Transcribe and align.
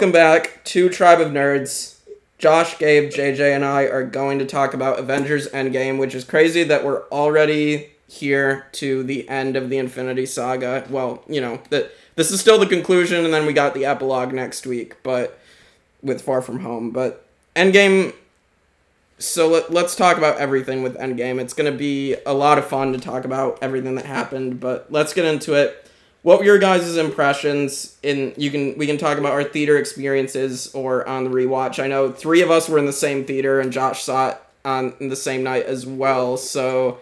welcome 0.00 0.12
back 0.12 0.64
to 0.64 0.88
Tribe 0.88 1.20
of 1.20 1.28
Nerds. 1.28 1.98
Josh, 2.38 2.78
Gabe, 2.78 3.10
JJ, 3.10 3.54
and 3.54 3.62
I 3.62 3.82
are 3.82 4.02
going 4.02 4.38
to 4.38 4.46
talk 4.46 4.72
about 4.72 4.98
Avengers 4.98 5.46
Endgame, 5.48 5.98
which 5.98 6.14
is 6.14 6.24
crazy 6.24 6.62
that 6.62 6.86
we're 6.86 7.02
already 7.08 7.90
here 8.08 8.66
to 8.72 9.02
the 9.02 9.28
end 9.28 9.56
of 9.56 9.68
the 9.68 9.76
Infinity 9.76 10.24
Saga. 10.24 10.86
Well, 10.88 11.22
you 11.28 11.42
know, 11.42 11.60
that 11.68 11.92
this 12.16 12.30
is 12.30 12.40
still 12.40 12.58
the 12.58 12.64
conclusion, 12.64 13.26
and 13.26 13.34
then 13.34 13.44
we 13.44 13.52
got 13.52 13.74
the 13.74 13.84
epilogue 13.84 14.32
next 14.32 14.66
week, 14.66 14.96
but 15.02 15.38
with 16.02 16.22
Far 16.22 16.40
From 16.40 16.60
Home. 16.60 16.92
But 16.92 17.26
Endgame. 17.54 18.14
So 19.18 19.48
let, 19.48 19.70
let's 19.70 19.94
talk 19.94 20.16
about 20.16 20.38
everything 20.38 20.82
with 20.82 20.96
Endgame. 20.96 21.38
It's 21.38 21.52
going 21.52 21.70
to 21.70 21.76
be 21.76 22.16
a 22.24 22.32
lot 22.32 22.56
of 22.56 22.66
fun 22.66 22.94
to 22.94 22.98
talk 22.98 23.26
about 23.26 23.58
everything 23.60 23.96
that 23.96 24.06
happened, 24.06 24.60
but 24.60 24.90
let's 24.90 25.12
get 25.12 25.26
into 25.26 25.52
it 25.52 25.89
what 26.22 26.38
were 26.38 26.44
your 26.44 26.58
guys' 26.58 26.96
impressions 26.96 27.96
in 28.02 28.34
you 28.36 28.50
can 28.50 28.76
we 28.76 28.86
can 28.86 28.98
talk 28.98 29.18
about 29.18 29.32
our 29.32 29.44
theater 29.44 29.78
experiences 29.78 30.72
or 30.74 31.06
on 31.08 31.24
the 31.24 31.30
rewatch. 31.30 31.82
I 31.82 31.86
know 31.86 32.10
three 32.12 32.42
of 32.42 32.50
us 32.50 32.68
were 32.68 32.78
in 32.78 32.86
the 32.86 32.92
same 32.92 33.24
theater 33.24 33.60
and 33.60 33.72
josh 33.72 34.02
saw 34.02 34.30
it 34.30 34.38
on 34.64 34.94
the 35.00 35.16
same 35.16 35.42
night 35.42 35.64
as 35.66 35.86
well. 35.86 36.36
So 36.36 36.98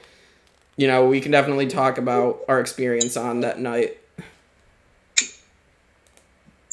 you 0.77 0.87
know 0.87 1.07
we 1.07 1.21
can 1.21 1.33
definitely 1.33 1.67
talk 1.67 1.99
about 1.99 2.41
our 2.49 2.61
experience 2.61 3.17
on 3.17 3.41
that 3.41 3.59
night. 3.59 3.99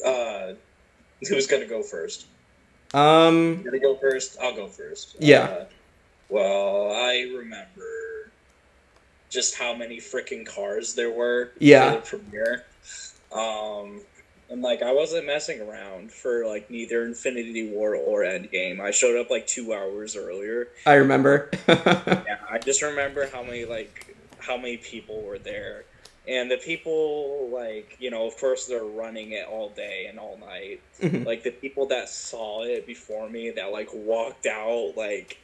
Uh 0.06 0.54
who's 1.28 1.48
gonna 1.48 1.66
go 1.66 1.82
first? 1.82 2.28
Um 2.94 3.64
gonna 3.64 3.80
go 3.80 3.96
first? 3.96 4.38
I'll 4.42 4.56
go 4.56 4.68
first. 4.68 5.16
yeah. 5.20 5.40
Uh, 5.44 5.66
well 6.28 6.92
i 6.92 7.22
remember 7.36 7.86
just 9.30 9.58
how 9.58 9.76
many 9.76 9.98
freaking 9.98 10.46
cars 10.46 10.96
there 10.96 11.12
were 11.12 11.52
yeah. 11.60 12.00
for 12.00 12.18
the 12.18 12.24
premiere. 12.24 12.66
Um, 13.34 14.02
and 14.50 14.62
like 14.62 14.82
I 14.82 14.94
wasn't 14.94 15.26
messing 15.26 15.62
around 15.62 16.12
for 16.12 16.46
like 16.46 16.70
neither 16.70 17.04
Infinity 17.04 17.70
War 17.70 17.96
or 17.96 18.22
Endgame. 18.22 18.80
I 18.80 18.92
showed 18.92 19.20
up 19.20 19.30
like 19.30 19.48
two 19.48 19.74
hours 19.74 20.16
earlier. 20.16 20.70
I 20.86 20.94
remember. 20.96 21.50
yeah, 21.68 22.38
I 22.50 22.60
just 22.60 22.82
remember 22.82 23.28
how 23.28 23.44
many 23.44 23.66
like 23.66 24.16
how 24.40 24.58
many 24.58 24.78
people 24.78 25.22
were 25.24 25.40
there. 25.40 25.86
And 26.28 26.50
the 26.50 26.58
people 26.58 27.50
like, 27.52 27.98
you 28.00 28.10
know, 28.10 28.26
of 28.28 28.38
course 28.38 28.66
they're 28.66 28.84
running 28.84 29.32
it 29.32 29.48
all 29.48 29.70
day 29.70 30.08
and 30.10 30.20
all 30.20 30.38
night. 30.38 30.82
Mhm. 31.02 31.26
Like 31.26 31.44
the 31.44 31.52
people 31.52 31.88
that 31.88 32.10
saw 32.10 32.64
it 32.64 32.86
before 32.86 33.30
me 33.30 33.52
that 33.52 33.72
like 33.72 33.90
walked 33.94 34.46
out 34.46 34.94
like 34.96 35.40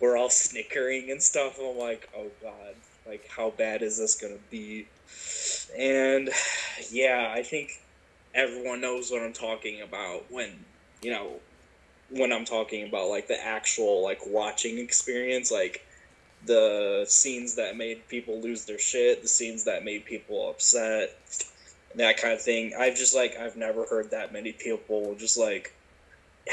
were 0.00 0.16
all 0.16 0.30
snickering 0.30 1.10
and 1.10 1.22
stuff. 1.22 1.58
And 1.58 1.68
I'm 1.68 1.78
like, 1.78 2.08
oh 2.16 2.30
god, 2.42 2.74
like 3.06 3.28
how 3.28 3.50
bad 3.50 3.82
is 3.82 3.98
this 3.98 4.14
gonna 4.14 4.34
be? 4.50 4.86
And 5.76 6.30
yeah, 6.90 7.32
I 7.34 7.42
think 7.42 7.80
everyone 8.34 8.80
knows 8.80 9.10
what 9.10 9.22
I'm 9.22 9.32
talking 9.32 9.82
about 9.82 10.30
when 10.30 10.64
you 11.02 11.10
know 11.10 11.40
when 12.10 12.32
I'm 12.32 12.44
talking 12.44 12.86
about 12.86 13.08
like 13.08 13.28
the 13.28 13.42
actual 13.42 14.02
like 14.02 14.20
watching 14.26 14.78
experience, 14.78 15.50
like 15.50 15.84
the 16.46 17.04
scenes 17.08 17.54
that 17.56 17.76
made 17.76 18.06
people 18.08 18.40
lose 18.40 18.64
their 18.64 18.78
shit, 18.78 19.22
the 19.22 19.28
scenes 19.28 19.64
that 19.64 19.84
made 19.84 20.04
people 20.04 20.50
upset, 20.50 21.16
that 21.94 22.16
kind 22.16 22.34
of 22.34 22.42
thing. 22.42 22.74
I've 22.78 22.96
just 22.96 23.14
like 23.14 23.36
I've 23.38 23.56
never 23.56 23.84
heard 23.86 24.10
that 24.10 24.32
many 24.32 24.52
people 24.52 25.14
just 25.18 25.38
like 25.38 25.72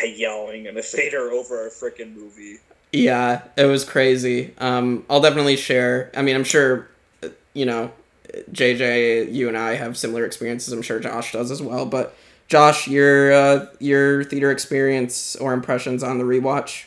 yelling 0.04 0.66
in 0.66 0.78
a 0.78 0.82
theater 0.82 1.32
over 1.32 1.68
a 1.68 1.70
freaking 1.70 2.16
movie. 2.16 2.60
Yeah, 2.92 3.44
it 3.56 3.66
was 3.66 3.86
crazy. 3.86 4.54
Um, 4.58 5.06
I'll 5.10 5.22
definitely 5.22 5.58
share. 5.58 6.12
I 6.16 6.22
mean, 6.22 6.36
I'm 6.36 6.44
sure, 6.44 6.88
you 7.54 7.66
know, 7.66 7.92
JJ, 8.52 9.32
you 9.32 9.48
and 9.48 9.58
I 9.58 9.76
have 9.76 9.98
similar 9.98 10.26
experiences. 10.26 10.74
I'm 10.74 10.82
sure 10.82 11.00
Josh 11.00 11.32
does 11.32 11.52
as 11.52 11.62
well. 11.62 11.86
But 11.86 12.16
Josh, 12.48 12.88
your 12.88 13.32
uh, 13.32 13.66
your 13.80 14.24
theater 14.24 14.50
experience 14.52 15.36
or 15.36 15.54
impressions 15.54 16.02
on 16.02 16.18
the 16.18 16.24
rewatch? 16.24 16.86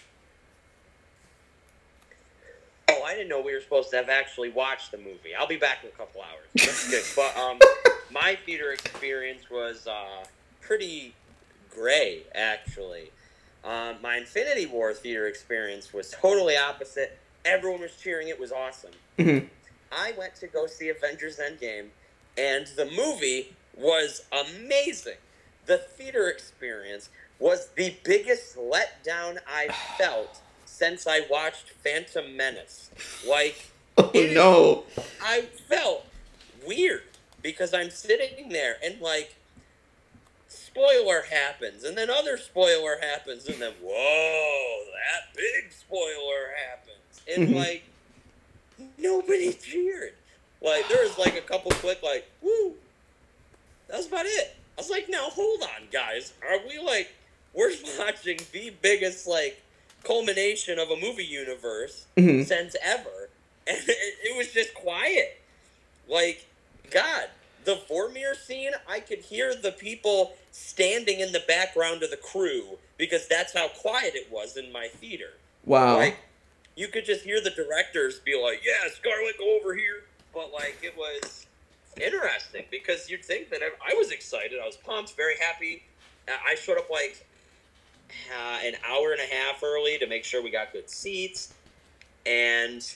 Oh, 2.88 3.02
I 3.04 3.14
didn't 3.14 3.28
know 3.28 3.40
we 3.40 3.54
were 3.54 3.60
supposed 3.60 3.90
to 3.90 3.96
have 3.96 4.08
actually 4.08 4.50
watched 4.50 4.90
the 4.90 4.98
movie. 4.98 5.34
I'll 5.38 5.46
be 5.46 5.56
back 5.56 5.84
in 5.84 5.88
a 5.88 5.92
couple 5.92 6.20
hours. 6.20 6.48
That's 6.54 6.90
good. 6.90 7.04
But 7.14 7.40
um, 7.40 7.58
my 8.12 8.36
theater 8.44 8.72
experience 8.72 9.48
was 9.50 9.86
uh, 9.86 10.24
pretty 10.60 11.14
gray, 11.70 12.22
actually. 12.34 13.10
Um, 13.64 13.96
my 14.02 14.16
Infinity 14.16 14.66
War 14.66 14.92
theater 14.92 15.26
experience 15.26 15.92
was 15.92 16.10
totally 16.10 16.56
opposite. 16.56 17.18
Everyone 17.44 17.80
was 17.80 17.92
cheering. 17.96 18.28
It 18.28 18.38
was 18.40 18.52
awesome. 18.52 18.92
Mhm. 19.18 19.48
I 19.90 20.12
went 20.12 20.34
to 20.36 20.46
go 20.46 20.66
see 20.66 20.88
Avengers 20.88 21.38
Endgame, 21.38 21.88
and 22.36 22.66
the 22.68 22.86
movie 22.86 23.54
was 23.76 24.22
amazing. 24.32 25.18
The 25.66 25.78
theater 25.78 26.28
experience 26.28 27.08
was 27.38 27.68
the 27.76 27.94
biggest 28.04 28.56
letdown 28.56 29.38
I've 29.48 29.74
felt 29.98 30.38
since 30.66 31.06
I 31.06 31.20
watched 31.30 31.70
Phantom 31.84 32.36
Menace. 32.36 32.90
Like, 33.26 33.70
Oh 33.98 34.10
no. 34.14 34.84
I 35.22 35.42
felt 35.68 36.06
weird 36.66 37.02
because 37.42 37.74
I'm 37.74 37.90
sitting 37.90 38.48
there 38.48 38.76
and 38.82 39.00
like 39.00 39.34
spoiler 40.72 41.22
happens 41.30 41.84
and 41.84 41.96
then 41.96 42.08
other 42.10 42.36
spoiler 42.38 42.96
happens 43.00 43.46
and 43.46 43.60
then 43.60 43.72
whoa 43.82 44.78
that 44.94 45.34
big 45.36 45.70
spoiler 45.72 46.52
happens 46.68 47.20
and 47.32 47.48
Mhm. 47.48 47.54
like 47.56 47.82
nobody 48.98 49.52
cheered 49.52 50.14
like 50.60 50.88
there 50.88 51.02
was 51.02 51.18
like 51.18 51.36
a 51.36 51.40
couple 51.42 51.70
quick 51.72 52.02
like 52.02 52.28
woo 52.40 52.74
that 53.88 53.98
was 53.98 54.06
about 54.06 54.26
it 54.26 54.56
I 54.78 54.80
was 54.80 54.90
like 54.90 55.08
now 55.08 55.28
hold 55.30 55.62
on 55.62 55.88
guys 55.92 56.32
are 56.48 56.58
we 56.66 56.78
like 56.78 57.12
we're 57.52 57.72
watching 57.98 58.38
the 58.52 58.70
biggest 58.80 59.26
like 59.26 59.60
culmination 60.04 60.78
of 60.78 60.90
a 60.90 60.96
movie 60.96 61.24
universe 61.24 62.06
Mhm. 62.16 62.44
since 62.46 62.74
ever, 62.82 63.28
and 63.68 63.78
it, 63.78 64.14
it 64.24 64.36
was 64.36 64.48
just 64.52 64.74
quiet. 64.74 65.38
Like, 66.08 66.44
God, 66.90 67.28
the 67.64 67.76
Vormir 67.88 68.34
scene, 68.34 68.72
I 68.88 68.98
could 68.98 69.20
hear 69.20 69.54
the 69.54 69.70
people 69.70 70.34
standing 70.52 71.20
in 71.20 71.32
the 71.32 71.42
background 71.48 72.02
of 72.02 72.10
the 72.10 72.16
crew 72.16 72.78
because 72.98 73.26
that's 73.26 73.52
how 73.52 73.68
quiet 73.68 74.14
it 74.14 74.30
was 74.30 74.56
in 74.56 74.70
my 74.70 74.86
theater. 74.86 75.32
Wow. 75.64 75.96
Like, 75.96 76.18
you 76.76 76.88
could 76.88 77.04
just 77.04 77.24
hear 77.24 77.40
the 77.40 77.50
directors 77.50 78.18
be 78.20 78.40
like, 78.40 78.62
"Yeah, 78.64 78.88
Scarlett, 78.94 79.38
go 79.38 79.56
over 79.58 79.74
here," 79.74 80.04
but 80.32 80.52
like 80.52 80.78
it 80.82 80.96
was 80.96 81.46
interesting 82.00 82.64
because 82.70 83.10
you'd 83.10 83.24
think 83.24 83.50
that 83.50 83.60
I, 83.62 83.92
I 83.92 83.94
was 83.94 84.10
excited, 84.10 84.58
I 84.62 84.66
was 84.66 84.76
pumped, 84.76 85.14
very 85.16 85.34
happy. 85.38 85.82
Uh, 86.28 86.32
I 86.46 86.54
showed 86.54 86.78
up 86.78 86.88
like 86.90 87.26
uh, 88.30 88.58
an 88.64 88.74
hour 88.88 89.12
and 89.12 89.20
a 89.20 89.34
half 89.34 89.62
early 89.62 89.98
to 89.98 90.06
make 90.06 90.24
sure 90.24 90.42
we 90.42 90.50
got 90.50 90.72
good 90.72 90.88
seats, 90.88 91.52
and 92.24 92.94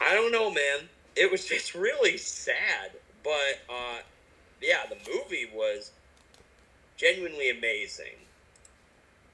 I 0.00 0.14
don't 0.14 0.32
know, 0.32 0.50
man. 0.50 0.88
It 1.16 1.30
was 1.30 1.44
just 1.48 1.74
really 1.74 2.16
sad, 2.16 2.92
but 3.24 3.60
uh, 3.68 3.98
yeah, 4.62 4.82
the 4.88 4.96
movie 5.12 5.48
was 5.52 5.90
genuinely 6.96 7.50
amazing. 7.50 8.14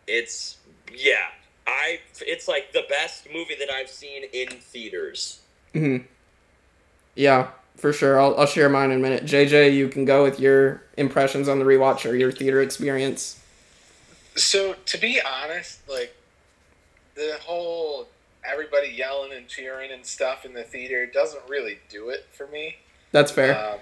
It's 0.07 0.59
yeah, 0.93 1.27
I 1.67 2.01
it's 2.21 2.49
like 2.49 2.73
the 2.73 2.85
best 2.89 3.27
movie 3.33 3.55
that 3.59 3.71
I've 3.71 3.89
seen 3.89 4.25
in 4.33 4.49
theaters. 4.49 5.41
hmm 5.73 5.99
Yeah, 7.15 7.49
for 7.77 7.93
sure. 7.93 8.21
I'll, 8.21 8.37
I'll 8.39 8.47
share 8.47 8.69
mine 8.69 8.91
in 8.91 8.99
a 8.99 9.03
minute. 9.03 9.25
JJ, 9.25 9.75
you 9.75 9.89
can 9.89 10.05
go 10.05 10.23
with 10.25 10.41
your 10.41 10.83
impressions 10.97 11.49
on 11.49 11.59
the 11.59 11.65
rewatch 11.65 12.09
or 12.09 12.15
your 12.15 12.33
theater 12.33 12.61
experience. 12.61 13.39
So 14.35 14.75
to 14.87 14.99
be 14.99 15.21
honest, 15.21 15.89
like 15.89 16.15
the 17.15 17.37
whole 17.43 18.09
everybody 18.45 18.89
yelling 18.89 19.33
and 19.33 19.47
cheering 19.47 19.93
and 19.93 20.05
stuff 20.05 20.45
in 20.45 20.53
the 20.53 20.65
theater 20.65 21.07
doesn't 21.07 21.43
really 21.49 21.79
do 21.89 22.09
it 22.09 22.27
for 22.33 22.47
me. 22.49 22.77
That's 23.13 23.31
fair. 23.31 23.57
Um, 23.57 23.79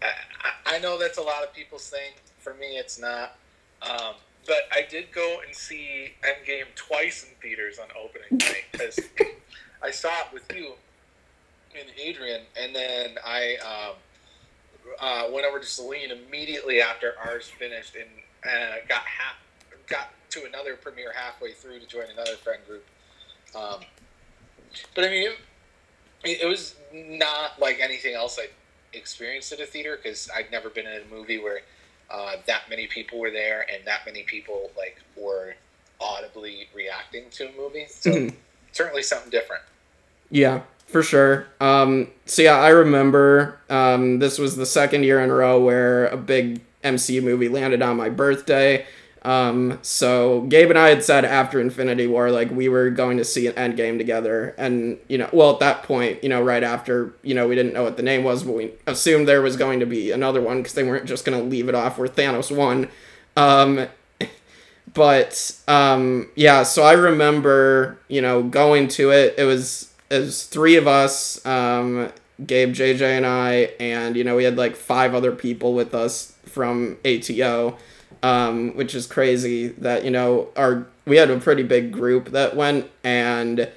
I, 0.00 0.06
I- 0.06 0.50
I 0.66 0.78
know 0.78 0.98
that's 0.98 1.18
a 1.18 1.22
lot 1.22 1.42
of 1.44 1.52
people's 1.52 1.88
thing. 1.90 2.12
For 2.44 2.52
me, 2.52 2.76
it's 2.76 3.00
not. 3.00 3.36
Um, 3.80 4.16
but 4.46 4.68
I 4.70 4.82
did 4.88 5.10
go 5.12 5.40
and 5.46 5.56
see 5.56 6.12
Endgame 6.22 6.66
twice 6.76 7.24
in 7.24 7.34
theaters 7.40 7.78
on 7.78 7.88
opening 7.98 8.28
night 8.32 8.64
because 8.70 9.00
I 9.82 9.90
saw 9.90 10.10
it 10.20 10.26
with 10.30 10.44
you 10.54 10.74
and 11.74 11.88
Adrian, 11.98 12.42
and 12.60 12.76
then 12.76 13.16
I 13.24 13.56
um, 13.64 13.96
uh, 15.00 15.32
went 15.32 15.46
over 15.46 15.58
to 15.58 15.66
Celine 15.66 16.10
immediately 16.10 16.82
after 16.82 17.14
ours 17.24 17.48
finished 17.48 17.96
and 17.96 18.10
uh, 18.44 18.76
got 18.90 19.04
half, 19.04 19.36
got 19.86 20.10
to 20.30 20.44
another 20.44 20.76
premiere 20.76 21.14
halfway 21.14 21.52
through 21.52 21.80
to 21.80 21.86
join 21.86 22.04
another 22.12 22.36
friend 22.36 22.60
group. 22.68 22.84
Um, 23.56 23.80
but 24.94 25.04
I 25.04 25.08
mean, 25.08 25.30
it, 26.24 26.42
it 26.42 26.46
was 26.46 26.76
not 26.92 27.58
like 27.58 27.80
anything 27.80 28.14
else 28.14 28.38
I 28.38 28.48
experienced 28.92 29.50
at 29.52 29.60
a 29.60 29.66
theater 29.66 29.98
because 30.00 30.28
I'd 30.36 30.50
never 30.52 30.68
been 30.68 30.86
in 30.86 31.00
a 31.02 31.14
movie 31.14 31.38
where 31.38 31.62
uh, 32.10 32.36
that 32.46 32.62
many 32.70 32.86
people 32.86 33.18
were 33.18 33.30
there 33.30 33.66
and 33.72 33.84
that 33.86 34.00
many 34.06 34.22
people 34.22 34.70
like 34.76 35.00
were 35.16 35.54
audibly 36.00 36.68
reacting 36.74 37.24
to 37.30 37.48
a 37.48 37.52
movie. 37.56 37.86
So 37.88 38.10
Mhm. 38.10 38.34
certainly 38.72 39.02
something 39.02 39.30
different. 39.30 39.62
Yeah, 40.30 40.60
for 40.86 41.02
sure. 41.02 41.46
Um, 41.60 42.10
so 42.26 42.42
yeah, 42.42 42.56
I 42.58 42.68
remember 42.70 43.58
um, 43.70 44.18
this 44.18 44.38
was 44.38 44.56
the 44.56 44.66
second 44.66 45.04
year 45.04 45.20
in 45.20 45.30
a 45.30 45.34
row 45.34 45.60
where 45.60 46.06
a 46.06 46.16
big 46.16 46.60
MCU 46.82 47.22
movie 47.22 47.48
landed 47.48 47.80
on 47.82 47.96
my 47.96 48.08
birthday. 48.08 48.84
Um, 49.24 49.78
so 49.80 50.42
Gabe 50.42 50.70
and 50.70 50.78
I 50.78 50.90
had 50.90 51.02
said 51.02 51.24
after 51.24 51.60
Infinity 51.60 52.06
War, 52.06 52.30
like 52.30 52.50
we 52.50 52.68
were 52.68 52.90
going 52.90 53.16
to 53.16 53.24
see 53.24 53.46
an 53.46 53.54
Endgame 53.54 53.96
together, 53.96 54.54
and 54.58 54.98
you 55.08 55.16
know, 55.16 55.30
well 55.32 55.52
at 55.52 55.60
that 55.60 55.82
point, 55.82 56.22
you 56.22 56.28
know, 56.28 56.42
right 56.42 56.62
after, 56.62 57.14
you 57.22 57.34
know, 57.34 57.48
we 57.48 57.54
didn't 57.54 57.72
know 57.72 57.82
what 57.82 57.96
the 57.96 58.02
name 58.02 58.22
was, 58.22 58.42
but 58.42 58.54
we 58.54 58.72
assumed 58.86 59.26
there 59.26 59.42
was 59.42 59.56
going 59.56 59.80
to 59.80 59.86
be 59.86 60.10
another 60.10 60.40
one 60.42 60.58
because 60.58 60.74
they 60.74 60.84
weren't 60.84 61.06
just 61.06 61.24
going 61.24 61.38
to 61.38 61.44
leave 61.44 61.68
it 61.68 61.74
off 61.74 61.98
where 61.98 62.08
Thanos 62.08 62.54
won. 62.54 62.88
Um, 63.36 63.88
but 64.92 65.58
um, 65.66 66.28
yeah, 66.36 66.62
so 66.62 66.82
I 66.82 66.92
remember, 66.92 67.98
you 68.08 68.20
know, 68.20 68.42
going 68.42 68.88
to 68.88 69.10
it. 69.10 69.34
It 69.38 69.44
was 69.44 69.92
it 70.10 70.18
was 70.18 70.44
three 70.44 70.76
of 70.76 70.86
us, 70.86 71.44
um, 71.46 72.12
Gabe, 72.44 72.72
JJ, 72.72 73.00
and 73.02 73.26
I, 73.26 73.70
and 73.80 74.16
you 74.16 74.24
know 74.24 74.36
we 74.36 74.44
had 74.44 74.56
like 74.56 74.76
five 74.76 75.14
other 75.14 75.32
people 75.32 75.74
with 75.74 75.94
us 75.94 76.34
from 76.46 76.98
ATO, 77.04 77.76
um, 78.24 78.74
which 78.74 78.94
is 78.94 79.06
crazy 79.06 79.68
that 79.68 80.02
you 80.02 80.10
know 80.10 80.48
our 80.56 80.86
we 81.04 81.16
had 81.16 81.30
a 81.30 81.38
pretty 81.38 81.62
big 81.62 81.92
group 81.92 82.30
that 82.30 82.56
went, 82.56 82.90
and 83.04 83.70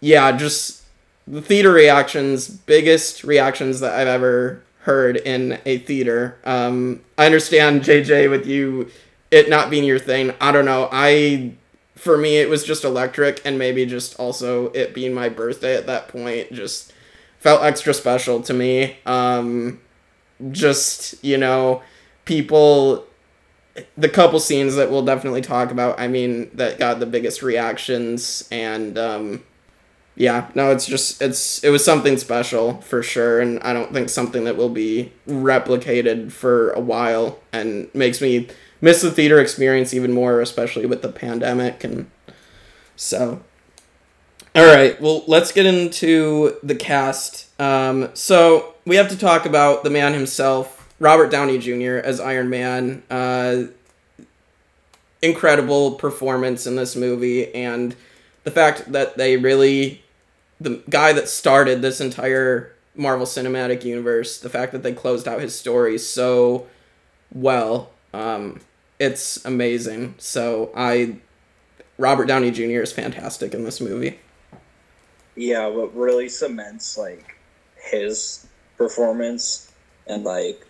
yeah, 0.00 0.36
just 0.36 0.82
the 1.28 1.40
theater 1.40 1.70
reactions, 1.72 2.48
biggest 2.48 3.22
reactions 3.22 3.78
that 3.78 3.92
I've 3.94 4.08
ever 4.08 4.62
heard 4.80 5.16
in 5.18 5.60
a 5.64 5.78
theater. 5.78 6.36
Um, 6.44 7.02
I 7.16 7.26
understand 7.26 7.82
JJ 7.82 8.28
with 8.28 8.46
you 8.46 8.90
it 9.30 9.48
not 9.48 9.70
being 9.70 9.84
your 9.84 10.00
thing. 10.00 10.34
I 10.40 10.50
don't 10.50 10.64
know. 10.64 10.88
I 10.90 11.52
for 11.94 12.18
me 12.18 12.38
it 12.38 12.48
was 12.48 12.64
just 12.64 12.84
electric 12.84 13.40
and 13.44 13.56
maybe 13.58 13.86
just 13.86 14.18
also 14.18 14.72
it 14.72 14.92
being 14.92 15.14
my 15.14 15.28
birthday 15.28 15.76
at 15.76 15.86
that 15.86 16.08
point 16.08 16.52
just 16.52 16.92
felt 17.38 17.62
extra 17.62 17.94
special 17.94 18.42
to 18.42 18.52
me. 18.52 18.96
Um 19.06 19.80
just, 20.50 21.22
you 21.24 21.38
know, 21.38 21.82
people 22.24 23.06
the 23.96 24.08
couple 24.08 24.40
scenes 24.40 24.76
that 24.76 24.90
we'll 24.90 25.04
definitely 25.04 25.40
talk 25.40 25.70
about, 25.70 25.98
I 25.98 26.08
mean, 26.08 26.50
that 26.54 26.78
got 26.78 27.00
the 27.00 27.06
biggest 27.06 27.42
reactions 27.42 28.48
and 28.50 28.96
um 28.98 29.42
yeah, 30.16 30.48
no, 30.54 30.70
it's 30.70 30.86
just 30.86 31.20
it's 31.20 31.62
it 31.64 31.70
was 31.70 31.84
something 31.84 32.16
special 32.18 32.80
for 32.82 33.02
sure, 33.02 33.40
and 33.40 33.60
I 33.60 33.72
don't 33.72 33.92
think 33.92 34.08
something 34.08 34.44
that 34.44 34.56
will 34.56 34.68
be 34.68 35.12
replicated 35.26 36.30
for 36.30 36.70
a 36.70 36.80
while, 36.80 37.40
and 37.52 37.92
makes 37.94 38.20
me 38.20 38.48
miss 38.80 39.02
the 39.02 39.10
theater 39.10 39.40
experience 39.40 39.92
even 39.92 40.12
more, 40.12 40.40
especially 40.40 40.86
with 40.86 41.02
the 41.02 41.10
pandemic, 41.10 41.82
and 41.82 42.10
so. 42.96 43.42
All 44.56 44.64
right, 44.64 45.00
well, 45.00 45.24
let's 45.26 45.50
get 45.50 45.66
into 45.66 46.58
the 46.62 46.76
cast. 46.76 47.48
Um, 47.60 48.10
so 48.14 48.74
we 48.86 48.94
have 48.94 49.08
to 49.08 49.18
talk 49.18 49.46
about 49.46 49.82
the 49.82 49.90
man 49.90 50.12
himself, 50.14 50.73
Robert 50.98 51.30
Downey 51.30 51.58
Jr. 51.58 51.98
as 51.98 52.20
Iron 52.20 52.50
Man. 52.50 53.02
Uh, 53.10 53.64
incredible 55.22 55.92
performance 55.92 56.66
in 56.66 56.76
this 56.76 56.94
movie, 56.94 57.52
and 57.54 57.96
the 58.44 58.50
fact 58.50 58.92
that 58.92 59.16
they 59.16 59.36
really 59.36 60.02
the 60.60 60.82
guy 60.88 61.12
that 61.12 61.28
started 61.28 61.82
this 61.82 62.00
entire 62.00 62.72
Marvel 62.94 63.26
Cinematic 63.26 63.84
Universe, 63.84 64.38
the 64.38 64.48
fact 64.48 64.72
that 64.72 64.82
they 64.82 64.92
closed 64.92 65.26
out 65.26 65.40
his 65.40 65.58
story 65.58 65.98
so 65.98 66.66
well, 67.32 67.90
um, 68.12 68.60
it's 68.98 69.44
amazing. 69.44 70.14
So 70.18 70.70
I, 70.76 71.16
Robert 71.98 72.26
Downey 72.26 72.50
Jr. 72.50 72.82
is 72.82 72.92
fantastic 72.92 73.52
in 73.52 73.64
this 73.64 73.80
movie. 73.80 74.20
Yeah, 75.34 75.66
what 75.66 75.94
really 75.96 76.28
cements 76.28 76.96
like 76.96 77.36
his 77.76 78.46
performance 78.76 79.72
and 80.06 80.22
like 80.22 80.64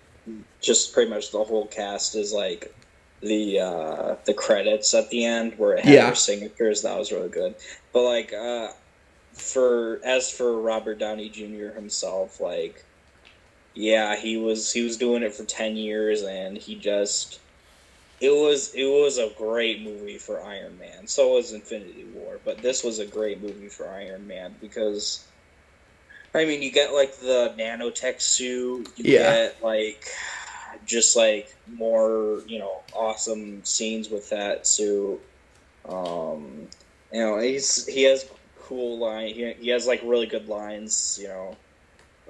just 0.65 0.93
pretty 0.95 1.11
much 1.11 1.31
the 1.33 1.45
whole 1.45 1.69
cast 1.69 2.17
is 2.17 2.33
like 2.33 2.69
the 3.23 3.61
uh 3.61 4.17
the 4.27 4.35
credits 4.35 4.95
at 4.95 5.11
the 5.11 5.25
end 5.25 5.55
where 5.57 5.75
it 5.75 5.85
had 5.85 5.95
Yeah. 5.95 6.05
their 6.05 6.15
signatures 6.15 6.83
that 6.83 6.99
was 6.99 7.13
really 7.13 7.31
good 7.31 7.55
but 7.93 8.03
like 8.05 8.33
uh 8.33 8.69
for 9.39 10.01
as 10.05 10.31
for 10.31 10.61
robert 10.63 10.99
downey 11.01 11.31
jr 11.31 11.75
himself 11.75 12.41
like 12.41 12.79
yeah 13.75 14.17
he 14.17 14.37
was 14.37 14.73
he 14.73 14.83
was 14.83 14.97
doing 14.97 15.23
it 15.23 15.35
for 15.35 15.45
10 15.45 15.77
years 15.77 16.23
and 16.23 16.57
he 16.57 16.79
just 16.79 17.41
it 18.21 18.31
was 18.31 18.73
it 18.75 18.87
was 18.87 19.19
a 19.19 19.33
great 19.37 19.83
movie 19.83 20.19
for 20.19 20.43
Iron 20.45 20.79
Man. 20.79 21.07
So 21.07 21.35
was 21.35 21.53
Infinity 21.53 22.07
War, 22.09 22.41
but 22.45 22.63
this 22.63 22.85
was 22.85 22.99
a 22.99 23.07
great 23.07 23.43
movie 23.43 23.69
for 23.69 23.93
Iron 23.95 24.27
Man 24.27 24.57
because 24.61 25.33
I 26.35 26.45
mean, 26.45 26.63
you 26.63 26.73
get 26.73 26.93
like 26.93 27.17
the 27.19 27.55
nanotech 27.59 28.21
suit, 28.21 28.89
you 28.97 29.05
Yeah. 29.05 29.11
get 29.11 29.63
like 29.63 30.05
just 30.85 31.17
like 31.17 31.49
more, 31.67 32.43
you 32.47 32.59
know, 32.59 32.81
awesome 32.95 33.65
scenes 33.65 34.09
with 34.11 34.31
that 34.31 34.67
suit. 34.67 35.21
Um, 35.89 36.69
you 37.13 37.21
know, 37.21 37.39
he's 37.39 37.87
he 37.87 38.05
has 38.05 38.29
cool 38.61 38.99
line. 38.99 39.29
He, 39.29 39.53
he 39.61 39.69
has 39.69 39.87
like 39.87 40.01
really 40.05 40.27
good 40.27 40.49
lines. 40.49 41.19
You 41.21 41.29
know, 41.29 41.57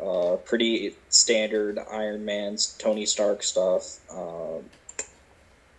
uh, 0.02 0.36
pretty 0.36 0.94
standard 1.08 1.78
Iron 1.90 2.24
Man's 2.24 2.74
Tony 2.78 3.06
Stark 3.06 3.42
stuff. 3.42 3.98
Um, 4.10 4.64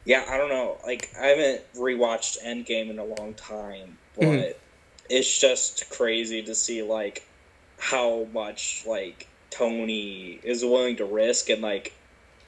yeah, 0.05 0.23
I 0.29 0.37
don't 0.37 0.49
know. 0.49 0.77
Like 0.85 1.09
I 1.19 1.27
haven't 1.27 1.61
rewatched 1.75 2.37
Endgame 2.45 2.89
in 2.89 2.99
a 2.99 3.05
long 3.05 3.33
time, 3.33 3.97
but 4.15 4.25
Mhm. 4.25 4.53
it's 5.09 5.39
just 5.39 5.89
crazy 5.89 6.43
to 6.43 6.55
see 6.55 6.81
like 6.81 7.23
how 7.79 8.25
much 8.31 8.83
like 8.85 9.27
Tony 9.49 10.39
is 10.43 10.63
willing 10.63 10.95
to 10.97 11.05
risk 11.05 11.49
and 11.49 11.61
like 11.61 11.93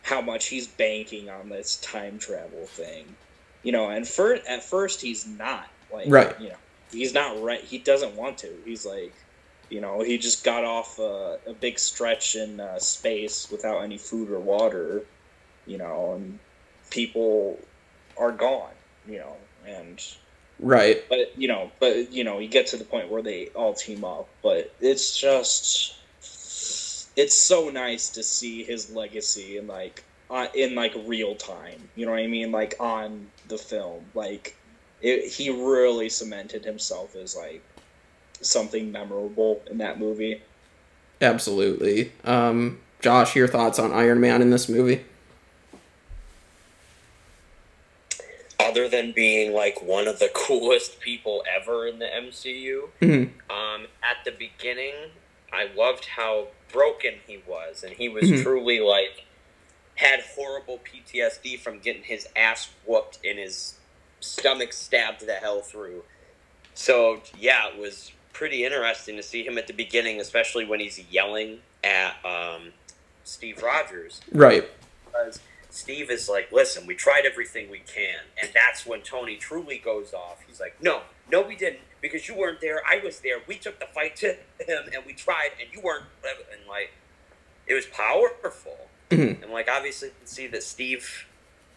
how 0.08 0.22
much 0.22 0.48
he's 0.48 0.68
banking 0.68 1.30
on 1.30 1.50
this 1.50 1.80
time 1.80 2.20
travel 2.20 2.68
thing. 2.68 3.18
You 3.64 3.72
know, 3.74 3.90
and 3.90 4.08
for 4.08 4.36
at 4.36 4.64
first 4.70 5.02
he's 5.02 5.28
not 5.28 5.68
like 5.92 6.14
Right. 6.14 6.36
you 6.38 6.50
know, 6.50 6.58
he's 6.92 7.14
not 7.14 7.42
right. 7.42 7.64
He 7.64 7.80
doesn't 7.80 8.16
want 8.16 8.40
to. 8.40 8.62
He's 8.66 8.86
like 8.86 9.16
you 9.70 9.82
know, 9.82 10.02
he 10.02 10.18
just 10.18 10.46
got 10.46 10.64
off 10.66 10.98
a, 11.00 11.38
a 11.48 11.54
big 11.54 11.78
stretch 11.80 12.36
in 12.36 12.60
uh, 12.62 12.80
space 12.80 13.48
without 13.52 13.82
any 13.84 13.98
food 13.98 14.30
or 14.32 14.40
water, 14.42 15.08
you 15.66 15.78
know, 15.78 16.14
and 16.16 16.40
people 16.92 17.70
are 18.18 18.32
gone, 18.34 18.76
you 19.06 19.20
know, 19.20 19.50
and 19.66 20.00
Right. 20.60 21.04
but 21.10 21.20
you 21.38 21.48
know, 21.48 21.72
but 21.80 22.12
you 22.12 22.24
know, 22.24 22.40
you 22.40 22.50
get 22.50 22.68
to 22.68 22.78
the 22.78 22.86
point 22.86 23.10
where 23.10 23.22
they 23.24 23.50
all 23.56 23.74
team 23.74 24.04
up, 24.04 24.36
but 24.44 24.76
it's 24.80 25.18
just 25.20 26.07
it's 27.18 27.36
so 27.36 27.70
nice 27.70 28.10
to 28.12 28.24
see 28.24 28.64
his 28.64 28.92
legacy 28.92 29.58
in 29.58 29.68
like 29.68 30.04
uh, 30.30 30.48
in 30.54 30.76
like 30.76 30.94
real 31.06 31.36
time. 31.36 31.90
You 31.96 32.06
know 32.06 32.12
what 32.14 32.22
I 32.22 32.28
mean? 32.28 32.52
Like 32.52 32.76
on 32.80 33.28
the 33.50 33.58
film, 33.58 34.06
like 34.14 34.56
it, 35.02 35.30
he 35.32 35.50
really 35.50 36.08
cemented 36.10 36.64
himself 36.64 37.16
as 37.16 37.36
like 37.36 37.62
something 38.42 38.92
memorable 38.92 39.62
in 39.70 39.80
that 39.80 40.00
movie. 40.00 40.42
Absolutely. 41.20 42.12
Um, 42.24 42.80
Josh, 43.02 43.36
your 43.36 43.48
thoughts 43.48 43.80
on 43.80 43.92
Iron 43.92 44.20
Man 44.22 44.42
in 44.42 44.52
this 44.52 44.70
movie? 44.70 45.04
Other 48.60 48.88
than 48.90 49.12
being 49.12 49.54
like 49.54 49.82
one 49.82 50.08
of 50.08 50.20
the 50.20 50.30
coolest 50.36 51.00
people 51.00 51.44
ever 51.56 51.88
in 51.88 52.00
the 52.00 52.06
MCU, 52.06 52.90
Mhm. 53.02 53.30
um, 53.50 53.88
at 54.04 54.24
the 54.26 54.32
beginning, 54.32 54.94
I 55.51 55.70
loved 55.75 56.06
how 56.06 56.48
broken 56.72 57.16
he 57.25 57.42
was, 57.48 57.84
and 57.84 57.94
he 57.94 58.10
was 58.10 58.30
Mhm. 58.30 58.44
truly 58.44 58.80
like 58.80 59.24
had 59.96 60.22
horrible 60.22 60.77
PTSD 60.80 61.58
from 61.58 61.80
getting 61.80 62.04
his 62.04 62.27
ass 62.36 62.70
whooped 62.86 63.18
and 63.25 63.39
his 63.39 63.75
stomach 64.20 64.72
stabbed 64.74 65.25
the 65.25 65.36
hell 65.36 65.62
through. 65.62 66.04
So 66.75 67.22
yeah, 67.38 67.70
it 67.70 67.77
was 67.77 68.12
pretty 68.34 68.63
interesting 68.63 69.16
to 69.18 69.24
see 69.24 69.44
him 69.46 69.58
at 69.58 69.66
the 69.68 69.74
beginning, 69.74 70.20
especially 70.22 70.66
when 70.66 70.80
he's 70.80 71.00
yelling 71.10 71.62
at 71.84 72.24
um, 72.24 72.74
Steve 73.24 73.63
Rogers 73.63 74.22
Right. 74.32 74.70
because 75.06 75.39
Steve 75.72 76.12
is 76.12 76.30
like, 76.30 76.51
listen, 76.51 76.86
we 76.86 76.94
tried 76.96 77.25
everything 77.25 77.70
we 77.72 77.80
can. 77.80 78.20
And 78.42 78.51
that's 78.54 78.86
when 78.86 79.01
Tony 79.01 79.36
truly 79.38 79.77
goes 79.80 80.13
off. 80.13 80.44
He's 80.48 80.60
like, 80.60 80.82
no, 80.82 81.01
no, 81.32 81.42
we 81.42 81.56
didn't 81.56 81.80
because 82.12 82.28
you 82.28 82.36
weren't 82.36 82.62
there. 82.62 82.82
I 82.90 83.00
was 83.04 83.20
there. 83.20 83.38
We 83.48 83.56
took 83.56 83.80
the 83.80 83.86
fight 83.86 84.16
to 84.18 84.28
him 84.60 84.84
and 84.94 85.06
we 85.06 85.14
tried 85.14 85.52
and 85.60 85.70
you 85.74 85.82
weren't. 85.82 86.06
And 86.24 86.68
like, 86.68 86.92
it 87.66 87.74
was 87.74 87.86
powerful. 87.86 88.90
Mhm. 89.10 89.44
And 89.44 89.52
like, 89.52 89.70
obviously, 89.70 90.10
you 90.10 90.14
can 90.20 90.28
see 90.28 90.48
that 90.48 90.64
Steve, 90.64 91.26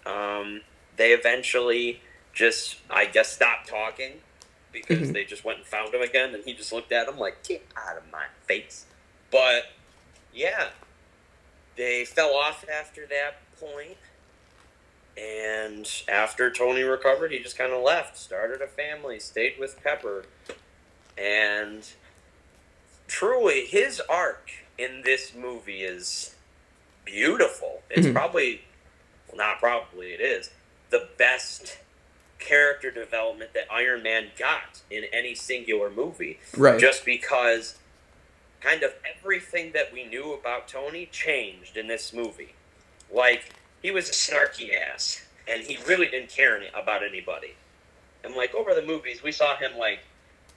um, 0.06 0.62
they 0.96 1.12
eventually 1.12 2.00
just, 2.32 2.76
I 2.88 3.06
guess, 3.06 3.32
stopped 3.32 3.68
talking 3.68 4.22
because 4.72 5.08
Mhm. 5.10 5.12
they 5.14 5.24
just 5.24 5.44
went 5.44 5.58
and 5.58 5.66
found 5.66 5.94
him 5.94 6.02
again. 6.02 6.34
And 6.34 6.44
he 6.44 6.54
just 6.54 6.72
looked 6.72 6.92
at 6.92 7.08
him 7.08 7.18
like, 7.18 7.42
get 7.42 7.66
out 7.76 7.96
of 7.96 8.10
my 8.10 8.26
face. 8.46 8.86
But 9.30 9.72
yeah, 10.32 10.70
they 11.76 12.04
fell 12.04 12.34
off 12.34 12.64
after 12.68 13.06
that 13.06 13.36
point, 13.58 13.96
and 15.20 16.02
after 16.08 16.50
Tony 16.50 16.82
recovered, 16.82 17.32
he 17.32 17.38
just 17.40 17.58
kind 17.58 17.72
of 17.72 17.82
left, 17.82 18.16
started 18.16 18.62
a 18.62 18.66
family, 18.66 19.20
stayed 19.20 19.58
with 19.58 19.82
Pepper, 19.82 20.24
and 21.18 21.86
truly, 23.06 23.66
his 23.66 24.00
arc 24.08 24.50
in 24.78 25.02
this 25.02 25.34
movie 25.34 25.82
is 25.82 26.34
beautiful. 27.04 27.82
It's 27.90 28.06
Mhm. 28.06 28.12
probably, 28.14 28.64
well, 29.28 29.36
not 29.36 29.58
probably, 29.58 30.12
it 30.14 30.20
is 30.20 30.50
the 30.90 31.08
best 31.18 31.78
character 32.38 32.90
development 32.90 33.52
that 33.52 33.66
Iron 33.70 34.02
Man 34.02 34.32
got 34.38 34.80
in 34.90 35.04
any 35.04 35.34
singular 35.34 35.90
movie 35.90 36.40
Right. 36.56 36.80
just 36.80 37.04
because 37.04 37.76
kind 38.60 38.82
of 38.82 38.94
everything 39.04 39.72
that 39.72 39.92
we 39.92 40.04
knew 40.04 40.32
about 40.32 40.68
Tony 40.68 41.06
changed 41.06 41.76
in 41.76 41.86
this 41.86 42.12
movie. 42.12 42.54
Like, 43.10 43.44
he 43.82 43.90
was 43.90 44.08
a 44.08 44.12
snarky 44.12 44.74
ass, 44.74 45.24
and 45.48 45.62
he 45.62 45.78
really 45.86 46.06
didn't 46.06 46.30
care 46.30 46.56
any, 46.56 46.68
about 46.74 47.02
anybody. 47.02 47.54
And, 48.22 48.34
like, 48.34 48.54
over 48.54 48.74
the 48.74 48.82
movies, 48.82 49.22
we 49.22 49.32
saw 49.32 49.56
him, 49.56 49.76
like, 49.78 50.00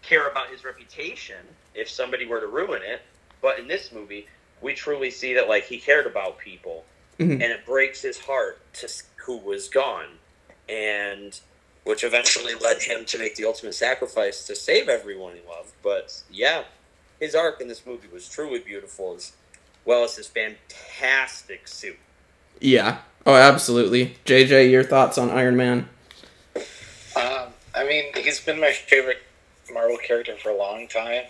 care 0.01 0.27
about 0.27 0.49
his 0.49 0.63
reputation 0.63 1.45
if 1.73 1.89
somebody 1.89 2.25
were 2.25 2.39
to 2.39 2.47
ruin 2.47 2.81
it. 2.83 3.01
But 3.41 3.59
in 3.59 3.67
this 3.67 3.91
movie, 3.91 4.27
we 4.61 4.73
truly 4.73 5.11
see 5.11 5.33
that, 5.33 5.47
like, 5.47 5.65
he 5.65 5.79
cared 5.79 6.05
about 6.05 6.39
people. 6.39 6.85
Mhm. 7.19 7.33
And 7.33 7.43
it 7.43 7.65
breaks 7.65 8.01
his 8.01 8.19
heart 8.19 8.59
to 8.75 8.89
who 9.17 9.37
was 9.37 9.69
gone. 9.69 10.19
And 10.67 11.39
which 11.83 12.03
eventually 12.03 12.55
led 12.55 12.81
him 12.81 13.05
to 13.05 13.17
make 13.17 13.35
the 13.35 13.45
ultimate 13.45 13.73
sacrifice 13.73 14.45
to 14.47 14.55
save 14.55 14.87
everyone 14.87 15.35
he 15.35 15.41
loved. 15.47 15.73
But 15.81 16.23
yeah, 16.31 16.63
his 17.19 17.35
arc 17.35 17.61
in 17.61 17.67
this 17.67 17.85
movie 17.85 18.07
was 18.07 18.27
truly 18.27 18.59
beautiful, 18.59 19.15
as 19.15 19.33
well 19.85 20.03
as 20.03 20.15
his 20.15 20.27
fantastic 20.27 21.67
suit. 21.67 21.99
Yeah. 22.59 23.01
Oh, 23.25 23.35
absolutely. 23.35 24.17
JJ, 24.25 24.69
your 24.71 24.83
thoughts 24.83 25.17
on 25.17 25.29
Iron 25.29 25.55
Man? 25.55 25.87
Um, 27.15 27.47
I 27.73 27.85
mean, 27.87 28.05
he's 28.15 28.39
been 28.39 28.59
my 28.59 28.71
favorite 28.71 29.21
Marvel 29.73 29.97
character 29.97 30.35
for 30.35 30.49
a 30.49 30.55
long 30.57 30.87
time. 30.87 31.23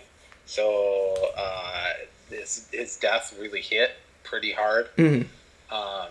So 0.46 1.14
uh, 1.36 1.92
his 2.30 2.68
his 2.72 2.96
death 2.96 3.34
really 3.40 3.60
hit 3.60 3.92
pretty 4.24 4.52
hard. 4.52 4.88
Mhm. 4.96 5.26
Um, 5.70 6.08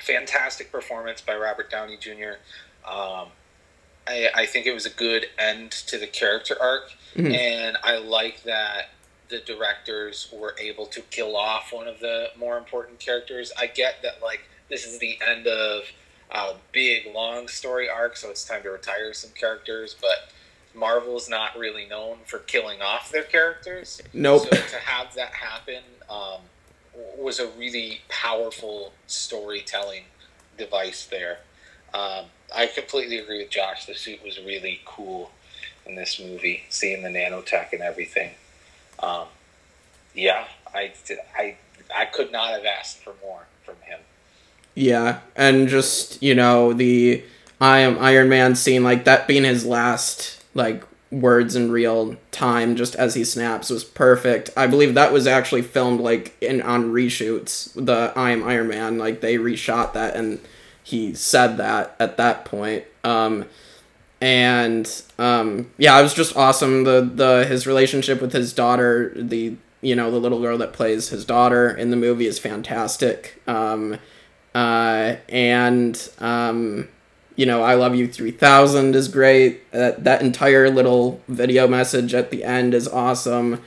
fantastic 0.00 0.70
performance 0.72 1.20
by 1.20 1.34
Robert 1.36 1.70
Downey 1.70 1.96
Jr. 1.96 2.34
Um, 2.86 3.28
I, 4.06 4.28
I 4.34 4.46
think 4.46 4.66
it 4.66 4.72
was 4.74 4.84
a 4.84 4.90
good 4.90 5.26
end 5.38 5.70
to 5.70 5.96
the 5.98 6.06
character 6.08 6.56
arc, 6.60 6.90
Mhm. 7.14 7.34
and 7.34 7.76
I 7.84 7.98
like 7.98 8.42
that 8.42 8.90
the 9.32 9.38
directors 9.38 10.28
were 10.30 10.54
able 10.60 10.84
to 10.84 11.00
kill 11.10 11.36
off 11.36 11.72
one 11.72 11.88
of 11.88 11.98
the 12.00 12.28
more 12.38 12.58
important 12.58 13.00
characters. 13.00 13.50
I 13.58 13.66
get 13.66 14.02
that 14.02 14.22
like 14.22 14.42
this 14.68 14.86
is 14.86 14.98
the 14.98 15.18
end 15.26 15.46
of 15.46 15.84
a 16.30 16.52
big 16.70 17.06
long 17.14 17.48
story 17.48 17.88
arc, 17.88 18.18
so 18.18 18.28
it's 18.28 18.44
time 18.44 18.62
to 18.62 18.70
retire 18.70 19.12
some 19.14 19.30
characters, 19.30 19.96
but 20.00 20.30
Marvel's 20.74 21.30
not 21.30 21.56
really 21.56 21.86
known 21.86 22.18
for 22.26 22.40
killing 22.40 22.82
off 22.82 23.10
their 23.10 23.22
characters. 23.22 24.02
Nope. 24.12 24.42
So 24.42 24.50
to 24.50 24.76
have 24.84 25.14
that 25.14 25.32
happen 25.32 25.82
um, 26.10 26.40
was 27.18 27.40
a 27.40 27.48
really 27.48 28.02
powerful 28.08 28.92
storytelling 29.06 30.04
device 30.58 31.06
there. 31.06 31.38
Um, 31.94 32.26
I 32.54 32.66
completely 32.66 33.18
agree 33.18 33.38
with 33.38 33.50
Josh. 33.50 33.86
The 33.86 33.94
suit 33.94 34.22
was 34.22 34.38
really 34.38 34.80
cool 34.84 35.30
in 35.86 35.94
this 35.94 36.20
movie, 36.20 36.64
seeing 36.68 37.02
the 37.02 37.08
nanotech 37.08 37.72
and 37.72 37.80
everything. 37.80 38.32
Um, 39.02 39.26
yeah, 40.14 40.44
I, 40.74 40.92
I, 41.36 41.56
I 41.94 42.04
could 42.06 42.30
not 42.32 42.50
have 42.50 42.64
asked 42.64 42.98
for 42.98 43.14
more 43.22 43.46
from 43.64 43.76
him. 43.82 43.98
Yeah, 44.74 45.20
and 45.36 45.68
just 45.68 46.22
you 46.22 46.34
know 46.34 46.72
the 46.72 47.22
I 47.60 47.80
am 47.80 47.98
Iron 47.98 48.28
Man 48.28 48.54
scene 48.54 48.82
like 48.82 49.04
that 49.04 49.28
being 49.28 49.44
his 49.44 49.66
last 49.66 50.42
like 50.54 50.84
words 51.10 51.54
in 51.54 51.70
real 51.70 52.16
time 52.30 52.74
just 52.74 52.94
as 52.94 53.14
he 53.14 53.22
snaps 53.24 53.68
was 53.68 53.84
perfect. 53.84 54.50
I 54.56 54.66
believe 54.66 54.94
that 54.94 55.12
was 55.12 55.26
actually 55.26 55.62
filmed 55.62 56.00
like 56.00 56.34
in 56.40 56.62
on 56.62 56.92
reshoots. 56.92 57.72
The 57.74 58.12
I 58.16 58.30
am 58.30 58.42
Iron 58.44 58.68
Man 58.68 58.98
like 58.98 59.20
they 59.20 59.36
reshot 59.36 59.92
that 59.92 60.16
and 60.16 60.40
he 60.82 61.14
said 61.14 61.58
that 61.58 61.94
at 62.00 62.16
that 62.16 62.44
point. 62.46 62.84
Um 63.04 63.44
and 64.22 65.02
um 65.18 65.70
yeah, 65.76 65.98
it 65.98 66.02
was 66.02 66.14
just 66.14 66.36
awesome 66.36 66.84
the 66.84 67.02
the 67.02 67.44
his 67.44 67.66
relationship 67.66 68.22
with 68.22 68.32
his 68.32 68.54
daughter, 68.54 69.12
the 69.16 69.56
you 69.82 69.96
know, 69.96 70.10
the 70.10 70.18
little 70.18 70.40
girl 70.40 70.56
that 70.58 70.72
plays 70.72 71.08
his 71.08 71.24
daughter 71.24 71.68
in 71.68 71.90
the 71.90 71.96
movie 71.96 72.26
is 72.26 72.38
fantastic. 72.38 73.42
Um 73.46 73.98
uh, 74.54 75.16
and 75.28 76.10
um, 76.18 76.88
you 77.36 77.46
know, 77.46 77.62
I 77.62 77.74
love 77.74 77.94
you 77.94 78.06
three 78.06 78.30
thousand 78.30 78.94
is 78.94 79.08
great. 79.08 79.70
That 79.72 80.04
that 80.04 80.22
entire 80.22 80.70
little 80.70 81.20
video 81.28 81.66
message 81.66 82.14
at 82.14 82.30
the 82.30 82.44
end 82.44 82.74
is 82.74 82.86
awesome, 82.86 83.62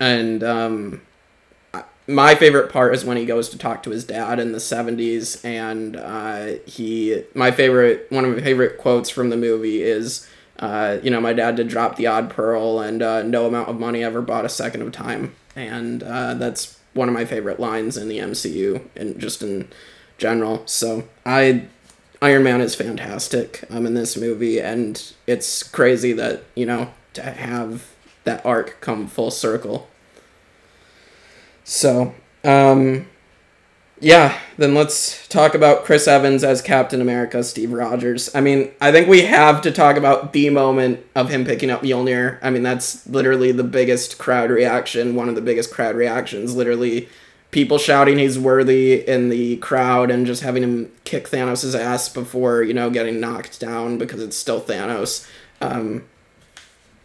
and 0.00 0.42
um, 0.42 1.02
my 2.10 2.34
favorite 2.34 2.70
part 2.70 2.94
is 2.94 3.04
when 3.04 3.16
he 3.16 3.24
goes 3.24 3.48
to 3.50 3.58
talk 3.58 3.82
to 3.84 3.90
his 3.90 4.04
dad 4.04 4.38
in 4.40 4.52
the 4.52 4.58
70s 4.58 5.42
and 5.44 5.96
uh, 5.96 6.58
he 6.66 7.24
my 7.34 7.50
favorite 7.50 8.06
one 8.10 8.24
of 8.24 8.34
my 8.34 8.42
favorite 8.42 8.78
quotes 8.78 9.08
from 9.08 9.30
the 9.30 9.36
movie 9.36 9.82
is 9.82 10.28
uh, 10.58 10.98
you 11.02 11.10
know 11.10 11.20
my 11.20 11.32
dad 11.32 11.56
did 11.56 11.68
drop 11.68 11.96
the 11.96 12.06
odd 12.06 12.28
pearl 12.28 12.80
and 12.80 13.02
uh, 13.02 13.22
no 13.22 13.46
amount 13.46 13.68
of 13.68 13.78
money 13.78 14.02
ever 14.02 14.20
bought 14.20 14.44
a 14.44 14.48
second 14.48 14.82
of 14.82 14.92
time. 14.92 15.34
And 15.56 16.02
uh, 16.02 16.34
that's 16.34 16.78
one 16.92 17.08
of 17.08 17.14
my 17.14 17.24
favorite 17.24 17.60
lines 17.60 17.96
in 17.96 18.08
the 18.08 18.18
mcu 18.18 18.82
and 18.96 19.18
just 19.18 19.42
in 19.42 19.68
general. 20.18 20.62
So 20.66 21.04
i 21.24 21.66
iron 22.20 22.42
man 22.42 22.60
is 22.60 22.74
fantastic 22.74 23.64
um, 23.70 23.86
in 23.86 23.94
this 23.94 24.16
movie 24.16 24.60
and 24.60 25.12
it's 25.26 25.62
crazy 25.62 26.12
that 26.12 26.42
you 26.54 26.66
know 26.66 26.92
to 27.14 27.22
have 27.22 27.90
that 28.24 28.44
arc 28.44 28.80
come 28.80 29.06
full 29.06 29.30
circle 29.30 29.88
so, 31.70 32.12
um, 32.42 33.06
yeah, 34.00 34.36
then 34.58 34.74
let's 34.74 35.28
talk 35.28 35.54
about 35.54 35.84
Chris 35.84 36.08
Evans 36.08 36.42
as 36.42 36.60
Captain 36.60 37.00
America, 37.00 37.44
Steve 37.44 37.70
Rogers. 37.70 38.34
I 38.34 38.40
mean, 38.40 38.72
I 38.80 38.90
think 38.90 39.06
we 39.06 39.22
have 39.22 39.62
to 39.62 39.70
talk 39.70 39.96
about 39.96 40.32
the 40.32 40.50
moment 40.50 41.06
of 41.14 41.28
him 41.28 41.44
picking 41.44 41.70
up 41.70 41.82
Mjolnir. 41.82 42.40
I 42.42 42.50
mean, 42.50 42.64
that's 42.64 43.06
literally 43.06 43.52
the 43.52 43.62
biggest 43.62 44.18
crowd 44.18 44.50
reaction, 44.50 45.14
one 45.14 45.28
of 45.28 45.36
the 45.36 45.40
biggest 45.40 45.70
crowd 45.70 45.94
reactions. 45.94 46.56
Literally, 46.56 47.08
people 47.52 47.78
shouting 47.78 48.18
he's 48.18 48.36
worthy 48.36 49.06
in 49.08 49.28
the 49.28 49.58
crowd 49.58 50.10
and 50.10 50.26
just 50.26 50.42
having 50.42 50.64
him 50.64 50.90
kick 51.04 51.28
Thanos' 51.28 51.78
ass 51.78 52.08
before, 52.08 52.64
you 52.64 52.74
know, 52.74 52.90
getting 52.90 53.20
knocked 53.20 53.60
down 53.60 53.96
because 53.96 54.20
it's 54.20 54.36
still 54.36 54.60
Thanos. 54.60 55.24
Um, 55.60 56.02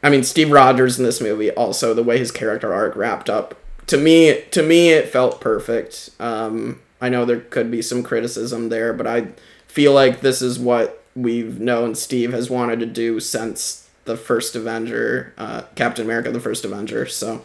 I 0.01 0.09
mean, 0.09 0.23
Steve 0.23 0.49
Rogers 0.49 0.97
in 0.97 1.05
this 1.05 1.21
movie, 1.21 1.51
also, 1.51 1.93
the 1.93 2.01
way 2.01 2.17
his 2.17 2.31
character 2.31 2.73
arc 2.73 2.95
wrapped 2.95 3.29
up 3.29 3.53
to 3.87 3.97
me 3.97 4.41
to 4.51 4.63
me 4.63 4.89
it 4.89 5.09
felt 5.09 5.41
perfect 5.41 6.09
um, 6.19 6.79
i 7.01 7.09
know 7.09 7.25
there 7.25 7.39
could 7.39 7.69
be 7.69 7.81
some 7.81 8.03
criticism 8.03 8.69
there 8.69 8.93
but 8.93 9.07
i 9.07 9.27
feel 9.67 9.93
like 9.93 10.21
this 10.21 10.41
is 10.41 10.57
what 10.59 11.03
we've 11.15 11.59
known 11.59 11.95
steve 11.95 12.31
has 12.31 12.49
wanted 12.49 12.79
to 12.79 12.85
do 12.85 13.19
since 13.19 13.89
the 14.05 14.17
first 14.17 14.55
avenger 14.55 15.33
uh, 15.37 15.63
captain 15.75 16.05
america 16.05 16.31
the 16.31 16.39
first 16.39 16.65
avenger 16.65 17.05
so 17.05 17.43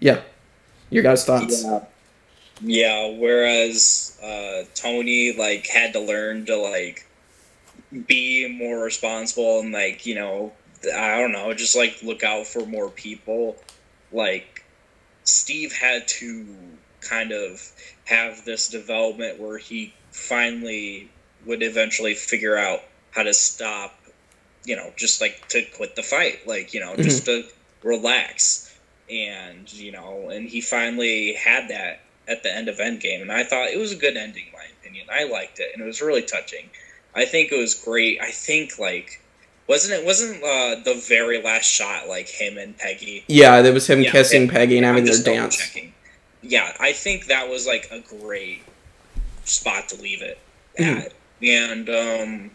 yeah 0.00 0.20
your 0.90 1.02
guys 1.02 1.24
thoughts 1.24 1.64
Yeah. 1.64 1.84
Yeah, 2.60 3.16
whereas 3.18 4.16
uh, 4.22 4.62
Tony 4.74 5.34
like 5.36 5.66
had 5.66 5.92
to 5.94 6.00
learn 6.00 6.46
to 6.46 6.56
like 6.56 7.04
be 8.06 8.48
more 8.48 8.82
responsible 8.84 9.60
and 9.60 9.72
like 9.72 10.06
you 10.06 10.14
know 10.14 10.52
I 10.94 11.20
don't 11.20 11.32
know 11.32 11.52
just 11.54 11.76
like 11.76 12.00
look 12.02 12.22
out 12.22 12.46
for 12.46 12.64
more 12.64 12.90
people. 12.90 13.56
Like 14.12 14.53
Steve 15.24 15.72
had 15.72 16.06
to 16.06 16.46
kind 17.00 17.32
of 17.32 17.60
have 18.04 18.44
this 18.44 18.68
development 18.68 19.40
where 19.40 19.58
he 19.58 19.92
finally 20.10 21.10
would 21.46 21.62
eventually 21.62 22.14
figure 22.14 22.56
out 22.56 22.80
how 23.10 23.22
to 23.22 23.34
stop, 23.34 23.94
you 24.64 24.76
know, 24.76 24.92
just 24.96 25.20
like 25.20 25.48
to 25.48 25.62
quit 25.76 25.96
the 25.96 26.02
fight, 26.02 26.46
like 26.46 26.74
you 26.74 26.80
know, 26.80 26.92
mm-hmm. 26.92 27.02
just 27.02 27.26
to 27.26 27.44
relax 27.82 28.78
and 29.10 29.72
you 29.72 29.92
know, 29.92 30.30
and 30.30 30.48
he 30.48 30.60
finally 30.60 31.34
had 31.34 31.68
that 31.68 32.00
at 32.26 32.42
the 32.42 32.54
end 32.54 32.68
of 32.68 32.78
Endgame, 32.78 33.20
and 33.20 33.30
I 33.30 33.44
thought 33.44 33.68
it 33.68 33.78
was 33.78 33.92
a 33.92 33.96
good 33.96 34.16
ending, 34.16 34.46
in 34.46 34.52
my 34.52 34.64
opinion. 34.80 35.06
I 35.12 35.24
liked 35.24 35.60
it, 35.60 35.70
and 35.74 35.82
it 35.82 35.86
was 35.86 36.00
really 36.00 36.22
touching. 36.22 36.70
I 37.14 37.26
think 37.26 37.52
it 37.52 37.58
was 37.58 37.74
great. 37.74 38.20
I 38.20 38.30
think 38.30 38.78
like 38.78 39.20
wasn't 39.66 39.94
it 40.00 40.04
wasn't 40.04 40.42
uh, 40.42 40.76
the 40.84 41.02
very 41.08 41.40
last 41.42 41.64
shot 41.66 42.08
like 42.08 42.28
him 42.28 42.58
and 42.58 42.76
Peggy 42.76 43.24
yeah 43.28 43.62
there 43.62 43.72
was 43.72 43.86
him 43.88 44.02
Yeah, 44.02 44.10
kissing 44.12 44.44
it- 44.44 44.50
peggy 44.50 44.76
and 44.76 44.84
having 44.86 45.04
their 45.04 45.22
dance 45.22 45.56
checking. 45.56 45.92
Yeah, 46.42 46.72
I 46.78 46.92
think 46.92 47.26
that 47.26 47.48
was 47.48 47.66
like 47.66 47.88
a 47.90 48.00
great 48.00 48.62
spot 49.44 49.88
to 49.90 49.96
leave 50.00 50.20
it 50.22 50.38
Mhm. 50.78 51.06
at. 51.06 51.12
And 51.42 51.88
um 51.90 52.50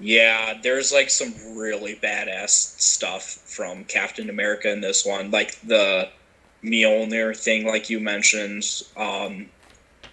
yeah, 0.00 0.54
there's 0.62 0.92
like 0.92 1.10
some 1.10 1.34
really 1.56 1.96
badass 1.96 2.50
stuff 2.80 3.24
from 3.46 3.84
Captain 3.84 4.30
America 4.30 4.70
in 4.70 4.80
this 4.80 5.04
one, 5.04 5.30
like 5.32 5.60
the 5.62 6.08
Mjolnir 6.64 7.36
thing, 7.36 7.66
like 7.66 7.90
you 7.90 7.98
mentioned. 8.00 8.64
Um, 8.96 9.48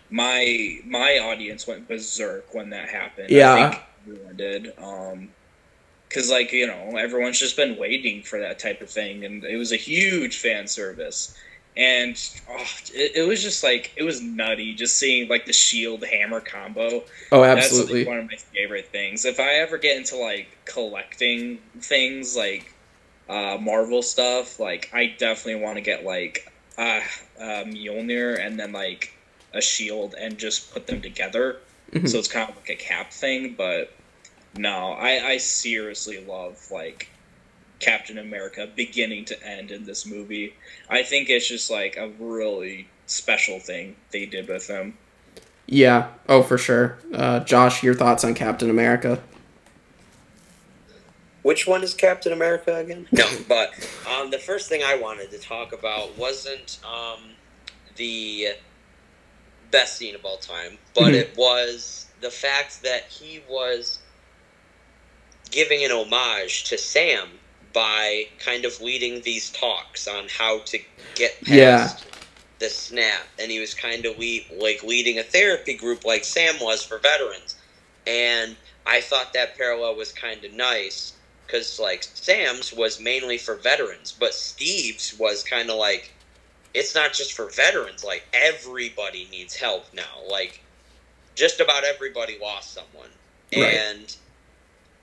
my 0.09 0.79
my 0.85 1.19
audience 1.19 1.67
went 1.67 1.87
berserk 1.87 2.53
when 2.53 2.71
that 2.71 2.89
happened. 2.89 3.29
Yeah. 3.29 3.53
I 3.53 3.69
think 3.69 3.83
everyone 4.07 4.35
did. 4.35 4.73
Um, 4.79 5.29
because 6.15 6.30
like 6.30 6.54
you 6.54 6.65
know 6.65 6.95
everyone's 6.97 7.39
just 7.39 7.58
been 7.58 7.78
waiting 7.78 8.23
for 8.23 8.39
that 8.39 8.58
type 8.58 8.80
of 8.82 8.89
thing 8.89 9.25
and 9.25 9.43
it 9.43 9.58
was 9.58 9.73
a 9.73 9.78
huge 9.78 10.38
fan 10.38 10.65
service. 10.67 11.38
And 11.78 12.17
oh, 12.49 12.65
it, 12.93 13.17
it 13.17 13.28
was 13.28 13.43
just 13.43 13.62
like 13.62 13.91
it 13.97 14.04
was 14.04 14.21
nutty 14.21 14.73
just 14.73 14.97
seeing 14.97 15.28
like 15.28 15.45
the 15.45 15.51
shield 15.51 16.06
hammer 16.06 16.39
combo. 16.39 17.04
Oh 17.34 17.41
that's 17.41 17.65
absolutely. 17.65 17.99
like, 17.99 18.08
one 18.08 18.17
of 18.19 18.28
my 18.28 18.38
favorite 18.38 18.88
things. 18.88 19.25
If 19.25 19.41
i 19.41 19.56
ever 19.56 19.78
get 19.78 19.97
into 19.97 20.15
like 20.15 20.47
collecting 20.63 21.60
things 21.82 22.38
like 22.38 22.73
uh 23.28 23.58
marvel 23.60 24.04
stuff 24.04 24.60
like 24.60 24.88
i 24.93 25.08
definitely 25.08 25.60
want 25.60 25.75
to 25.75 25.82
get 25.82 26.06
like 26.06 26.54
uh, 26.78 27.01
uh 27.39 27.63
mjolnir 27.65 28.39
and 28.39 28.60
then 28.60 28.71
like 28.71 29.12
a 29.54 29.62
shield 29.62 30.13
and 30.19 30.38
just 30.38 30.71
put 30.73 30.88
them 30.88 31.01
together. 31.01 31.58
Mhm. 31.91 32.08
so 32.08 32.17
it's 32.19 32.28
kind 32.28 32.49
of 32.49 32.56
like 32.56 32.69
a 32.69 32.75
cap 32.75 33.12
thing 33.12 33.56
but 33.58 33.94
no 34.57 34.91
i 34.93 35.31
i 35.31 35.37
seriously 35.37 36.23
love 36.25 36.57
like 36.71 37.09
captain 37.79 38.17
america 38.17 38.67
beginning 38.75 39.25
to 39.25 39.45
end 39.45 39.69
in 39.71 39.85
this 39.85 40.05
movie. 40.05 40.53
I 40.89 41.03
think 41.03 41.29
it's 41.29 41.47
just 41.47 41.69
like 41.69 41.97
a 41.97 42.07
really 42.19 42.87
special 43.05 43.59
thing 43.59 43.95
they 44.11 44.25
did 44.25 44.47
with 44.47 44.67
him. 44.67 44.97
Yeah. 45.67 46.11
Oh 46.29 46.41
for 46.41 46.57
sure. 46.57 46.97
Uh, 47.13 47.41
josh 47.41 47.83
your 47.83 47.93
thoughts 47.93 48.23
on 48.23 48.33
captain 48.33 48.69
america? 48.69 49.21
Which 51.43 51.67
one 51.67 51.83
is 51.83 51.93
Captain 51.93 52.33
America 52.33 52.75
again? 52.77 53.07
No, 53.11 53.27
but 53.47 53.71
um, 54.09 54.31
the 54.31 54.39
first 54.39 54.67
thing 54.67 54.81
I 54.83 54.95
wanted 54.95 55.29
to 55.29 55.37
talk 55.37 55.73
about 55.73 56.17
wasn't 56.17 56.79
um, 56.83 57.19
the 57.97 58.53
best 59.69 59.97
scene 59.97 60.15
of 60.15 60.25
all 60.25 60.37
time, 60.37 60.79
but 60.95 61.11
Mhm. 61.11 61.21
it 61.21 61.37
was 61.37 62.07
the 62.21 62.31
fact 62.31 62.81
that 62.81 63.03
he 63.09 63.43
was 63.47 63.99
giving 65.55 65.85
an 65.85 65.91
homage 65.91 66.65
to 66.65 66.77
Sam 66.77 67.39
by 67.73 68.25
kind 68.39 68.65
of 68.65 68.81
leading 68.81 69.21
these 69.21 69.49
talks 69.51 70.07
on 70.07 70.27
how 70.29 70.59
to 70.59 70.79
get 71.15 71.39
past 71.45 71.49
Yeah. 72.05 72.11
the 72.59 72.69
snap, 72.69 73.27
and 73.39 73.49
he 73.51 73.59
was 73.59 73.73
kind 73.73 74.05
of 74.05 74.17
lead, 74.17 74.45
like 74.51 74.83
leading 74.83 75.17
a 75.19 75.23
therapy 75.23 75.73
group 75.73 76.05
like 76.05 76.25
Sam 76.25 76.59
was 76.59 76.83
for 76.83 76.99
veterans, 76.99 77.55
and 78.05 78.57
I 78.85 79.01
thought 79.01 79.33
that 79.33 79.57
parallel 79.57 79.95
was 79.95 80.11
kind 80.11 80.43
of 80.45 80.53
nice 80.53 81.13
because 81.47 81.79
like 81.79 82.03
Sam's 82.03 82.73
was 82.73 82.99
mainly 82.99 83.37
for 83.37 83.55
veterans, 83.55 84.11
but 84.11 84.33
Steve's 84.33 85.13
was 85.17 85.43
kind 85.43 85.69
of 85.69 85.77
like 85.77 86.13
it's 86.73 86.93
not 86.95 87.13
just 87.13 87.33
for 87.33 87.49
veterans. 87.49 88.03
Like 88.03 88.27
everybody 88.33 89.27
needs 89.31 89.55
help 89.55 89.93
now. 89.93 90.21
Like 90.29 90.61
just 91.35 91.59
about 91.61 91.83
everybody 91.85 92.37
lost 92.41 92.73
someone, 92.73 93.11
Right. 93.55 93.73
and 93.75 94.15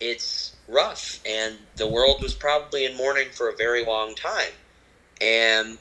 it's 0.03 0.57
rough. 0.69 1.21
And 1.27 1.69
the 1.79 1.89
world 1.89 2.23
was 2.23 2.35
probably 2.35 2.87
in 2.87 2.97
mourning 2.97 3.31
for 3.33 3.51
a 3.51 3.57
very 3.57 3.85
long 3.85 4.15
time, 4.17 4.55
and 5.21 5.79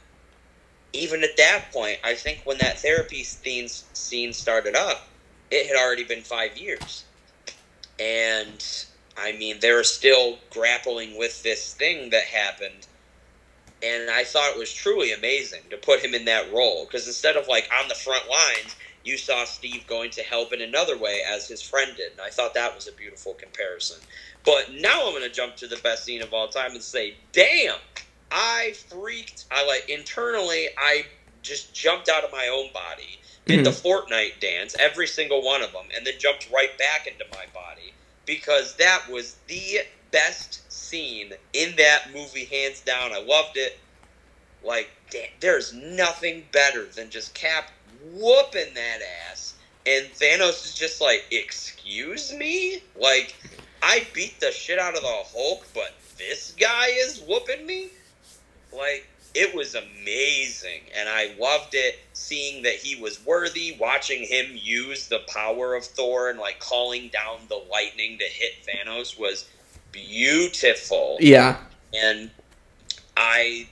even 0.93 1.23
at 1.23 1.37
that 1.37 1.71
point, 1.73 1.99
I 2.03 2.15
think 2.15 2.41
when 2.45 2.59
that 2.59 2.79
therapy 2.81 3.23
scene 3.23 3.67
scene 3.69 4.33
started 4.33 4.75
up, 4.75 4.99
it 5.51 5.67
had 5.67 5.77
already 5.77 6.05
been 6.05 6.23
five 6.23 6.57
years 6.57 7.05
and 7.99 8.63
I 9.17 9.31
mean 9.33 9.59
they're 9.61 9.83
still 9.83 10.39
grappling 10.51 11.17
with 11.17 11.43
this 11.43 11.73
thing 11.73 12.09
that 12.11 12.25
happened 12.25 12.87
and 13.83 14.09
I 14.11 14.25
thought 14.25 14.53
it 14.55 14.59
was 14.59 14.73
truly 14.73 15.13
amazing 15.13 15.63
to 15.71 15.77
put 15.77 16.01
him 16.03 16.15
in 16.15 16.25
that 16.25 16.51
role 16.51 16.85
because 16.85 17.07
instead 17.07 17.37
of 17.37 17.47
like 17.47 17.69
on 17.81 17.87
the 17.89 17.95
front 17.95 18.25
lines 18.29 18.75
you 19.03 19.17
saw 19.17 19.45
Steve 19.45 19.85
going 19.87 20.11
to 20.11 20.21
help 20.21 20.53
in 20.53 20.61
another 20.61 20.97
way 20.97 21.21
as 21.27 21.47
his 21.47 21.61
friend 21.61 21.91
did 21.97 22.11
and 22.13 22.21
I 22.21 22.29
thought 22.29 22.53
that 22.53 22.75
was 22.75 22.87
a 22.87 22.91
beautiful 22.91 23.33
comparison 23.33 23.97
but 24.45 24.73
now 24.73 25.07
I'm 25.07 25.13
going 25.13 25.23
to 25.23 25.29
jump 25.29 25.55
to 25.57 25.67
the 25.67 25.77
best 25.77 26.03
scene 26.03 26.21
of 26.21 26.33
all 26.33 26.47
time 26.47 26.71
and 26.71 26.81
say 26.81 27.15
damn 27.31 27.77
I 28.31 28.73
freaked 28.89 29.45
I 29.51 29.65
like 29.65 29.89
internally 29.89 30.67
I 30.77 31.05
just 31.41 31.73
jumped 31.73 32.09
out 32.09 32.23
of 32.23 32.31
my 32.31 32.47
own 32.47 32.71
body 32.73 33.19
did 33.45 33.65
mm-hmm. 33.65 33.65
the 33.65 33.71
Fortnite 33.71 34.39
dance, 34.39 34.75
every 34.79 35.07
single 35.07 35.43
one 35.43 35.61
of 35.61 35.71
them, 35.71 35.85
and 35.95 36.05
then 36.05 36.13
jumped 36.19 36.49
right 36.51 36.77
back 36.77 37.07
into 37.07 37.25
my 37.31 37.45
body 37.53 37.93
because 38.25 38.75
that 38.77 39.09
was 39.09 39.37
the 39.47 39.79
best 40.11 40.71
scene 40.71 41.33
in 41.53 41.75
that 41.77 42.13
movie, 42.13 42.45
hands 42.45 42.81
down. 42.81 43.11
I 43.11 43.21
loved 43.21 43.57
it. 43.57 43.79
Like, 44.63 44.89
da- 45.09 45.31
there's 45.39 45.73
nothing 45.73 46.45
better 46.51 46.85
than 46.85 47.09
just 47.09 47.33
Cap 47.33 47.71
whooping 48.13 48.73
that 48.73 48.99
ass 49.29 49.55
and 49.85 50.05
Thanos 50.13 50.65
is 50.65 50.73
just 50.73 51.01
like, 51.01 51.25
"Excuse 51.31 52.33
me, 52.33 52.83
like 52.95 53.35
I 53.81 54.05
beat 54.13 54.39
the 54.39 54.51
shit 54.51 54.79
out 54.79 54.95
of 54.95 55.01
the 55.01 55.23
Hulk, 55.33 55.65
but 55.73 55.93
this 56.17 56.53
guy 56.59 56.87
is 56.87 57.21
whooping 57.21 57.65
me." 57.65 57.89
Like 58.71 59.07
it 59.33 59.55
was 59.55 59.75
amazing, 59.75 60.81
and 60.95 61.09
I 61.09 61.33
loved 61.39 61.73
it. 61.73 61.99
Seeing 62.13 62.63
that 62.63 62.75
he 62.75 62.95
was 62.95 63.25
worthy, 63.25 63.75
watching 63.79 64.23
him 64.23 64.51
use 64.53 65.07
the 65.07 65.21
power 65.27 65.73
of 65.73 65.83
Thor 65.83 66.29
and 66.29 66.39
like 66.39 66.59
calling 66.59 67.09
down 67.09 67.39
the 67.49 67.61
lightning 67.71 68.19
to 68.19 68.25
hit 68.25 68.53
Thanos 68.65 69.17
was 69.17 69.47
beautiful. 69.91 71.17
Yeah. 71.19 71.57
And 71.93 72.29
I 73.17 73.67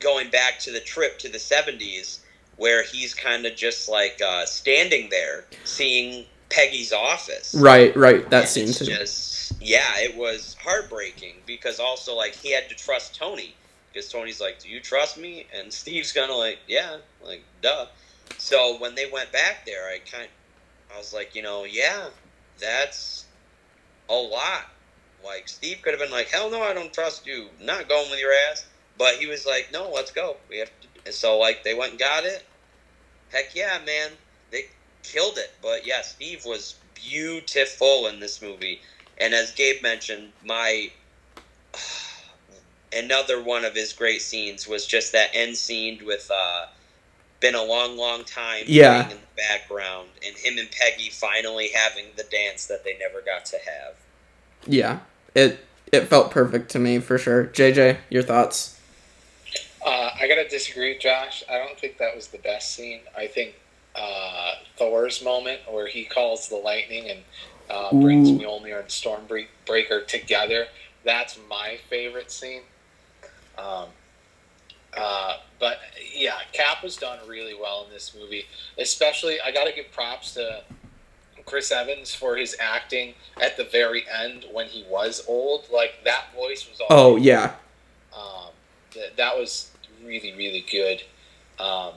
going 0.00 0.30
back 0.30 0.58
to 0.58 0.72
the 0.72 0.80
trip 0.80 1.18
to 1.20 1.28
the 1.28 1.38
70s 1.38 2.21
where 2.56 2.82
he's 2.82 3.14
kind 3.14 3.46
of 3.46 3.56
just 3.56 3.88
like 3.88 4.20
uh, 4.24 4.44
standing 4.46 5.08
there 5.10 5.44
seeing 5.64 6.26
Peggy's 6.50 6.92
office. 6.92 7.54
Right, 7.54 7.94
right. 7.96 8.28
That 8.30 8.42
And 8.42 8.48
scene 8.48 8.66
just 8.66 9.32
yeah, 9.60 9.98
it 9.98 10.16
was 10.16 10.56
heartbreaking 10.62 11.36
because 11.46 11.78
also 11.80 12.14
like 12.16 12.34
he 12.34 12.52
had 12.52 12.68
to 12.68 12.74
trust 12.74 13.14
Tony 13.14 13.54
because 13.92 14.10
Tony's 14.10 14.40
like, 14.40 14.60
"Do 14.60 14.68
you 14.68 14.80
trust 14.80 15.18
me?" 15.18 15.46
And 15.54 15.72
Steve's 15.72 16.12
kind 16.12 16.30
of 16.30 16.36
like, 16.36 16.58
"Yeah, 16.66 16.98
like 17.22 17.42
duh." 17.60 17.86
So 18.38 18.78
when 18.78 18.94
they 18.94 19.06
went 19.10 19.32
back 19.32 19.66
there, 19.66 19.88
I 19.88 19.98
kind 19.98 20.28
I 20.94 20.98
was 20.98 21.12
like, 21.12 21.34
you 21.34 21.42
know, 21.42 21.64
yeah, 21.64 22.08
that's 22.58 23.26
a 24.08 24.14
lot. 24.14 24.70
Like 25.24 25.48
Steve 25.48 25.78
could 25.82 25.92
have 25.92 26.00
been 26.00 26.10
like, 26.10 26.28
"Hell 26.28 26.50
no, 26.50 26.62
I 26.62 26.72
don't 26.74 26.92
trust 26.92 27.26
you. 27.26 27.48
Not 27.60 27.88
going 27.88 28.10
with 28.10 28.20
your 28.20 28.32
ass." 28.50 28.66
But 28.98 29.16
he 29.16 29.26
was 29.26 29.46
like, 29.46 29.70
"No, 29.72 29.90
let's 29.90 30.10
go. 30.10 30.36
We 30.48 30.58
have 30.58 30.68
to." 30.80 30.88
And 31.04 31.14
so 31.14 31.38
like 31.38 31.64
they 31.64 31.74
went 31.74 31.92
and 31.92 32.00
got 32.00 32.24
it. 32.24 32.44
Heck 33.30 33.54
yeah, 33.54 33.78
man, 33.84 34.10
they 34.50 34.66
killed 35.02 35.38
it. 35.38 35.52
But 35.62 35.86
yeah, 35.86 36.02
Steve 36.02 36.44
was 36.44 36.76
beautiful 36.94 38.06
in 38.06 38.20
this 38.20 38.40
movie. 38.42 38.80
And 39.18 39.34
as 39.34 39.50
Gabe 39.52 39.82
mentioned, 39.82 40.32
my 40.44 40.90
another 42.92 43.42
one 43.42 43.64
of 43.64 43.74
his 43.74 43.92
great 43.92 44.22
scenes 44.22 44.68
was 44.68 44.86
just 44.86 45.12
that 45.12 45.30
end 45.34 45.56
scene 45.56 46.00
with 46.04 46.30
uh 46.32 46.66
been 47.40 47.54
a 47.56 47.62
long, 47.64 47.96
long 47.96 48.22
time 48.24 48.64
Yeah. 48.66 49.02
playing 49.04 49.18
in 49.18 49.22
the 49.22 49.42
background 49.42 50.08
and 50.24 50.36
him 50.36 50.58
and 50.58 50.68
Peggy 50.70 51.10
finally 51.10 51.70
having 51.74 52.04
the 52.16 52.22
dance 52.24 52.66
that 52.66 52.84
they 52.84 52.96
never 52.98 53.20
got 53.20 53.44
to 53.46 53.56
have. 53.56 53.94
Yeah. 54.66 55.00
It 55.34 55.64
it 55.90 56.02
felt 56.06 56.30
perfect 56.30 56.70
to 56.72 56.78
me 56.78 57.00
for 57.00 57.18
sure. 57.18 57.46
JJ, 57.46 57.98
your 58.10 58.22
thoughts? 58.22 58.78
Uh, 59.84 60.10
I 60.20 60.28
gotta 60.28 60.48
disagree 60.48 60.92
with 60.92 61.02
Josh. 61.02 61.42
I 61.50 61.58
don't 61.58 61.78
think 61.78 61.98
that 61.98 62.14
was 62.14 62.28
the 62.28 62.38
best 62.38 62.74
scene. 62.74 63.00
I 63.16 63.26
think 63.26 63.54
uh, 63.96 64.54
Thor's 64.76 65.22
moment 65.24 65.60
where 65.70 65.86
he 65.86 66.04
calls 66.04 66.48
the 66.48 66.56
lightning 66.56 67.10
and 67.10 67.20
uh, 67.68 67.90
brings 67.90 68.30
Ooh. 68.30 68.38
Mjolnir 68.38 68.80
and 68.80 68.88
Stormbreaker 68.88 70.06
together. 70.06 70.66
That's 71.04 71.38
my 71.48 71.78
favorite 71.90 72.30
scene. 72.30 72.62
Um, 73.58 73.86
uh, 74.96 75.38
but 75.58 75.78
yeah, 76.14 76.38
Cap 76.52 76.82
was 76.82 76.96
done 76.96 77.18
really 77.26 77.54
well 77.54 77.84
in 77.86 77.92
this 77.92 78.14
movie. 78.18 78.44
Especially, 78.78 79.40
I 79.44 79.50
gotta 79.50 79.72
give 79.72 79.90
props 79.90 80.34
to 80.34 80.62
Chris 81.44 81.72
Evans 81.72 82.14
for 82.14 82.36
his 82.36 82.56
acting 82.60 83.14
at 83.40 83.56
the 83.56 83.64
very 83.64 84.04
end 84.08 84.44
when 84.52 84.66
he 84.68 84.84
was 84.88 85.24
old. 85.26 85.66
Like 85.72 86.04
that 86.04 86.26
voice 86.36 86.68
was 86.70 86.80
all 86.80 86.86
Oh, 86.90 87.16
yeah. 87.16 87.54
um, 88.16 88.50
that, 88.94 89.16
that 89.16 89.36
was 89.36 89.71
really 90.04 90.32
really 90.34 90.64
good 90.70 91.02
um, 91.58 91.92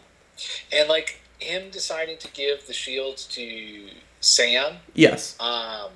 and 0.72 0.88
like 0.90 1.22
him 1.40 1.70
deciding 1.72 2.18
to 2.18 2.32
give 2.32 2.66
the 2.68 2.74
shields 2.74 3.26
to 3.26 3.88
sam 4.22 4.78
Yes. 4.94 5.36
um, 5.40 5.92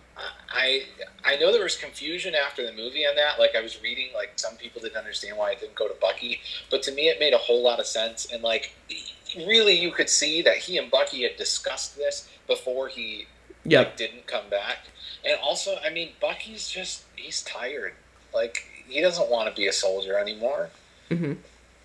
I 0.51 0.83
I 1.23 1.37
know 1.37 1.51
there 1.51 1.63
was 1.63 1.75
confusion 1.77 2.35
after 2.35 2.65
the 2.65 2.73
movie 2.73 3.05
on 3.05 3.15
that. 3.15 3.39
Like 3.39 3.55
I 3.55 3.61
was 3.61 3.81
reading, 3.81 4.07
like 4.13 4.33
some 4.37 4.55
people 4.57 4.81
didn't 4.81 4.97
understand 4.97 5.37
why 5.37 5.51
it 5.51 5.59
didn't 5.59 5.75
go 5.75 5.87
to 5.87 5.93
Bucky, 6.01 6.41
but 6.71 6.81
to 6.83 6.91
me 6.91 7.03
it 7.09 7.19
made 7.19 7.33
a 7.33 7.37
whole 7.37 7.63
lot 7.63 7.79
of 7.79 7.85
sense. 7.85 8.27
And 8.31 8.41
like 8.43 8.73
really, 9.47 9.73
you 9.79 9.91
could 9.91 10.09
see 10.09 10.41
that 10.41 10.57
he 10.57 10.77
and 10.77 10.89
Bucky 10.91 11.23
had 11.23 11.37
discussed 11.37 11.95
this 11.97 12.27
before 12.47 12.87
he 12.87 13.27
Yep. 13.65 13.85
like, 13.87 13.97
didn't 13.97 14.25
come 14.27 14.49
back. 14.49 14.79
And 15.25 15.37
also, 15.43 15.77
I 15.85 15.89
mean, 15.89 16.09
Bucky's 16.21 16.67
just 16.69 17.03
he's 17.15 17.41
tired. 17.43 17.93
Like 18.33 18.63
he 18.87 19.01
doesn't 19.01 19.29
want 19.29 19.49
to 19.49 19.55
be 19.59 19.67
a 19.67 19.73
soldier 19.73 20.17
anymore. 20.17 20.69
hmm 21.09 21.33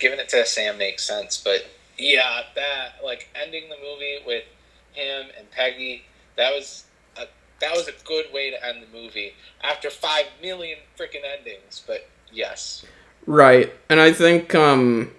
Giving 0.05 0.19
it 0.19 0.29
to 0.29 0.45
Sam 0.45 0.77
makes 0.77 1.03
sense, 1.03 1.41
but 1.43 1.65
yeah, 1.97 2.43
that 2.57 3.03
like 3.03 3.27
ending 3.35 3.71
the 3.71 3.77
movie 3.77 4.19
with 4.27 4.45
him 4.93 5.29
and 5.39 5.51
Peggy, 5.51 6.03
that 6.37 6.53
was 6.53 6.85
a 7.17 7.23
that 7.63 7.75
was 7.75 7.89
a 7.89 7.93
good 8.05 8.27
way 8.31 8.51
to 8.51 8.67
end 8.67 8.83
the 8.83 8.87
movie 8.95 9.33
after 9.63 9.89
five 9.89 10.27
million 10.43 10.77
freaking 10.99 11.23
endings. 11.25 11.83
But 11.87 12.07
yes, 12.31 12.85
Right. 13.25 13.73
And 13.89 13.99
I 13.99 14.13
think 14.13 14.55
um 14.55 15.11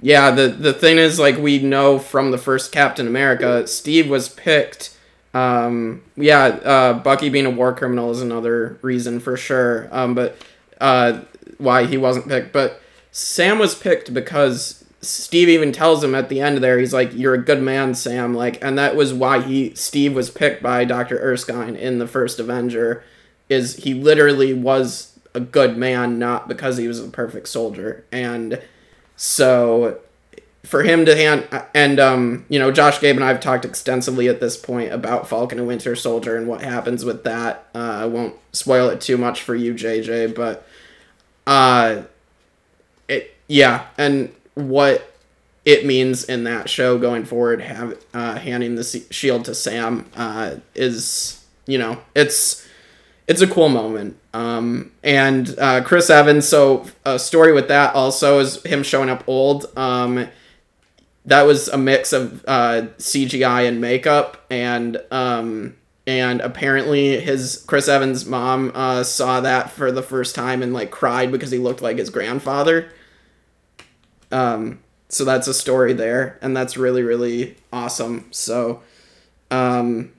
yeah, 0.00 0.32
the 0.32 0.48
the 0.48 0.72
thing 0.72 0.98
is 0.98 1.20
like 1.20 1.38
we 1.38 1.60
know 1.60 2.00
from 2.00 2.32
the 2.32 2.38
first 2.38 2.72
Captain 2.72 3.06
America, 3.06 3.68
Steve 3.68 4.10
was 4.10 4.28
picked 4.28 4.98
um 5.34 6.02
yeah, 6.16 6.46
uh 6.46 6.94
Bucky 6.94 7.28
being 7.28 7.46
a 7.46 7.50
war 7.50 7.72
criminal 7.72 8.10
is 8.10 8.20
another 8.20 8.76
reason 8.82 9.20
for 9.20 9.36
sure. 9.36 9.88
Um 9.92 10.16
but 10.16 10.36
uh 10.80 11.20
why 11.58 11.84
he 11.86 11.96
wasn't 11.96 12.26
picked, 12.26 12.52
but 12.52 12.81
Sam 13.12 13.58
was 13.58 13.74
picked 13.74 14.12
because 14.12 14.82
Steve 15.02 15.48
even 15.48 15.70
tells 15.70 16.02
him 16.02 16.14
at 16.14 16.28
the 16.28 16.40
end 16.40 16.58
there, 16.58 16.78
he's 16.78 16.94
like, 16.94 17.12
You're 17.14 17.34
a 17.34 17.42
good 17.42 17.62
man, 17.62 17.94
Sam, 17.94 18.34
like 18.34 18.62
and 18.64 18.76
that 18.78 18.96
was 18.96 19.12
why 19.12 19.40
he 19.40 19.74
Steve 19.74 20.14
was 20.14 20.30
picked 20.30 20.62
by 20.62 20.84
Dr. 20.84 21.18
Erskine 21.18 21.76
in 21.76 21.98
the 21.98 22.08
first 22.08 22.40
Avenger, 22.40 23.04
is 23.48 23.76
he 23.76 23.94
literally 23.94 24.54
was 24.54 25.18
a 25.34 25.40
good 25.40 25.76
man, 25.76 26.18
not 26.18 26.48
because 26.48 26.78
he 26.78 26.88
was 26.88 27.00
a 27.00 27.08
perfect 27.08 27.48
soldier. 27.48 28.04
And 28.10 28.60
so 29.16 30.00
for 30.64 30.84
him 30.84 31.04
to 31.04 31.16
hand 31.16 31.44
and 31.74 31.98
um 31.98 32.46
you 32.48 32.56
know 32.56 32.70
Josh 32.70 33.00
Gabe 33.00 33.16
and 33.16 33.24
I 33.24 33.28
have 33.28 33.40
talked 33.40 33.64
extensively 33.64 34.28
at 34.28 34.40
this 34.40 34.56
point 34.56 34.92
about 34.92 35.28
Falcon 35.28 35.58
and 35.58 35.66
Winter 35.66 35.96
Soldier 35.96 36.36
and 36.36 36.46
what 36.46 36.62
happens 36.62 37.04
with 37.04 37.24
that. 37.24 37.66
Uh, 37.74 37.78
I 37.78 38.06
won't 38.06 38.36
spoil 38.52 38.88
it 38.88 39.00
too 39.00 39.18
much 39.18 39.42
for 39.42 39.56
you, 39.56 39.74
JJ, 39.74 40.34
but 40.34 40.66
uh, 41.46 42.02
it 43.08 43.34
yeah, 43.48 43.86
and 43.98 44.32
what 44.54 45.14
it 45.64 45.86
means 45.86 46.24
in 46.24 46.44
that 46.44 46.68
show 46.68 46.98
going 46.98 47.24
forward, 47.24 47.60
have 47.60 47.98
uh, 48.12 48.36
handing 48.36 48.74
the 48.74 48.84
shield 49.10 49.44
to 49.44 49.54
Sam 49.54 50.06
uh, 50.16 50.56
is 50.74 51.44
you 51.66 51.78
know 51.78 51.98
it's 52.14 52.66
it's 53.28 53.40
a 53.40 53.46
cool 53.46 53.68
moment. 53.68 54.18
Um, 54.34 54.92
and 55.02 55.54
uh, 55.58 55.82
Chris 55.84 56.10
Evans, 56.10 56.48
so 56.48 56.86
a 57.04 57.18
story 57.18 57.52
with 57.52 57.68
that 57.68 57.94
also 57.94 58.38
is 58.40 58.62
him 58.64 58.82
showing 58.82 59.10
up 59.10 59.24
old. 59.26 59.66
Um, 59.76 60.28
that 61.24 61.42
was 61.42 61.68
a 61.68 61.78
mix 61.78 62.12
of 62.12 62.44
uh, 62.48 62.86
CGI 62.98 63.68
and 63.68 63.80
makeup, 63.80 64.44
and 64.50 65.00
um, 65.10 65.76
and 66.06 66.40
apparently 66.40 67.20
his 67.20 67.64
Chris 67.66 67.88
Evans' 67.88 68.26
mom 68.26 68.72
uh, 68.74 69.04
saw 69.04 69.40
that 69.40 69.70
for 69.70 69.92
the 69.92 70.02
first 70.02 70.34
time 70.34 70.62
and 70.62 70.72
like 70.72 70.90
cried 70.90 71.30
because 71.30 71.50
he 71.50 71.58
looked 71.58 71.82
like 71.82 71.98
his 71.98 72.10
grandfather. 72.10 72.90
Um, 74.30 74.80
so 75.08 75.24
that's 75.24 75.46
a 75.46 75.54
story 75.54 75.92
there, 75.92 76.38
and 76.42 76.56
that's 76.56 76.76
really 76.76 77.02
really 77.02 77.56
awesome. 77.72 78.26
So, 78.32 78.82
um, 79.50 80.12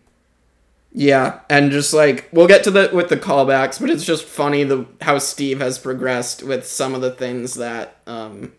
yeah, 0.94 1.40
and 1.50 1.72
just 1.72 1.94
like 1.94 2.30
we'll 2.32 2.48
get 2.48 2.64
to 2.66 2.72
the 2.72 2.90
with 2.94 3.10
the 3.10 3.18
callbacks, 3.18 3.80
but 3.80 3.90
it's 3.90 4.06
just 4.06 4.24
funny 4.24 4.64
the 4.64 4.86
how 5.02 5.18
Steve 5.18 5.60
has 5.60 5.80
progressed 5.80 6.44
with 6.44 6.66
some 6.66 6.94
of 6.96 7.02
the 7.02 7.12
things 7.12 7.56
that 7.56 7.98
um 8.08 8.54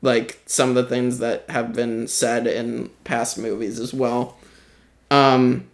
like 0.00 0.40
some 0.46 0.70
of 0.70 0.74
the 0.76 0.84
things 0.84 1.18
that 1.18 1.44
have 1.50 1.74
been 1.74 2.06
said 2.06 2.46
in 2.46 2.88
past 3.04 3.36
movies 3.36 3.78
as 3.78 3.92
well. 3.92 4.38
Um 5.10 5.69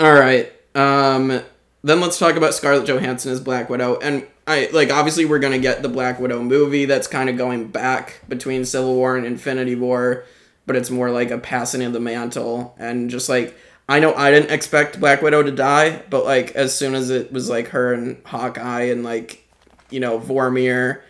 all 0.00 0.12
right. 0.12 0.52
Um 0.74 1.42
then 1.82 2.00
let's 2.00 2.18
talk 2.18 2.36
about 2.36 2.54
Scarlett 2.54 2.86
Johansson 2.86 3.32
as 3.32 3.40
Black 3.40 3.70
Widow 3.70 3.98
and 4.00 4.26
I 4.46 4.68
like 4.72 4.90
obviously 4.90 5.24
we're 5.24 5.38
to 5.38 5.58
get 5.58 5.82
the 5.82 5.88
Black 5.88 6.18
Widow 6.18 6.42
movie 6.42 6.86
that's 6.86 7.06
kind 7.06 7.30
of 7.30 7.36
going 7.36 7.68
back 7.68 8.22
between 8.28 8.64
Civil 8.64 8.94
War 8.94 9.16
and 9.16 9.24
Infinity 9.24 9.76
War, 9.76 10.24
but 10.66 10.74
it's 10.74 10.90
more 10.90 11.10
like 11.10 11.30
a 11.30 11.38
passing 11.38 11.82
of 11.82 11.92
the 11.92 12.00
mantle 12.00 12.74
and 12.78 13.10
just 13.10 13.28
like 13.28 13.56
I 13.88 14.00
know 14.00 14.14
I 14.14 14.30
didn't 14.30 14.52
expect 14.52 15.00
Black 15.00 15.20
Widow 15.20 15.42
to 15.42 15.50
die, 15.50 16.02
but 16.10 16.24
like 16.24 16.52
as 16.52 16.74
soon 16.74 16.94
as 16.94 17.10
it 17.10 17.32
was 17.32 17.50
like 17.50 17.68
her 17.68 17.92
and 17.92 18.20
Hawkeye 18.24 18.84
and 18.84 19.02
like 19.02 19.44
you 19.90 20.00
know 20.00 20.18
Vormir 20.18 21.02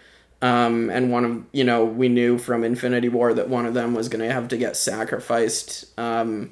um, 0.43 0.89
and 0.91 1.13
one 1.13 1.25
of 1.25 1.45
you 1.53 1.65
know 1.65 1.85
we 1.85 2.09
knew 2.09 2.39
from 2.39 2.65
Infinity 2.65 3.09
War 3.09 3.35
that 3.35 3.49
one 3.49 3.67
of 3.67 3.75
them 3.75 3.95
was 3.95 4.09
gonna 4.09 4.33
have 4.33 4.49
to 4.49 4.57
get 4.57 4.77
sacrificed. 4.77 5.87
Um, 5.99 6.51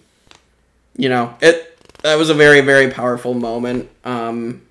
you 0.97 1.09
know 1.09 1.35
it 1.41 1.78
that 2.03 2.17
was 2.17 2.31
a 2.31 2.35
very 2.35 2.61
very 2.61 2.91
powerful 2.91 3.35
moment. 3.35 3.89
Um, 4.05 4.63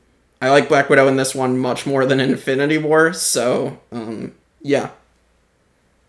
I 0.42 0.50
like 0.50 0.70
Black 0.70 0.90
Widow 0.90 1.08
in 1.08 1.16
this 1.18 1.34
one 1.34 1.58
much 1.58 1.86
more 1.86 2.06
than 2.06 2.20
Infinity 2.20 2.78
War, 2.78 3.14
so 3.14 3.80
um, 3.92 4.34
yeah, 4.62 4.92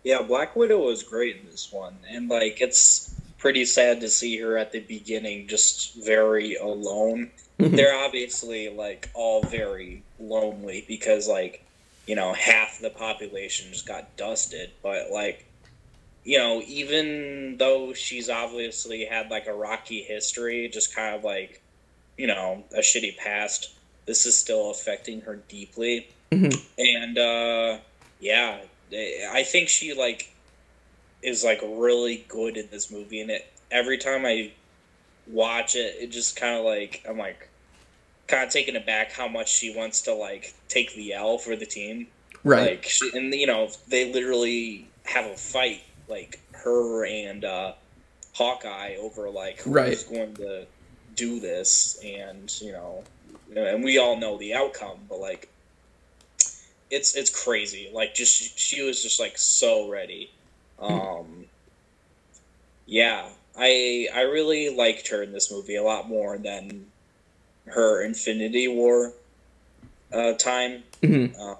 Yeah, 0.03 0.21
Black 0.21 0.55
Widow 0.55 0.79
was 0.85 1.03
great 1.03 1.37
in 1.37 1.45
this 1.49 1.71
one, 1.71 1.95
and 2.09 2.29
like 2.29 2.61
it's 2.61 3.15
pretty 3.37 3.65
sad 3.65 4.01
to 4.01 4.09
see 4.09 4.37
her 4.39 4.57
at 4.57 4.71
the 4.71 4.81
beginning 4.81 5.47
just 5.47 5.95
very 5.95 6.55
alone. 6.55 7.31
Mhm. 7.59 7.75
They're 7.75 7.95
obviously 7.95 8.69
like 8.69 9.09
all 9.13 9.43
very 9.43 10.03
lonely 10.19 10.85
because 10.87 11.27
like 11.27 11.63
you 12.05 12.15
know 12.15 12.33
half 12.33 12.79
the 12.79 12.89
population 12.89 13.71
just 13.71 13.87
got 13.87 14.15
dusted, 14.15 14.69
but 14.83 15.09
like 15.11 15.45
you 16.23 16.37
know 16.37 16.61
even 16.67 17.57
though 17.57 17.93
she's 17.93 18.29
obviously 18.29 19.05
had 19.05 19.29
like 19.29 19.47
a 19.47 19.53
rocky 19.53 20.01
history, 20.03 20.69
just 20.69 20.95
kind 20.95 21.15
of 21.15 21.23
like 21.23 21.61
you 22.17 22.27
know 22.27 22.63
a 22.75 22.79
shitty 22.79 23.17
past, 23.17 23.71
this 24.05 24.25
is 24.25 24.37
still 24.37 24.71
affecting 24.71 25.21
her 25.21 25.37
deeply, 25.47 26.07
Mhm. 26.31 26.61
and 26.77 27.17
uh 27.17 27.79
yeah, 28.19 28.59
I 29.31 29.43
think 29.43 29.69
she 29.69 29.93
like 29.93 30.31
is 31.21 31.43
like 31.43 31.61
really 31.63 32.25
good 32.27 32.57
in 32.57 32.69
this 32.71 32.91
movie, 32.91 33.21
and 33.21 33.31
it 33.31 33.45
every 33.71 33.97
time 33.97 34.25
I 34.25 34.51
watch 35.27 35.75
it, 35.75 35.95
it 35.99 36.07
just 36.11 36.35
kind 36.35 36.57
of 36.57 36.65
like 36.65 37.05
I'm 37.07 37.17
like 37.17 37.47
kind 38.27 38.43
of 38.43 38.51
taken 38.51 38.75
aback 38.75 39.11
how 39.11 39.27
much 39.27 39.51
she 39.51 39.75
wants 39.75 40.01
to 40.03 40.13
like 40.13 40.53
take 40.67 40.93
the 40.95 41.13
L 41.13 41.37
for 41.37 41.55
the 41.55 41.65
team. 41.65 42.07
Right. 42.43 42.71
Like, 42.71 42.85
she, 42.85 43.09
and 43.13 43.33
you 43.33 43.47
know, 43.47 43.69
they 43.89 44.13
literally 44.13 44.87
have 45.03 45.25
a 45.25 45.35
fight, 45.35 45.81
like 46.09 46.39
her 46.53 47.05
and 47.05 47.45
uh, 47.45 47.73
Hawkeye 48.33 48.95
over 48.99 49.29
like 49.29 49.61
who's 49.61 49.71
Right. 49.73 50.05
going 50.09 50.35
to 50.37 50.65
do 51.15 51.39
this, 51.39 51.99
and 52.03 52.49
you 52.61 52.71
know, 52.71 53.03
and 53.55 53.83
we 53.83 53.97
all 53.97 54.15
know 54.17 54.37
the 54.37 54.53
outcome, 54.53 54.99
but 55.09 55.19
like, 55.19 55.49
it's 56.89 57.15
it's 57.15 57.29
crazy. 57.29 57.89
Like, 57.93 58.13
just 58.15 58.57
she 58.59 58.81
was 58.81 59.01
just 59.01 59.19
like 59.19 59.37
so 59.37 59.89
ready. 59.89 60.29
Um, 60.79 61.45
yeah, 62.85 63.29
I 63.57 64.07
I 64.13 64.21
really 64.21 64.75
liked 64.75 65.09
her 65.09 65.21
in 65.23 65.31
this 65.31 65.51
movie 65.51 65.75
a 65.75 65.83
lot 65.83 66.07
more 66.07 66.37
than 66.37 66.85
her 67.65 68.03
Infinity 68.03 68.67
War 68.67 69.13
uh, 70.11 70.33
time. 70.33 70.83
Mhm. 71.03 71.37
Um, 71.39 71.57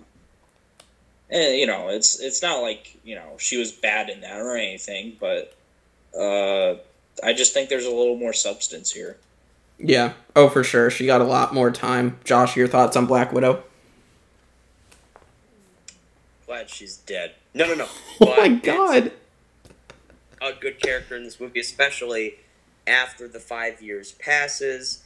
you 1.31 1.67
know, 1.67 1.89
it's 1.89 2.19
it's 2.19 2.41
not 2.41 2.61
like 2.61 2.97
you 3.03 3.15
know 3.15 3.35
she 3.37 3.57
was 3.57 3.71
bad 3.71 4.09
in 4.09 4.21
that 4.21 4.39
or 4.39 4.55
anything, 4.55 5.15
but 5.19 5.55
uh, 6.17 6.75
I 7.23 7.33
just 7.33 7.53
think 7.53 7.69
there's 7.69 7.85
a 7.85 7.91
little 7.91 8.15
more 8.17 8.33
substance 8.33 8.91
here. 8.91 9.17
Yeah. 9.77 10.13
Oh, 10.35 10.49
for 10.49 10.63
sure. 10.63 10.89
She 10.89 11.05
got 11.05 11.21
a 11.21 11.25
lot 11.25 11.53
more 11.53 11.71
time. 11.71 12.17
Josh, 12.25 12.57
your 12.57 12.67
thoughts 12.67 12.97
on 12.97 13.05
Black 13.05 13.31
Widow? 13.31 13.63
Glad 16.45 16.69
she's 16.69 16.97
dead. 16.97 17.35
No, 17.53 17.65
no, 17.67 17.75
no. 17.75 17.87
Oh 18.21 18.35
my 18.37 18.49
god. 18.49 19.11
A 20.41 20.51
good 20.53 20.81
character 20.81 21.15
in 21.15 21.23
this 21.23 21.39
movie, 21.39 21.59
especially 21.59 22.35
after 22.87 23.27
the 23.27 23.39
five 23.39 23.81
years 23.81 24.13
passes, 24.13 25.03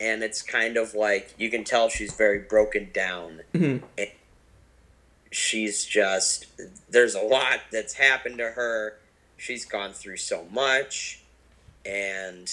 and 0.00 0.22
it's 0.22 0.42
kind 0.42 0.76
of 0.76 0.94
like 0.94 1.34
you 1.38 1.50
can 1.50 1.62
tell 1.62 1.88
she's 1.88 2.14
very 2.14 2.38
broken 2.38 2.90
down. 2.92 3.42
Mhm. 3.54 3.82
She's 5.30 5.84
just 5.84 6.46
there's 6.88 7.14
a 7.14 7.20
lot 7.20 7.60
that's 7.70 7.94
happened 7.94 8.38
to 8.38 8.50
her. 8.50 8.94
She's 9.36 9.64
gone 9.64 9.92
through 9.92 10.16
so 10.16 10.46
much, 10.50 11.20
and 11.84 12.50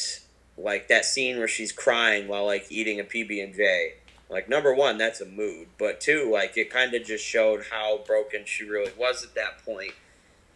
like 0.57 0.87
that 0.87 1.05
scene 1.05 1.37
where 1.37 1.47
she's 1.47 1.71
crying 1.71 2.27
while 2.27 2.45
like 2.45 2.67
eating 2.69 2.99
a 2.99 3.03
PB 3.03 3.43
and 3.43 3.55
J. 3.55 3.93
Like 4.29 4.49
number 4.49 4.73
one, 4.73 4.97
that's 4.97 5.21
a 5.21 5.25
mood, 5.25 5.67
but 5.77 6.01
two, 6.01 6.29
like 6.31 6.57
it 6.57 6.69
kind 6.69 6.93
of 6.93 7.05
just 7.05 7.23
showed 7.23 7.65
how 7.71 7.99
broken 7.99 8.43
she 8.45 8.63
really 8.63 8.91
was 8.97 9.23
at 9.23 9.35
that 9.35 9.63
point. 9.63 9.93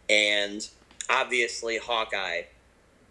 And 0.10 0.68
obviously, 1.10 1.78
Hawkeye 1.78 2.44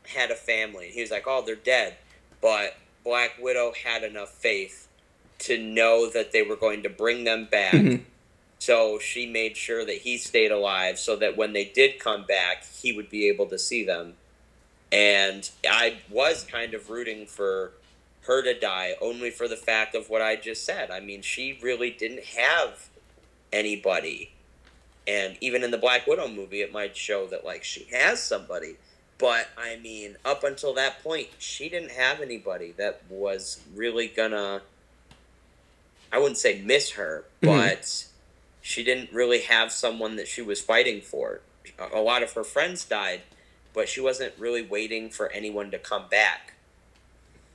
had 0.09 0.31
a 0.31 0.35
family. 0.35 0.91
He 0.93 1.01
was 1.01 1.11
like, 1.11 1.25
"Oh, 1.27 1.43
they're 1.43 1.55
dead," 1.55 1.97
but 2.41 2.77
Black 3.05 3.37
Widow 3.41 3.73
had 3.85 4.03
enough 4.03 4.31
faith 4.35 4.89
to 5.41 5.57
know 5.59 6.11
that 6.11 6.33
they 6.33 6.43
were 6.43 6.57
going 6.57 6.83
to 6.83 6.89
bring 6.89 7.25
them 7.25 7.47
back. 7.51 7.73
Mhm. 7.75 8.03
So 8.59 8.99
she 8.99 9.27
made 9.27 9.57
sure 9.57 9.85
that 9.85 9.99
he 9.99 10.19
stayed 10.19 10.51
alive, 10.51 10.99
so 10.99 11.17
that 11.17 11.37
when 11.37 11.53
they 11.53 11.65
did 11.65 11.99
come 11.99 12.25
back, 12.25 12.65
he 12.67 12.93
would 12.93 13.09
be 13.09 13.29
able 13.29 13.47
to 13.47 13.59
see 13.59 13.85
them. 13.85 14.17
And 14.91 15.49
I 15.69 15.99
was 16.11 16.45
kind 16.45 16.75
of 16.75 16.91
rooting 16.91 17.27
for 17.27 17.73
her 18.23 18.43
to 18.43 18.59
die 18.59 18.95
only 19.01 19.31
for 19.31 19.49
the 19.49 19.57
fact 19.57 19.95
of 19.95 20.11
what 20.11 20.21
I 20.23 20.37
just 20.37 20.65
said. 20.65 20.91
I 20.91 21.01
mean, 21.01 21.23
she 21.23 21.59
really 21.63 21.91
didn't 21.91 22.25
have 22.25 22.89
anybody. 23.53 24.33
And 25.07 25.39
even 25.41 25.63
in 25.63 25.71
the 25.71 25.79
Black 25.79 26.07
Widow 26.07 26.29
movie, 26.29 26.61
it 26.61 26.73
might 26.73 26.97
show 26.97 27.27
that, 27.29 27.45
like, 27.45 27.65
she 27.65 27.85
has 27.93 28.23
somebody. 28.23 28.77
But, 29.17 29.49
I 29.57 29.77
mean, 29.77 30.17
up 30.25 30.45
until 30.45 30.75
that 30.75 31.03
point, 31.03 31.29
she 31.39 31.69
didn't 31.69 31.93
have 31.93 32.21
anybody 32.21 32.73
that 32.77 33.03
was 33.09 33.61
really 33.75 34.09
gonna, 34.09 34.63
I 36.13 36.19
wouldn't 36.19 36.39
say 36.39 36.61
miss 36.61 36.91
her, 36.91 37.25
Mhm. 37.43 37.47
but 37.47 38.05
she 38.69 38.85
didn't 38.85 39.11
really 39.13 39.41
have 39.41 39.73
someone 39.73 40.17
that 40.17 40.29
she 40.29 40.43
was 40.43 40.61
fighting 40.61 41.01
for. 41.01 41.41
A 41.93 42.01
lot 42.01 42.23
of 42.23 42.33
her 42.35 42.45
friends 42.45 42.85
died, 42.85 43.23
but 43.73 43.89
she 43.89 44.01
wasn't 44.01 44.35
really 44.39 44.63
waiting 44.63 45.09
for 45.09 45.31
anyone 45.31 45.71
to 45.71 45.79
come 45.79 46.05
back 46.11 46.53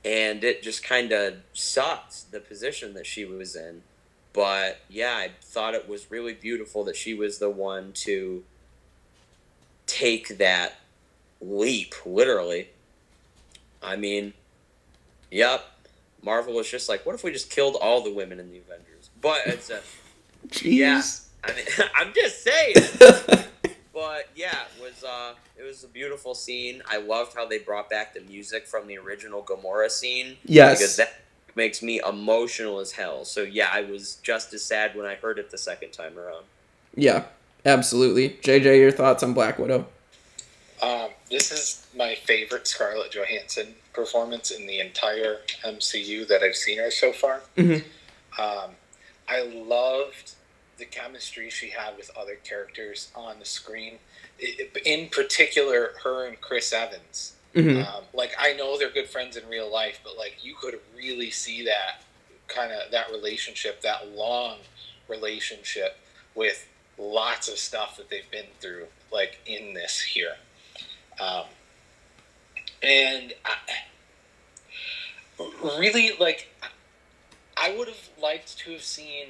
and 0.04 0.44
it 0.44 0.62
just 0.62 0.84
kind 0.84 1.12
of 1.12 1.36
sucked 1.52 2.30
the 2.30 2.40
position 2.40 2.94
that 2.94 3.06
she 3.06 3.24
was 3.24 3.56
in. 3.56 3.82
But 4.32 4.80
yeah, 4.88 5.14
I 5.16 5.30
thought 5.40 5.74
it 5.74 5.88
was 5.88 6.10
really 6.10 6.34
beautiful 6.34 6.84
that 6.84 6.96
she 6.96 7.14
was 7.14 7.38
the 7.38 7.48
one 7.48 7.92
to 7.94 8.44
take 9.86 10.38
that 10.38 10.80
leap, 11.40 11.94
literally. 12.04 12.70
I 13.82 13.96
mean, 13.96 14.34
yep. 15.30 15.64
Marvel 16.22 16.54
was 16.54 16.68
just 16.68 16.88
like, 16.88 17.06
what 17.06 17.14
if 17.14 17.22
we 17.22 17.32
just 17.32 17.50
killed 17.50 17.76
all 17.80 18.02
the 18.02 18.12
women 18.12 18.40
in 18.40 18.50
the 18.50 18.58
Avengers? 18.58 19.10
But 19.20 19.42
it's 19.46 19.70
a, 19.70 19.80
Jeez. 20.48 21.26
I 21.42 21.54
mean, 21.54 21.64
I'm 21.94 22.12
just 22.14 22.42
saying. 22.42 22.74
But 23.94 24.28
yeah, 24.34 24.64
it 24.76 24.82
was 24.82 25.04
uh, 25.04 25.34
it 25.56 25.62
was 25.62 25.84
a 25.84 25.86
beautiful 25.86 26.34
scene. 26.34 26.82
I 26.84 26.96
loved 26.98 27.32
how 27.34 27.46
they 27.46 27.58
brought 27.58 27.88
back 27.88 28.12
the 28.12 28.20
music 28.22 28.66
from 28.66 28.88
the 28.88 28.98
original 28.98 29.40
Gamora 29.40 29.88
scene 29.88 30.36
yes. 30.44 30.78
because 30.78 30.96
that 30.96 31.14
makes 31.54 31.80
me 31.80 32.00
emotional 32.00 32.80
as 32.80 32.90
hell. 32.90 33.24
So 33.24 33.42
yeah, 33.42 33.68
I 33.72 33.82
was 33.82 34.16
just 34.16 34.52
as 34.52 34.64
sad 34.64 34.96
when 34.96 35.06
I 35.06 35.14
heard 35.14 35.38
it 35.38 35.52
the 35.52 35.58
second 35.58 35.92
time 35.92 36.18
around. 36.18 36.44
Yeah. 36.96 37.24
Absolutely. 37.64 38.30
JJ, 38.30 38.78
your 38.78 38.90
thoughts 38.90 39.22
on 39.22 39.32
Black 39.32 39.58
Widow? 39.58 39.86
Um, 40.82 41.08
this 41.30 41.50
is 41.50 41.86
my 41.96 42.14
favorite 42.14 42.66
Scarlett 42.66 43.12
Johansson 43.12 43.74
performance 43.94 44.50
in 44.50 44.66
the 44.66 44.80
entire 44.80 45.38
MCU 45.64 46.26
that 46.28 46.42
I've 46.42 46.56
seen 46.56 46.78
her 46.78 46.90
so 46.90 47.12
far. 47.12 47.40
Mhm. 47.56 47.84
Um, 48.38 48.72
I 49.28 49.42
loved 49.42 50.32
the 50.84 50.96
chemistry 50.96 51.50
she 51.50 51.70
had 51.70 51.96
with 51.96 52.10
other 52.16 52.36
characters 52.36 53.10
on 53.14 53.38
the 53.38 53.44
screen. 53.44 53.98
In 54.84 55.08
particular, 55.08 55.92
her 56.02 56.26
and 56.26 56.40
Chris 56.40 56.72
Evans. 56.72 57.34
Mhm. 57.54 57.86
Um, 57.86 58.04
like 58.12 58.34
I 58.38 58.52
know 58.54 58.76
they're 58.76 58.90
good 58.90 59.08
friends 59.08 59.36
in 59.36 59.48
real 59.48 59.70
life, 59.70 60.00
but 60.02 60.16
like 60.16 60.42
you 60.42 60.54
could 60.56 60.80
really 60.94 61.30
see 61.30 61.64
that 61.64 62.02
kind 62.48 62.72
of 62.72 62.90
that 62.90 63.10
relationship, 63.10 63.80
that 63.82 64.08
long 64.08 64.58
relationship 65.08 65.96
with 66.34 66.66
lots 66.98 67.48
of 67.48 67.58
stuff 67.58 67.96
that 67.96 68.10
they've 68.10 68.30
been 68.30 68.48
through, 68.60 68.86
like 69.12 69.38
in 69.46 69.72
this 69.72 70.00
here. 70.00 70.36
Um, 71.20 71.44
and 72.82 73.32
I, 73.44 73.56
really, 75.78 76.12
like, 76.18 76.48
I 77.56 77.74
would 77.76 77.88
have 77.88 78.08
liked 78.20 78.58
to 78.58 78.72
have 78.72 78.82
seen 78.82 79.28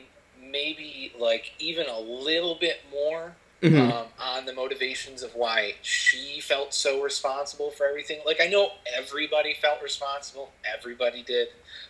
maybe 0.51 1.13
like 1.19 1.53
even 1.59 1.87
a 1.89 1.99
little 1.99 2.55
bit 2.55 2.81
more 2.91 3.37
Mhm. 3.63 3.91
um, 3.91 4.07
on 4.21 4.45
the 4.45 4.53
motivations 4.53 5.23
of 5.23 5.35
why 5.35 5.75
she 5.81 6.39
felt 6.41 6.75
so 6.75 7.01
responsible 7.03 7.71
for 7.71 7.87
everything. 7.87 8.21
Like 8.27 8.39
I 8.41 8.47
know 8.47 8.73
everybody 8.95 9.55
felt 9.55 9.81
responsible, 9.83 10.53
everybody 10.65 11.23
did, 11.23 11.49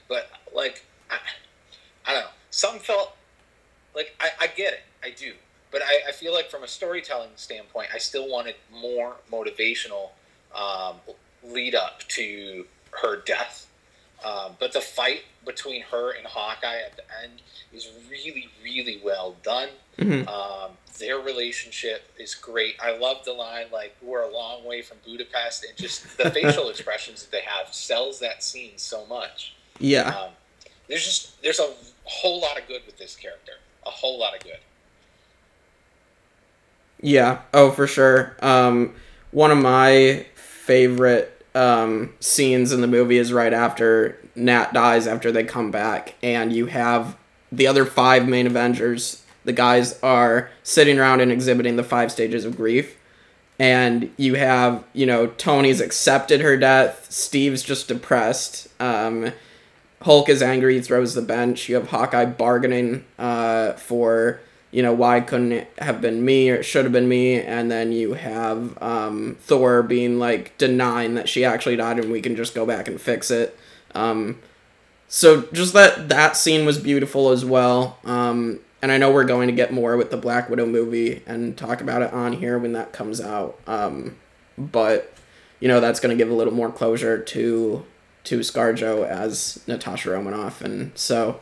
but 0.08 0.30
like 0.54 0.84
I, 1.10 1.18
I 2.06 2.12
don't 2.12 2.22
know, 2.24 2.30
some 2.50 2.78
felt 2.78 3.16
like 3.94 4.14
I, 4.20 4.28
I 4.42 4.46
get 4.48 4.72
it, 4.74 4.82
I 5.02 5.10
do, 5.10 5.32
but 5.72 5.82
I, 5.82 6.02
I 6.08 6.12
feel 6.12 6.32
like 6.32 6.48
from 6.48 6.62
a 6.62 6.68
storytelling 6.68 7.30
standpoint, 7.34 7.88
I 7.92 7.98
still 7.98 8.28
wanted 8.28 8.54
more 8.70 9.16
motivational 9.32 10.10
um, 10.54 10.96
lead 11.42 11.74
up 11.74 12.00
to 12.10 12.66
her 13.02 13.16
death. 13.16 13.66
Um, 14.24 14.56
but 14.58 14.72
the 14.72 14.80
fight 14.80 15.22
between 15.44 15.82
her 15.82 16.12
and 16.12 16.26
Hawkeye 16.26 16.78
at 16.78 16.96
the 16.96 17.02
end 17.22 17.42
is 17.72 17.90
really, 18.10 18.48
really 18.62 19.00
well 19.04 19.36
done. 19.42 19.68
Mhm. 19.98 20.26
Um, 20.26 20.78
their 20.98 21.18
relationship 21.18 22.10
is 22.18 22.34
great. 22.34 22.76
I 22.82 22.96
love 22.96 23.24
the 23.24 23.32
line 23.32 23.66
like 23.70 23.94
"We're 24.00 24.22
a 24.22 24.30
long 24.32 24.64
way 24.64 24.80
from 24.80 24.96
Budapest," 25.04 25.64
and 25.64 25.76
just 25.76 26.16
the 26.16 26.30
facial 26.38 26.70
expressions 26.70 27.22
that 27.22 27.32
they 27.32 27.42
have 27.42 27.74
sells 27.74 28.18
that 28.20 28.42
scene 28.42 28.78
so 28.78 29.04
much. 29.06 29.54
Yeah. 29.78 30.08
Um, 30.16 30.30
there's 30.88 31.04
just 31.04 31.42
there's 31.42 31.60
a 31.60 31.70
whole 32.04 32.40
lot 32.40 32.58
of 32.58 32.66
good 32.66 32.82
with 32.86 32.96
this 32.98 33.16
character, 33.16 33.52
a 33.86 33.90
whole 33.90 34.18
lot 34.18 34.34
of 34.34 34.42
good. 34.42 34.58
Yeah. 37.00 37.42
Oh, 37.52 37.70
for 37.70 37.86
sure. 37.86 38.36
Um, 38.40 38.94
one 39.32 39.50
of 39.50 39.58
my 39.58 40.26
favorite 40.34 41.33
um, 41.54 42.12
scenes 42.20 42.72
in 42.72 42.80
the 42.80 42.86
movie 42.86 43.18
is 43.18 43.32
right 43.32 43.52
after 43.52 44.18
Nat 44.34 44.72
dies, 44.72 45.06
after 45.06 45.30
they 45.30 45.44
come 45.44 45.70
back, 45.70 46.14
and 46.22 46.52
you 46.52 46.66
have 46.66 47.16
the 47.52 47.66
other 47.66 47.84
five 47.84 48.28
main 48.28 48.46
Avengers. 48.46 49.22
The 49.44 49.52
guys 49.52 49.98
are 50.02 50.50
sitting 50.62 50.98
around 50.98 51.20
and 51.20 51.30
exhibiting 51.30 51.76
the 51.76 51.84
five 51.84 52.10
stages 52.10 52.44
of 52.44 52.56
grief. 52.56 52.96
And 53.58 54.10
you 54.16 54.34
have, 54.34 54.82
you 54.92 55.06
know, 55.06 55.28
Tony's 55.28 55.80
accepted 55.80 56.40
her 56.40 56.56
death. 56.56 57.06
Steve's 57.10 57.62
just 57.62 57.86
depressed. 57.86 58.68
Um, 58.80 59.32
Hulk 60.02 60.28
is 60.28 60.42
angry, 60.42 60.74
he 60.74 60.80
throws 60.80 61.14
the 61.14 61.22
bench. 61.22 61.68
You 61.68 61.76
have 61.76 61.88
Hawkeye 61.88 62.26
bargaining 62.26 63.04
uh, 63.18 63.72
for, 63.74 64.40
you 64.74 64.82
know, 64.82 64.92
why 64.92 65.20
couldn't 65.20 65.52
it 65.52 65.72
have 65.78 66.00
been 66.00 66.24
me 66.24 66.50
or 66.50 66.56
it 66.56 66.64
should 66.64 66.84
have 66.84 66.90
been 66.90 67.08
me. 67.08 67.40
And 67.40 67.70
then 67.70 67.92
you 67.92 68.14
have 68.14 68.76
um, 68.82 69.36
Thor 69.38 69.84
being 69.84 70.18
like 70.18 70.58
denying 70.58 71.14
that 71.14 71.28
she 71.28 71.44
actually 71.44 71.76
died 71.76 72.00
and 72.00 72.10
we 72.10 72.20
can 72.20 72.34
just 72.34 72.56
go 72.56 72.66
back 72.66 72.88
and 72.88 73.00
fix 73.00 73.30
it. 73.30 73.56
Um, 73.94 74.40
so 75.06 75.42
just 75.52 75.74
that 75.74 76.08
that 76.08 76.36
scene 76.36 76.66
was 76.66 76.76
beautiful 76.76 77.30
as 77.30 77.44
well. 77.44 77.98
Um, 78.04 78.58
and 78.82 78.90
I 78.90 78.98
know 78.98 79.12
we're 79.12 79.22
going 79.22 79.46
to 79.46 79.54
get 79.54 79.72
more 79.72 79.96
with 79.96 80.10
the 80.10 80.16
Black 80.16 80.50
Widow 80.50 80.66
movie 80.66 81.22
and 81.24 81.56
talk 81.56 81.80
about 81.80 82.02
it 82.02 82.12
on 82.12 82.32
here 82.32 82.58
when 82.58 82.72
that 82.72 82.92
comes 82.92 83.20
out. 83.20 83.56
Um, 83.68 84.16
but 84.58 85.14
you 85.60 85.68
know 85.68 85.78
that's 85.78 86.00
going 86.00 86.16
to 86.16 86.20
give 86.20 86.32
a 86.32 86.34
little 86.34 86.52
more 86.52 86.72
closure 86.72 87.16
to 87.16 87.86
to 88.24 88.40
ScarJo 88.40 89.06
as 89.06 89.62
Natasha 89.68 90.10
Romanoff, 90.10 90.62
and 90.62 90.90
so, 90.98 91.38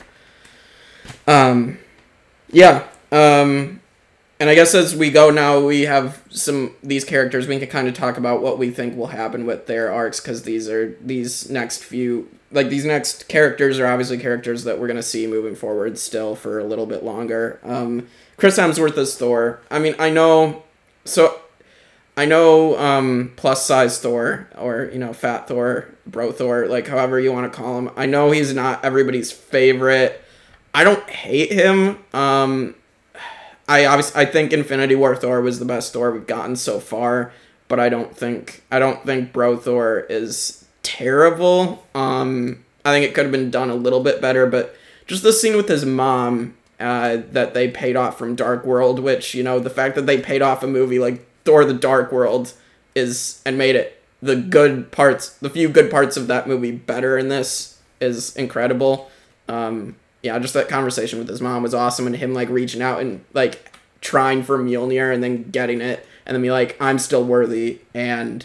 um, 1.26 1.78
yeah. 2.50 2.88
Um, 3.12 3.80
and 4.40 4.50
I 4.50 4.56
guess 4.56 4.74
as 4.74 4.96
we 4.96 5.10
go 5.10 5.30
now, 5.30 5.60
we 5.60 5.82
have 5.82 6.20
some 6.30 6.74
these 6.82 7.04
characters. 7.04 7.46
We 7.46 7.60
can 7.60 7.68
kind 7.68 7.86
of 7.86 7.94
talk 7.94 8.16
about 8.16 8.42
what 8.42 8.58
we 8.58 8.70
think 8.70 8.96
will 8.96 9.06
happen 9.08 9.46
with 9.46 9.66
their 9.66 9.92
arcs 9.92 10.18
because 10.18 10.42
these 10.42 10.68
are 10.68 10.96
these 11.00 11.48
next 11.48 11.84
few 11.84 12.28
like 12.50 12.68
these 12.68 12.84
next 12.84 13.28
characters 13.28 13.78
are 13.78 13.86
obviously 13.86 14.18
characters 14.18 14.64
that 14.64 14.80
we're 14.80 14.88
gonna 14.88 15.02
see 15.02 15.28
moving 15.28 15.54
forward 15.54 15.96
still 15.96 16.34
for 16.34 16.58
a 16.58 16.64
little 16.64 16.86
bit 16.86 17.04
longer. 17.04 17.60
Um, 17.62 18.08
Chris 18.36 18.58
Hemsworth 18.58 18.98
is 18.98 19.16
Thor. 19.16 19.60
I 19.70 19.78
mean, 19.78 19.94
I 19.98 20.10
know. 20.10 20.64
So 21.04 21.40
I 22.16 22.24
know 22.24 22.76
um, 22.78 23.32
plus 23.36 23.64
size 23.64 24.00
Thor 24.00 24.48
or 24.58 24.90
you 24.92 24.98
know 24.98 25.12
fat 25.12 25.46
Thor, 25.46 25.88
bro 26.06 26.32
Thor, 26.32 26.66
like 26.66 26.88
however 26.88 27.20
you 27.20 27.32
want 27.32 27.50
to 27.50 27.56
call 27.56 27.78
him. 27.78 27.90
I 27.96 28.06
know 28.06 28.32
he's 28.32 28.52
not 28.52 28.84
everybody's 28.84 29.30
favorite. 29.30 30.20
I 30.74 30.84
don't 30.84 31.08
hate 31.08 31.52
him. 31.52 32.02
Um, 32.12 32.74
I 33.72 33.86
obviously 33.86 34.20
I 34.20 34.26
think 34.26 34.52
Infinity 34.52 34.94
War 34.94 35.16
Thor 35.16 35.40
was 35.40 35.58
the 35.58 35.64
best 35.64 35.94
Thor 35.94 36.10
we've 36.10 36.26
gotten 36.26 36.56
so 36.56 36.78
far, 36.78 37.32
but 37.68 37.80
I 37.80 37.88
don't 37.88 38.14
think 38.14 38.62
I 38.70 38.78
don't 38.78 39.02
think 39.06 39.32
bro 39.32 39.56
Thor 39.56 40.00
is 40.10 40.66
terrible. 40.82 41.86
Um, 41.94 42.64
I 42.84 42.92
think 42.92 43.06
it 43.06 43.14
could 43.14 43.24
have 43.24 43.32
been 43.32 43.50
done 43.50 43.70
a 43.70 43.74
little 43.74 44.02
bit 44.02 44.20
better, 44.20 44.46
but 44.46 44.76
just 45.06 45.22
the 45.22 45.32
scene 45.32 45.56
with 45.56 45.68
his 45.68 45.86
mom 45.86 46.54
uh, 46.78 47.18
that 47.30 47.54
they 47.54 47.68
paid 47.68 47.96
off 47.96 48.18
from 48.18 48.36
Dark 48.36 48.66
World, 48.66 48.98
which 48.98 49.34
you 49.34 49.42
know 49.42 49.58
the 49.58 49.70
fact 49.70 49.94
that 49.94 50.04
they 50.04 50.20
paid 50.20 50.42
off 50.42 50.62
a 50.62 50.66
movie 50.66 50.98
like 50.98 51.24
Thor: 51.46 51.64
The 51.64 51.72
Dark 51.72 52.12
World 52.12 52.52
is 52.94 53.40
and 53.46 53.56
made 53.56 53.74
it 53.74 54.02
the 54.20 54.36
good 54.36 54.92
parts, 54.92 55.30
the 55.38 55.48
few 55.48 55.70
good 55.70 55.90
parts 55.90 56.18
of 56.18 56.26
that 56.26 56.46
movie 56.46 56.72
better 56.72 57.16
in 57.16 57.28
this 57.28 57.80
is 58.02 58.36
incredible. 58.36 59.10
Um, 59.48 59.96
yeah, 60.22 60.38
just 60.38 60.54
that 60.54 60.68
conversation 60.68 61.18
with 61.18 61.28
his 61.28 61.40
mom 61.40 61.62
was 61.62 61.74
awesome, 61.74 62.06
and 62.06 62.16
him 62.16 62.34
like 62.34 62.48
reaching 62.48 62.82
out 62.82 63.00
and 63.00 63.24
like 63.32 63.72
trying 64.00 64.42
for 64.42 64.58
Mjolnir 64.58 65.12
and 65.12 65.22
then 65.22 65.50
getting 65.50 65.80
it, 65.80 66.06
and 66.26 66.34
then 66.34 66.42
be 66.42 66.50
like, 66.50 66.76
"I'm 66.80 66.98
still 66.98 67.24
worthy," 67.24 67.80
and 67.94 68.44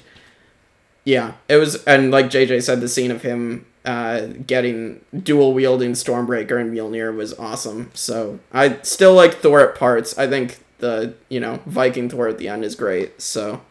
yeah, 1.04 1.34
it 1.48 1.58
was, 1.58 1.84
and 1.86 2.12
like 2.12 2.28
JJ 2.28 2.64
said, 2.64 2.82
the 2.82 2.90
scene 2.90 3.12
of 3.12 3.22
him 3.22 3.66
uh, 3.86 4.28
getting 4.46 5.00
dual 5.24 5.54
wielding 5.54 5.94
Stormbreaker 5.94 6.60
and 6.60 6.74
Mjolnir 6.74 7.16
was 7.16 7.34
awesome. 7.40 7.90
So 7.94 8.40
I 8.52 8.80
still 8.82 9.14
like 9.14 9.36
Thor 9.36 9.62
at 9.62 9.76
parts. 9.76 10.18
I 10.18 10.28
think 10.28 10.60
the 10.80 11.14
you 11.30 11.40
know 11.40 11.62
Viking 11.66 12.10
Thor 12.10 12.28
at 12.28 12.38
the 12.38 12.50
end 12.50 12.66
is 12.66 12.76
great. 12.76 13.22
So 13.22 13.62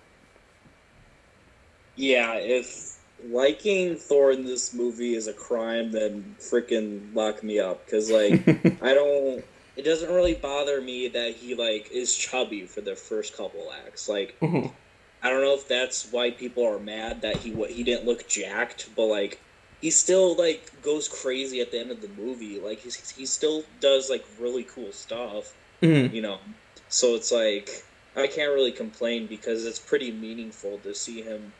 Yeah, 1.97 2.35
if 2.35 2.86
liking 3.31 3.97
Thor 3.97 4.31
in 4.33 4.45
this 4.45 4.75
movie 4.75 5.15
is 5.15 5.27
a 5.27 5.35
crime, 5.35 5.91
then 5.93 6.37
freaking 6.41 7.15
lock 7.15 7.43
me 7.43 7.59
up. 7.59 7.85
Because, 7.87 8.11
like, 8.11 8.47
I 8.81 8.95
don't. 8.95 9.45
It 9.77 9.85
doesn't 9.85 10.13
really 10.13 10.35
bother 10.35 10.81
me 10.81 11.09
that 11.09 11.35
he, 11.37 11.55
like, 11.55 11.89
is 11.93 12.15
chubby 12.17 12.67
for 12.67 12.81
the 12.81 12.97
first 12.97 13.37
couple 13.37 13.71
acts. 13.73 14.09
Like, 14.09 14.39
Mhm. 14.43 14.75
I 15.23 15.31
don't 15.31 15.43
know 15.43 15.55
if 15.55 15.69
that's 15.69 16.07
why 16.11 16.31
people 16.31 16.65
are 16.65 16.79
mad 16.79 17.23
that 17.23 17.39
he 17.39 17.51
wa- 17.53 17.67
he 17.69 17.85
didn't 17.85 18.05
look 18.07 18.29
jacked, 18.29 18.95
but, 18.95 19.07
like, 19.07 19.43
he 19.81 19.91
still, 19.91 20.37
like, 20.37 20.71
goes 20.81 21.09
crazy 21.09 21.61
at 21.61 21.71
the 21.71 21.79
end 21.81 21.91
of 21.91 22.01
the 22.01 22.09
movie. 22.09 22.59
Like, 22.59 22.81
he's, 22.81 23.11
he 23.11 23.27
still 23.27 23.65
does, 23.79 24.09
like, 24.11 24.25
really 24.39 24.65
cool 24.65 24.93
stuff 24.93 25.55
Mhm. 25.83 26.13
you 26.13 26.21
know 26.23 26.41
so 26.89 27.15
it's 27.15 27.31
like 27.33 27.69
i 28.17 28.27
can't 28.27 28.53
really 28.53 28.73
complain 28.73 29.27
because 29.29 29.65
it's 29.65 29.79
pretty 29.81 30.11
meaningful 30.13 30.81
to 30.81 30.95
see 30.95 31.23
him 31.23 31.55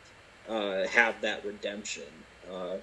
uh, 0.47 0.87
have 0.87 1.21
that 1.21 1.45
redemption 1.45 2.03
uh, 2.51 2.77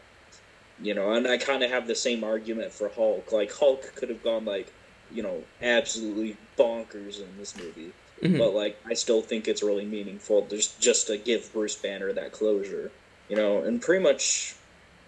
you 0.82 0.94
know 0.94 1.12
and 1.12 1.26
i 1.26 1.36
kind 1.36 1.62
of 1.62 1.70
have 1.70 1.86
the 1.86 1.94
same 1.94 2.24
argument 2.24 2.72
for 2.72 2.88
hulk 2.88 3.32
like 3.32 3.52
hulk 3.52 3.94
could 3.96 4.08
have 4.10 4.22
gone 4.22 4.44
like 4.44 4.68
you 5.12 5.22
know 5.22 5.38
absolutely 5.62 6.36
bonkers 6.58 7.20
in 7.22 7.38
this 7.38 7.56
movie 7.56 7.92
Mhm. 8.22 8.38
but 8.38 8.54
like 8.54 8.76
i 8.90 8.94
still 8.94 9.22
think 9.22 9.46
it's 9.46 9.62
really 9.62 9.84
meaningful 9.84 10.46
just 10.48 10.80
just 10.80 11.06
to 11.06 11.16
give 11.16 11.52
bruce 11.52 11.76
banner 11.76 12.12
that 12.12 12.32
closure 12.32 12.90
you 13.28 13.36
know 13.36 13.62
and 13.62 13.80
pretty 13.80 14.02
much 14.02 14.54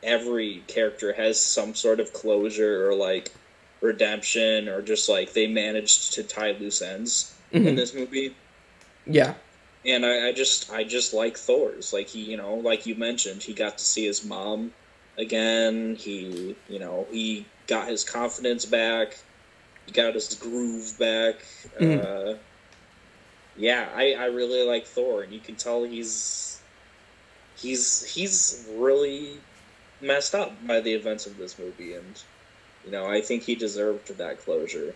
every 0.03 0.62
character 0.69 1.12
has 1.14 1.40
some 1.40 1.75
sort 1.75 1.99
of 1.99 2.12
closure 2.12 2.88
or 2.88 2.95
like 2.95 3.31
redemption 3.83 4.69
or 4.69 4.83
just 4.83 5.09
like 5.09 5.33
they 5.33 5.47
managed 5.47 6.12
to 6.14 6.23
tie 6.23 6.53
loose 6.53 6.81
ends 6.83 7.35
in 7.51 7.62
Mhm. 7.62 7.77
this 7.77 7.95
movie 7.95 8.37
yeah, 9.09 9.35
and 9.87 10.05
I, 10.07 10.29
I 10.29 10.33
just 10.33 10.70
i 10.72 10.85
just 10.85 11.14
like 11.14 11.37
thor's. 11.38 11.92
Like 11.92 12.09
he 12.09 12.20
you 12.25 12.37
know 12.37 12.57
like 12.57 12.87
you 12.87 12.94
mentioned 12.96 13.42
he 13.42 13.55
got 13.55 13.79
to 13.79 13.85
see 13.85 14.07
his 14.07 14.25
mom 14.25 14.72
again. 15.18 15.96
He 15.96 16.57
you 16.68 16.79
know 16.79 17.07
he 17.11 17.46
got 17.66 17.88
his 17.88 18.05
confidence 18.05 18.66
back. 18.66 19.18
He 19.87 19.92
got 19.92 20.14
his 20.14 20.35
groove 20.35 20.99
back. 20.99 21.37
Mhm. 21.81 22.01
uh 22.01 22.38
yeah 23.57 23.88
i 23.94 24.12
i 24.14 24.27
really 24.27 24.62
like 24.62 24.87
thor 24.87 25.22
and 25.22 25.33
you 25.33 25.40
can 25.40 25.57
tell 25.57 25.85
he's 25.85 26.62
he's 27.57 28.05
he's 28.14 28.66
really 28.77 29.44
messed 30.01 30.35
up 30.35 30.53
by 30.66 30.81
the 30.81 30.92
events 30.92 31.27
of 31.27 31.37
this 31.38 31.59
movie 31.59 31.94
and 31.94 32.22
you 32.85 32.90
know 32.90 33.07
i 33.07 33.20
think 33.20 33.42
he 33.44 33.55
deserved 33.55 34.16
that 34.18 34.38
closure. 34.38 34.94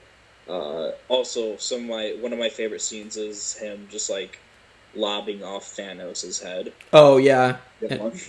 Uh 0.49 0.93
also 1.09 1.57
some 1.59 1.83
of 1.83 1.87
my 1.87 2.17
one 2.21 2.33
of 2.33 2.39
my 2.39 2.49
favorite 2.49 2.83
scenes 2.83 3.17
is 3.17 3.55
him 3.55 3.89
just 3.91 4.11
like 4.11 4.39
lobbing 4.95 5.43
off 5.45 5.65
thanos' 5.77 6.43
head 6.43 6.73
oh 6.93 7.17
yeah, 7.17 7.57
And- 7.89 8.21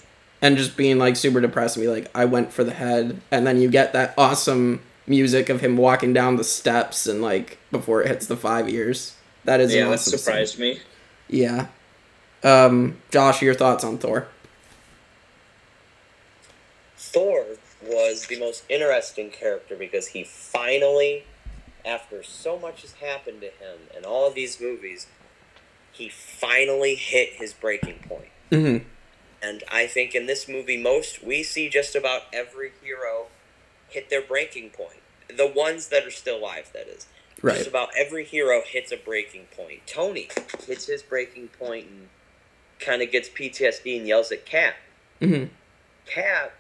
and 0.44 0.58
just 0.58 0.76
being 0.76 0.98
like 0.98 1.16
super 1.16 1.40
depressed 1.40 1.78
and 1.78 1.84
be 1.84 1.88
like, 1.90 2.10
I 2.16 2.26
went 2.26 2.52
for 2.52 2.64
the 2.64 2.74
head, 2.74 3.22
and 3.30 3.46
then 3.46 3.62
you 3.62 3.70
get 3.70 3.94
that 3.94 4.14
awesome 4.18 4.82
music 5.06 5.50
of 5.50 5.62
him 5.62 5.78
walking 5.78 6.14
down 6.14 6.36
the 6.38 6.44
steps 6.44 7.06
and 7.06 7.22
like 7.22 7.58
before 7.72 8.02
it 8.02 8.08
hits 8.08 8.26
the 8.26 8.36
five 8.38 8.68
years. 8.70 9.16
That 9.46 9.60
is 9.60 9.72
yeah 9.74 9.82
an 9.84 9.88
that 9.90 9.94
awesome 9.96 10.12
scene. 10.12 10.20
surprised 10.20 10.60
me 10.60 10.80
Yeah. 11.28 11.68
Um, 12.44 12.98
Josh, 13.12 13.42
your 13.44 13.54
thoughts 13.54 13.84
on 13.84 14.00
Thor? 14.00 14.28
Thor 16.98 17.46
was 17.84 18.28
the 18.28 18.40
most 18.40 18.64
interesting 18.70 19.30
character 19.30 19.76
because 19.76 20.08
he 20.08 20.24
finally, 20.24 21.26
after 21.86 22.24
so 22.24 22.58
much 22.60 22.82
has 22.82 22.94
happened 22.94 23.42
to 23.42 23.48
him 23.48 23.80
in 23.98 24.06
all 24.06 24.28
of 24.28 24.36
these 24.36 24.60
movies, 24.62 25.08
he 26.02 26.10
finally 26.10 26.96
hit 26.96 27.34
his 27.34 27.54
breaking 27.54 28.00
point. 28.10 28.32
Mm-hmm. 28.50 28.88
And 29.44 29.64
I 29.72 29.86
think 29.86 30.16
in 30.16 30.26
this 30.26 30.48
movie, 30.48 30.78
most 30.78 31.24
we 31.24 31.44
see 31.44 31.70
just 31.70 31.96
about 31.96 32.24
every 32.34 32.72
hero 32.82 33.28
hit 33.88 34.10
their 34.10 34.22
breaking 34.22 34.72
point. 34.72 35.02
The 35.36 35.46
ones 35.46 35.90
that 35.90 36.04
are 36.04 36.12
still 36.12 36.40
alive, 36.40 36.72
that 36.74 36.88
is. 36.88 37.06
Right. 37.44 37.56
Just 37.56 37.68
about 37.68 37.90
every 37.96 38.26
hero 38.26 38.62
hits 38.66 38.92
a 38.92 38.98
breaking 38.98 39.46
point. 39.56 39.86
Tony 39.86 40.28
hits 40.66 40.88
his 40.88 41.04
breaking 41.04 41.50
point 41.50 41.86
and 41.86 42.10
kind 42.80 43.04
of 43.04 43.12
gets 43.12 43.30
PTSD 43.30 43.98
and 43.98 44.08
yells 44.08 44.32
at 44.32 44.44
Cap. 44.44 44.74
Mm-hmm. 45.22 45.54
Cap 46.08 46.54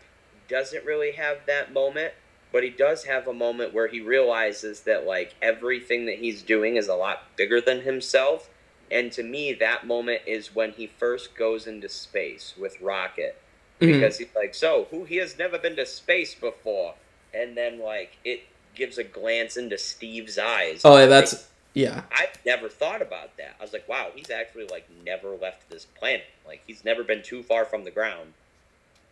doesn't 0.47 0.85
really 0.85 1.13
have 1.13 1.37
that 1.47 1.73
moment, 1.73 2.13
but 2.51 2.63
he 2.63 2.69
does 2.69 3.05
have 3.05 3.27
a 3.27 3.33
moment 3.33 3.73
where 3.73 3.87
he 3.87 4.01
realizes 4.01 4.81
that 4.81 5.07
like 5.07 5.33
everything 5.41 6.05
that 6.05 6.19
he's 6.19 6.43
doing 6.43 6.75
is 6.75 6.87
a 6.87 6.95
lot 6.95 7.23
bigger 7.35 7.59
than 7.59 7.81
himself. 7.81 8.47
And 8.91 9.11
to 9.13 9.23
me, 9.23 9.53
that 9.53 9.87
moment 9.87 10.23
is 10.27 10.53
when 10.53 10.73
he 10.73 10.85
first 10.85 11.35
goes 11.35 11.65
into 11.65 11.87
space 11.87 12.53
with 12.57 12.79
Rocket. 12.81 13.37
Mhm. 13.79 13.93
Because 13.93 14.17
he's 14.17 14.35
like, 14.35 14.53
so 14.53 14.87
who 14.91 15.05
he 15.05 15.15
has 15.17 15.37
never 15.37 15.57
been 15.57 15.75
to 15.77 15.85
space 15.85 16.35
before, 16.35 16.95
and 17.33 17.55
then 17.57 17.79
like 17.79 18.17
it 18.23 18.43
gives 18.75 18.97
a 18.97 19.03
glance 19.03 19.57
into 19.57 19.77
Steve's 19.77 20.37
eyes. 20.37 20.81
Oh, 20.83 20.97
yeah, 20.97 21.05
that's 21.07 21.47
Yeah. 21.73 22.03
I've 22.11 22.37
never 22.45 22.67
thought 22.67 23.01
about 23.01 23.37
that. 23.37 23.55
I 23.59 23.63
was 23.63 23.71
like, 23.73 23.87
wow, 23.87 24.11
he's 24.13 24.29
actually 24.29 24.67
like 24.67 24.87
never 25.05 25.29
left 25.37 25.69
this 25.69 25.85
planet. 25.85 26.25
Like 26.45 26.61
he's 26.67 26.83
never 26.83 27.03
been 27.03 27.23
too 27.23 27.43
far 27.43 27.63
from 27.65 27.85
the 27.85 27.91
ground. 27.91 28.33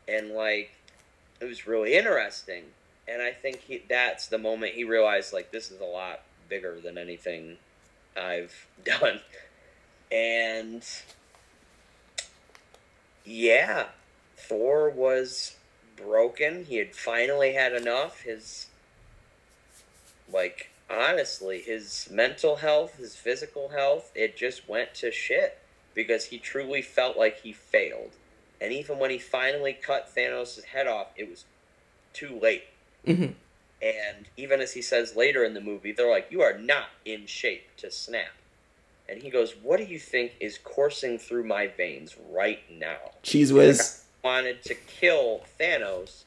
And 0.08 0.32
like 0.32 0.72
it 1.40 1.46
was 1.46 1.66
really 1.66 1.96
interesting. 1.96 2.66
And 3.08 3.22
I 3.22 3.32
think 3.32 3.62
he 3.62 3.82
that's 3.90 4.28
the 4.28 4.38
moment 4.38 4.74
he 4.74 4.84
realized 4.84 5.32
like 5.34 5.52
this 5.52 5.72
is 5.72 5.80
a 5.80 5.86
lot 5.86 6.22
bigger 6.50 6.80
than 6.82 6.98
anything 6.98 7.58
I've 8.16 8.68
done. 8.84 9.22
And 10.12 10.84
yeah, 13.26 13.88
Thor 14.38 14.90
was 14.90 15.56
broken. 15.96 16.66
He 16.66 16.78
had 16.78 16.96
finally 16.96 17.54
had 17.54 17.74
enough. 17.74 18.22
His 18.22 18.68
like 20.32 20.70
honestly, 20.90 21.62
his 21.62 22.08
mental 22.12 22.58
health, 22.58 22.98
his 22.98 23.16
physical 23.16 23.70
health, 23.70 24.12
it 24.16 24.36
just 24.36 24.68
went 24.68 24.94
to 24.96 25.12
shit 25.12 25.60
because 25.94 26.26
he 26.26 26.38
truly 26.38 26.82
felt 26.82 27.18
like 27.18 27.42
he 27.42 27.54
failed. 27.54 28.12
And 28.62 28.74
even 28.74 29.00
when 29.00 29.12
he 29.12 29.20
finally 29.20 29.74
cut 29.74 30.14
Thanos' 30.14 30.64
head 30.64 30.88
off, 30.88 31.08
it 31.16 31.30
was 31.30 31.46
too 32.14 32.40
late. 32.40 32.66
Mhm. 33.06 33.36
And 33.82 34.28
even 34.36 34.60
as 34.60 34.74
he 34.74 34.82
says 34.82 35.16
later 35.16 35.44
in 35.44 35.54
the 35.54 35.62
movie, 35.62 35.92
they're 35.92 36.10
like, 36.10 36.32
You 36.32 36.42
are 36.42 36.58
not 36.58 36.90
in 37.06 37.28
shape 37.28 37.76
to 37.78 37.92
snap. 37.92 38.32
And 39.10 39.22
he 39.22 39.30
goes, 39.30 39.56
What 39.62 39.78
do 39.78 39.86
you 39.86 40.00
think 40.00 40.34
is 40.40 40.58
coursing 40.58 41.18
through 41.18 41.46
my 41.46 41.68
veins 41.68 42.16
right 42.30 42.60
now? 42.70 43.12
Cheez 43.24 43.52
Whiz. 43.52 44.04
Wanted 44.24 44.64
to 44.64 44.76
kill 44.76 45.42
Thanos 45.60 46.24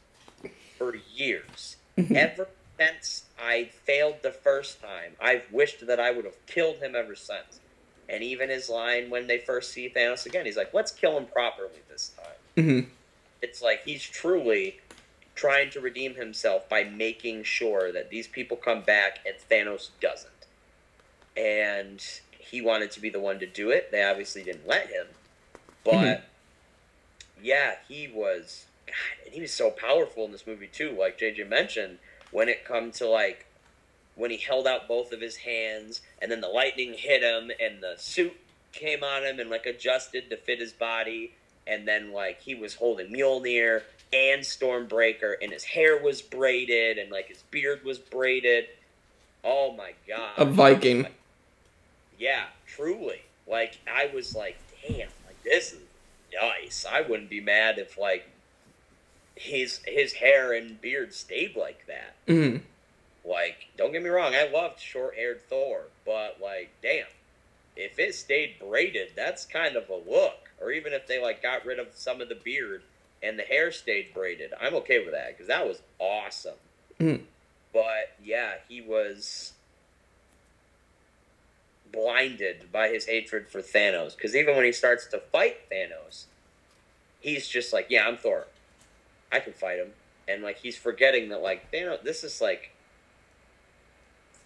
for 0.79 0.97
years. 1.15 1.77
Ever 1.99 2.49
since 2.81 3.25
I 3.39 3.65
failed 3.85 4.17
the 4.23 4.33
first 4.33 4.81
time, 4.81 5.13
I've 5.21 5.45
wished 5.53 5.87
that 5.87 6.01
I 6.01 6.11
would 6.11 6.25
have 6.25 6.47
killed 6.47 6.77
him 6.77 6.97
ever 6.97 7.15
since. 7.15 7.61
And 8.09 8.25
even 8.25 8.49
his 8.49 8.69
line 8.69 9.11
when 9.11 9.27
they 9.27 9.39
first 9.39 9.73
see 9.73 9.93
Thanos 9.95 10.27
again, 10.27 10.47
he's 10.47 10.57
like, 10.57 10.75
Let's 10.75 10.91
kill 10.91 11.17
him 11.17 11.27
properly 11.27 11.81
this 11.89 12.13
time 12.17 12.65
hmm 12.65 12.81
it's 13.43 13.61
like 13.61 13.85
he's 13.85 14.03
truly 14.03 14.81
trying 15.35 15.69
to 15.71 15.81
redeem 15.81 16.15
himself 16.15 16.69
by 16.69 16.85
making 16.85 17.43
sure 17.43 17.93
that 17.93 18.09
these 18.09 18.29
people 18.29 18.57
come 18.57 18.83
back 18.83 19.19
and 19.27 19.35
Thanos 19.51 19.91
doesn't. 20.01 20.31
And 21.37 22.05
he 22.51 22.61
wanted 22.61 22.91
to 22.93 23.01
be 23.01 23.09
the 23.11 23.21
one 23.21 23.39
to 23.39 23.47
do 23.47 23.71
it. 23.71 23.91
They 23.91 24.03
obviously 24.03 24.43
didn't 24.43 24.67
let 24.67 24.89
him. 24.89 25.07
But 25.85 25.93
Mhm. 25.93 26.23
yeah, 27.43 27.77
he 27.89 28.09
was 28.09 28.67
God, 28.87 28.95
and 29.25 29.35
he 29.35 29.41
was 29.41 29.53
so 29.53 29.71
powerful 29.71 30.25
in 30.25 30.33
this 30.33 30.47
movie 30.47 30.67
too, 30.67 30.91
like 30.91 31.19
JJ 31.19 31.45
mentioned, 31.45 31.99
when 32.31 32.49
it 32.49 32.65
come 32.65 32.91
to 32.93 33.07
like 33.09 33.47
when 34.15 34.31
he 34.31 34.37
held 34.37 34.67
out 34.67 34.87
both 34.87 35.13
of 35.13 35.21
his 35.21 35.37
hands 35.37 36.03
and 36.21 36.31
then 36.31 36.41
the 36.43 36.49
lightning 36.49 36.93
hit 36.93 37.23
him 37.23 37.51
and 37.59 37.83
the 37.83 37.95
suit 37.97 38.37
came 38.73 39.03
on 39.03 39.23
him 39.25 39.41
and 39.41 39.49
like 39.49 39.65
adjusted 39.65 40.29
to 40.29 40.37
fit 40.37 40.59
his 40.61 40.73
body 40.73 41.33
and 41.67 41.89
then 41.89 42.13
like 42.13 42.41
he 42.43 42.55
was 42.55 42.75
holding 42.75 43.09
Mjolnir 43.11 43.83
and 44.13 44.43
Stormbreaker 44.43 45.35
and 45.41 45.51
his 45.51 45.65
hair 45.65 45.97
was 45.97 46.21
braided 46.21 46.99
and 46.99 47.11
like 47.11 47.29
his 47.29 47.43
beard 47.51 47.83
was 47.85 47.99
braided. 47.99 48.69
Oh 49.43 49.73
my 49.73 49.93
god. 50.07 50.33
A 50.37 50.45
Viking. 50.45 51.07
Yeah, 52.19 52.45
truly. 52.67 53.23
Like 53.47 53.79
I 53.93 54.07
was 54.15 54.35
like, 54.35 54.57
damn, 54.87 55.09
like 55.27 55.43
this 55.45 55.73
is 55.73 55.81
nice. 56.41 56.87
I 56.91 57.01
wouldn't 57.03 57.31
be 57.31 57.41
mad 57.41 57.79
if 57.79 57.99
like 57.99 58.27
his 59.35 59.81
his 59.87 60.15
hair 60.15 60.53
and 60.53 60.81
beard 60.81 61.15
stayed 61.15 61.57
like 61.57 61.87
that. 61.87 62.15
hmm 62.27 62.59
Like, 63.25 63.69
don't 63.77 63.93
get 63.93 64.03
me 64.03 64.09
wrong, 64.11 64.35
I 64.35 64.49
loved 64.49 64.81
short 64.81 65.15
haired 65.15 65.41
Thor, 65.49 65.85
but 66.05 66.39
like, 66.43 66.71
damn, 66.83 67.07
if 67.77 67.99
it 67.99 68.15
stayed 68.15 68.59
braided, 68.59 69.11
that's 69.17 69.47
kind 69.47 69.77
of 69.77 69.89
a 69.89 69.97
look. 69.97 70.51
Or 70.61 70.71
even 70.71 70.93
if 70.93 71.07
they 71.07 71.21
like 71.21 71.43
got 71.43 71.65
rid 71.65 71.79
of 71.79 71.89
some 71.95 72.21
of 72.21 72.29
the 72.29 72.35
beard 72.37 72.83
and 73.23 73.39
the 73.39 73.43
hair 73.43 73.73
stayed 73.73 74.13
braided, 74.15 74.53
I'm 74.61 74.75
okay 74.77 74.99
with 75.01 75.13
that 75.13 75.29
because 75.31 75.49
that 75.49 75.67
was 75.67 75.81
awesome. 75.99 76.59
Mhm. 77.01 77.23
But 77.73 78.13
yeah, 78.23 78.55
he 78.69 78.81
was 78.83 79.55
blinded 81.93 82.73
by 82.73 82.89
his 82.89 83.07
hatred 83.07 83.49
for 83.49 83.61
Thanos 83.61 84.17
because 84.17 84.35
even 84.35 84.57
when 84.57 84.65
he 84.65 84.73
starts 84.73 85.07
to 85.09 85.19
fight 85.19 85.71
Thanos, 85.71 86.25
he's 87.21 87.49
just 87.49 87.73
like, 87.73 87.87
yeah, 87.91 88.07
I'm 88.07 88.17
Thor. 88.17 88.47
I 89.31 89.41
can 89.41 89.53
fight 89.53 89.79
him. 89.79 89.93
And 90.29 90.43
like 90.43 90.59
he's 90.59 90.77
forgetting 90.77 91.29
that 91.31 91.43
like 91.43 91.71
Thanos 91.73 92.03
this 92.03 92.25
is 92.25 92.41
like 92.41 92.73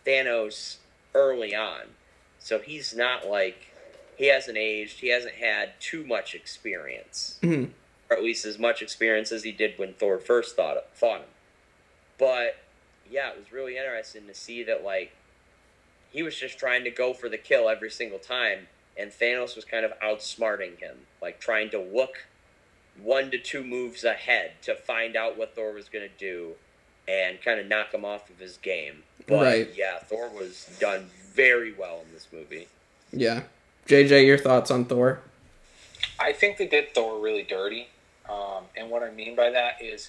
Thanos 0.07 0.76
early 1.14 1.55
on. 1.55 1.82
So 2.38 2.59
he's 2.59 2.94
not 2.94 3.26
like 3.26 3.72
he 4.16 4.28
hasn't 4.28 4.57
aged, 4.57 5.01
he 5.01 5.09
hasn't 5.09 5.34
had 5.34 5.78
too 5.80 6.05
much 6.05 6.34
experience. 6.34 7.38
hmm 7.42 7.64
Or 8.11 8.16
at 8.16 8.22
least 8.22 8.44
as 8.44 8.59
much 8.59 8.82
experience 8.82 9.32
as 9.32 9.42
he 9.42 9.53
did 9.53 9.78
when 9.78 9.94
Thor 9.94 10.18
first 10.18 10.57
thought 10.57 10.76
fought 10.94 11.20
him. 11.20 11.28
But 12.18 12.57
yeah, 13.11 13.30
it 13.30 13.38
was 13.38 13.53
really 13.53 13.76
interesting 13.76 14.26
to 14.26 14.34
see 14.34 14.62
that 14.64 14.84
like 14.84 15.12
he 16.11 16.22
was 16.22 16.36
just 16.36 16.59
trying 16.59 16.84
to 16.84 16.90
go 16.90 17.12
for 17.12 17.28
the 17.28 17.38
kill 17.38 17.68
every 17.68 17.90
single 17.90 18.18
time 18.18 18.68
and 18.98 19.11
Thanos 19.11 19.54
was 19.54 19.64
kind 19.66 19.84
of 19.84 19.92
outsmarting 20.00 20.78
him, 20.78 20.96
like 21.20 21.38
trying 21.38 21.68
to 21.70 21.78
look 21.78 22.24
one 23.02 23.30
to 23.30 23.38
two 23.38 23.62
moves 23.62 24.04
ahead 24.04 24.52
to 24.62 24.74
find 24.74 25.16
out 25.16 25.36
what 25.36 25.54
Thor 25.54 25.72
was 25.72 25.90
going 25.90 26.09
to 26.09 26.18
do 26.18 26.52
and 27.07 27.40
kind 27.42 27.61
of 27.61 27.66
knock 27.66 27.92
him 27.92 28.04
off 28.07 28.30
of 28.30 28.38
his 28.38 28.57
game. 28.57 29.02
But 29.26 29.42
Right. 29.44 29.70
yeah, 29.76 29.98
Thor 29.98 30.30
was 30.30 30.66
done 30.80 31.11
very 31.34 31.72
well 31.74 32.00
in 32.07 32.12
this 32.14 32.26
movie. 32.32 32.68
Yeah. 33.12 33.42
JJ, 33.86 34.24
your 34.26 34.38
thoughts 34.38 34.70
on 34.70 34.86
Thor? 34.86 35.20
I 36.18 36.32
think 36.32 36.57
they 36.57 36.66
did 36.66 36.94
Thor 36.94 37.20
really 37.20 37.42
dirty. 37.42 37.88
Um, 38.28 38.64
and 38.76 38.88
what 38.90 39.02
I 39.02 39.11
mean 39.11 39.36
by 39.36 39.50
that 39.50 39.82
is 39.82 40.09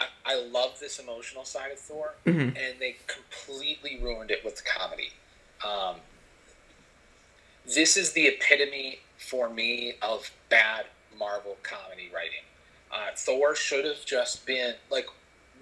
I, 0.00 0.06
I 0.26 0.34
love 0.42 0.78
this 0.80 0.98
emotional 0.98 1.44
side 1.44 1.70
of 1.70 1.78
Thor, 1.78 2.14
Mhm. 2.26 2.56
and 2.58 2.78
they 2.80 2.96
completely 3.06 3.98
ruined 4.02 4.30
it 4.32 4.44
with 4.44 4.62
comedy. 4.64 5.12
Um, 5.64 5.96
this 7.66 7.96
is 7.96 8.12
the 8.12 8.26
epitome 8.26 9.00
for 9.18 9.48
me 9.48 9.94
of 10.02 10.30
bad 10.48 10.86
Marvel 11.18 11.56
comedy 11.62 12.10
writing. 12.14 12.44
Uh, 12.92 13.10
Thor 13.16 13.54
should 13.54 13.84
have 13.84 14.04
just 14.04 14.46
been 14.46 14.74
like, 14.90 15.06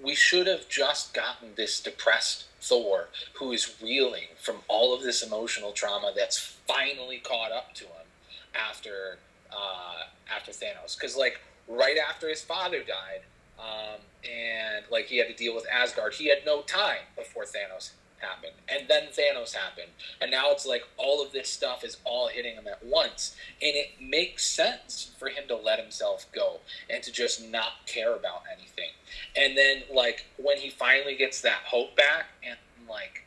we 0.03 0.14
should 0.14 0.47
have 0.47 0.68
just 0.68 1.14
gotten 1.14 1.51
this 1.57 1.80
depressed 1.80 2.45
Thor 2.61 3.09
who 3.34 3.53
is 3.53 3.76
reeling 3.82 4.28
from 4.40 4.57
all 4.68 4.95
of 4.95 5.03
this 5.03 5.22
emotional 5.22 5.72
trauma 5.72 6.12
that's 6.14 6.38
finally 6.66 7.18
caught 7.18 7.53
up 7.53 7.74
to 7.74 7.84
him 7.84 8.07
after 8.55 9.18
uh, 9.53 10.05
after 10.34 10.51
Thanos. 10.51 10.97
Because 10.97 11.16
like 11.16 11.40
right 11.68 11.97
after 11.97 12.28
his 12.28 12.42
father 12.42 12.80
died, 12.80 13.22
um, 13.59 14.01
and 14.24 14.84
like 14.90 15.07
he 15.07 15.18
had 15.18 15.28
to 15.28 15.34
deal 15.34 15.55
with 15.55 15.66
Asgard, 15.72 16.14
he 16.14 16.28
had 16.28 16.38
no 16.45 16.62
time 16.62 17.03
before 17.16 17.45
Thanos 17.45 17.90
happened, 18.18 18.54
and 18.68 18.88
then 18.88 19.08
Thanos 19.08 19.54
happened, 19.54 19.90
and 20.20 20.30
now 20.30 20.50
it's 20.50 20.66
like 20.66 20.84
all 20.96 21.24
of 21.24 21.32
this 21.32 21.48
stuff 21.48 21.84
is 21.84 21.98
all 22.04 22.28
hitting 22.28 22.54
him 22.54 22.66
at 22.66 22.84
once, 22.84 23.36
and 23.60 23.74
it 23.74 24.00
makes 24.00 24.46
sense 24.46 25.10
for 25.18 25.28
him 25.28 25.44
to 25.48 25.56
let 25.56 25.78
himself 25.78 26.26
go 26.32 26.60
and 26.88 27.02
to 27.02 27.12
just 27.12 27.42
not 27.42 27.86
care 27.86 28.14
about 28.14 28.42
anything. 28.52 28.90
And 29.36 29.56
then 29.56 29.82
like 29.92 30.26
when 30.36 30.58
he 30.58 30.70
finally 30.70 31.16
gets 31.16 31.40
that 31.42 31.62
hope 31.66 31.96
back, 31.96 32.26
and 32.46 32.58
like 32.88 33.24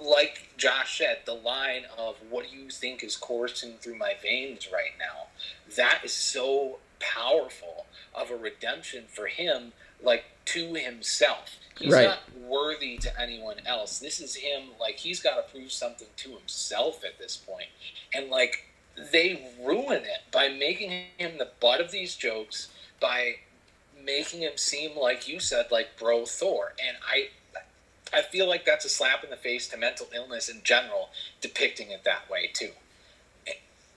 like 0.00 0.48
Josh 0.56 0.98
said, 0.98 1.20
the 1.24 1.34
line 1.34 1.84
of 1.96 2.16
"What 2.28 2.48
do 2.50 2.56
you 2.56 2.70
think 2.70 3.02
is 3.02 3.16
coursing 3.16 3.78
through 3.78 3.96
my 3.96 4.14
veins 4.20 4.68
right 4.72 4.94
now?" 4.98 5.28
That 5.76 6.00
is 6.04 6.12
so 6.12 6.78
powerful 6.98 7.86
of 8.14 8.30
a 8.30 8.36
redemption 8.36 9.04
for 9.08 9.26
him, 9.26 9.72
like 10.02 10.24
to 10.46 10.74
himself. 10.74 11.56
He's 11.78 11.92
Right. 11.92 12.04
not 12.08 12.30
worthy 12.38 12.98
to 12.98 13.20
anyone 13.20 13.60
else. 13.66 13.98
This 13.98 14.20
is 14.20 14.36
him, 14.36 14.72
like 14.78 14.98
he's 14.98 15.20
got 15.20 15.36
to 15.36 15.42
prove 15.52 15.72
something 15.72 16.08
to 16.18 16.36
himself 16.36 17.04
at 17.04 17.18
this 17.18 17.36
point, 17.36 17.68
and 18.12 18.28
like 18.30 18.66
they 18.96 19.52
ruin 19.60 20.04
it 20.04 20.20
by 20.30 20.48
making 20.48 21.06
him 21.18 21.38
the 21.38 21.46
butt 21.60 21.80
of 21.80 21.90
these 21.90 22.14
jokes 22.14 22.68
by 23.00 23.36
making 23.98 24.40
him 24.40 24.56
seem 24.56 24.96
like 24.96 25.26
you 25.26 25.40
said 25.40 25.70
like 25.70 25.96
bro 25.98 26.26
Thor, 26.26 26.74
and 26.84 26.96
I 27.06 27.30
I 28.12 28.20
feel 28.22 28.46
like 28.46 28.66
that's 28.66 28.84
a 28.84 28.90
slap 28.90 29.24
in 29.24 29.30
the 29.30 29.36
face 29.38 29.66
to 29.68 29.78
mental 29.78 30.06
illness 30.14 30.48
in 30.50 30.62
general, 30.62 31.10
depicting 31.40 31.90
it 31.90 32.04
that 32.04 32.28
way 32.28 32.48
too. 32.48 32.72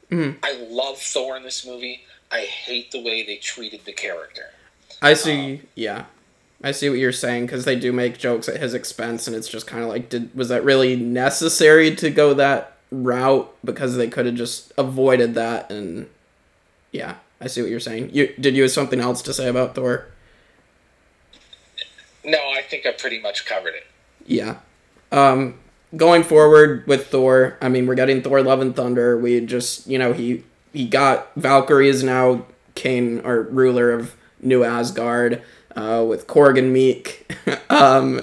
Mhm. 0.10 0.39
I 0.43 0.53
love 0.53 1.01
Thor 1.01 1.36
in 1.36 1.43
this 1.43 1.66
movie. 1.66 2.06
I 2.32 2.45
hate 2.45 2.91
the 2.91 3.01
way 3.01 3.24
they 3.24 3.38
treated 3.38 3.84
the 3.86 3.91
character. 3.93 4.53
I 5.01 5.13
see. 5.13 5.61
yeah, 5.75 6.05
I 6.63 6.71
see 6.71 6.89
what 6.89 6.99
you're 6.99 7.11
saying 7.11 7.45
because 7.45 7.65
they 7.65 7.75
do 7.75 7.91
make 7.91 8.17
jokes 8.17 8.49
at 8.49 8.59
his 8.59 8.73
expense, 8.73 9.27
and 9.27 9.36
it's 9.36 9.47
just 9.47 9.67
kind 9.67 9.83
of 9.83 9.89
like, 9.89 10.09
did 10.09 10.33
was 10.36 10.49
that 10.49 10.63
really 10.63 10.95
necessary 10.95 11.95
to 11.95 12.09
go 12.09 12.33
that 12.33 12.77
route? 12.91 13.53
Because 13.63 13.97
they 13.97 14.07
could 14.07 14.25
have 14.25 14.36
just 14.36 14.73
avoided 14.77 15.36
that, 15.36 15.71
and 15.71 16.09
yeah, 16.91 17.15
I 17.39 17.47
see 17.47 17.61
what 17.61 17.69
you're 17.69 17.79
saying. 17.79 18.09
You 18.13 18.33
did 18.39 18.55
you 18.55 18.63
have 18.63 18.71
something 18.71 18.99
else 18.99 19.21
to 19.23 19.33
say 19.33 19.47
about 19.47 19.75
Thor? 19.75 20.07
No, 22.23 22.39
I 22.39 22.61
think 22.61 22.86
I 22.86 22.91
pretty 22.91 23.21
much 23.21 23.45
covered 23.45 23.75
it. 23.75 23.86
Yeah. 24.25 24.57
Um, 25.11 25.59
going 25.95 26.23
forward 26.23 26.88
with 26.88 27.07
Thor, 27.07 27.57
I 27.61 27.69
mean, 27.69 27.86
we're 27.86 27.95
getting 27.95 28.21
Thor: 28.21 28.41
Love 28.41 28.61
and 28.61 28.75
Thunder. 28.75 29.17
We 29.17 29.39
just, 29.41 29.88
you 29.88 29.99
know, 29.99 30.13
he 30.13 30.43
he 30.73 30.88
got 30.88 31.31
Valkyrie 31.36 31.89
is 31.89 32.03
now 32.03 32.45
king 32.73 33.23
or 33.25 33.43
ruler 33.43 33.91
of 33.91 34.15
New 34.41 34.63
Asgard 34.63 35.41
uh, 35.75 36.05
with 36.07 36.27
Korg 36.27 36.57
and 36.57 36.75
Miek, 36.75 37.23
um, 37.69 38.21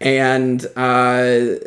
and 0.00 0.64
uh, 0.76 1.58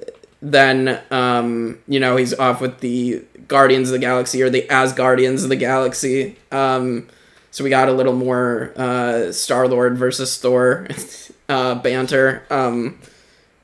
then 0.41 1.01
um, 1.11 1.79
you 1.87 1.99
know 1.99 2.15
he's 2.15 2.33
off 2.33 2.61
with 2.61 2.79
the 2.79 3.23
Guardians 3.47 3.89
of 3.89 3.93
the 3.93 3.99
Galaxy 3.99 4.41
or 4.41 4.49
the 4.49 4.63
Asgardians 4.63 5.43
of 5.43 5.49
the 5.49 5.55
Galaxy. 5.55 6.37
Um, 6.51 7.07
so 7.51 7.63
we 7.63 7.69
got 7.69 7.87
a 7.87 7.93
little 7.93 8.15
more 8.15 8.73
uh, 8.75 9.31
Star 9.31 9.67
Lord 9.67 9.97
versus 9.97 10.37
Thor 10.37 10.87
uh, 11.49 11.75
banter, 11.75 12.43
um, 12.49 12.99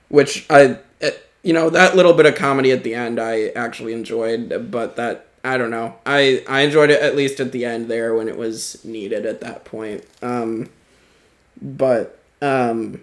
which 0.08 0.46
I, 0.50 0.78
you 1.44 1.54
know, 1.54 1.70
that 1.70 1.96
little 1.96 2.14
bit 2.14 2.26
of 2.26 2.36
comedy 2.36 2.72
at 2.72 2.84
the 2.84 2.96
end 2.96 3.20
I 3.20 3.48
actually 3.50 3.94
enjoyed, 3.94 4.70
but 4.72 4.96
that 4.96 5.28
I 5.44 5.58
don't 5.58 5.72
know, 5.72 5.96
I 6.06 6.44
I 6.48 6.62
enjoyed 6.62 6.90
it 6.90 7.02
at 7.02 7.16
least 7.16 7.40
at 7.40 7.52
the 7.52 7.66
end 7.66 7.88
there 7.88 8.14
when 8.14 8.28
it 8.28 8.38
was 8.38 8.84
needed 8.86 9.26
at 9.26 9.42
that 9.42 9.66
point. 9.66 10.06
Um, 10.22 10.70
but 11.62 12.20
um, 12.42 13.02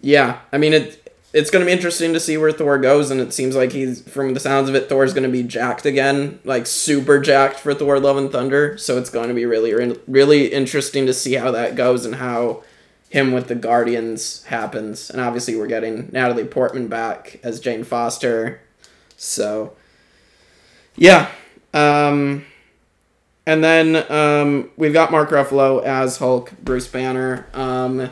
yeah, 0.00 0.40
I 0.52 0.58
mean 0.58 0.72
it. 0.72 1.00
It's 1.32 1.50
gonna 1.50 1.64
be 1.64 1.72
interesting 1.72 2.12
to 2.12 2.20
see 2.20 2.36
where 2.36 2.52
Thor 2.52 2.78
goes, 2.78 3.10
and 3.10 3.20
it 3.20 3.34
seems 3.34 3.56
like 3.56 3.72
he's, 3.72 4.02
from 4.02 4.34
the 4.34 4.40
sounds 4.40 4.68
of 4.68 4.76
it, 4.76 4.88
Thor's 4.88 5.12
gonna 5.12 5.28
be 5.28 5.42
jacked 5.42 5.84
again, 5.84 6.38
like 6.44 6.64
super 6.64 7.18
jacked 7.18 7.58
for 7.58 7.74
Thor: 7.74 7.98
Love 7.98 8.16
and 8.16 8.30
Thunder. 8.30 8.78
So 8.78 8.98
it's 8.98 9.10
going 9.10 9.26
to 9.26 9.34
be 9.34 9.44
really, 9.44 9.96
really 10.06 10.46
interesting 10.52 11.06
to 11.06 11.12
see 11.12 11.34
how 11.34 11.50
that 11.50 11.74
goes 11.74 12.04
and 12.06 12.14
how 12.14 12.62
him 13.10 13.32
with 13.32 13.48
the 13.48 13.54
Guardians 13.56 14.44
happens. 14.44 15.10
And 15.10 15.20
obviously, 15.20 15.56
we're 15.56 15.66
getting 15.66 16.08
Natalie 16.12 16.44
Portman 16.44 16.86
back 16.86 17.40
as 17.42 17.58
Jane 17.60 17.82
Foster. 17.82 18.60
So, 19.16 19.72
yeah. 20.96 21.30
Um, 21.74 22.46
and 23.46 23.62
then 23.62 24.10
um, 24.10 24.70
we've 24.76 24.92
got 24.94 25.10
Mark 25.10 25.30
Ruffalo 25.30 25.82
as 25.82 26.16
Hulk, 26.16 26.52
Bruce 26.62 26.88
Banner. 26.88 27.46
Um, 27.52 28.10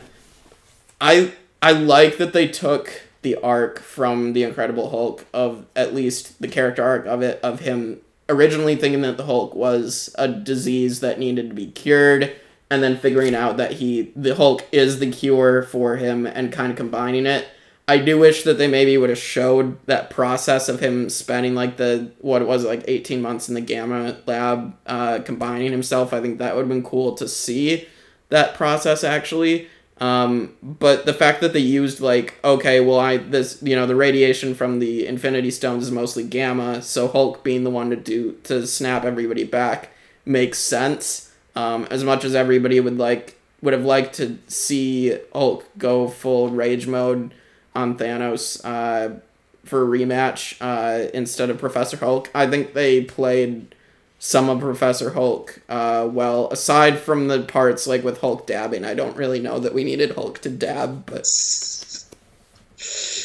I 1.01 1.33
I 1.63 1.73
like 1.73 2.19
that 2.19 2.33
they 2.33 2.49
took 2.49 3.03
the 3.23 3.37
arc 3.37 3.79
from 3.79 4.33
the 4.33 4.43
Incredible 4.43 4.91
Hulk 4.91 5.25
of 5.33 5.65
at 5.75 5.95
least 5.95 6.41
the 6.43 6.49
character 6.49 6.83
arc 6.83 7.07
of 7.07 7.23
it 7.23 7.41
of 7.43 7.61
him 7.61 8.01
originally 8.29 8.77
thinking 8.77 9.03
that 9.03 9.17
the 9.17 9.25
Hulk 9.25 9.55
was 9.55 10.15
a 10.19 10.29
disease 10.29 11.01
that 11.01 11.19
needed 11.19 11.49
to 11.49 11.55
be 11.55 11.67
cured 11.67 12.35
and 12.71 12.83
then 12.83 12.97
figuring 12.97 13.35
out 13.35 13.57
that 13.59 13.73
he 13.73 14.13
the 14.17 14.35
Hulk 14.35 14.67
is 14.73 14.99
the 14.99 15.11
cure 15.11 15.63
for 15.63 15.97
him 15.97 16.27
and 16.27 16.53
kind 16.53 16.71
of 16.71 16.77
combining 16.77 17.27
it. 17.27 17.47
I 17.89 17.99
do 17.99 18.18
wish 18.18 18.45
that 18.45 18.59
they 18.59 18.68
maybe 18.68 18.97
would 18.97 19.11
have 19.11 19.18
showed 19.18 19.85
that 19.87 20.09
process 20.09 20.68
of 20.68 20.80
him 20.80 21.11
spending 21.11 21.55
like 21.55 21.76
the 21.76 22.12
what 22.20 22.41
it 22.41 22.49
was 22.49 22.64
like 22.64 22.85
18 22.87 23.20
months 23.20 23.49
in 23.49 23.55
the 23.55 23.61
gamma 23.61 24.16
lab 24.26 24.74
uh, 24.87 25.18
combining 25.20 25.72
himself. 25.72 26.12
I 26.12 26.20
think 26.20 26.39
that 26.39 26.55
would 26.55 26.62
have 26.62 26.68
been 26.68 26.85
cool 26.85 27.14
to 27.16 27.28
see 27.28 27.89
that 28.28 28.55
process 28.55 29.05
actually 29.05 29.68
um, 30.03 30.57
but 30.62 31.07
the 31.07 31.14
fact 31.14 31.41
that 31.43 31.53
they 31.53 31.61
used 31.61 32.01
like, 32.01 32.35
okay, 32.43 32.80
well, 32.80 32.99
I 32.99 33.18
this 33.18 33.62
you 33.62 33.76
know 33.76 33.87
the 33.87 33.95
radiation 33.95 34.53
from 34.53 34.80
the 34.80 35.07
Infinity 35.07 35.53
Stones 35.53 35.85
is 35.85 35.93
mostly 35.93 36.24
gamma, 36.24 36.83
so 36.83 37.07
Hulk 37.07 37.45
being 37.45 37.62
the 37.62 37.70
one 37.70 37.91
to 37.91 37.97
do 37.97 38.33
to 38.43 38.66
snap 38.66 39.05
everybody 39.05 39.45
back 39.45 39.91
makes 40.24 40.59
sense. 40.59 41.33
Um, 41.55 41.87
as 41.89 42.03
much 42.03 42.24
as 42.24 42.35
everybody 42.35 42.80
would 42.80 42.99
like 42.99 43.39
would 43.61 43.74
have 43.74 43.85
liked 43.85 44.14
to 44.16 44.39
see 44.49 45.16
Hulk 45.33 45.68
go 45.78 46.09
full 46.09 46.49
rage 46.49 46.89
mode 46.89 47.33
on 47.75 47.97
Thanos 47.97 48.61
uh, 48.64 49.20
for 49.64 49.83
a 49.83 49.99
rematch 49.99 50.57
uh, 50.61 51.11
instead 51.14 51.51
of 51.51 51.59
Professor 51.59 51.97
Hulk, 51.97 52.31
I 52.35 52.47
think 52.47 52.75
they 52.75 53.03
played 53.03 53.75
some 54.18 54.49
of 54.49 54.61
Professor 54.61 55.11
Hulk 55.11 55.61
uh, 55.68 56.09
well. 56.11 56.49
Aside 56.51 56.99
from 56.99 57.29
the 57.29 57.43
parts 57.43 57.87
like 57.87 58.05
with 58.05 58.20
Hulk 58.20 58.47
dabbing, 58.47 58.85
I 58.85 58.95
don't 58.95 59.16
really 59.16 59.41
know 59.41 59.59
that 59.59 59.75
we 59.75 59.85
needed 59.85 60.12
Hulk 60.12 60.41
to 60.41 60.49
dab, 60.49 61.07
but 61.07 61.27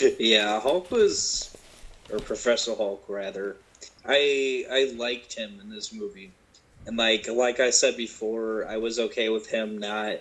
yeah, 0.20 0.60
Hulk 0.60 0.89
was, 0.91 1.56
or 2.12 2.20
Professor 2.20 2.76
Hulk 2.76 3.04
rather. 3.08 3.58
I 4.06 4.66
I 4.72 4.93
liked 4.98 5.36
him 5.36 5.60
in 5.62 5.70
this 5.70 5.93
movie, 5.93 6.32
and 6.86 6.98
like 6.98 7.28
like 7.28 7.60
I 7.60 7.72
said 7.72 7.98
before, 7.98 8.66
I 8.68 8.78
was 8.78 9.00
okay 9.00 9.30
with 9.30 9.48
him 9.48 9.78
not 9.78 10.18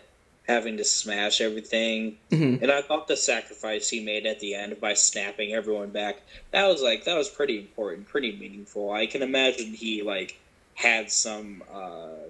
having 0.46 0.76
to 0.76 0.84
smash 0.84 1.40
everything. 1.40 2.16
Mhm. 2.30 2.62
And 2.62 2.70
I 2.70 2.82
thought 2.82 3.06
the 3.08 3.16
sacrifice 3.16 3.88
he 3.88 4.00
made 4.00 4.26
at 4.26 4.38
the 4.40 4.54
end 4.54 4.78
by 4.80 4.94
snapping 4.94 5.52
everyone 5.52 5.90
back 5.90 6.22
that 6.52 6.66
was 6.66 6.82
like 6.82 7.04
that 7.04 7.16
was 7.16 7.28
pretty 7.30 7.58
important, 7.58 8.06
pretty 8.08 8.32
meaningful. 8.32 8.90
I 8.92 9.06
can 9.06 9.22
imagine 9.22 9.74
he 9.74 10.02
like 10.02 10.36
had 10.74 11.10
some 11.10 11.62
uh 11.70 12.28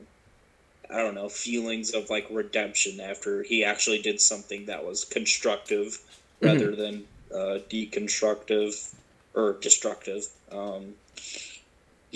I 0.89 0.99
don't 0.99 1.15
know, 1.15 1.29
feelings 1.29 1.93
of 1.95 2.11
like 2.11 2.27
redemption 2.31 3.01
after 3.01 3.43
he 3.43 3.65
actually 3.65 3.99
did 3.99 4.21
something 4.21 4.67
that 4.67 4.85
was 4.85 5.05
constructive 5.05 5.99
rather 6.41 6.75
than 6.77 7.07
uh 7.33 7.59
deconstructive 7.71 8.95
or 9.35 9.55
destructive. 9.61 10.29
Um 10.51 10.97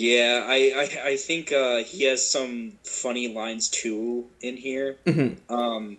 yeah, 0.01 0.45
I, 0.47 0.55
I, 0.75 1.09
I 1.09 1.15
think 1.15 1.51
uh, 1.51 1.77
he 1.77 2.05
has 2.05 2.25
some 2.25 2.73
funny 2.83 3.27
lines 3.27 3.69
too 3.69 4.25
in 4.41 4.57
here. 4.57 4.97
Mhm. 5.05 5.37
Um, 5.47 5.97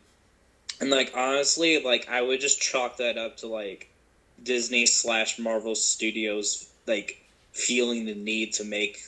and 0.80 0.90
like 0.90 1.12
honestly, 1.16 1.80
like 1.80 2.08
I 2.08 2.20
would 2.20 2.40
just 2.40 2.60
chalk 2.60 2.96
that 2.96 3.16
up 3.16 3.36
to 3.38 3.46
like 3.46 3.88
Disney 4.42 4.86
slash 4.86 5.38
Marvel 5.38 5.76
Studios 5.76 6.68
like 6.86 7.24
feeling 7.52 8.04
the 8.04 8.14
need 8.14 8.54
to 8.54 8.64
make 8.64 8.98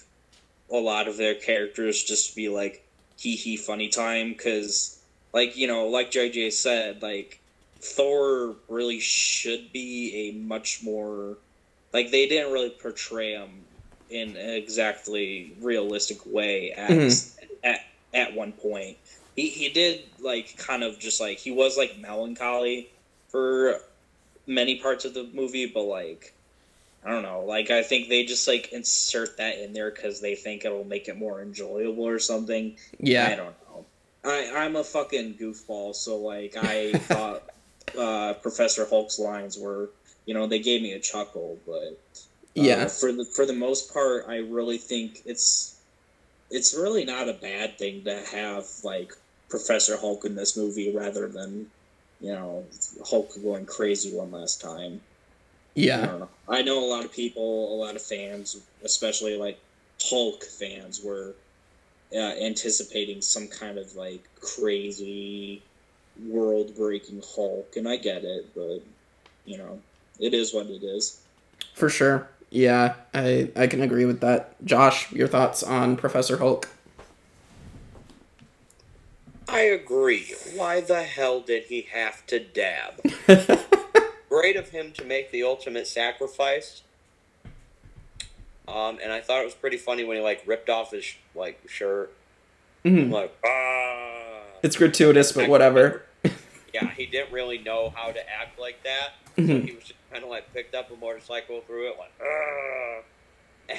a 0.71 0.77
lot 0.77 1.09
of 1.09 1.17
their 1.17 1.35
characters 1.35 2.05
just 2.05 2.37
be 2.37 2.49
like 2.49 2.85
hee 3.19 3.35
hee 3.35 3.57
funny 3.57 3.89
time 3.89 4.29
because 4.29 5.01
like 5.33 5.57
you 5.57 5.67
know 5.67 5.89
like 5.89 6.13
JJ 6.13 6.53
said 6.53 7.03
like 7.03 7.41
Thor 7.81 8.55
really 8.69 9.01
should 9.01 9.73
be 9.73 10.31
a 10.31 10.39
much 10.39 10.85
more 10.85 11.37
like 11.93 12.13
they 12.13 12.29
didn't 12.29 12.53
really 12.53 12.71
portray 12.71 13.33
him 13.33 13.65
in 14.11 14.37
an 14.37 14.51
exactly 14.51 15.53
realistic 15.61 16.19
way 16.27 16.73
as 16.73 17.37
at 17.63 17.81
at 18.13 18.35
one 18.35 18.53
point. 18.53 18.97
He 19.37 19.49
he 19.49 19.69
did 19.69 20.03
like 20.21 20.57
kind 20.57 20.83
of 20.83 20.99
just 20.99 21.21
like 21.21 21.39
he 21.39 21.51
was 21.51 21.77
like 21.77 21.99
melancholy 21.99 22.89
for 23.29 23.81
many 24.47 24.79
parts 24.81 25.05
of 25.05 25.15
the 25.15 25.29
movie, 25.33 25.67
but 25.67 25.83
like 25.83 26.33
I 27.05 27.11
don't 27.11 27.23
know, 27.23 27.45
like 27.47 27.71
I 27.71 27.83
think 27.83 28.09
they 28.09 28.25
just 28.25 28.49
like 28.49 28.73
insert 28.73 29.37
that 29.37 29.59
in 29.59 29.73
there 29.73 29.91
because 29.91 30.21
they 30.21 30.35
think 30.37 30.65
it'll 30.65 30.85
make 30.85 31.09
it 31.09 31.17
more 31.17 31.43
enjoyable 31.43 32.07
or 32.07 32.19
something. 32.19 32.77
Yeah, 32.99 33.27
I 33.27 33.35
don't 33.35 33.55
know. 33.69 33.85
I 34.25 34.65
I'm 34.65 34.77
a 34.77 34.85
fucking 34.85 35.35
goofball, 35.35 35.95
so 35.95 36.17
like 36.19 36.57
I 36.57 36.93
thought 36.99 37.43
uh, 37.99 38.35
Professor 38.35 38.87
Hulk's 38.87 39.19
lines 39.19 39.59
were, 39.59 39.91
you 40.27 40.35
know, 40.35 40.47
they 40.47 40.61
gave 40.61 40.81
me 40.81 40.93
a 40.93 41.01
chuckle, 41.01 41.59
but 41.67 42.01
uh, 42.57 42.63
yeah, 42.63 42.87
for 42.87 43.13
the 43.13 43.25
for 43.25 43.47
the 43.47 43.53
most 43.53 43.93
part, 43.93 44.27
I 44.29 44.39
really 44.39 44.79
think 44.79 45.23
it's 45.25 45.77
it's 46.51 46.75
really 46.75 47.05
not 47.05 47.29
a 47.29 47.33
bad 47.35 47.79
thing 47.79 48.05
to 48.05 48.23
have 48.33 48.67
like 48.85 49.13
Professor 49.49 49.97
Hulk 49.97 50.25
in 50.25 50.35
this 50.35 50.57
movie 50.57 50.95
rather 50.95 51.29
than 51.29 51.67
you 52.21 52.33
know 52.33 52.65
Hulk 53.05 53.33
going 53.43 53.67
crazy 53.67 54.17
one 54.17 54.31
last 54.31 54.61
time. 54.61 55.01
Yeah, 55.75 56.07
don't. 56.07 56.31
I 56.49 56.63
know 56.63 56.79
a 56.85 56.89
lot 56.89 57.05
of 57.05 57.13
people, 57.13 57.75
a 57.75 57.77
lot 57.77 57.97
of 57.97 58.03
fans, 58.03 58.57
especially 58.85 59.37
like 59.37 59.59
Hulk 60.03 60.45
fans, 60.45 61.03
were 61.03 61.35
uh, 62.15 62.19
anticipating 62.41 63.21
some 63.21 63.49
kind 63.49 63.79
of 63.79 63.97
like 63.97 64.23
crazy 64.41 65.63
world-breaking 66.29 67.23
Hulk, 67.35 67.75
and 67.77 67.89
I 67.89 67.97
get 67.97 68.25
it, 68.25 68.55
but 68.55 68.81
you 69.45 69.59
know, 69.59 69.81
it 70.21 70.33
is 70.33 70.55
what 70.55 70.67
it 70.67 70.85
is. 70.85 71.21
for 71.75 71.89
sure. 71.89 72.29
Yeah, 72.51 72.95
I 73.13 73.51
I 73.57 73.67
can 73.67 73.83
agree 73.83 74.05
with 74.05 74.21
that. 74.21 74.55
Josh, 74.65 75.11
your 75.13 75.29
thoughts 75.29 75.63
on 75.63 75.97
Professor 75.97 76.39
Hulk? 76.39 76.69
I 79.49 79.61
agree. 79.61 80.35
Why 80.55 80.81
the 80.81 81.03
hell 81.03 81.41
did 81.41 81.65
he 81.65 81.83
have 81.93 82.27
to 82.27 82.41
dab? 82.41 83.01
Great 84.29 84.57
of 84.57 84.71
him 84.71 84.93
to 84.93 85.05
make 85.05 85.31
the 85.31 85.43
ultimate 85.43 85.87
sacrifice. 85.87 86.83
Um, 88.67 88.99
and 89.03 89.13
I 89.13 89.21
thought 89.21 89.43
it 89.43 89.45
was 89.45 89.55
pretty 89.55 89.77
funny 89.77 90.05
when 90.05 90.17
he 90.17 90.23
like 90.23 90.43
ripped 90.47 90.71
off 90.71 90.93
his 90.93 91.05
like 91.35 91.61
shirt. 91.69 92.13
Mhm. 92.85 93.11
Like, 93.11 93.35
ah. 93.45 94.41
It's 94.63 94.77
gratuitous, 94.77 95.33
but 95.33 95.49
whatever. 95.49 96.03
Yeah, 96.73 96.91
he 96.91 97.07
didn't 97.07 97.33
really 97.33 97.59
know 97.59 97.93
how 97.95 98.11
to 98.11 98.21
act 98.31 98.59
like 98.59 98.83
that. 98.83 99.11
So 99.37 99.43
Mhm. 99.43 99.65
he 99.69 99.73
was 99.75 99.85
just 99.85 100.04
kind 100.15 100.25
of 100.25 100.31
like 100.31 100.53
picked 100.55 100.77
up 100.77 100.91
a 100.93 100.97
motorcycle 100.97 101.61
through 101.63 101.89
it, 101.89 101.97
like, 101.99 102.13
ah. 102.23 103.03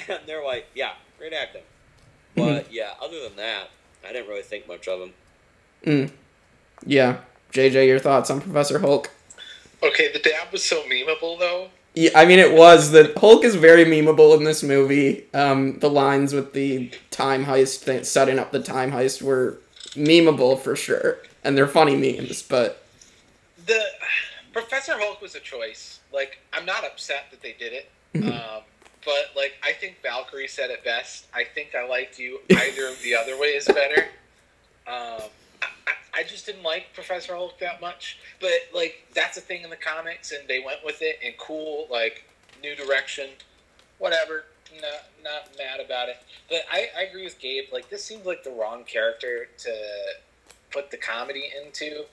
And 0.08 0.20
they're 0.26 0.44
like, 0.44 0.66
yeah, 0.74 0.92
great 1.18 1.32
acting. 1.32 1.62
But 2.34 2.70
yeah, 2.70 2.90
other 3.02 3.22
than 3.22 3.36
that, 3.36 3.70
I 4.06 4.12
didn't 4.12 4.28
really 4.28 4.42
think 4.42 4.68
much 4.68 4.86
of 4.86 5.00
him. 5.00 5.12
Mm. 5.84 6.10
Yeah, 6.84 7.18
JJ, 7.52 7.86
your 7.86 7.98
thoughts 7.98 8.28
on 8.28 8.40
Professor 8.40 8.80
Hulk? 8.80 9.10
Okay, 9.82 10.12
the 10.12 10.18
dab 10.18 10.52
was 10.52 10.62
so 10.62 10.82
memeable 10.82 11.38
though. 11.38 11.68
Yeah, 11.94 12.10
I 12.14 12.26
mean, 12.26 12.38
it 12.38 12.52
was. 12.52 12.90
The 12.90 13.14
Hulk 13.16 13.42
is 13.42 13.54
very 13.54 13.86
memeable 13.86 14.36
in 14.36 14.44
this 14.44 14.62
movie. 14.62 15.24
Um, 15.32 15.78
the 15.78 15.88
lines 15.88 16.34
with 16.34 16.52
the 16.52 16.92
time 17.10 17.46
heist, 17.46 17.78
thing, 17.78 18.04
setting 18.04 18.38
up 18.38 18.52
the 18.52 18.62
time 18.62 18.92
heist, 18.92 19.22
were 19.22 19.58
memeable 19.94 20.60
for 20.60 20.76
sure, 20.76 21.18
and 21.42 21.56
they're 21.56 21.66
funny 21.66 21.96
memes. 21.96 22.42
But 22.42 22.84
the 23.64 23.82
Professor 24.52 24.98
Hulk 24.98 25.22
was 25.22 25.34
a 25.34 25.40
choice. 25.40 26.00
Like, 26.16 26.38
I'm 26.52 26.64
not 26.66 26.84
upset 26.84 27.26
that 27.30 27.42
they 27.42 27.52
did 27.52 27.72
it. 27.72 27.90
Um, 28.16 28.62
but 29.04 29.30
like, 29.36 29.52
I 29.62 29.72
think 29.72 29.98
Valkyrie 30.02 30.48
said 30.48 30.70
it 30.70 30.82
best. 30.82 31.26
I 31.32 31.44
think 31.44 31.74
I 31.76 31.86
liked 31.86 32.18
you. 32.18 32.40
Either 32.50 32.88
of 32.88 33.00
the 33.02 33.14
other 33.14 33.38
way 33.38 33.48
is 33.48 33.66
better. 33.66 34.06
Um, 34.88 35.28
I, 35.62 35.66
I- 35.86 35.92
I 36.18 36.22
just 36.22 36.46
didn't 36.46 36.62
like 36.62 36.94
Professor 36.94 37.34
Hulk 37.36 37.58
that 37.60 37.80
much. 37.82 38.18
But 38.40 38.50
like, 38.74 39.06
that's 39.14 39.36
a 39.36 39.40
thing 39.42 39.62
in 39.62 39.68
the 39.70 39.76
comics, 39.76 40.32
and 40.32 40.48
they 40.48 40.60
went 40.64 40.78
with 40.82 41.02
it. 41.02 41.18
And 41.22 41.34
cool, 41.38 41.86
like, 41.90 42.24
new 42.62 42.74
direction, 42.74 43.28
whatever. 43.98 44.44
Not 44.80 45.04
not 45.22 45.56
mad 45.58 45.78
about 45.84 46.08
it. 46.08 46.16
But 46.48 46.62
I, 46.72 46.88
I 46.98 47.02
agree 47.02 47.24
with 47.24 47.38
Gabe. 47.38 47.64
Like, 47.72 47.90
this 47.90 48.02
seems 48.02 48.24
like 48.26 48.42
the 48.42 48.50
wrong 48.50 48.82
character 48.84 49.48
to 49.58 49.74
put 50.72 50.90
the 50.90 50.96
comedy 50.96 51.44
into. 51.64 52.04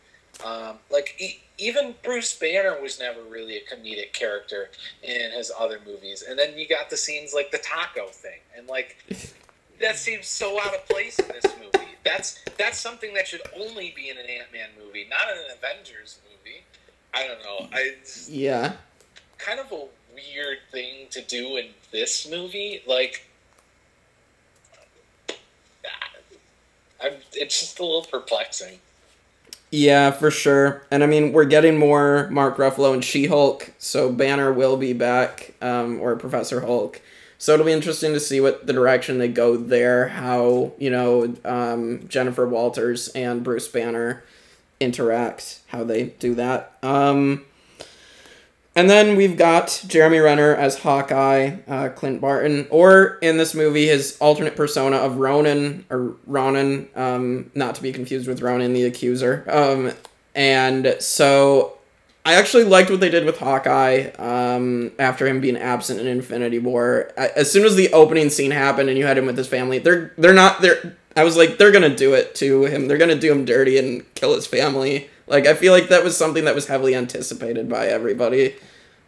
Um, 0.44 0.78
like 0.92 1.16
e- 1.20 1.40
even 1.58 1.96
Bruce 2.04 2.38
Banner 2.38 2.82
was 2.82 3.00
never 3.00 3.22
really 3.22 3.58
a 3.58 3.62
comedic 3.62 4.14
character 4.14 4.70
in 5.04 5.32
his 5.32 5.52
other 5.58 5.80
movies, 5.86 6.24
and 6.28 6.38
then 6.38 6.58
you 6.58 6.68
got 6.68 6.90
the 6.90 6.98
scenes 6.98 7.34
like 7.34 7.52
the 7.52 7.60
taco 7.60 8.08
thing, 8.08 8.40
and 8.58 8.68
like 8.68 8.98
that 9.80 9.98
seems 9.98 10.28
so 10.28 10.60
out 10.60 10.74
of 10.74 10.88
place 10.88 11.20
in 11.20 11.28
this 11.28 11.46
movie. 11.58 11.88
That's 12.04 12.40
that's 12.58 12.80
something 12.80 13.14
that 13.14 13.28
should 13.28 13.42
only 13.56 13.94
be 13.96 14.10
in 14.10 14.18
an 14.18 14.26
Ant 14.26 14.52
Man 14.52 14.70
movie, 14.84 15.08
not 15.10 15.32
in 15.32 15.38
an 15.38 15.58
Avengers 15.58 16.20
movie. 16.30 16.64
I 17.14 17.28
don't 17.28 17.44
know. 17.44 17.68
I 17.72 17.94
yeah, 18.28 18.74
kind 19.38 19.60
of 19.60 19.72
a 19.72 19.86
weird 20.14 20.58
thing 20.72 21.08
to 21.12 21.22
do 21.22 21.58
in 21.58 21.68
this 21.92 22.30
movie. 22.30 22.82
Like, 22.88 23.28
I'm, 27.02 27.14
it's 27.34 27.60
just 27.60 27.80
a 27.80 27.84
little 27.84 28.04
perplexing. 28.04 28.80
Yeah, 29.74 30.12
for 30.12 30.30
sure. 30.30 30.84
And 30.92 31.04
I 31.04 31.08
mean, 31.08 31.34
we're 31.34 31.46
getting 31.46 31.80
more 31.80 32.28
Mark 32.30 32.58
Ruffalo 32.58 32.94
and 32.94 33.04
She 33.04 33.26
Hulk, 33.26 33.74
so 33.80 34.12
Banner 34.12 34.54
will 34.54 34.78
be 34.78 34.94
back, 34.94 35.56
um, 35.64 36.00
or 36.00 36.16
Professor 36.16 36.62
Hulk. 36.62 37.02
So 37.40 37.56
it'll 37.56 37.66
be 37.66 37.72
interesting 37.72 38.14
to 38.14 38.20
see 38.20 38.40
what 38.40 38.68
the 38.68 38.74
direction 38.74 39.18
they 39.18 39.30
go 39.30 39.58
there. 39.58 40.10
How 40.10 40.74
you 40.78 40.92
know 40.92 41.34
um, 41.44 42.08
Jennifer 42.08 42.48
Walters 42.48 43.08
and 43.16 43.44
Bruce 43.44 43.68
Banner 43.68 44.24
interact, 44.80 45.62
how 45.70 45.84
they 45.84 46.04
do 46.20 46.36
that. 46.36 46.78
Um, 46.84 47.44
and 48.76 48.90
then 48.90 49.16
we've 49.16 49.38
got 49.38 49.84
Jeremy 49.88 50.20
Renner 50.20 50.56
as 50.56 50.80
Hawkeye, 50.80 51.58
uh, 51.68 51.90
Clint 51.90 52.22
Barton, 52.22 52.68
or 52.70 53.20
in 53.22 53.38
this 53.38 53.54
movie, 53.54 53.88
his 53.88 54.18
alternate 54.20 54.56
persona 54.56 54.98
of 54.98 55.18
Ronin, 55.18 55.86
or 55.90 56.16
Ronan, 56.26 56.90
um, 56.96 57.52
not 57.54 57.76
to 57.76 57.84
be 57.84 57.92
confused 57.92 58.28
with 58.28 58.42
Ronan 58.42 58.74
the 58.74 58.86
Accuser. 58.86 59.46
Um, 59.48 59.92
and 60.36 60.96
so 61.00 61.78
I 62.26 62.36
actually 62.36 62.64
liked 62.64 62.90
what 62.90 63.00
they 63.02 63.10
did 63.10 63.26
with 63.26 63.38
Hawkeye 63.38 64.10
um, 64.18 64.92
after 64.98 65.28
him 65.28 65.42
being 65.42 65.58
absent 65.58 66.00
in 66.00 66.08
Infinity 66.08 66.60
War. 66.60 67.12
As 67.18 67.52
soon 67.52 67.66
as 67.66 67.76
the 67.76 67.92
opening 67.92 68.30
scene 68.30 68.52
happened 68.52 68.90
and 68.90 68.98
you 68.98 69.06
had 69.06 69.18
him 69.18 69.26
with 69.26 69.38
his 69.38 69.48
family, 69.48 69.80
they're 69.80 70.14
they're 70.18 70.34
not 70.34 70.62
they're. 70.62 70.98
I 71.16 71.24
was 71.24 71.38
like, 71.38 71.60
they're 71.60 71.72
gonna 71.72 71.96
do 71.96 72.14
it 72.14 72.34
to 72.36 72.66
him. 72.66 72.88
They're 72.88 72.98
gonna 72.98 73.20
do 73.20 73.32
him 73.32 73.46
dirty 73.46 73.78
and 73.78 74.04
kill 74.16 74.34
his 74.34 74.48
family. 74.48 75.10
Like 75.28 75.46
I 75.46 75.54
feel 75.54 75.74
like 75.74 75.90
that 75.90 76.04
was 76.04 76.18
something 76.18 76.46
that 76.46 76.56
was 76.56 76.68
heavily 76.68 76.96
anticipated 76.96 77.70
by 77.70 77.88
everybody. 77.88 78.56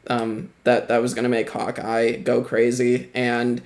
Um, 0.07 0.51
that 0.63 0.87
that 0.87 1.01
was 1.01 1.13
gonna 1.13 1.29
make 1.29 1.49
Hawkeye 1.49 2.17
go 2.17 2.41
crazy, 2.43 3.09
and 3.13 3.61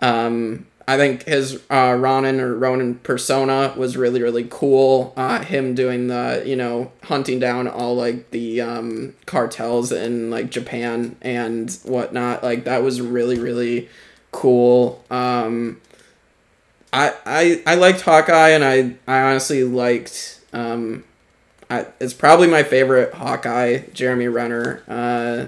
um, 0.00 0.66
I 0.86 0.96
think 0.96 1.24
his 1.24 1.62
uh, 1.70 1.96
Ronin 1.98 2.40
or 2.40 2.54
Ronin 2.54 2.96
persona 2.96 3.74
was 3.76 3.96
really 3.96 4.22
really 4.22 4.46
cool. 4.48 5.12
Uh, 5.16 5.42
him 5.42 5.74
doing 5.74 6.08
the 6.08 6.42
you 6.46 6.56
know 6.56 6.92
hunting 7.04 7.38
down 7.38 7.68
all 7.68 7.96
like 7.96 8.30
the 8.30 8.60
um, 8.60 9.14
cartels 9.26 9.92
in 9.92 10.30
like 10.30 10.50
Japan 10.50 11.16
and 11.20 11.70
whatnot. 11.84 12.42
Like 12.42 12.64
that 12.64 12.82
was 12.82 13.00
really 13.00 13.38
really 13.38 13.88
cool. 14.30 15.04
Um, 15.10 15.80
I 16.92 17.14
I 17.26 17.62
I 17.66 17.74
liked 17.74 18.00
Hawkeye, 18.02 18.50
and 18.50 18.64
I 18.64 18.96
I 19.06 19.22
honestly 19.22 19.64
liked. 19.64 20.40
Um, 20.52 21.04
I, 21.70 21.86
it's 22.00 22.14
probably 22.14 22.46
my 22.48 22.62
favorite 22.62 23.14
Hawkeye 23.14 23.82
Jeremy 23.92 24.28
Renner 24.28 24.82
uh, 24.88 25.46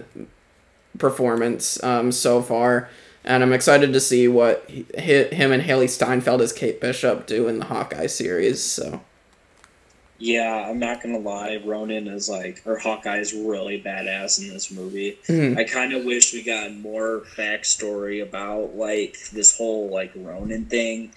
performance 0.98 1.82
um, 1.82 2.12
so 2.12 2.42
far, 2.42 2.88
and 3.24 3.42
I'm 3.42 3.52
excited 3.52 3.92
to 3.92 4.00
see 4.00 4.28
what 4.28 4.64
he, 4.68 4.84
him 4.94 5.52
and 5.52 5.62
Hailee 5.62 5.88
Steinfeld 5.88 6.40
as 6.42 6.52
Kate 6.52 6.80
Bishop 6.80 7.26
do 7.26 7.48
in 7.48 7.58
the 7.58 7.66
Hawkeye 7.66 8.06
series. 8.06 8.62
So 8.62 9.00
Yeah, 10.18 10.66
I'm 10.68 10.78
not 10.78 11.02
gonna 11.02 11.18
lie. 11.18 11.58
Ronin 11.64 12.06
is 12.06 12.28
like, 12.28 12.60
or 12.66 12.76
Hawkeye 12.78 13.20
is 13.20 13.32
really 13.32 13.80
badass 13.80 14.42
in 14.42 14.52
this 14.52 14.70
movie. 14.70 15.18
Mhm. 15.26 15.56
I 15.56 15.64
kind 15.64 15.94
of 15.94 16.04
wish 16.04 16.34
we 16.34 16.42
got 16.42 16.74
more 16.74 17.22
backstory 17.36 18.22
about 18.22 18.76
like 18.76 19.16
this 19.32 19.56
whole 19.56 19.88
like 19.88 20.12
Ronin 20.14 20.66
thing, 20.66 21.12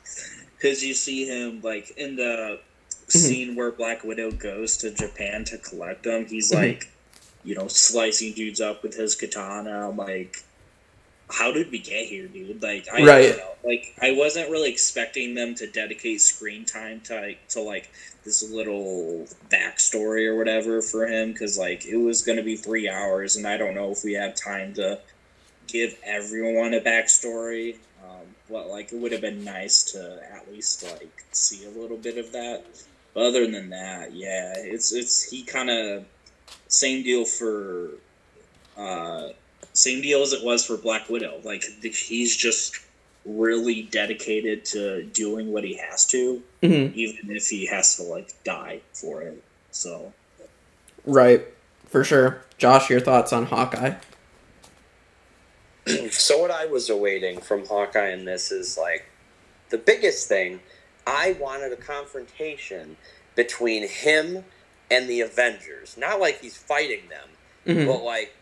because 0.56 0.82
you 0.82 0.93
see 0.93 1.26
him 1.26 1.60
like 1.62 1.91
in 1.97 2.16
the 2.16 2.60
scene 3.14 3.55
where 3.55 3.72
Black 3.72 4.03
Widow 4.03 4.32
goes 4.32 4.78
to 4.78 4.91
Japan 4.91 5.43
to 5.45 5.57
collect 5.57 6.03
them. 6.03 6.26
He's 6.26 6.51
Mhm. 6.51 6.55
like, 6.55 6.88
you 7.43 7.55
know, 7.55 7.68
slicing 7.68 8.34
dudes 8.34 8.61
up 8.61 8.84
with 8.84 8.95
his 8.95 9.16
katana. 9.16 9.89
I'm 9.89 9.97
like, 9.97 10.38
how 11.30 11.51
did 11.51 11.72
we 11.72 11.80
get 11.80 12.05
here, 12.07 12.28
dude? 12.28 12.61
Like, 12.61 12.88
I 12.91 13.05
Right. 13.05 13.38
know. 13.38 13.49
Like, 13.64 13.93
I 14.01 14.11
wasn't 14.11 14.49
really 14.49 14.70
expecting 14.70 15.36
them 15.36 15.55
to 15.55 15.68
dedicate 15.68 16.22
screen 16.22 16.66
time 16.66 17.01
to 17.01 17.16
like, 17.16 17.47
to 17.49 17.61
like 17.61 17.89
this 18.26 18.43
little 18.43 19.28
backstory 19.49 20.26
or 20.28 20.36
whatever 20.38 20.82
for 20.82 21.07
him 21.07 21.32
because 21.34 21.57
like 21.57 21.86
it 21.86 21.97
was 21.97 22.22
going 22.22 22.38
to 22.38 22.43
be 22.43 22.55
three 22.55 22.88
hours 22.88 23.36
and 23.36 23.45
i 23.45 23.57
don't 23.57 23.76
know 23.76 23.91
if 23.91 24.01
we 24.05 24.14
have 24.14 24.34
time 24.34 24.74
to 24.74 24.97
give 25.68 25.97
everyone 26.05 26.74
a 26.74 26.80
backstory 26.80 27.76
um, 28.03 28.22
but 28.49 28.68
like 28.70 28.93
it 28.93 28.95
would 28.95 29.11
have 29.11 29.20
been 29.20 29.43
nice 29.43 29.84
to 29.84 30.22
at 30.34 30.49
least 30.51 30.84
like 30.84 31.24
see 31.34 31.66
a 31.66 31.70
little 31.70 31.97
bit 31.97 32.18
of 32.18 32.32
that 32.32 32.64
but 33.14 33.24
other 33.24 33.49
than 33.49 33.70
that 33.70 34.14
yeah 34.14 34.53
it's 34.57 34.91
it's 34.93 35.24
he 35.30 35.43
kind 35.43 35.70
of 35.70 36.05
same 36.68 37.03
deal 37.03 37.26
for 37.26 37.89
uh 38.78 39.30
same 39.74 40.01
deal 40.01 40.22
as 40.22 40.34
it 40.34 40.43
was 40.43 40.66
for 40.66 40.78
black 40.78 41.09
widow 41.09 41.39
like 41.43 41.64
he's 41.84 42.36
just 42.36 42.78
really 43.26 43.84
dedicated 43.84 44.66
to 44.66 45.03
doing 45.14 45.51
what 45.53 45.64
he 45.64 45.76
has 45.78 46.05
to 46.05 46.41
Mhm. 46.61 46.93
even 46.95 47.36
if 47.36 47.47
he 47.47 47.66
has 47.68 47.95
to 47.97 48.03
like 48.03 48.30
die 48.43 48.82
for 48.93 49.22
it. 49.22 49.41
So 49.72 50.14
right, 51.05 51.45
for 51.88 52.03
sure. 52.05 52.41
Josh, 52.57 52.89
your 52.89 52.99
thoughts 53.01 53.34
on 53.34 53.45
Hawkeye? 53.47 53.95
so 56.09 56.38
what 56.39 56.51
I 56.51 56.66
was 56.66 56.89
awaiting 56.89 57.41
from 57.41 57.66
Hawkeye 57.66 58.11
in 58.11 58.26
this 58.26 58.51
is 58.51 58.78
like 58.78 59.05
the 59.70 59.78
biggest 59.78 60.28
thing. 60.28 60.59
I 61.06 61.34
wanted 61.34 61.72
a 61.74 61.78
confrontation 61.78 62.97
between 63.36 63.88
him 63.88 64.45
and 64.91 65.10
the 65.10 65.22
Avengers. 65.22 65.97
Not 65.97 66.20
like 66.20 66.41
he's 66.41 66.56
fighting 66.58 67.10
them, 67.10 67.30
Mhm. 67.66 67.88
but 67.88 68.04
like 68.04 68.34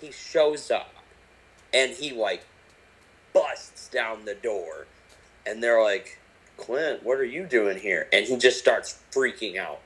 he 0.00 0.10
shows 0.12 0.70
up 0.70 0.94
and 1.72 1.92
he 1.92 2.10
like 2.12 2.42
busts 3.32 3.88
down 3.88 4.24
the 4.24 4.34
door 4.34 4.86
and 5.46 5.62
they're 5.62 5.82
like 5.82 6.18
clint 6.56 7.02
what 7.02 7.18
are 7.18 7.24
you 7.24 7.44
doing 7.44 7.78
here 7.78 8.08
and 8.12 8.26
he 8.26 8.36
just 8.36 8.58
starts 8.58 8.98
freaking 9.12 9.56
out 9.56 9.80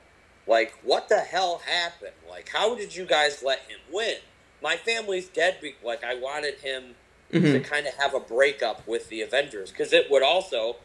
like 0.47 0.73
what 0.83 1.07
the 1.09 1.19
hell 1.19 1.59
happened 1.65 2.11
like 2.29 2.49
how 2.49 2.75
did 2.75 2.93
you 2.95 3.05
guys 3.05 3.41
let 3.43 3.59
him 3.59 3.79
win 3.91 4.17
my 4.61 4.75
family's 4.75 5.27
dead 5.27 5.57
be- 5.61 5.75
like 5.83 6.03
i 6.03 6.15
wanted 6.15 6.55
him 6.59 6.95
to 7.31 7.39
Mhm. 7.39 7.63
kind 7.63 7.87
of 7.87 7.93
have 7.95 8.13
a 8.13 8.19
breakup 8.19 8.85
with 8.87 9.07
the 9.09 9.21
avengers 9.21 9.69
because 9.71 9.93
it 9.93 10.09
would 10.09 10.23
also 10.23 10.77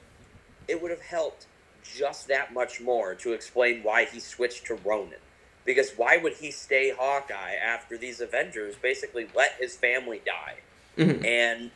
it 0.71 0.81
would 0.81 0.91
have 0.91 1.03
helped 1.03 1.47
just 1.83 2.29
that 2.29 2.53
much 2.53 2.81
more 2.81 3.15
to 3.17 3.33
explain 3.33 3.83
why 3.83 4.05
he 4.05 4.21
switched 4.21 4.65
to 4.67 4.75
ronin 4.75 5.19
because 5.65 5.93
why 5.97 6.17
would 6.17 6.35
he 6.35 6.51
stay 6.51 6.91
Hawkeye 6.97 7.55
after 7.55 7.99
these 7.99 8.21
Avengers 8.21 8.77
basically 8.77 9.29
let 9.35 9.53
his 9.59 9.77
family 9.77 10.21
die? 10.25 10.57
Mhm. 10.97 11.25
And 11.25 11.71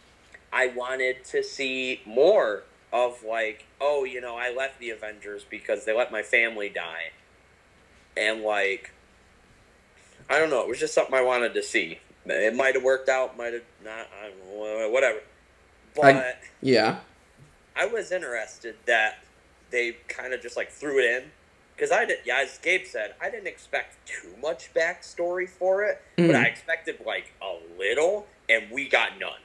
I 0.52 0.68
wanted 0.68 1.24
to 1.26 1.42
see 1.42 2.00
more 2.04 2.62
of 2.92 3.22
like, 3.22 3.64
oh, 3.80 4.04
you 4.04 4.20
know, 4.20 4.36
I 4.36 4.50
left 4.50 4.78
the 4.78 4.90
Avengers 4.90 5.44
because 5.48 5.84
they 5.84 5.92
let 5.92 6.10
my 6.10 6.22
family 6.22 6.68
die. 6.68 7.10
And 8.16 8.42
like 8.42 8.90
I 10.30 10.38
don't 10.38 10.50
know, 10.50 10.62
it 10.62 10.68
was 10.68 10.80
just 10.80 10.94
something 10.94 11.14
I 11.14 11.20
wanted 11.22 11.52
to 11.54 11.62
see. 11.62 12.00
It 12.24 12.54
might 12.54 12.74
have 12.74 12.82
worked 12.82 13.10
out, 13.10 13.36
might 13.36 13.52
have 13.52 13.62
not, 13.84 14.08
I 14.22 14.28
don't 14.28 14.80
know, 14.80 14.88
whatever. 14.90 15.20
But 15.94 16.14
I- 16.16 16.34
Yeah. 16.62 17.00
I 17.76 17.86
was 17.86 18.12
interested 18.12 18.76
that 18.86 19.18
they 19.70 19.96
kind 20.08 20.32
of 20.32 20.40
just 20.42 20.56
like 20.56 20.70
threw 20.70 20.98
it 21.00 21.04
in 21.04 21.30
because 21.74 21.90
I 21.90 22.04
did. 22.04 22.18
Yeah, 22.24 22.38
as 22.38 22.58
Gabe 22.58 22.86
said, 22.86 23.14
I 23.20 23.30
didn't 23.30 23.48
expect 23.48 23.96
too 24.06 24.34
much 24.40 24.72
backstory 24.74 25.48
for 25.48 25.82
it, 25.84 26.00
Mhm. 26.16 26.28
but 26.28 26.36
I 26.36 26.44
expected 26.44 27.00
like 27.04 27.32
a 27.42 27.56
little, 27.76 28.26
and 28.48 28.70
we 28.70 28.88
got 28.88 29.18
none. 29.18 29.40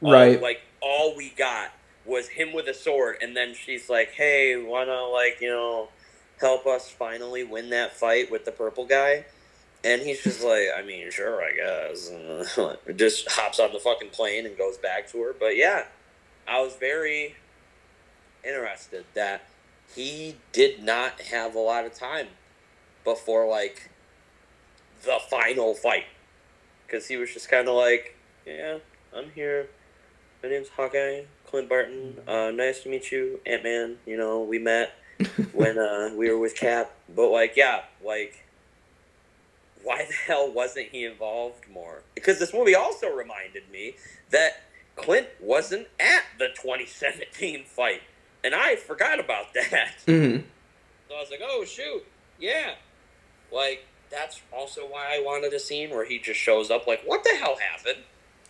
Right. 0.00 0.40
like 0.40 0.60
all 0.80 1.16
we 1.16 1.30
got 1.30 1.72
was 2.04 2.28
him 2.28 2.52
with 2.52 2.68
a 2.68 2.74
sword, 2.74 3.16
and 3.20 3.36
then 3.36 3.54
she's 3.54 3.88
like, 3.90 4.12
"Hey, 4.12 4.56
wanna 4.56 5.02
like 5.06 5.40
you 5.40 5.48
know 5.48 5.88
help 6.40 6.66
us 6.66 6.88
finally 6.90 7.42
win 7.44 7.70
that 7.70 7.96
fight 7.96 8.30
with 8.30 8.44
the 8.44 8.52
purple 8.52 8.84
guy?" 8.84 9.24
And 9.84 10.02
he's 10.02 10.22
just 10.22 10.42
like, 10.42 10.68
"I 10.76 10.82
mean, 10.82 11.10
sure, 11.10 11.42
I 11.42 11.52
guess." 11.52 12.10
Just 12.96 13.28
hops 13.30 13.58
on 13.60 13.72
the 13.72 13.78
fucking 13.80 14.10
plane 14.10 14.44
and 14.46 14.56
goes 14.58 14.76
back 14.76 15.08
to 15.12 15.20
her. 15.22 15.32
But 15.32 15.56
yeah, 15.56 15.86
I 16.48 16.60
was 16.60 16.76
very 16.76 17.36
interested 18.44 19.04
that 19.14 19.48
he 19.94 20.36
did 20.52 20.82
not 20.82 21.20
have 21.20 21.54
a 21.54 21.58
lot 21.58 21.84
of 21.84 21.94
time 21.94 22.28
before 23.04 23.46
like 23.46 23.90
the 25.04 25.18
final 25.28 25.74
fight 25.74 26.06
because 26.86 27.06
he 27.08 27.16
was 27.16 27.32
just 27.32 27.50
kind 27.50 27.68
of 27.68 27.74
like, 27.74 28.16
"Yeah, 28.46 28.78
I'm 29.14 29.30
here." 29.32 29.68
My 30.42 30.48
name's 30.48 30.68
Hawkeye, 30.68 31.22
Clint 31.46 31.68
Barton. 31.68 32.18
Uh, 32.26 32.52
nice 32.54 32.82
to 32.84 32.88
meet 32.88 33.10
you, 33.10 33.40
Ant 33.44 33.64
Man. 33.64 33.96
You 34.06 34.16
know, 34.16 34.40
we 34.40 34.58
met 34.60 34.94
when 35.52 35.76
uh, 35.78 36.10
we 36.14 36.30
were 36.30 36.38
with 36.38 36.54
Cap. 36.54 36.92
But, 37.12 37.30
like, 37.30 37.56
yeah, 37.56 37.82
like, 38.04 38.44
why 39.82 40.04
the 40.04 40.14
hell 40.14 40.48
wasn't 40.48 40.90
he 40.90 41.04
involved 41.04 41.68
more? 41.68 42.02
Because 42.14 42.38
this 42.38 42.54
movie 42.54 42.76
also 42.76 43.08
reminded 43.08 43.68
me 43.72 43.96
that 44.30 44.67
Clint 44.98 45.28
wasn't 45.40 45.88
at 45.98 46.24
the 46.38 46.48
2017 46.48 47.64
fight. 47.64 48.02
And 48.44 48.54
I 48.54 48.76
forgot 48.76 49.18
about 49.20 49.54
that. 49.54 49.94
Mhm. 50.06 50.44
So 51.08 51.14
I 51.14 51.20
was 51.20 51.30
like, 51.30 51.40
oh, 51.42 51.64
shoot. 51.64 52.04
Yeah. 52.38 52.74
Like, 53.50 53.86
that's 54.10 54.42
also 54.52 54.82
why 54.82 55.16
I 55.16 55.20
wanted 55.20 55.54
a 55.54 55.58
scene 55.58 55.90
where 55.90 56.04
he 56.04 56.18
just 56.18 56.38
shows 56.38 56.70
up, 56.70 56.86
like, 56.86 57.02
what 57.06 57.24
the 57.24 57.30
hell 57.30 57.56
happened? 57.56 58.04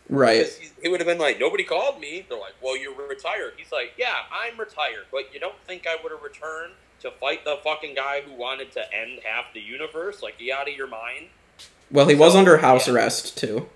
Right. 0.09 0.47
He, 0.61 0.71
he 0.83 0.89
would 0.89 1.01
have 1.01 1.07
been 1.07 1.19
like, 1.19 1.39
nobody 1.39 1.63
called 1.63 2.01
me. 2.01 2.27
They're 2.29 2.39
like, 2.39 2.55
well, 2.61 2.77
you're 2.77 2.95
retired. 2.95 3.53
He's 3.57 3.71
like, 3.71 3.93
yeah, 3.97 4.15
I'm 4.33 4.59
retired, 4.59 5.07
but 5.13 5.33
you 5.33 5.39
don't 5.39 5.61
think 5.67 5.87
I 5.87 5.97
would 6.03 6.11
have 6.11 6.23
returned 6.23 6.73
to 7.01 7.11
fight 7.13 7.45
the 7.45 7.59
fucking 7.63 7.95
guy 7.95 8.23
who 8.23 8.33
wanted 8.33 8.73
to 8.73 8.93
end 8.93 9.21
half 9.25 9.53
the 9.55 9.61
universe? 9.61 10.23
Like, 10.23 10.41
you 10.41 10.53
out 10.53 10.69
of 10.69 10.75
your 10.75 10.89
mind? 10.89 11.27
Well, 11.91 12.09
he 12.09 12.15
was 12.15 12.35
under 12.35 12.59
house 12.59 12.89
yeah. 12.89 12.95
arrest 12.95 13.39
too. 13.39 13.69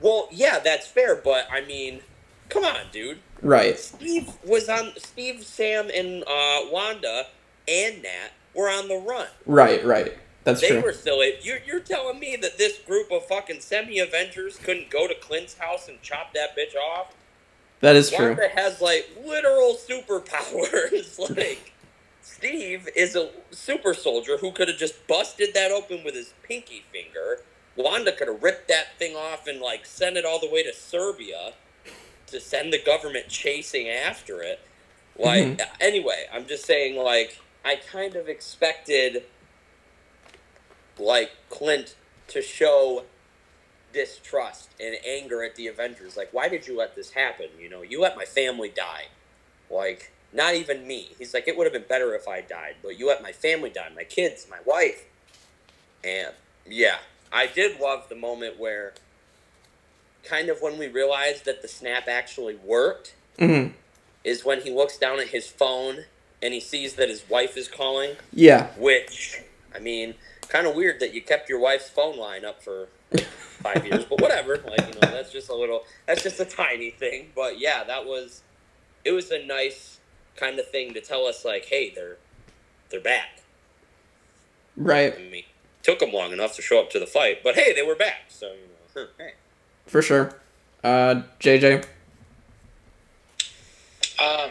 Well, 0.00 0.28
yeah, 0.30 0.58
that's 0.58 0.86
fair, 0.86 1.14
but 1.16 1.46
I 1.50 1.60
mean, 1.60 2.00
come 2.48 2.64
on, 2.64 2.86
dude. 2.92 3.18
Right. 3.42 3.78
Steve 3.78 4.32
was 4.44 4.68
on. 4.68 4.92
Steve, 4.96 5.44
Sam, 5.44 5.90
and 5.94 6.22
uh, 6.24 6.70
Wanda 6.70 7.26
and 7.68 8.02
Nat 8.02 8.32
were 8.54 8.68
on 8.68 8.88
the 8.88 8.96
run. 8.96 9.28
Right. 9.46 9.84
Right. 9.84 10.16
That's 10.44 10.60
true. 10.60 10.68
they 10.68 10.74
true. 10.76 10.82
were 10.82 10.92
still. 10.92 11.22
You're, 11.42 11.58
you're 11.66 11.80
telling 11.80 12.18
me 12.18 12.36
that 12.40 12.58
this 12.58 12.78
group 12.78 13.10
of 13.12 13.26
fucking 13.26 13.60
semi 13.60 13.98
Avengers 13.98 14.56
couldn't 14.56 14.90
go 14.90 15.06
to 15.06 15.14
Clint's 15.14 15.58
house 15.58 15.88
and 15.88 16.00
chop 16.02 16.32
that 16.34 16.56
bitch 16.56 16.76
off? 16.76 17.14
That 17.80 17.96
is 17.96 18.10
true. 18.10 18.28
Wanda 18.28 18.48
has 18.54 18.80
like 18.80 19.10
literal 19.24 19.76
superpowers. 19.76 21.18
like 21.36 21.72
Steve 22.22 22.88
is 22.96 23.16
a 23.16 23.30
super 23.50 23.94
soldier 23.94 24.38
who 24.38 24.52
could 24.52 24.68
have 24.68 24.78
just 24.78 25.06
busted 25.06 25.54
that 25.54 25.70
open 25.70 26.04
with 26.04 26.14
his 26.14 26.32
pinky 26.42 26.84
finger. 26.92 27.40
Wanda 27.80 28.12
could 28.12 28.28
have 28.28 28.42
ripped 28.42 28.68
that 28.68 28.98
thing 28.98 29.14
off 29.14 29.46
and 29.46 29.60
like 29.60 29.86
sent 29.86 30.16
it 30.16 30.24
all 30.24 30.40
the 30.40 30.50
way 30.50 30.62
to 30.62 30.72
Serbia 30.72 31.52
to 32.26 32.40
send 32.40 32.72
the 32.72 32.82
government 32.82 33.28
chasing 33.28 33.88
after 33.88 34.42
it. 34.42 34.60
Like 35.18 35.44
mm-hmm. 35.44 35.74
anyway, 35.80 36.26
I'm 36.32 36.46
just 36.46 36.64
saying 36.64 36.96
like 36.96 37.40
I 37.64 37.76
kind 37.76 38.16
of 38.16 38.28
expected 38.28 39.24
like 40.98 41.32
Clint 41.48 41.96
to 42.28 42.42
show 42.42 43.04
distrust 43.92 44.70
and 44.80 44.96
anger 45.06 45.42
at 45.42 45.56
the 45.56 45.66
Avengers. 45.66 46.16
Like, 46.16 46.28
why 46.32 46.48
did 46.48 46.66
you 46.66 46.76
let 46.76 46.94
this 46.94 47.10
happen? 47.10 47.46
You 47.58 47.68
know, 47.68 47.82
you 47.82 48.00
let 48.00 48.16
my 48.16 48.24
family 48.24 48.68
die. 48.68 49.06
Like, 49.70 50.12
not 50.32 50.54
even 50.54 50.86
me. 50.86 51.10
He's 51.18 51.34
like, 51.34 51.48
it 51.48 51.56
would 51.56 51.64
have 51.64 51.72
been 51.72 51.88
better 51.88 52.14
if 52.14 52.28
I 52.28 52.40
died, 52.40 52.76
but 52.82 52.98
you 52.98 53.08
let 53.08 53.22
my 53.22 53.32
family 53.32 53.70
die, 53.70 53.88
my 53.94 54.04
kids, 54.04 54.46
my 54.48 54.58
wife. 54.64 55.04
And 56.04 56.34
yeah, 56.66 56.98
I 57.32 57.46
did 57.46 57.80
love 57.80 58.08
the 58.08 58.14
moment 58.16 58.58
where 58.58 58.94
kind 60.24 60.48
of 60.48 60.60
when 60.60 60.78
we 60.78 60.86
realized 60.88 61.44
that 61.46 61.62
the 61.62 61.68
snap 61.68 62.08
actually 62.08 62.56
worked 62.56 63.14
hmm 63.38 63.68
is 64.22 64.44
when 64.44 64.60
he 64.60 64.70
looks 64.70 64.98
down 64.98 65.18
at 65.18 65.28
his 65.28 65.46
phone 65.48 66.04
and 66.42 66.52
he 66.52 66.60
sees 66.60 66.94
that 66.96 67.08
his 67.08 67.26
wife 67.30 67.56
is 67.56 67.68
calling 67.68 68.16
Yeah. 68.32 68.68
which 68.76 69.40
I 69.74 69.78
mean, 69.78 70.14
kind 70.48 70.66
of 70.66 70.74
weird 70.74 71.00
that 71.00 71.14
you 71.14 71.22
kept 71.22 71.48
your 71.48 71.58
wife's 71.60 71.88
phone 71.88 72.18
line 72.18 72.44
up 72.44 72.62
for 72.62 72.88
five 73.62 73.86
years, 73.86 74.04
but 74.04 74.20
whatever. 74.20 74.56
Like 74.58 74.80
you 74.88 74.94
know, 75.00 75.10
that's 75.10 75.32
just 75.32 75.48
a 75.48 75.54
little, 75.54 75.84
that's 76.06 76.22
just 76.24 76.40
a 76.40 76.44
tiny 76.44 76.90
thing. 76.90 77.28
But 77.36 77.60
yeah, 77.60 77.84
that 77.84 78.04
was, 78.04 78.42
it 79.04 79.12
was 79.12 79.30
a 79.30 79.44
nice 79.46 80.00
kind 80.36 80.58
of 80.58 80.68
thing 80.68 80.92
to 80.94 81.00
tell 81.00 81.24
us 81.26 81.44
like, 81.44 81.66
hey, 81.66 81.92
they're 81.94 82.16
they're 82.90 83.00
back. 83.00 83.40
Right. 84.76 85.14
I 85.16 85.30
mean, 85.30 85.44
took 85.82 85.98
them 85.98 86.12
long 86.12 86.32
enough 86.32 86.56
to 86.56 86.62
show 86.62 86.80
up 86.80 86.90
to 86.90 86.98
the 86.98 87.06
fight, 87.06 87.42
but 87.42 87.54
hey, 87.54 87.72
they 87.72 87.82
were 87.82 87.94
back. 87.96 88.24
So 88.28 88.52
you 88.52 89.02
know, 89.02 89.08
hey. 89.18 89.32
For 89.86 90.02
sure. 90.02 90.34
Uh, 90.82 91.22
JJ. 91.40 91.84
Um, 94.20 94.50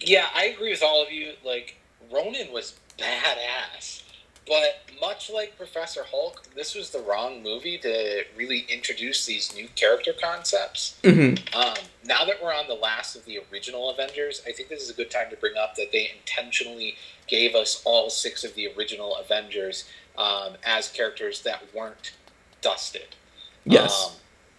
yeah, 0.00 0.26
I 0.34 0.46
agree 0.46 0.70
with 0.70 0.82
all 0.82 1.02
of 1.02 1.12
you. 1.12 1.32
Like, 1.44 1.76
Ronin 2.10 2.52
was 2.52 2.78
badass. 2.98 4.02
But 4.46 4.82
much 5.00 5.30
like 5.30 5.56
Professor 5.56 6.02
Hulk, 6.04 6.42
this 6.56 6.74
was 6.74 6.90
the 6.90 6.98
wrong 6.98 7.42
movie 7.42 7.78
to 7.78 8.24
really 8.36 8.66
introduce 8.68 9.24
these 9.24 9.54
new 9.54 9.68
character 9.76 10.12
concepts. 10.12 10.98
hmm 11.04 11.34
Um, 11.54 11.74
now 12.04 12.24
that 12.24 12.42
we're 12.42 12.52
on 12.52 12.66
the 12.66 12.74
last 12.74 13.14
of 13.14 13.24
the 13.24 13.40
original 13.52 13.90
Avengers, 13.90 14.42
I 14.46 14.50
think 14.50 14.68
this 14.68 14.82
is 14.82 14.90
a 14.90 14.94
good 14.94 15.10
time 15.12 15.30
to 15.30 15.36
bring 15.36 15.56
up 15.56 15.76
that 15.76 15.92
they 15.92 16.10
intentionally 16.18 16.96
gave 17.28 17.54
us 17.54 17.82
all 17.84 18.10
six 18.10 18.42
of 18.42 18.54
the 18.54 18.68
original 18.76 19.16
Avengers 19.16 19.84
um, 20.16 20.54
as 20.64 20.88
characters 20.88 21.42
that 21.42 21.62
weren't 21.74 22.12
dusted. 22.60 23.16
Yes. 23.64 24.06
Um, 24.06 24.12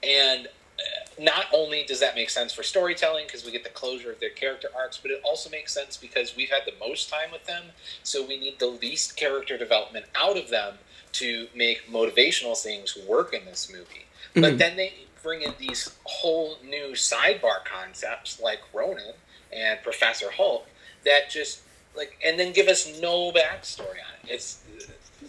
and 0.04 0.48
uh, 0.48 1.22
not 1.22 1.46
only 1.54 1.84
does 1.84 2.00
that 2.00 2.16
make 2.16 2.30
sense 2.30 2.54
for 2.54 2.64
storytelling 2.64 3.26
because 3.26 3.46
we 3.46 3.52
get 3.52 3.64
the 3.64 3.70
closure 3.70 4.12
of 4.12 4.20
their 4.20 4.32
character 4.32 4.70
arcs, 4.76 4.98
but 5.02 5.12
it 5.12 5.22
also 5.24 5.50
makes 5.50 5.74
sense 5.74 5.98
because 5.98 6.36
we've 6.36 6.50
had 6.50 6.64
the 6.66 6.74
most 6.80 7.10
time 7.10 7.32
with 7.32 7.46
them, 7.46 7.66
so 8.04 8.26
we 8.26 8.40
need 8.40 8.60
the 8.60 8.68
least 8.68 9.16
character 9.16 9.58
development 9.58 10.06
out 10.16 10.38
of 10.38 10.50
them 10.50 10.76
to 11.14 11.48
make 11.56 11.90
motivational 11.92 12.58
things 12.58 12.98
work 13.08 13.34
in 13.34 13.46
this 13.46 13.72
movie. 13.72 14.08
But 14.34 14.54
Mhm. 14.54 14.58
then 14.58 14.76
they 14.78 14.94
bring 15.22 15.44
in 15.44 15.54
these 15.60 15.92
whole 16.04 16.58
new 16.64 16.94
sidebar 16.94 17.64
concepts 17.64 18.40
like 18.40 18.62
Ronin 18.74 19.14
and 19.52 19.82
Professor 19.84 20.32
Hulk 20.32 20.68
that 21.06 21.30
just 21.30 21.60
like, 21.96 22.18
and 22.26 22.40
then 22.40 22.52
give 22.52 22.68
us 22.68 22.88
no 23.00 23.32
backstory 23.32 24.02
on 24.02 24.14
it. 24.24 24.32
It's 24.32 24.58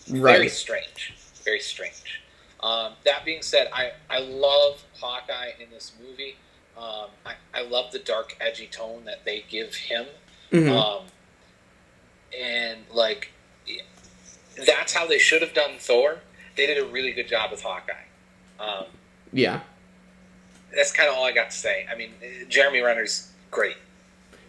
very 0.06 0.48
strange. 0.48 1.14
Very 1.44 1.60
strange. 1.60 2.20
Um, 2.60 2.92
that 3.04 3.24
being 3.24 3.42
said, 3.42 3.68
I, 3.72 3.92
I 4.08 4.20
love 4.20 4.82
Hawkeye 4.98 5.50
in 5.60 5.70
this 5.70 5.92
movie. 6.02 6.36
Um, 6.78 7.08
I, 7.26 7.34
I 7.52 7.62
love 7.62 7.92
the 7.92 7.98
dark, 7.98 8.36
edgy 8.40 8.66
tone 8.66 9.04
that 9.04 9.24
they 9.24 9.44
give 9.48 9.74
him. 9.74 10.06
hmm 10.50 10.70
Um, 10.70 11.02
and, 12.38 12.80
like, 12.92 13.30
that's 14.66 14.92
how 14.94 15.06
they 15.06 15.18
should 15.18 15.42
have 15.42 15.54
done 15.54 15.72
Thor. 15.78 16.20
They 16.56 16.66
did 16.66 16.78
a 16.82 16.86
really 16.86 17.12
good 17.12 17.28
job 17.28 17.50
with 17.50 17.62
Hawkeye. 17.62 17.92
Um, 18.58 18.86
yeah. 19.32 19.60
that's 20.74 20.90
kind 20.92 21.08
of 21.08 21.16
all 21.16 21.24
I 21.24 21.32
got 21.32 21.50
to 21.50 21.56
say. 21.56 21.86
I 21.90 21.96
mean, 21.96 22.12
Jeremy 22.48 22.80
Renner's 22.80 23.30
great. 23.50 23.76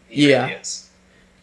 He 0.08 0.30
Yeah. 0.30 0.46
really 0.46 0.60
is. 0.62 0.85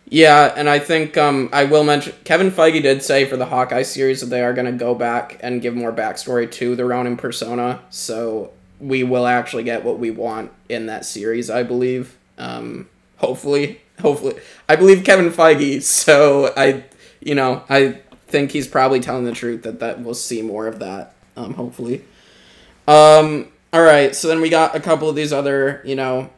Yeah, 0.09 0.53
and 0.57 0.69
I 0.69 0.79
think 0.79 1.17
um, 1.17 1.49
I 1.53 1.65
will 1.65 1.85
mention 1.85 2.13
Kevin 2.25 2.51
Feige 2.51 2.83
did 2.83 3.03
say 3.03 3.25
for 3.25 3.37
the 3.37 3.47
Hawkeye 3.47 3.83
series 3.83 4.21
that 4.21 4.27
they 4.27 4.43
are 4.43 4.53
going 4.53 4.67
to 4.67 4.73
go 4.73 4.95
back 4.95 5.39
and 5.41 5.63
give 5.63 5.75
more 5.75 5.93
backstory 5.93 6.51
to 6.53 6.77
the 6.77 6.85
Ronin 6.85 7.17
persona, 7.17 7.81
so 7.89 8.53
we 8.79 9.05
will 9.05 9.27
actually 9.27 9.63
get 9.63 9.85
what 9.85 9.99
we 9.99 10.11
want 10.11 10.51
in 10.69 10.87
that 10.87 11.07
series, 11.07 11.49
I 11.49 11.63
believe. 11.63 12.17
Um, 12.37 12.89
hopefully, 13.19 13.81
hopefully, 14.01 14.35
I 14.69 14.77
believe 14.77 15.03
Kevin 15.05 15.31
Feige, 15.31 15.81
so 15.83 16.53
I, 16.57 16.85
you 17.21 17.35
know, 17.35 17.63
I 17.71 18.01
think 18.27 18.51
he's 18.51 18.67
probably 18.67 19.01
telling 19.01 19.25
the 19.25 19.33
truth 19.33 19.63
that 19.63 19.81
that 19.81 20.01
we'll 20.01 20.15
see 20.15 20.43
more 20.43 20.67
of 20.67 20.79
that. 20.81 21.15
Um, 21.37 21.55
hopefully. 21.55 22.05
Um, 22.87 23.49
all 23.73 23.83
right, 23.83 24.15
so 24.15 24.29
then 24.29 24.43
we 24.43 24.51
got 24.51 24.77
a 24.77 24.81
couple 24.81 25.09
of 25.09 25.17
these 25.17 25.33
other, 25.33 25.81
you 25.85 25.95
know, 25.95 26.29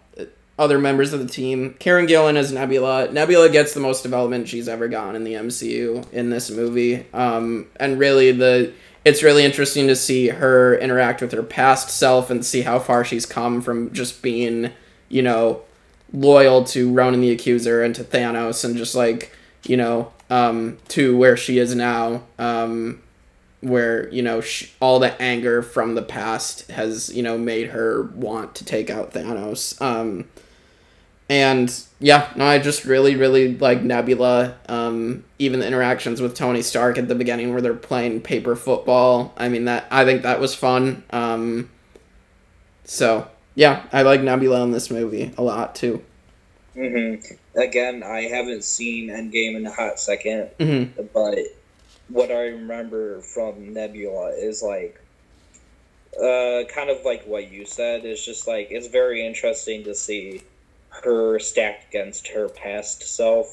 other 0.59 0.79
members 0.79 1.13
of 1.13 1.21
the 1.21 1.27
team. 1.27 1.75
Karen 1.79 2.07
Gillan 2.07 2.37
as 2.37 2.53
Nebula. 2.53 3.11
Nebula 3.11 3.49
gets 3.49 3.75
the 3.75 3.81
most 3.81 4.03
development 4.03 4.49
she's 4.49 4.69
ever 4.69 4.89
gotten 4.89 5.17
in 5.17 5.25
the 5.25 5.35
MCU 5.35 6.11
in 6.13 6.31
this 6.31 6.51
movie. 6.51 7.07
Um, 7.13 7.67
and 7.77 7.99
really 7.99 8.33
the 8.33 8.73
it's 9.05 9.23
really 9.23 9.45
interesting 9.45 9.87
to 9.89 9.97
see 9.97 10.29
her 10.29 10.77
interact 10.79 11.21
with 11.21 11.33
her 11.33 11.43
past 11.43 11.91
self 11.91 12.31
and 12.31 12.45
see 12.45 12.63
how 12.63 12.79
far 12.79 13.05
she's 13.05 13.27
come 13.27 13.61
from 13.61 13.93
just 13.93 14.23
being, 14.23 14.71
you 15.11 15.21
know, 15.21 15.61
loyal 16.13 16.65
to 16.65 16.91
Ronan 16.91 17.21
the 17.21 17.31
Accuser 17.31 17.83
and 17.83 17.95
to 17.97 18.05
Thanos 18.05 18.65
and 18.65 18.77
just 18.77 18.95
like, 18.95 19.37
you 19.65 19.77
know, 19.77 20.11
um, 20.31 20.79
to 20.89 21.17
where 21.17 21.37
she 21.37 21.59
is 21.59 21.75
now, 21.75 22.23
um, 22.39 23.03
where 23.61 24.09
you 24.11 24.23
know 24.23 24.41
sh- 24.41 24.71
all 24.81 24.99
the 24.99 25.21
anger 25.21 25.63
from 25.63 25.95
the 25.95 26.03
past 26.03 26.71
has 26.71 27.15
you 27.15 27.23
know 27.23 27.39
made 27.39 27.69
her 27.69 28.03
want 28.15 28.55
to 28.55 28.65
take 28.65 28.91
out 28.91 29.13
Thanos. 29.13 29.81
Um, 29.83 30.29
and 31.29 31.75
yeah, 32.01 32.31
no, 32.37 32.45
I 32.45 32.59
just 32.59 32.85
really, 32.85 33.17
really 33.17 33.57
like 33.57 33.83
Nebula. 33.83 34.57
Um, 34.69 35.25
even 35.39 35.61
the 35.61 35.67
interactions 35.67 36.21
with 36.21 36.35
Tony 36.35 36.63
Stark 36.63 36.99
at 36.99 37.09
the 37.09 37.15
beginning, 37.15 37.53
where 37.53 37.63
they're 37.63 37.75
playing 37.75 38.21
paper 38.23 38.57
football. 38.57 39.33
I 39.37 39.49
mean, 39.49 39.65
that 39.67 39.87
I 39.91 40.05
think 40.05 40.23
that 40.23 40.41
was 40.41 40.55
fun. 40.55 41.03
Um, 41.11 41.71
so 42.85 43.29
yeah, 43.55 43.85
I 43.93 44.03
like 44.03 44.21
Nebula 44.23 44.63
in 44.65 44.71
this 44.73 44.91
movie 44.91 45.33
a 45.37 45.43
lot 45.43 45.75
too. 45.75 46.03
hmm 46.75 47.15
Again, 47.57 48.03
I 48.03 48.23
haven't 48.23 48.65
seen 48.65 49.09
Endgame 49.09 49.57
in 49.57 49.67
a 49.67 49.73
hot 49.73 49.99
2nd 49.99 50.51
hmm 50.59 50.85
but 51.13 51.39
what 52.09 52.31
I 52.31 52.49
remember 52.49 53.21
from 53.23 53.75
Nebula 53.75 54.31
is 54.31 54.63
like, 54.63 55.01
uh, 56.21 56.63
kind 56.73 56.91
of 56.91 57.05
like 57.05 57.25
what 57.25 57.51
you 57.51 57.67
said. 57.67 58.05
It's 58.05 58.25
just 58.25 58.47
like 58.47 58.69
it's 58.71 58.87
very 58.87 59.27
interesting 59.27 59.85
to 59.85 59.95
see 59.95 60.43
her 61.03 61.39
stacked 61.39 61.89
against 61.89 62.29
her 62.29 62.49
past 62.49 63.03
self, 63.03 63.47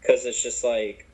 because 0.00 0.24
it's 0.24 0.42
just 0.42 0.64
like, 0.64 1.06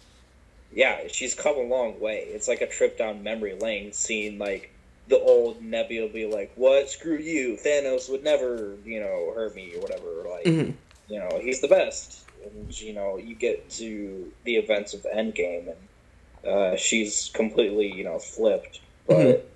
yeah, 0.72 1.08
she's 1.08 1.34
come 1.34 1.56
a 1.56 1.62
long 1.62 2.00
way. 2.00 2.28
It's 2.28 2.48
like 2.48 2.60
a 2.60 2.66
trip 2.66 2.96
down 2.98 3.22
memory 3.22 3.56
lane, 3.60 3.92
seeing 3.92 4.38
like 4.38 4.70
the 5.08 5.18
old 5.18 5.62
Nebula 5.62 6.08
be 6.12 6.26
like, 6.26 6.52
"What? 6.54 6.88
Screw 6.88 7.18
you! 7.18 7.58
Thanos 7.64 8.08
would 8.10 8.22
never, 8.22 8.78
you 8.84 9.00
know, 9.00 9.32
hurt 9.34 9.54
me 9.54 9.74
or 9.74 9.82
whatever." 9.82 10.24
Like, 10.30 10.46
hmm 10.46 10.70
you 11.08 11.18
know, 11.18 11.40
he's 11.42 11.60
the 11.60 11.68
best. 11.68 12.24
And, 12.44 12.80
you 12.80 12.94
know, 12.94 13.18
you 13.18 13.34
get 13.34 13.70
to 13.72 14.32
the 14.44 14.56
events 14.56 14.94
of 14.94 15.04
Endgame, 15.14 15.68
and 15.68 16.50
uh, 16.50 16.76
she's 16.76 17.30
completely, 17.34 17.92
you 17.92 18.04
know, 18.04 18.18
flipped. 18.18 18.80
But, 19.06 19.52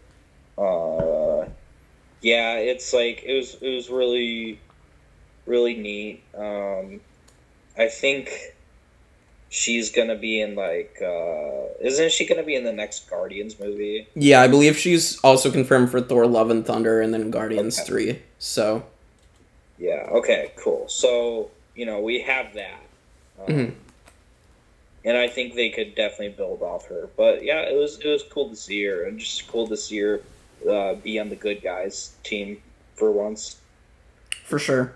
uh, 0.58 1.48
yeah, 2.20 2.56
it's 2.56 2.92
like, 2.92 3.22
it 3.24 3.34
was, 3.36 3.56
it 3.60 3.74
was 3.74 3.88
really, 3.88 4.60
really 5.47 5.76
neat. 5.76 6.22
Um, 6.36 7.01
I 7.78 7.88
think 7.88 8.30
she's 9.49 9.90
gonna 9.90 10.16
be 10.16 10.40
in, 10.40 10.55
like, 10.55 10.99
uh, 11.03 11.68
isn't 11.80 12.12
she 12.12 12.26
gonna 12.26 12.42
be 12.42 12.55
in 12.57 12.64
the 12.64 12.72
next 12.72 13.09
Guardians 13.09 13.59
movie? 13.59 14.07
Yeah, 14.14 14.42
I 14.42 14.49
believe 14.49 14.76
she's 14.76 15.18
also 15.20 15.51
confirmed 15.51 15.90
for 15.90 16.01
Thor: 16.01 16.26
Love 16.26 16.51
and 16.51 16.66
Thunder, 16.66 17.01
and 17.01 17.12
then 17.14 17.30
Guardians 17.30 17.78
Okay. 17.78 17.86
three. 17.86 18.18
So 18.38 18.84
Yeah, 19.78 20.09
okay, 20.11 20.53
cool. 20.57 20.88
So, 20.88 21.51
you 21.74 21.84
know, 21.84 22.01
we 22.01 22.20
have 22.22 22.55
that. 22.55 22.80
Um, 23.38 23.47
Mhm. 23.55 23.74
And 25.05 25.16
I 25.16 25.28
think 25.28 25.55
they 25.55 25.68
could 25.70 25.94
definitely 25.94 26.30
build 26.30 26.62
off 26.62 26.86
her. 26.88 27.09
But 27.16 27.44
yeah, 27.44 27.61
it 27.61 27.76
was 27.76 28.01
it 28.01 28.09
was 28.09 28.22
cool 28.24 28.49
to 28.49 28.57
see 28.57 28.82
her, 28.84 29.05
and 29.05 29.18
just 29.20 29.47
cool 29.47 29.66
to 29.68 29.76
see 29.76 29.99
her 29.99 30.20
uh, 30.68 30.94
be 30.94 31.18
on 31.20 31.28
the 31.28 31.36
good 31.36 31.62
guys 31.62 32.12
team 32.24 32.61
for 32.97 33.12
once. 33.12 33.57
for 34.44 34.59
sure. 34.59 34.94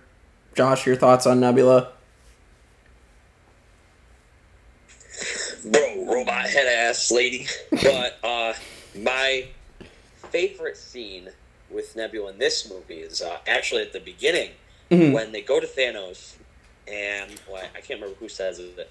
Josh, 0.55 0.87
your 0.87 0.97
thoughts 0.97 1.27
on 1.27 1.41
Nebula? 1.41 1.93
bro, 5.65 6.07
robot 6.07 6.47
head 6.49 6.67
ass 6.67 7.11
lady. 7.11 7.47
But 7.71 8.19
uh, 8.25 8.55
my 8.99 9.47
favorite 10.31 10.77
scene 10.77 11.29
with 11.71 11.95
Nebula 11.97 12.31
in 12.33 12.39
this 12.39 12.69
movie 12.71 13.01
is 13.01 13.21
uh, 13.21 13.39
actually 13.47 13.83
at 13.83 13.93
the 13.93 14.01
beginning 14.01 14.51
Mhm. 14.91 15.13
when 15.13 15.31
they 15.33 15.41
go 15.43 15.61
to 15.61 15.67
Thanos, 15.69 16.35
and 16.89 17.31
well, 17.49 17.63
I 17.77 17.81
can't 17.81 18.01
remember 18.01 18.17
who 18.19 18.29
says 18.29 18.59
it, 18.59 18.91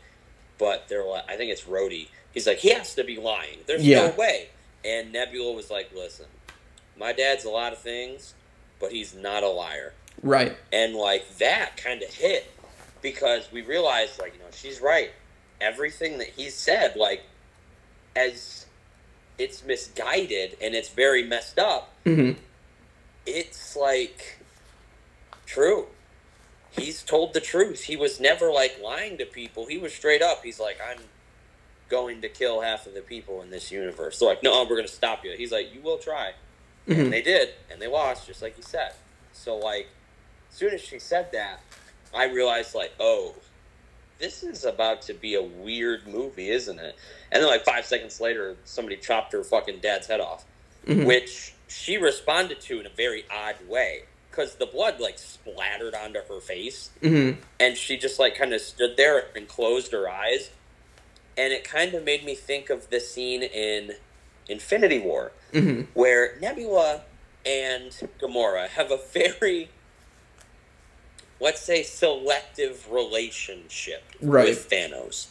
but 0.57 0.88
they're 0.88 1.03
like, 1.03 1.24
I 1.30 1.36
think 1.36 1.51
it's 1.51 1.64
Rhodey. 1.64 2.07
He's 2.34 2.47
like, 2.47 2.60
he 2.60 2.70
has 2.70 2.95
to 2.95 3.03
be 3.03 3.18
lying. 3.18 3.60
There's 3.66 3.86
Yeah. 3.86 4.07
no 4.07 4.12
way. 4.12 4.49
And 4.86 5.12
Nebula 5.12 5.51
was 5.51 5.70
like, 5.70 5.89
listen, 5.93 6.28
my 6.97 7.12
dad's 7.12 7.43
a 7.43 7.49
lot 7.49 7.74
of 7.74 7.80
things, 7.80 8.34
but 8.80 8.91
he's 8.93 9.14
not 9.14 9.43
a 9.43 9.49
liar 9.49 9.93
Right. 10.22 10.57
and 10.72 10.95
like 10.95 11.38
that 11.38 11.78
kind 11.78 12.01
of 12.03 12.09
hit 12.13 12.51
because 13.01 13.49
we 13.51 13.61
realized 13.61 14.20
like 14.20 14.34
you 14.34 14.39
know 14.39 14.45
she's 14.51 14.82
right. 14.82 15.11
Everything 15.61 16.17
that 16.20 16.28
he 16.30 16.49
said 16.49 16.95
like 16.95 17.24
as 18.15 18.65
it's 19.38 19.63
misguided 19.63 20.57
and 20.61 20.76
it's 20.76 20.89
very 20.89 21.24
messed 21.24 21.57
up 21.59 21.93
hmm 22.05 22.32
it's 23.26 23.76
like 23.76 24.39
true. 25.45 25.88
He's 26.72 27.01
told 27.03 27.34
the 27.34 27.39
truth. 27.41 27.84
He 27.84 27.95
was 27.95 28.20
never 28.20 28.51
like 28.51 28.80
lying 28.84 29.17
to 29.17 29.26
people. 29.26 29.65
He 29.67 29.78
was 29.78 29.93
straight 29.93 30.22
up. 30.22 30.43
He's 30.43 30.59
like 30.59 30.78
i'm 30.86 31.03
going 31.89 32.22
to 32.22 32.30
kill 32.30 32.61
half 32.61 32.86
of 32.86 32.93
the 32.93 33.01
people 33.01 33.41
in 33.41 33.49
this 33.49 33.72
universe. 33.72 34.20
They're 34.20 34.30
like 34.30 34.43
no 34.43 34.63
we're 34.63 34.76
going 34.76 34.88
to 34.88 34.93
stop 34.93 35.24
you. 35.24 35.32
He's 35.38 35.51
like 35.51 35.74
you 35.74 35.82
will 35.82 35.97
try. 35.97 36.34
Hmm 36.86 36.93
and 36.93 37.13
they 37.13 37.22
did, 37.22 37.49
and 37.72 37.80
they 37.82 37.88
lost, 37.88 38.26
just 38.26 38.41
like 38.41 38.57
you 38.57 38.63
said. 38.63 38.93
So, 39.34 39.57
like, 39.57 39.88
as 40.50 40.58
soon 40.58 40.74
as 40.74 40.82
she 40.82 41.00
said 41.00 41.32
that, 41.34 41.62
I 42.14 42.26
realized, 42.26 42.76
like, 42.76 42.91
oh, 43.00 43.36
this 44.20 44.43
is 44.43 44.66
about 44.66 45.02
to 45.04 45.14
be 45.14 45.36
a 45.36 45.41
weird 45.41 46.08
movie, 46.08 46.50
isn't 46.50 46.80
it? 46.80 46.95
And 47.32 47.41
then, 47.41 47.50
like, 47.50 47.64
five 47.64 47.86
seconds 47.86 48.20
later, 48.20 48.58
somebody 48.66 48.97
chopped 48.97 49.32
her 49.34 49.43
fucking 49.43 49.80
dad's 49.80 50.08
head 50.08 50.20
off, 50.20 50.45
Mhm. 50.86 51.06
which 51.06 51.54
she 51.68 51.97
responded 51.97 52.60
to 52.62 52.80
in 52.80 52.86
a 52.86 52.89
very 52.89 53.26
odd 53.32 53.68
way. 53.68 54.04
Because 54.30 54.56
the 54.56 54.66
blood, 54.66 55.00
like, 55.00 55.18
splattered 55.18 55.95
onto 55.95 56.22
her 56.22 56.39
face, 56.39 56.89
hmm 57.02 57.32
and 57.60 57.76
she 57.78 57.97
just, 57.97 58.20
like, 58.20 58.36
kind 58.36 58.54
of 58.54 58.62
stood 58.62 58.95
there 58.95 59.28
and 59.36 59.47
closed 59.47 59.91
her 59.91 60.10
eyes. 60.10 60.50
And 61.36 61.52
it 61.54 61.64
kind 61.64 61.93
of 61.93 62.04
made 62.04 62.24
me 62.24 62.36
think 62.36 62.70
of 62.70 62.89
the 62.89 63.00
scene 63.00 63.43
in 63.43 63.95
Infinity 64.47 65.00
War 65.00 65.32
hmm 65.52 65.82
where 65.93 66.38
Nebula 66.39 67.04
and 67.45 67.91
Gamora 68.22 68.68
have 68.70 68.91
a 68.91 68.97
very, 68.97 69.70
let's 71.39 71.61
say, 71.61 71.83
selective 71.83 72.91
relationship 72.91 74.03
Right. 74.21 74.45
with 74.45 74.69
Thanos. 74.69 75.27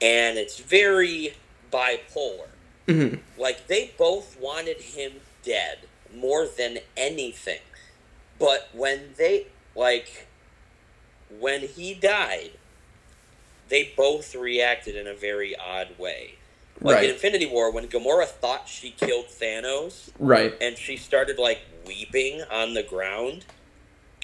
And 0.00 0.38
it's 0.38 0.58
very 0.58 1.34
bipolar. 1.72 2.48
hmm 2.88 3.16
Like, 3.38 3.66
they 3.68 3.92
both 3.96 4.38
wanted 4.38 4.80
him 4.80 5.20
dead 5.42 5.78
more 6.14 6.46
than 6.46 6.78
anything. 6.96 7.60
But 8.38 8.68
when 8.72 9.14
they, 9.16 9.46
like, 9.74 10.26
when 11.30 11.62
he 11.62 11.94
died, 11.94 12.52
they 13.68 13.92
both 13.96 14.34
reacted 14.34 14.94
in 14.96 15.06
a 15.06 15.14
very 15.14 15.56
odd 15.56 15.98
way. 15.98 16.34
Like 16.80 16.96
Right. 16.96 17.04
in 17.04 17.10
Infinity 17.10 17.46
War, 17.46 17.70
when 17.70 17.88
Gamora 17.88 18.26
thought 18.26 18.68
she 18.68 18.90
killed 18.90 19.26
Thanos, 19.28 20.10
Right. 20.18 20.54
and 20.60 20.76
she 20.76 20.96
started 20.96 21.38
like 21.38 21.60
weeping 21.86 22.42
on 22.42 22.74
the 22.74 22.82
ground. 22.82 23.44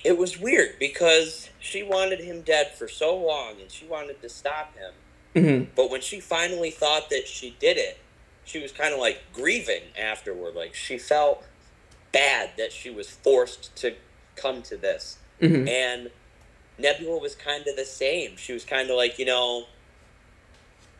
It 0.04 0.16
was 0.16 0.38
weird 0.38 0.78
because 0.78 1.50
she 1.58 1.82
wanted 1.82 2.20
him 2.20 2.40
dead 2.42 2.72
for 2.76 2.88
so 2.88 3.16
long 3.16 3.60
and 3.60 3.70
she 3.70 3.86
wanted 3.86 4.20
to 4.22 4.28
stop 4.28 4.74
him. 4.74 4.92
hmm 5.44 5.64
But 5.76 5.90
when 5.90 6.00
she 6.00 6.20
finally 6.20 6.70
thought 6.70 7.10
that 7.10 7.26
she 7.26 7.56
did 7.58 7.76
it, 7.76 7.98
she 8.44 8.60
was 8.60 8.72
kind 8.72 8.92
of 8.94 9.00
like 9.00 9.22
grieving 9.32 9.82
afterward. 10.00 10.54
Like 10.54 10.74
she 10.74 10.98
felt 10.98 11.44
bad 12.12 12.50
that 12.56 12.72
she 12.72 12.90
was 12.90 13.10
forced 13.10 13.74
to 13.76 13.94
come 14.36 14.62
to 14.62 14.76
this. 14.76 15.18
hmm 15.40 15.68
And 15.68 16.10
Nebula 16.78 17.18
was 17.18 17.34
kind 17.34 17.66
of 17.66 17.76
the 17.76 17.84
same. 17.84 18.36
She 18.36 18.52
was 18.52 18.64
kind 18.64 18.90
of 18.90 18.96
like, 18.96 19.18
you 19.18 19.26
know, 19.26 19.66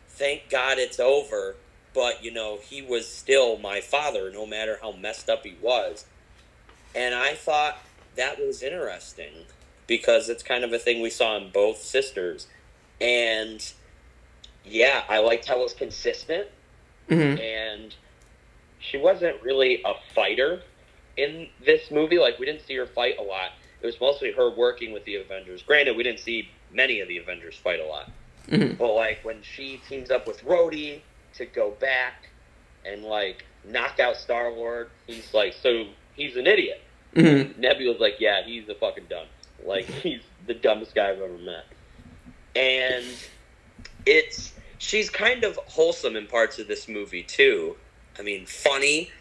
thank 0.09 0.49
God 0.49 0.77
it's 0.77 0.99
over, 0.99 1.55
but, 1.93 2.23
you 2.23 2.31
know, 2.31 2.59
he 2.61 2.81
was 2.81 3.07
still 3.07 3.57
my 3.57 3.81
father, 3.81 4.31
no 4.31 4.45
matter 4.45 4.77
how 4.81 4.91
messed 4.91 5.27
up 5.29 5.43
he 5.43 5.55
was. 5.61 6.05
And 6.93 7.15
I 7.15 7.33
thought 7.33 7.79
that 8.15 8.39
was 8.39 8.61
interesting 8.61 9.45
because 9.87 10.29
it's 10.29 10.43
kind 10.43 10.63
of 10.63 10.73
a 10.73 10.79
thing 10.79 11.01
we 11.01 11.09
saw 11.09 11.37
in 11.37 11.49
both 11.51 11.77
sisters. 11.81 12.47
And 12.99 13.71
yeah, 14.63 15.03
I 15.09 15.19
liked 15.19 15.47
how 15.47 15.59
it 15.59 15.63
was 15.63 15.73
consistent 15.73 16.47
hmm 17.09 17.35
and 17.37 17.93
she 18.79 18.97
wasn't 18.97 19.41
really 19.43 19.81
a 19.85 19.93
fighter 20.15 20.61
in 21.17 21.47
this 21.63 21.91
movie. 21.91 22.17
Like 22.17 22.39
we 22.39 22.45
didn't 22.45 22.65
see 22.65 22.75
her 22.75 22.87
fight 22.87 23.15
a 23.19 23.21
lot. 23.21 23.51
It 23.81 23.85
was 23.85 23.99
mostly 23.99 24.31
her 24.31 24.49
working 24.49 24.91
with 24.91 25.03
the 25.05 25.15
Avengers. 25.15 25.61
Granted, 25.63 25.95
we 25.95 26.03
didn't 26.03 26.19
see 26.19 26.49
many 26.71 26.99
of 26.99 27.07
the 27.07 27.17
Avengers 27.17 27.55
fight 27.57 27.79
a 27.79 27.85
lot. 27.85 28.09
hmm 28.49 28.73
But 28.77 28.93
like 28.93 29.19
when 29.23 29.41
she 29.41 29.81
teams 29.87 30.09
up 30.09 30.25
with 30.27 30.43
Rhodey 30.43 31.01
to 31.35 31.45
go 31.45 31.71
back 31.71 32.29
and 32.85 33.03
like 33.03 33.45
knock 33.63 33.99
out 33.99 34.15
Star 34.15 34.51
Lord, 34.51 34.89
he's 35.05 35.33
like, 35.33 35.53
so 35.61 35.85
he's 36.15 36.35
an 36.35 36.47
idiot. 36.47 36.81
Hmm 37.13 37.59
Nebula's 37.59 37.99
like, 37.99 38.15
yeah, 38.19 38.43
he's 38.43 38.67
a 38.69 38.75
fucking 38.75 39.05
dumb. 39.09 39.27
Like 39.65 39.85
he's 40.03 40.21
the 40.47 40.53
dumbest 40.53 40.95
guy 40.95 41.09
I've 41.09 41.21
ever 41.21 41.37
met. 41.37 41.65
And 42.55 43.05
it's 44.05 44.53
she's 44.77 45.09
kind 45.09 45.43
of 45.43 45.57
wholesome 45.67 46.15
in 46.15 46.27
parts 46.27 46.59
of 46.59 46.67
this 46.67 46.87
movie 46.87 47.23
too. 47.23 47.75
I 48.19 48.23
mean, 48.23 48.45
funny, 48.45 49.11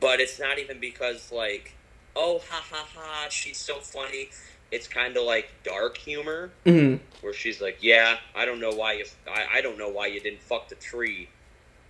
but 0.00 0.20
it's 0.20 0.38
not 0.40 0.58
even 0.58 0.80
because 0.80 1.30
like, 1.32 1.74
oh 2.16 2.40
ha 2.50 2.62
ha 2.70 2.86
ha, 2.96 3.26
she's 3.28 3.58
so 3.58 3.80
funny. 3.80 4.28
it's 4.70 4.88
kind 4.88 5.16
of 5.16 5.22
like 5.24 5.50
dark 5.62 5.96
humor 5.96 6.50
Mhm. 6.64 6.98
where 7.20 7.32
she's 7.34 7.60
like, 7.60 7.78
"Yeah, 7.80 8.16
I 8.34 8.44
don't 8.44 8.58
know 8.60 8.70
why 8.72 8.94
you, 8.94 9.04
I, 9.28 9.46
I 9.58 9.60
don't 9.60 9.78
know 9.78 9.88
why 9.88 10.06
you 10.08 10.18
didn't 10.20 10.42
fuck 10.42 10.68
the 10.68 10.74
tree," 10.74 11.28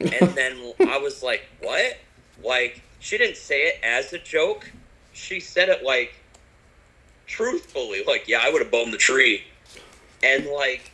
and 0.00 0.34
then 0.34 0.74
I 0.86 0.98
was 0.98 1.22
like, 1.22 1.42
"What?" 1.60 1.96
Like 2.42 2.82
she 2.98 3.16
didn't 3.16 3.36
say 3.38 3.68
it 3.68 3.80
as 3.82 4.12
a 4.12 4.18
joke. 4.18 4.70
She 5.14 5.40
said 5.40 5.68
it 5.70 5.82
like 5.82 6.14
truthfully, 7.26 8.04
like, 8.06 8.28
"Yeah, 8.28 8.40
I 8.42 8.50
would 8.50 8.60
have 8.62 8.70
boned 8.70 8.92
the 8.92 8.98
tree," 8.98 9.44
and 10.22 10.46
like 10.46 10.90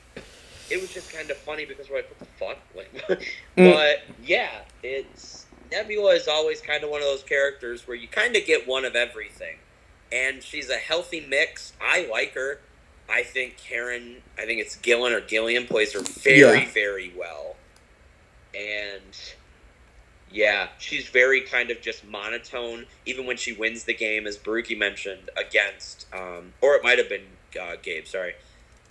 it 0.71 0.81
was 0.81 0.93
just 0.93 1.13
kind 1.13 1.29
of 1.31 1.37
funny 1.39 1.65
because 1.65 1.89
we're 1.91 1.97
like, 1.97 2.11
"What 2.11 2.19
the 2.19 2.27
fuck?" 2.39 2.59
Like, 2.77 3.21
Mm. 3.57 3.75
but 3.75 4.03
yeah, 4.25 4.61
it's 4.83 5.47
Nebula 5.73 6.15
is 6.15 6.29
always 6.29 6.61
kind 6.61 6.85
of 6.85 6.91
one 6.91 7.01
of 7.01 7.07
those 7.07 7.23
characters 7.23 7.87
where 7.87 7.97
you 7.97 8.09
kind 8.09 8.37
of 8.37 8.45
get 8.47 8.67
one 8.67 8.85
of 8.85 8.95
everything, 8.95 9.57
and 10.13 10.43
she's 10.43 10.71
a 10.71 10.77
healthy 10.77 11.21
mix. 11.29 11.73
I 11.81 12.07
like 12.11 12.35
her. 12.35 12.61
I 13.09 13.25
think 13.25 13.57
Karen, 13.57 14.23
I 14.39 14.47
think 14.47 14.61
it's 14.61 14.77
Gillen 14.77 15.13
or 15.13 15.21
Gillian 15.21 15.67
plays 15.67 15.93
her 15.95 16.01
very, 16.01 16.39
Yeah. 16.41 16.71
very 16.71 17.13
well. 17.17 17.57
And 18.55 19.17
yeah, 20.33 20.69
she's 20.79 21.09
very 21.09 21.41
kind 21.41 21.71
of 21.71 21.81
just 21.81 22.05
monotone, 22.07 22.87
even 23.07 23.27
when 23.27 23.37
she 23.37 23.53
wins 23.53 23.85
the 23.85 23.95
game, 23.95 24.27
as 24.27 24.37
Baruki 24.37 24.77
mentioned, 24.79 25.29
against, 25.37 26.07
um, 26.13 26.53
or 26.61 26.75
it 26.77 26.83
might 26.85 26.99
have 26.99 27.09
been 27.09 27.25
uh, 27.61 27.75
Gabe, 27.83 28.07
sorry. 28.07 28.35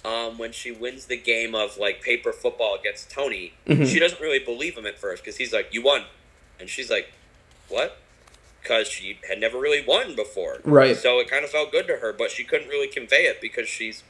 Um, 0.03 0.37
when 0.37 0.51
she 0.51 0.71
wins 0.71 1.05
the 1.05 1.17
game 1.17 1.55
of 1.55 1.77
like 1.77 2.01
paper 2.01 2.31
football 2.33 2.75
against 2.75 3.09
Tony, 3.09 3.53
Mhm. 3.67 3.85
she 3.91 3.99
doesn't 3.99 4.19
really 4.21 4.39
believe 4.39 4.77
him 4.77 4.85
at 4.85 4.97
first 4.99 5.23
because 5.23 5.37
he's 5.37 5.53
like, 5.53 5.73
"You 5.73 5.81
won," 5.81 6.05
and 6.59 6.69
she's 6.69 6.89
like, 6.89 7.09
"What?" 7.67 7.97
Because 8.61 8.87
she 8.89 9.17
had 9.27 9.39
never 9.39 9.57
really 9.57 9.81
won 9.81 10.15
before, 10.15 10.59
Right. 10.63 10.95
so 10.97 11.19
it 11.19 11.29
kind 11.29 11.43
of 11.45 11.51
felt 11.51 11.71
good 11.71 11.87
to 11.87 11.97
her, 11.97 12.11
but 12.13 12.31
she 12.31 12.43
couldn't 12.43 12.67
really 12.67 12.87
convey 12.87 13.25
it 13.25 13.39
because 13.41 13.67
she's 13.69 14.03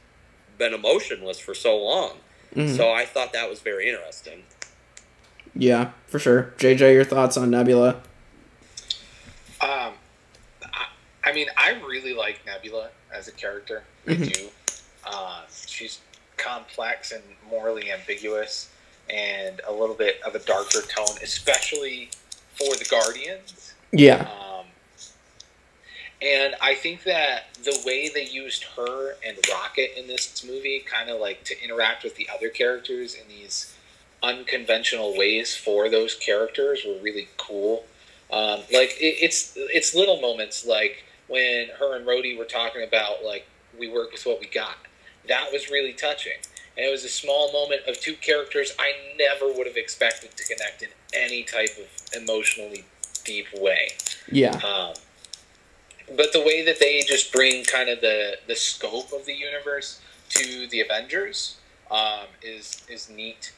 been 0.58 0.74
emotionless 0.74 1.38
for 1.38 1.54
so 1.54 1.76
long. 1.76 2.20
Mhm. 2.56 2.76
So 2.76 2.90
I 2.92 3.04
thought 3.06 3.32
that 3.32 3.48
was 3.48 3.60
very 3.60 3.88
interesting. 3.88 4.44
Yeah, 5.54 5.90
for 6.06 6.18
sure. 6.18 6.54
JJ, 6.58 6.94
your 6.94 7.04
thoughts 7.04 7.36
on 7.36 7.50
Nebula? 7.50 7.96
Um, 9.60 9.92
I, 10.62 10.86
I 11.24 11.32
mean, 11.32 11.48
I 11.56 11.72
really 11.86 12.14
like 12.14 12.40
Nebula 12.46 12.90
as 13.12 13.28
a 13.28 13.32
character. 13.32 13.82
I 14.06 14.12
Mhm. 14.12 14.32
do. 14.32 14.50
Uh, 15.04 15.42
she's 15.66 15.98
complex 16.36 17.12
and 17.12 17.22
morally 17.48 17.90
ambiguous, 17.90 18.68
and 19.08 19.60
a 19.66 19.72
little 19.72 19.94
bit 19.94 20.20
of 20.22 20.34
a 20.34 20.38
darker 20.38 20.82
tone, 20.82 21.16
especially 21.22 22.10
for 22.54 22.74
the 22.76 22.84
Guardians. 22.84 23.74
Yeah. 23.92 24.28
Um, 24.30 24.66
and 26.22 26.54
I 26.60 26.74
think 26.74 27.02
that 27.04 27.52
the 27.64 27.80
way 27.84 28.08
they 28.08 28.24
used 28.26 28.64
her 28.76 29.16
and 29.26 29.36
Rocket 29.50 29.98
in 29.98 30.06
this 30.06 30.44
movie, 30.44 30.80
kind 30.80 31.10
of 31.10 31.20
like 31.20 31.44
to 31.44 31.60
interact 31.62 32.04
with 32.04 32.16
the 32.16 32.28
other 32.32 32.48
characters 32.50 33.14
in 33.14 33.26
these 33.28 33.74
unconventional 34.22 35.16
ways 35.16 35.56
for 35.56 35.88
those 35.88 36.14
characters, 36.14 36.84
were 36.86 36.98
really 37.02 37.28
cool. 37.36 37.84
Um, 38.32 38.60
like 38.72 38.96
it, 39.00 39.16
it's 39.20 39.52
it's 39.56 39.94
little 39.94 40.20
moments 40.20 40.66
like 40.66 41.04
when 41.28 41.68
her 41.78 41.96
and 41.96 42.06
Rhodey 42.06 42.38
were 42.38 42.44
talking 42.44 42.82
about 42.82 43.24
like 43.24 43.46
we 43.78 43.88
work 43.88 44.12
with 44.12 44.24
what 44.24 44.40
we 44.40 44.46
got. 44.46 44.76
That 45.28 45.52
was 45.52 45.70
really 45.70 45.92
touching, 45.92 46.38
and 46.76 46.86
it 46.86 46.90
was 46.90 47.04
a 47.04 47.08
small 47.08 47.52
moment 47.52 47.82
of 47.86 48.00
two 48.00 48.14
characters 48.14 48.74
I 48.78 48.92
never 49.18 49.52
would 49.52 49.66
have 49.66 49.76
expected 49.76 50.36
to 50.36 50.44
connect 50.44 50.82
in 50.82 50.88
any 51.14 51.42
type 51.42 51.70
of 51.78 52.22
emotionally 52.22 52.84
deep 53.24 53.46
way. 53.58 53.90
Yeah. 54.30 54.60
Um, 54.64 54.94
but 56.16 56.32
the 56.32 56.40
way 56.40 56.64
that 56.64 56.80
they 56.80 57.02
just 57.02 57.32
bring 57.32 57.64
kind 57.64 57.88
of 57.88 58.00
the 58.00 58.38
the 58.46 58.56
scope 58.56 59.12
of 59.12 59.26
the 59.26 59.34
universe 59.34 60.00
to 60.30 60.66
the 60.68 60.80
Avengers 60.80 61.56
um, 61.90 62.26
is 62.42 62.82
is 62.88 63.10
neat. 63.10 63.52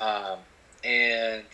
Um, 0.00 0.38
and 0.84 1.44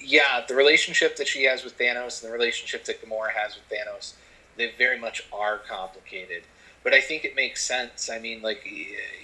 yeah, 0.00 0.44
the 0.46 0.54
relationship 0.54 1.16
that 1.16 1.28
she 1.28 1.44
has 1.44 1.64
with 1.64 1.78
Thanos 1.78 2.22
and 2.22 2.30
the 2.30 2.32
relationship 2.32 2.84
that 2.86 3.02
Gamora 3.02 3.30
has 3.30 3.56
with 3.56 3.68
Thanos, 3.68 4.14
they 4.56 4.72
very 4.76 4.98
much 4.98 5.26
are 5.32 5.58
complicated. 5.58 6.42
But 6.82 6.94
I 6.94 7.00
think 7.00 7.24
it 7.24 7.36
makes 7.36 7.64
sense. 7.64 8.10
I 8.10 8.18
mean, 8.18 8.42
like 8.42 8.66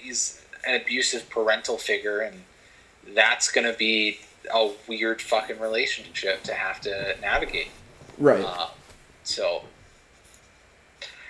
he's 0.01 0.41
an 0.65 0.79
abusive 0.81 1.29
parental 1.29 1.77
figure, 1.77 2.19
and 2.19 2.43
that's 3.13 3.51
going 3.51 3.69
to 3.69 3.77
be 3.77 4.19
a 4.53 4.71
weird 4.87 5.21
fucking 5.21 5.59
relationship 5.59 6.43
to 6.43 6.53
have 6.53 6.79
to 6.81 7.15
navigate. 7.21 7.71
Right. 8.17 8.43
Uh, 8.43 8.67
so, 9.23 9.63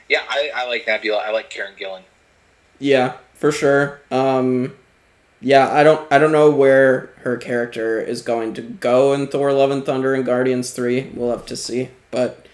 yeah, 0.07 0.21
I, 0.29 0.51
I 0.55 0.67
like 0.67 0.85
Nebula. 0.87 1.17
I 1.17 1.31
like 1.31 1.49
Karen 1.49 1.73
Gillan. 1.79 2.01
Yeah, 2.79 3.17
for 3.33 3.51
sure. 3.51 4.01
Um 4.09 4.75
yeah, 5.41 5.71
I 5.71 5.83
don't 5.83 6.11
I 6.11 6.17
don't 6.19 6.31
know 6.31 6.49
where 6.51 7.11
her 7.23 7.37
character 7.37 7.99
is 7.99 8.21
going 8.21 8.53
to 8.55 8.61
go 8.61 9.13
in 9.13 9.27
Thor 9.27 9.53
Love 9.53 9.71
and 9.71 9.85
Thunder 9.85 10.13
and 10.13 10.25
Guardians 10.25 10.71
3. 10.71 11.11
We'll 11.13 11.31
have 11.31 11.45
to 11.47 11.55
see. 11.55 11.89
But 12.11 12.45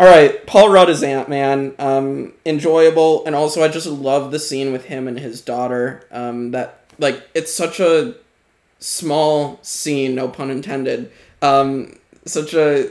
all 0.00 0.06
right, 0.06 0.46
Paul 0.46 0.68
Rudd 0.70 0.88
is 0.90 1.02
Ant 1.02 1.28
Man. 1.28 1.74
Um, 1.78 2.34
enjoyable, 2.46 3.26
and 3.26 3.34
also 3.34 3.64
I 3.64 3.68
just 3.68 3.86
love 3.88 4.30
the 4.30 4.38
scene 4.38 4.72
with 4.72 4.84
him 4.84 5.08
and 5.08 5.18
his 5.18 5.40
daughter. 5.40 6.06
Um, 6.12 6.52
that 6.52 6.84
like 6.98 7.28
it's 7.34 7.52
such 7.52 7.80
a 7.80 8.14
small 8.78 9.58
scene, 9.62 10.14
no 10.14 10.28
pun 10.28 10.50
intended. 10.50 11.10
Um, 11.42 11.98
such 12.24 12.54
a 12.54 12.90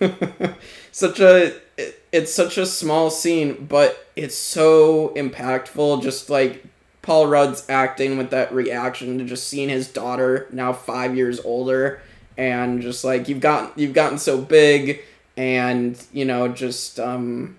such 0.92 1.20
a 1.20 1.46
it- 1.76 1.96
it's 2.12 2.34
such 2.34 2.58
a 2.58 2.66
small 2.66 3.08
scene, 3.08 3.66
but 3.68 4.08
it's 4.16 4.34
so 4.36 5.10
impactful. 5.10 6.02
Just 6.02 6.28
like 6.28 6.64
Paul 7.10 7.26
Rudd's 7.26 7.68
acting 7.68 8.18
with 8.18 8.30
that 8.30 8.54
reaction 8.54 9.18
to 9.18 9.24
just 9.24 9.48
seeing 9.48 9.68
his 9.68 9.88
daughter 9.88 10.46
now 10.52 10.72
five 10.72 11.16
years 11.16 11.40
older, 11.40 12.00
and 12.38 12.80
just 12.80 13.02
like 13.02 13.28
you've 13.28 13.40
got 13.40 13.76
you've 13.76 13.94
gotten 13.94 14.16
so 14.16 14.40
big, 14.40 15.00
and 15.36 16.00
you 16.12 16.24
know 16.24 16.46
just 16.46 17.00
um, 17.00 17.56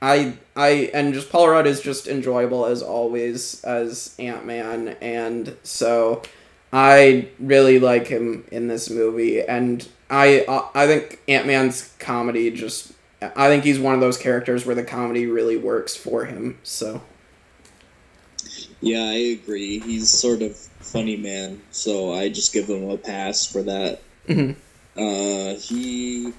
I 0.00 0.34
I 0.54 0.88
and 0.94 1.12
just 1.12 1.32
Paul 1.32 1.48
Rudd 1.48 1.66
is 1.66 1.80
just 1.80 2.06
enjoyable 2.06 2.64
as 2.64 2.80
always 2.80 3.60
as 3.64 4.14
Ant 4.20 4.46
Man, 4.46 4.96
and 5.00 5.56
so 5.64 6.22
I 6.72 7.26
really 7.40 7.80
like 7.80 8.06
him 8.06 8.44
in 8.52 8.68
this 8.68 8.88
movie, 8.88 9.42
and 9.42 9.84
I 10.08 10.42
uh, 10.42 10.68
I 10.76 10.86
think 10.86 11.18
Ant 11.26 11.48
Man's 11.48 11.92
comedy 11.98 12.52
just 12.52 12.92
I 13.20 13.48
think 13.48 13.64
he's 13.64 13.80
one 13.80 13.94
of 13.94 14.00
those 14.00 14.16
characters 14.16 14.64
where 14.64 14.76
the 14.76 14.84
comedy 14.84 15.26
really 15.26 15.56
works 15.56 15.96
for 15.96 16.26
him. 16.26 16.58
So 16.62 17.02
Yeah, 18.80 19.02
I 19.04 19.36
agree. 19.42 19.78
He's 19.80 20.08
sort 20.08 20.42
of 20.42 20.56
funny 20.56 21.16
man, 21.16 21.60
so 21.70 22.14
I 22.14 22.28
just 22.30 22.52
give 22.52 22.68
him 22.68 22.88
a 22.88 22.96
pass 22.96 23.44
for 23.46 23.62
that. 23.62 24.00
Mhm. 24.28 24.56
Uh, 24.96 25.54
he. 25.58 26.32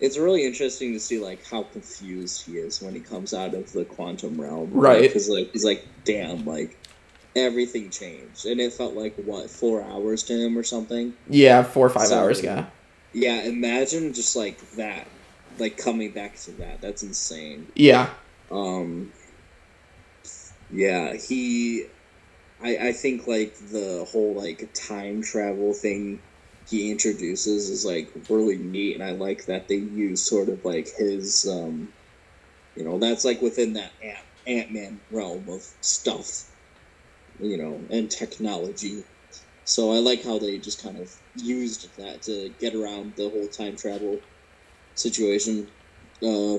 It's 0.00 0.18
really 0.18 0.44
interesting 0.44 0.92
to 0.92 1.00
see 1.00 1.18
like 1.18 1.44
how 1.46 1.62
confused 1.62 2.46
he 2.46 2.58
is 2.58 2.82
when 2.82 2.94
he 2.94 3.00
comes 3.00 3.32
out 3.32 3.54
of 3.54 3.72
the 3.72 3.84
quantum 3.84 4.40
realm, 4.40 4.70
Right. 4.72 5.00
Because 5.02 5.28
like 5.28 5.52
he's 5.52 5.64
like, 5.64 5.86
damn, 6.04 6.44
like 6.44 6.76
everything 7.36 7.90
changed, 7.90 8.44
and 8.46 8.60
it 8.60 8.72
felt 8.72 8.94
like 8.94 9.14
what 9.16 9.48
four 9.50 9.82
hours 9.82 10.22
to 10.24 10.34
him 10.34 10.58
or 10.58 10.62
something. 10.62 11.14
yeah, 11.28 11.62
four 11.62 11.86
or 11.86 11.90
five 11.90 12.08
So- 12.08 12.18
hours. 12.18 12.42
Yeah, 12.42 12.66
Yeah, 13.12 13.42
imagine 13.44 14.12
just 14.12 14.36
like 14.36 14.58
that, 14.72 15.06
like 15.58 15.76
coming 15.78 16.10
back 16.10 16.36
to 16.42 16.50
that. 16.52 16.80
That's 16.80 17.02
insane. 17.02 17.66
yeah, 17.74 18.10
Um, 18.50 19.10
yeah, 20.68 21.14
he. 21.16 21.88
I 22.60 22.88
I 22.88 22.92
think 22.92 23.26
like 23.26 23.56
the 23.58 24.06
whole 24.10 24.36
like 24.36 24.74
time 24.88 25.22
travel 25.22 25.74
thing 25.74 26.24
he 26.66 26.90
introduces 26.92 27.70
is 27.70 27.84
like 27.86 28.10
really 28.30 28.58
neat, 28.58 28.94
and 28.94 29.04
I 29.04 29.12
like 29.12 29.46
that 29.46 29.68
they 29.68 29.76
use 29.76 30.28
sort 30.28 30.48
of 30.50 30.64
like 30.64 30.88
his 30.98 31.46
um, 31.50 31.94
you 32.76 32.84
know, 32.84 32.98
that's 33.00 33.24
like 33.24 33.42
within 33.42 33.74
that 33.74 33.92
Ant 34.02 34.26
Ant 34.46 34.72
Man 34.72 35.02
realm 35.10 35.48
of 35.50 35.62
stuff, 35.82 36.28
you 37.38 37.58
know, 37.58 37.86
and 37.90 38.10
technology. 38.10 39.04
So 39.64 39.92
I 39.92 39.98
like 39.98 40.24
how 40.24 40.38
they 40.38 40.58
just 40.58 40.82
kind 40.82 40.98
of 40.98 41.10
used 41.34 41.96
that 41.98 42.22
to 42.24 42.54
get 42.60 42.74
around 42.74 43.16
the 43.16 43.30
whole 43.30 43.48
time 43.50 43.76
travel 43.76 44.22
situation. 44.94 45.68
Uh, 46.22 46.58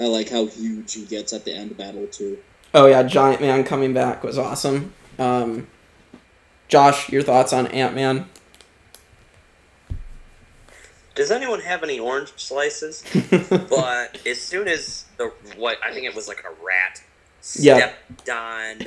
I 0.00 0.06
like 0.06 0.28
how 0.28 0.46
huge 0.46 0.94
he 0.94 1.06
gets 1.06 1.32
at 1.32 1.44
the 1.44 1.54
end 1.54 1.76
battle 1.76 2.08
too. 2.08 2.42
Oh 2.74 2.86
yeah, 2.86 3.02
Giant 3.02 3.40
Man 3.40 3.64
coming 3.64 3.94
back 3.94 4.22
was 4.22 4.38
awesome. 4.38 4.92
Um, 5.18 5.66
Josh, 6.68 7.08
your 7.10 7.22
thoughts 7.22 7.52
on 7.52 7.66
Ant 7.68 7.94
Man? 7.94 8.28
Does 11.14 11.30
anyone 11.30 11.60
have 11.60 11.82
any 11.82 11.98
orange 11.98 12.32
slices? 12.36 13.02
but 13.50 14.24
as 14.26 14.40
soon 14.40 14.68
as 14.68 15.06
the 15.16 15.32
what 15.56 15.78
I 15.82 15.92
think 15.92 16.06
it 16.06 16.14
was 16.14 16.28
like 16.28 16.44
a 16.44 16.64
rat 16.64 17.02
stepped 17.40 18.28
on 18.28 18.78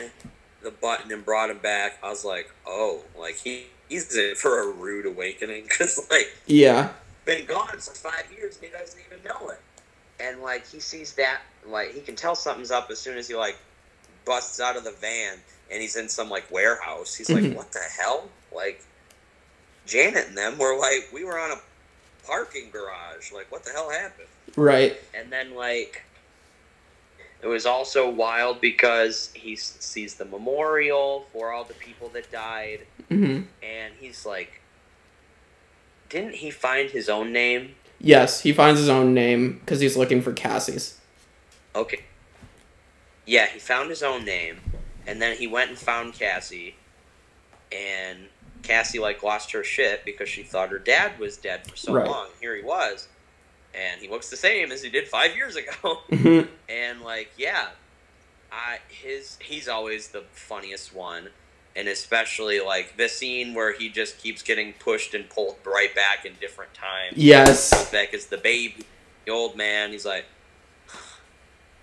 the 0.62 0.72
button 0.72 1.12
and 1.12 1.26
brought 1.26 1.50
him 1.50 1.58
back, 1.58 1.98
I 2.04 2.10
was 2.10 2.24
like, 2.24 2.50
oh, 2.66 3.02
like 3.20 3.36
he 3.36 3.66
he's 3.90 4.16
in 4.16 4.36
for 4.36 4.62
a 4.62 4.72
rude 4.72 5.06
awakening 5.06 5.64
because 5.64 6.08
like 6.10 6.32
yeah, 6.46 6.92
been 7.26 7.46
gone 7.46 7.68
for 7.80 7.96
five 7.96 8.32
years 8.32 8.56
and 8.58 8.66
he 8.66 8.72
doesn't 8.72 9.00
even 9.12 9.24
know 9.26 9.50
it. 9.50 9.60
and 10.22 10.42
like 10.42 10.66
he 10.68 10.80
sees 10.80 11.14
that 11.16 11.42
like 11.68 11.94
he 11.94 12.00
can 12.02 12.16
tell 12.16 12.36
something's 12.36 12.72
up 12.72 12.90
as 12.90 13.00
soon 13.00 13.18
as 13.18 13.28
he 13.28 13.36
like 13.36 13.58
busts 14.26 14.60
out 14.60 14.78
of 14.78 14.84
the 14.84 14.92
van 14.92 15.38
and 15.72 15.82
he's 15.82 15.96
in 15.96 16.10
some 16.10 16.30
like 16.30 16.50
warehouse. 16.52 17.16
He's 17.16 17.30
like, 17.30 17.54
"What 17.56 17.72
the 17.72 17.80
hell?" 17.80 18.30
Like 18.54 18.84
Janet 19.86 20.28
and 20.28 20.38
them 20.38 20.58
were 20.58 20.78
like, 20.78 21.10
"We 21.14 21.24
were 21.24 21.40
on 21.40 21.52
a 21.52 21.62
parking 22.26 22.70
garage. 22.72 23.32
Like, 23.32 23.52
what 23.52 23.64
the 23.64 23.72
hell 23.72 23.90
happened?" 23.90 24.28
Right. 24.56 24.98
And 25.14 25.32
then 25.32 25.56
like 25.56 26.04
it 27.42 27.48
was 27.48 27.66
also 27.66 28.10
wild 28.10 28.62
because 28.62 29.32
he 29.34 29.56
sees 29.56 30.16
the 30.16 30.26
memorial 30.26 31.26
for 31.34 31.52
all 31.52 31.64
the 31.64 31.74
people 31.74 32.08
that 32.10 32.32
died 32.32 32.82
hmm 33.10 33.42
and 33.64 33.94
he's 34.00 34.28
like 34.28 34.62
didn't 36.12 36.36
he 36.36 36.52
find 36.52 36.90
his 36.90 37.08
own 37.08 37.32
name? 37.32 37.76
Yes, 37.98 38.42
he 38.42 38.52
finds 38.52 38.80
his 38.80 38.90
own 38.90 39.14
name 39.14 39.60
because 39.60 39.80
he's 39.80 39.96
looking 39.96 40.22
for 40.22 40.34
Cassie's. 40.34 41.00
Okay. 41.74 42.02
Yeah, 43.26 43.48
he 43.48 43.60
found 43.60 43.90
his 43.90 44.02
own 44.04 44.26
name, 44.26 44.60
and 45.08 45.22
then 45.22 45.38
he 45.38 45.48
went 45.48 45.70
and 45.70 45.78
found 45.80 46.14
Cassie, 46.14 46.76
and 47.72 48.28
Cassie 48.64 49.00
like 49.00 49.24
lost 49.24 49.52
her 49.52 49.64
shit 49.64 50.04
because 50.06 50.30
she 50.30 50.44
thought 50.44 50.70
her 50.70 50.80
dad 50.80 51.20
was 51.20 51.38
dead 51.38 51.68
for 51.68 51.76
so 51.76 51.94
Right. 51.94 52.08
long. 52.08 52.28
Here 52.40 52.56
he 52.56 52.64
was, 52.64 53.08
and 53.74 54.02
he 54.02 54.08
looks 54.08 54.30
the 54.30 54.38
same 54.38 54.72
as 54.72 54.82
he 54.84 54.90
did 54.90 55.08
five 55.08 55.36
years 55.36 55.56
ago. 55.56 56.02
hmm 56.10 56.42
and 56.70 57.02
like, 57.02 57.32
yeah, 57.38 57.70
I 58.52 58.80
his 58.90 59.38
he's 59.42 59.68
always 59.68 60.10
the 60.10 60.24
funniest 60.34 60.94
one, 60.94 61.30
and 61.76 61.88
especially 61.88 62.60
like 62.60 62.98
the 62.98 63.08
scene 63.08 63.54
where 63.54 63.74
he 63.74 63.90
just 63.90 64.18
keeps 64.18 64.42
getting 64.42 64.74
pushed 64.74 65.14
and 65.14 65.30
pulled 65.30 65.58
right 65.66 65.94
back 65.96 66.26
in 66.26 66.34
different 66.42 66.74
times. 66.74 67.18
Yes. 67.18 67.90
Beck 67.92 68.14
is 68.14 68.28
the 68.28 68.38
baby, 68.38 68.84
the 69.26 69.32
old 69.32 69.56
man. 69.56 69.92
He's 69.92 70.06
like, 70.06 70.26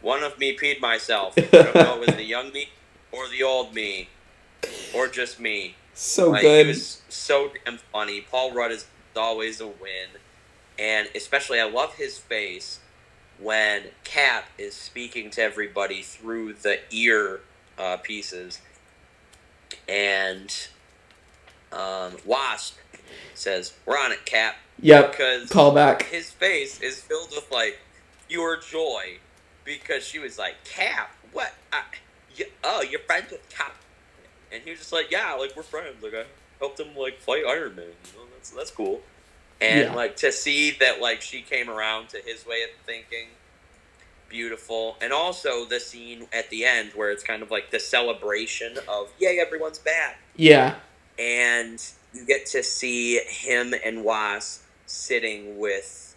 one 0.01 0.23
of 0.23 0.39
me 0.39 0.57
peed 0.57 0.81
myself. 0.81 1.35
I 1.39 1.43
don't 1.43 1.75
know 1.75 2.01
if 2.01 2.03
it 2.03 2.07
was 2.07 2.17
the 2.17 2.25
young 2.25 2.53
me 2.53 2.69
or 3.13 3.29
the 3.29 3.43
old 3.43 3.75
me, 3.75 4.09
or 4.95 5.09
just 5.09 5.41
me. 5.41 5.75
So 5.95 6.31
like, 6.31 6.43
good. 6.43 6.67
He 6.67 6.71
was 6.73 7.03
so 7.09 7.51
damn 7.65 7.79
funny. 7.93 8.21
Paul 8.21 8.53
Rudd 8.53 8.71
is 8.71 8.87
always 9.17 9.61
a 9.61 9.67
win, 9.67 10.09
and 10.79 11.09
especially 11.15 11.59
I 11.61 11.65
love 11.69 11.95
his 11.95 12.19
face 12.19 12.81
when 13.41 13.85
Cap 14.05 14.45
is 14.59 14.75
speaking 14.75 15.31
to 15.31 15.43
everybody 15.43 16.03
through 16.03 16.55
the 16.55 16.79
ear 16.91 17.41
uh, 17.79 17.97
pieces, 17.97 18.61
and 19.89 20.55
um, 21.73 22.17
Wasp 22.25 22.77
says, 23.35 23.75
"We're 23.87 23.99
on 23.99 24.13
it, 24.13 24.25
Cap," 24.27 24.57
Yep. 24.81 25.11
because 25.13 25.51
Call 25.51 25.73
back. 25.73 26.03
his 26.05 26.31
face 26.31 26.81
is 26.81 27.01
filled 27.01 27.31
with 27.31 27.51
like 27.51 27.79
pure 28.29 28.59
joy 28.61 29.19
because 29.69 30.05
she 30.05 30.19
was 30.19 30.39
like, 30.39 30.57
"Cap, 30.65 31.15
what? 31.33 31.53
I, 31.73 31.83
you, 32.37 32.47
oh, 32.65 32.83
you're 32.83 33.01
friends 33.01 33.31
with 33.31 33.49
Cap?" 33.51 33.75
And 34.53 34.63
he 34.63 34.71
was 34.71 34.81
just 34.81 34.93
like, 34.93 35.11
"Yeah, 35.11 35.35
like 35.35 35.55
we're 35.57 35.63
friends. 35.63 36.03
Like 36.03 36.15
I 36.15 36.25
helped 36.59 36.81
him 36.81 36.97
like 36.97 37.19
fight 37.21 37.45
Iron 37.47 37.77
Man. 37.77 37.85
You 37.87 38.19
know, 38.19 38.27
that's 38.35 38.51
that's 38.51 38.71
cool." 38.71 39.03
And 39.61 39.89
Yeah. 39.91 39.95
like 39.95 40.17
to 40.17 40.33
see 40.33 40.71
that 40.81 41.01
like 41.01 41.21
she 41.23 41.43
came 41.43 41.69
around 41.69 42.09
to 42.11 42.19
his 42.25 42.47
way 42.47 42.63
of 42.63 42.71
thinking, 42.87 43.29
beautiful. 44.29 44.97
And 45.01 45.13
also 45.13 45.65
the 45.65 45.81
scene 45.81 46.27
at 46.33 46.51
the 46.51 46.65
end 46.65 46.93
where 46.95 47.11
it's 47.11 47.25
kind 47.25 47.43
of 47.43 47.51
like 47.51 47.71
the 47.71 47.81
celebration 47.81 48.79
of, 48.89 49.09
"Yay, 49.19 49.39
everyone's 49.39 49.79
back." 49.79 50.19
Yeah. 50.37 50.77
and 51.19 51.85
you 52.15 52.25
get 52.25 52.47
to 52.47 52.63
see 52.63 53.19
him 53.19 53.75
and 53.85 54.05
Wasp 54.05 54.63
sitting 54.87 55.59
with 55.59 56.15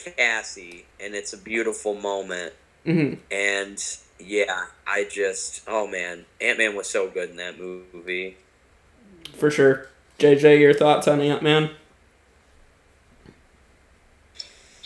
Cassie, 0.00 0.84
and 1.00 1.14
it's 1.14 1.32
a 1.32 1.36
beautiful 1.38 1.94
moment. 1.94 2.52
Hmm 2.84 3.14
And 3.30 3.82
yeah, 4.18 4.66
I 4.86 5.04
just 5.04 5.62
oh 5.66 5.86
man, 5.86 6.24
Ant 6.40 6.58
Man 6.58 6.76
was 6.76 6.88
so 6.88 7.08
good 7.08 7.30
in 7.30 7.36
that 7.36 7.58
movie. 7.58 8.36
For 9.34 9.50
sure. 9.50 9.88
JJ, 10.18 10.60
your 10.60 10.74
thoughts 10.74 11.08
on 11.08 11.20
Ant 11.20 11.42
Man? 11.42 11.70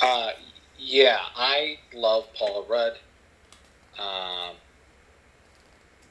Uh, 0.01 0.31
yeah, 0.79 1.19
I 1.37 1.79
love 1.95 2.27
Paul 2.35 2.67
Rudd. 2.69 2.99
Um, 3.99 4.57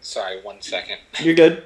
sorry, 0.01 0.41
one 0.41 0.61
second. 0.61 0.97
You're 1.19 1.36
good. 1.36 1.63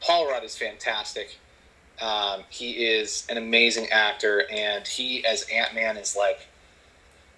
Paul 0.00 0.28
Rudd 0.28 0.44
is 0.44 0.56
fantastic. 0.56 1.38
Um, 2.00 2.42
he 2.50 2.84
is 2.86 3.26
an 3.30 3.36
amazing 3.36 3.88
actor, 3.90 4.44
and 4.50 4.86
he 4.86 5.24
as 5.24 5.46
Ant 5.52 5.74
Man 5.74 5.96
is 5.96 6.16
like 6.16 6.48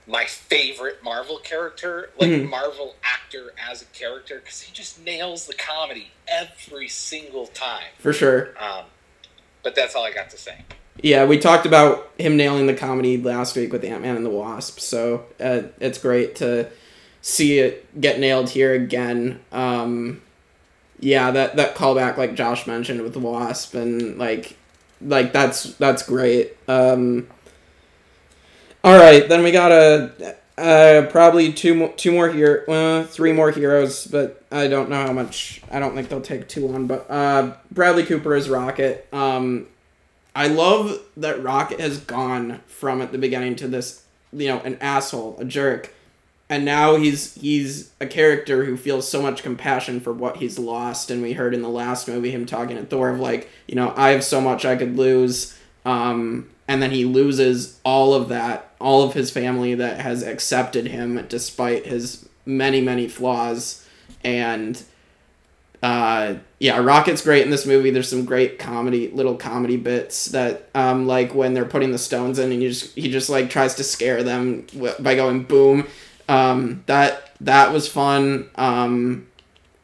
my 0.06 0.24
favorite 0.24 1.02
Marvel 1.02 1.38
character, 1.38 2.10
like 2.18 2.30
Mhm. 2.30 2.48
Marvel 2.48 2.94
actor 3.02 3.52
as 3.70 3.82
a 3.82 3.86
character, 3.86 4.36
because 4.36 4.60
he 4.60 4.72
just 4.72 5.00
nails 5.04 5.46
the 5.46 5.54
comedy 5.54 6.12
every 6.28 6.88
single 6.88 7.46
time. 7.48 7.88
For 7.98 8.12
sure. 8.12 8.50
Um, 8.58 8.84
but 9.62 9.74
that's 9.74 9.94
all 9.96 10.04
I 10.04 10.12
got 10.12 10.30
to 10.30 10.38
say. 10.38 10.58
Yeah, 11.02 11.24
we 11.26 11.38
talked 11.38 11.66
about 11.66 12.10
him 12.18 12.36
nailing 12.36 12.66
the 12.66 12.74
comedy 12.74 13.18
last 13.18 13.56
week 13.56 13.72
with 13.72 13.84
Ant 13.84 14.02
Man 14.02 14.16
and 14.16 14.24
the 14.24 14.30
Wasp, 14.30 14.78
so 14.80 15.26
uh, 15.40 15.62
it's 15.80 15.98
great 15.98 16.36
to 16.36 16.68
see 17.20 17.58
it 17.58 18.00
get 18.00 18.18
nailed 18.20 18.50
here 18.50 18.72
again. 18.72 19.40
Um, 19.52 20.22
yeah, 21.00 21.30
that 21.32 21.56
that 21.56 21.74
callback, 21.74 22.16
like 22.16 22.34
Josh 22.34 22.66
mentioned 22.66 23.02
with 23.02 23.12
the 23.12 23.18
Wasp, 23.18 23.74
and 23.74 24.18
like, 24.18 24.56
like 25.02 25.32
that's 25.34 25.64
that's 25.74 26.02
great. 26.02 26.56
Um, 26.68 27.26
all 28.86 28.96
right, 28.96 29.28
then 29.28 29.42
we 29.42 29.50
got 29.50 29.72
a 29.72 30.36
uh, 30.56 31.08
probably 31.10 31.52
two 31.52 31.74
more, 31.74 31.92
two 31.94 32.12
more 32.12 32.28
here, 32.28 32.64
uh, 32.68 33.02
three 33.02 33.32
more 33.32 33.50
heroes, 33.50 34.06
but 34.06 34.44
I 34.52 34.68
don't 34.68 34.88
know 34.88 35.04
how 35.04 35.12
much. 35.12 35.60
I 35.72 35.80
don't 35.80 35.96
think 35.96 36.08
they'll 36.08 36.20
take 36.20 36.48
too 36.48 36.68
long. 36.68 36.86
But 36.86 37.10
uh, 37.10 37.54
Bradley 37.72 38.04
Cooper 38.04 38.36
is 38.36 38.48
Rocket. 38.48 39.08
Um, 39.12 39.66
I 40.36 40.46
love 40.46 41.02
that 41.16 41.42
Rocket 41.42 41.80
has 41.80 41.98
gone 41.98 42.60
from 42.68 43.02
at 43.02 43.10
the 43.10 43.18
beginning 43.18 43.56
to 43.56 43.66
this, 43.66 44.04
you 44.32 44.46
know, 44.46 44.60
an 44.60 44.78
asshole, 44.80 45.36
a 45.40 45.44
jerk, 45.44 45.92
and 46.48 46.64
now 46.64 46.94
he's 46.94 47.34
he's 47.34 47.90
a 48.00 48.06
character 48.06 48.66
who 48.66 48.76
feels 48.76 49.08
so 49.08 49.20
much 49.20 49.42
compassion 49.42 49.98
for 49.98 50.12
what 50.12 50.36
he's 50.36 50.60
lost. 50.60 51.10
And 51.10 51.22
we 51.22 51.32
heard 51.32 51.54
in 51.54 51.62
the 51.62 51.68
last 51.68 52.06
movie 52.06 52.30
him 52.30 52.46
talking 52.46 52.76
to 52.76 52.84
Thor 52.84 53.10
of 53.10 53.18
like, 53.18 53.50
you 53.66 53.74
know, 53.74 53.92
I 53.96 54.10
have 54.10 54.22
so 54.22 54.40
much 54.40 54.64
I 54.64 54.76
could 54.76 54.96
lose, 54.96 55.58
um, 55.84 56.50
and 56.68 56.80
then 56.80 56.92
he 56.92 57.04
loses 57.04 57.80
all 57.84 58.14
of 58.14 58.28
that, 58.28 58.65
all 58.80 59.02
of 59.02 59.14
his 59.14 59.30
family 59.30 59.74
that 59.74 60.00
has 60.00 60.22
accepted 60.22 60.86
him 60.86 61.24
despite 61.28 61.86
his 61.86 62.28
many 62.44 62.80
many 62.80 63.08
flaws, 63.08 63.86
and 64.24 64.82
uh 65.82 66.34
yeah 66.58 66.78
rocket's 66.78 67.22
great 67.22 67.44
in 67.44 67.50
this 67.50 67.66
movie. 67.66 67.90
There's 67.90 68.08
some 68.08 68.24
great 68.24 68.58
comedy 68.58 69.08
little 69.10 69.36
comedy 69.36 69.76
bits 69.76 70.26
that 70.26 70.68
um 70.74 71.06
like 71.06 71.34
when 71.34 71.52
they're 71.54 71.66
putting 71.66 71.92
the 71.92 71.98
stones 71.98 72.38
in 72.38 72.50
and 72.50 72.62
you 72.62 72.70
just 72.70 72.94
he 72.94 73.10
just 73.10 73.28
like 73.28 73.50
tries 73.50 73.74
to 73.74 73.84
scare 73.84 74.22
them 74.22 74.66
by 75.00 75.14
going 75.14 75.42
boom. 75.42 75.86
Um 76.28 76.82
that 76.86 77.32
that 77.40 77.72
was 77.72 77.88
fun. 77.88 78.48
Um 78.54 79.26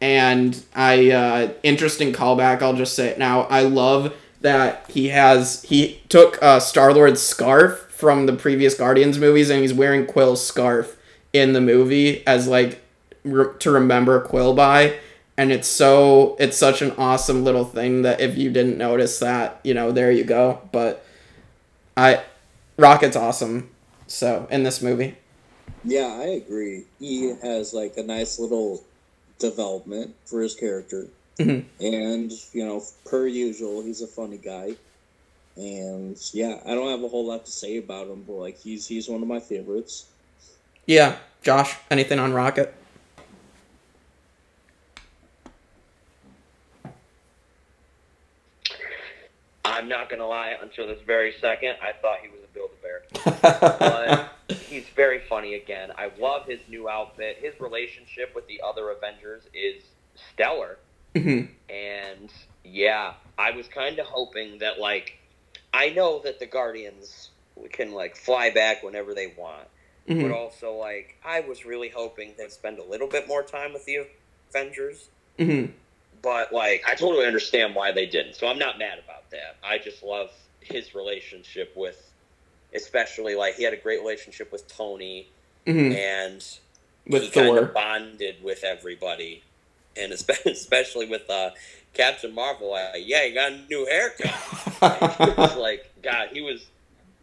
and 0.01 0.65
i 0.75 1.11
uh 1.11 1.53
interesting 1.63 2.13
callback 2.13 2.63
i'll 2.63 2.75
just 2.75 2.95
say 2.95 3.09
it 3.09 3.19
now. 3.19 3.43
I 3.43 3.63
love 3.63 4.15
that 4.41 4.91
he 4.91 5.09
has 5.09 5.63
he 5.65 6.01
took 6.09 6.43
uh 6.43 6.59
star 6.59 6.93
lord's 6.95 7.23
scarf 7.23 7.87
from 8.03 8.27
the 8.27 8.33
previous 8.33 8.75
guardians 8.75 9.17
movies 9.17 9.49
and 9.49 9.61
he's 9.61 9.73
wearing 9.73 10.05
quill's 10.05 10.45
scarf 10.45 10.97
in 11.33 11.53
the 11.53 11.61
movie 11.61 12.27
as 12.27 12.49
like 12.49 12.83
re- 13.23 13.47
to 13.61 13.71
remember 13.71 14.19
quill 14.21 14.55
by 14.55 14.99
and 15.39 15.53
it's 15.53 15.69
so 15.69 16.35
it's 16.41 16.57
such 16.57 16.83
an 16.83 16.91
awesome 16.99 17.45
little 17.45 17.65
thing 17.65 18.03
that 18.03 18.21
if 18.21 18.37
you 18.37 18.51
didn't 18.51 18.77
notice 18.77 19.21
that 19.21 19.61
you 19.63 19.73
know 19.73 19.93
there 19.93 20.11
you 20.11 20.25
go 20.25 20.61
but 20.73 21.05
i 21.97 22.21
rocket's 22.77 23.15
awesome 23.15 23.71
so 24.09 24.49
in 24.51 24.65
this 24.65 24.83
movie 24.83 25.17
Yeah, 25.85 26.11
I 26.21 26.27
agree. 26.43 26.85
He 27.01 27.35
has 27.43 27.73
like 27.73 27.97
a 27.97 28.03
nice 28.03 28.39
little 28.41 28.83
development 29.39 30.15
for 30.27 30.41
his 30.41 30.55
character, 30.55 31.07
Mhm. 31.39 31.65
and 31.81 32.31
you 32.53 32.65
know, 32.67 32.83
per 33.05 33.27
usual, 33.27 33.83
he's 33.83 34.01
a 34.03 34.07
funny 34.07 34.39
guy. 34.39 34.77
And 35.57 36.17
yeah, 36.33 36.61
I 36.65 36.75
don't 36.75 36.89
have 36.91 37.03
a 37.03 37.09
whole 37.09 37.27
lot 37.27 37.45
to 37.45 37.51
say 37.53 37.77
about 37.77 38.07
him, 38.09 38.25
but 38.27 38.35
like 38.35 38.59
he's 38.59 38.87
he's 38.87 39.09
one 39.09 39.23
of 39.23 39.29
my 39.29 39.41
favorites. 39.41 40.07
yeah 40.87 41.17
josh 41.43 41.77
anything 41.91 42.19
on 42.19 42.33
rocket 42.33 42.73
I'm 49.65 49.89
not 49.89 50.09
gonna 50.11 50.27
lie, 50.27 50.55
until 50.61 50.87
this 50.87 51.01
very 51.07 51.35
second, 51.41 51.77
I 51.83 51.93
thought 51.93 52.19
he 52.21 52.29
was 52.29 52.41
a 52.45 52.53
Build 52.55 52.71
a 52.79 52.83
Bear. 52.83 53.03
But 54.49 54.57
he's 54.69 54.87
very 54.95 55.21
funny 55.29 55.55
again. 55.55 55.91
I 55.97 56.11
love 56.19 56.47
his 56.47 56.61
new 56.69 56.89
outfit. 56.89 57.39
His 57.41 57.59
relationship 57.61 58.35
with 58.35 58.47
the 58.49 58.61
other 58.65 58.91
Avengers 58.91 59.43
is 59.55 59.83
stellar. 60.33 60.79
Mhm. 61.15 61.49
And 61.71 62.31
yeah, 62.65 63.15
I 63.39 63.53
was 63.53 63.69
kind 63.69 63.99
of 63.99 64.07
hoping 64.07 64.59
that, 64.59 64.79
like, 64.79 65.19
I 65.75 65.91
know 65.91 66.21
that 66.21 66.39
the 66.39 66.47
Guardians 66.47 67.31
can 67.73 67.93
like 67.93 68.17
fly 68.17 68.51
back 68.51 68.83
whenever 68.83 69.15
they 69.15 69.29
want. 69.37 69.69
Mhm. 70.09 70.23
But 70.23 70.31
also, 70.33 70.73
like, 70.75 71.17
I 71.25 71.41
was 71.41 71.65
really 71.65 71.89
hoping 71.89 72.35
they'd 72.37 72.51
spend 72.51 72.79
a 72.79 72.83
little 72.85 73.07
bit 73.07 73.29
more 73.29 73.43
time 73.43 73.73
with 73.73 73.85
the 73.85 74.07
Avengers. 74.51 75.09
Mhm. 75.39 75.71
But 76.21 76.53
like, 76.53 76.83
I 76.87 76.95
totally 76.95 77.27
understand 77.27 77.75
why 77.75 77.93
they 77.93 78.07
didn't. 78.07 78.35
So 78.35 78.47
I'm 78.49 78.59
not 78.59 78.79
mad 78.79 78.99
about 78.99 79.31
that. 79.31 79.57
I 79.63 79.79
just 79.79 80.03
love 80.03 80.31
his 80.61 80.95
relationship 80.95 81.73
with, 81.77 82.11
especially 82.75 83.35
like 83.37 83.55
he 83.55 83.63
had 83.65 83.73
a 83.73 83.77
great 83.77 84.01
relationship 84.01 84.51
with 84.53 84.67
Tony, 84.69 85.29
Mhm. 85.67 85.95
and 85.97 86.45
With 87.07 87.23
he 87.25 87.31
kind 87.31 87.59
of 87.59 87.73
bonded 87.75 88.43
with 88.43 88.65
everybody, 88.65 89.43
and 89.97 90.13
especially 90.47 91.07
with 91.07 91.29
uh, 91.31 91.51
Captain 91.95 92.35
Marvel. 92.35 92.71
Like, 92.71 93.03
yeah, 93.05 93.25
he 93.25 93.33
got 93.33 93.53
a 93.53 93.59
new 93.69 93.87
haircut. 93.87 94.27
it 95.29 95.37
was 95.37 95.57
like 95.57 95.91
God, 96.03 96.29
he 96.33 96.41
was. 96.41 96.67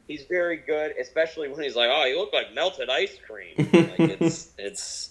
He's 0.08 0.24
very 0.24 0.58
good, 0.58 0.96
especially 1.00 1.50
when 1.50 1.62
he's 1.64 1.76
like, 1.76 1.90
"Oh, 1.92 2.06
you 2.06 2.18
look 2.18 2.34
like 2.34 2.54
melted 2.54 2.90
ice 2.90 3.16
cream." 3.28 3.54
Like 3.58 4.00
it's 4.00 4.50
it's, 4.58 5.10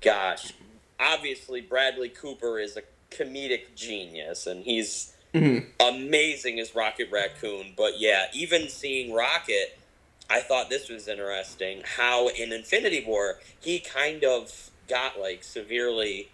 gosh, 0.00 0.52
obviously 0.98 1.60
Bradley 1.60 2.08
Cooper 2.08 2.58
is 2.58 2.76
a 2.76 2.82
comedic 3.10 3.74
genius, 3.74 4.46
and 4.46 4.64
he's 4.64 5.12
Mhm. 5.34 5.66
amazing 5.78 6.58
as 6.58 6.74
Rocket 6.74 7.08
Raccoon. 7.10 7.74
But 7.76 8.00
yeah, 8.00 8.26
even 8.32 8.68
seeing 8.68 9.12
Rocket, 9.12 9.78
I 10.28 10.40
thought 10.40 10.70
this 10.70 10.88
was 10.88 11.06
interesting. 11.06 11.82
How 11.84 12.28
in 12.28 12.52
Infinity 12.52 13.04
War 13.06 13.38
he 13.60 13.78
kind 13.80 14.24
of 14.24 14.70
got 14.88 15.20
like 15.20 15.44
severely 15.44 16.30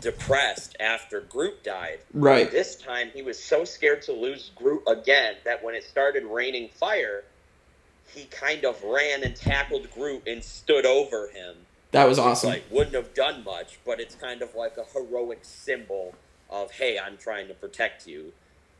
depressed 0.00 0.76
after 0.80 1.20
Groot 1.22 1.62
died. 1.62 1.98
Right. 2.12 2.50
This 2.50 2.76
time 2.76 3.10
he 3.14 3.22
was 3.22 3.42
so 3.42 3.64
scared 3.64 4.02
to 4.02 4.12
lose 4.12 4.50
Groot 4.54 4.82
again 4.88 5.36
that 5.44 5.62
when 5.62 5.74
it 5.74 5.84
started 5.84 6.24
raining 6.24 6.68
fire, 6.68 7.24
he 8.14 8.24
kind 8.26 8.64
of 8.64 8.82
ran 8.82 9.22
and 9.22 9.36
tackled 9.36 9.90
Groot 9.92 10.22
and 10.26 10.42
stood 10.42 10.84
over 10.86 11.28
him. 11.28 11.54
That 11.92 12.08
was 12.08 12.18
awesome. 12.18 12.50
Like 12.50 12.64
wouldn't 12.70 12.94
have 12.94 13.14
done 13.14 13.44
much, 13.44 13.78
but 13.84 14.00
it's 14.00 14.14
kind 14.14 14.42
of 14.42 14.54
like 14.54 14.76
a 14.76 14.84
heroic 14.84 15.40
symbol 15.42 16.14
of 16.48 16.70
hey, 16.72 16.98
I'm 16.98 17.16
trying 17.16 17.48
to 17.48 17.54
protect 17.54 18.06
you. 18.06 18.32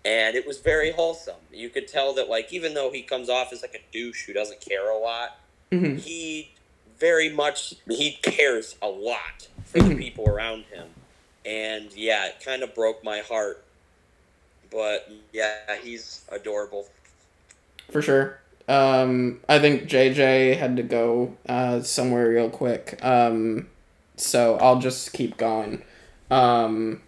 And 0.05 0.35
it 0.35 0.47
was 0.47 0.59
very 0.61 0.93
wholesome. 0.93 1.35
You 1.53 1.69
could 1.69 1.87
tell 1.87 2.15
that 2.15 2.29
like 2.29 2.53
even 2.53 2.75
though 2.75 2.91
he 2.91 3.03
comes 3.03 3.29
off 3.29 3.53
as 3.53 3.63
like 3.63 3.75
a 3.75 3.93
douche 3.93 4.27
who 4.27 4.33
doesn't 4.33 4.61
care 4.61 4.91
a 4.91 4.97
lot, 4.99 5.39
Mhm. 5.71 6.01
he 6.01 6.53
very 6.99 7.29
much 7.29 7.75
he 7.89 8.13
cares 8.23 8.77
a 8.83 8.89
lot 8.89 9.49
for 9.65 9.79
the 9.79 9.95
Mhm. 9.95 9.99
people 9.99 10.29
around 10.29 10.65
him 10.67 10.89
and 11.45 11.93
yeah 11.95 12.27
it 12.27 12.41
kind 12.45 12.63
of 12.63 12.75
broke 12.75 13.03
my 13.05 13.21
heart 13.21 13.65
but 14.71 15.11
yeah 15.33 15.77
he's 15.83 16.23
adorable 16.31 16.87
For 17.91 18.03
sure. 18.03 18.39
Um, 18.69 19.41
I 19.49 19.59
think 19.59 19.85
JJ 19.89 20.57
had 20.57 20.77
to 20.77 20.83
go 20.83 21.37
uh, 21.49 21.83
somewhere 21.83 22.29
real 22.29 22.51
quick. 22.51 22.99
Um, 23.05 23.69
so 24.17 24.57
I'll 24.59 24.79
just 24.79 25.13
keep 25.13 25.37
going. 25.37 25.83
Um, 26.31 27.03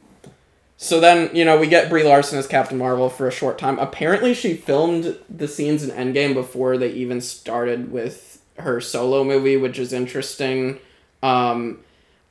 so 0.76 0.98
then, 0.98 1.30
you 1.34 1.44
know, 1.44 1.58
we 1.58 1.68
get 1.68 1.88
Brie 1.88 2.02
Larson 2.02 2.38
as 2.38 2.46
Captain 2.48 2.78
Marvel 2.78 3.08
for 3.08 3.28
a 3.28 3.32
short 3.32 3.58
time. 3.58 3.78
Apparently, 3.78 4.34
she 4.34 4.54
filmed 4.54 5.16
the 5.30 5.46
scenes 5.46 5.84
in 5.84 5.90
Endgame 5.90 6.34
before 6.34 6.76
they 6.76 6.90
even 6.90 7.20
started 7.20 7.92
with 7.92 8.42
her 8.58 8.80
solo 8.80 9.22
movie, 9.22 9.56
which 9.56 9.78
is 9.78 9.92
interesting. 9.92 10.80
Um, 11.22 11.78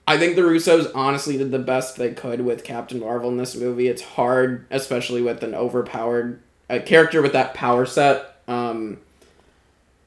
I 0.08 0.18
think 0.18 0.36
the 0.36 0.42
Russos 0.42 0.92
honestly 0.96 1.38
did 1.38 1.52
the 1.52 1.60
best 1.60 1.96
they 1.96 2.14
could 2.14 2.42
with 2.42 2.64
Captain 2.64 3.00
Marvel 3.00 3.30
in 3.30 3.38
this 3.38 3.56
movie. 3.56 3.88
It's 3.88 4.02
hard, 4.02 4.66
especially 4.72 5.22
with 5.22 5.44
an 5.44 5.54
overpowered 5.54 6.42
a 6.70 6.80
character 6.80 7.22
with 7.22 7.34
that 7.34 7.54
power 7.54 7.86
set. 7.86 8.38
Um, 8.48 8.98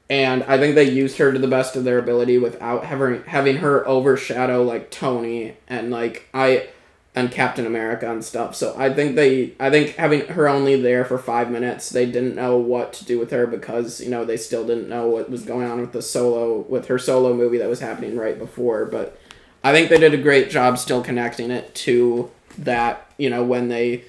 and 0.09 0.43
I 0.43 0.57
think 0.57 0.75
they 0.75 0.89
used 0.89 1.17
her 1.17 1.31
to 1.31 1.39
the 1.39 1.47
best 1.47 1.75
of 1.75 1.83
their 1.83 1.97
ability 1.97 2.37
without 2.37 2.85
having 2.85 3.23
having 3.23 3.57
her 3.57 3.87
overshadow 3.87 4.63
like 4.63 4.91
Tony 4.91 5.57
and 5.67 5.89
like 5.89 6.27
I 6.33 6.67
and 7.15 7.31
Captain 7.31 7.65
America 7.65 8.11
and 8.11 8.23
stuff. 8.23 8.55
So 8.55 8.75
I 8.77 8.93
think 8.93 9.15
they 9.15 9.53
I 9.59 9.69
think 9.69 9.95
having 9.95 10.27
her 10.27 10.47
only 10.47 10.79
there 10.79 11.05
for 11.05 11.17
five 11.17 11.49
minutes, 11.49 11.89
they 11.89 12.05
didn't 12.05 12.35
know 12.35 12.57
what 12.57 12.93
to 12.93 13.05
do 13.05 13.17
with 13.17 13.31
her 13.31 13.47
because 13.47 14.01
you 14.01 14.09
know 14.09 14.25
they 14.25 14.37
still 14.37 14.65
didn't 14.65 14.89
know 14.89 15.07
what 15.07 15.29
was 15.29 15.43
going 15.43 15.67
on 15.67 15.81
with 15.81 15.91
the 15.91 16.01
solo 16.01 16.59
with 16.67 16.87
her 16.87 16.99
solo 16.99 17.33
movie 17.33 17.57
that 17.57 17.69
was 17.69 17.79
happening 17.79 18.17
right 18.17 18.37
before. 18.37 18.85
But 18.85 19.17
I 19.65 19.73
think 19.73 19.89
they 19.89 19.97
did 19.97 20.13
a 20.13 20.17
great 20.17 20.49
job 20.49 20.77
still 20.77 21.03
connecting 21.03 21.51
it 21.51 21.73
to 21.75 22.31
that. 22.59 23.09
You 23.17 23.29
know 23.29 23.43
when 23.43 23.67
they 23.67 24.03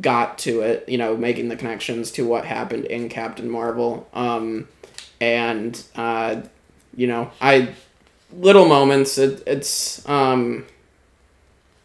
got 0.00 0.38
to 0.38 0.60
it, 0.60 0.88
you 0.88 0.98
know, 0.98 1.16
making 1.16 1.48
the 1.48 1.56
connections 1.56 2.10
to 2.12 2.26
what 2.26 2.44
happened 2.44 2.84
in 2.86 3.08
Captain 3.08 3.48
Marvel. 3.48 4.08
Um, 4.12 4.68
and 5.20 5.82
uh, 5.94 6.42
you 6.94 7.06
know, 7.06 7.30
I 7.40 7.70
little 8.32 8.66
moments. 8.66 9.18
It, 9.18 9.42
it's 9.46 10.06
um, 10.08 10.66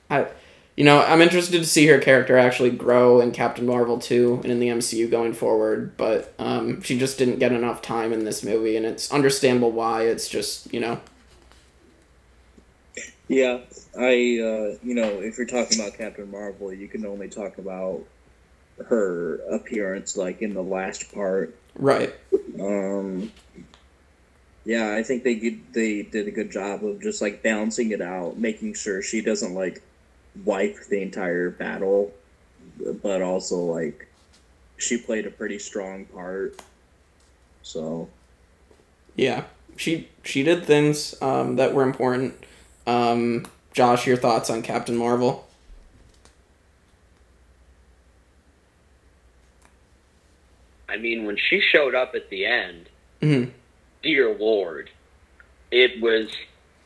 I, 0.09 0.27
you 0.75 0.83
know, 0.83 1.01
I'm 1.03 1.21
interested 1.21 1.57
to 1.59 1.67
see 1.67 1.87
her 1.87 1.99
character 1.99 2.37
actually 2.37 2.71
grow 2.71 3.21
in 3.21 3.31
Captain 3.31 3.65
Marvel 3.65 3.99
too, 3.99 4.39
and 4.43 4.51
in 4.51 4.59
the 4.59 4.67
MCU 4.69 5.09
going 5.09 5.33
forward. 5.33 5.95
But 5.97 6.33
um, 6.39 6.81
she 6.81 6.97
just 6.97 7.17
didn't 7.17 7.39
get 7.39 7.51
enough 7.51 7.81
time 7.81 8.13
in 8.13 8.25
this 8.25 8.43
movie, 8.43 8.75
and 8.77 8.85
it's 8.85 9.11
understandable 9.11 9.71
why. 9.71 10.03
It's 10.03 10.27
just 10.27 10.73
you 10.73 10.79
know, 10.79 10.99
Yeah, 13.31 13.59
I 13.97 14.09
uh, 14.43 14.75
you 14.83 14.93
know, 14.93 15.21
if 15.21 15.37
you're 15.37 15.47
talking 15.47 15.79
about 15.79 15.97
Captain 15.97 16.29
Marvel, 16.29 16.73
you 16.73 16.89
can 16.89 17.05
only 17.05 17.29
talk 17.29 17.59
about 17.59 18.01
her 18.89 19.35
appearance 19.49 20.17
like 20.17 20.41
in 20.41 20.53
the 20.53 20.61
last 20.61 21.13
part. 21.13 21.55
right. 21.75 22.13
Um 22.59 23.31
yeah, 24.65 24.93
I 24.93 25.01
think 25.03 25.23
they 25.23 25.35
did, 25.35 25.73
they 25.73 26.01
did 26.03 26.27
a 26.27 26.31
good 26.31 26.51
job 26.51 26.83
of 26.83 27.01
just 27.01 27.21
like 27.21 27.41
balancing 27.41 27.91
it 27.91 28.01
out, 28.01 28.37
making 28.37 28.73
sure 28.73 29.01
she 29.01 29.21
doesn't 29.21 29.53
like 29.53 29.81
wipe 30.43 30.75
the 30.89 31.01
entire 31.01 31.49
battle, 31.51 32.11
but 33.01 33.21
also 33.21 33.55
like 33.59 34.07
she 34.75 34.97
played 34.97 35.25
a 35.25 35.31
pretty 35.31 35.57
strong 35.57 36.03
part. 36.03 36.61
So, 37.63 38.09
Yeah, 39.15 39.45
she 39.77 40.09
she 40.21 40.43
did 40.43 40.65
things 40.65 41.15
um, 41.21 41.55
that 41.55 41.73
were 41.73 41.83
important. 41.83 42.35
Um, 42.91 43.45
Josh, 43.73 44.05
your 44.05 44.17
thoughts 44.17 44.49
on 44.49 44.61
Captain 44.61 44.97
Marvel? 44.97 45.47
i 50.89 50.97
mean 50.97 51.23
when 51.25 51.37
she 51.37 51.61
showed 51.61 51.95
up 51.95 52.15
at 52.15 52.29
the 52.29 52.45
end 52.45 52.89
hmm 53.21 53.45
dear 54.03 54.35
lord 54.37 54.89
it 55.71 56.01
was 56.01 56.29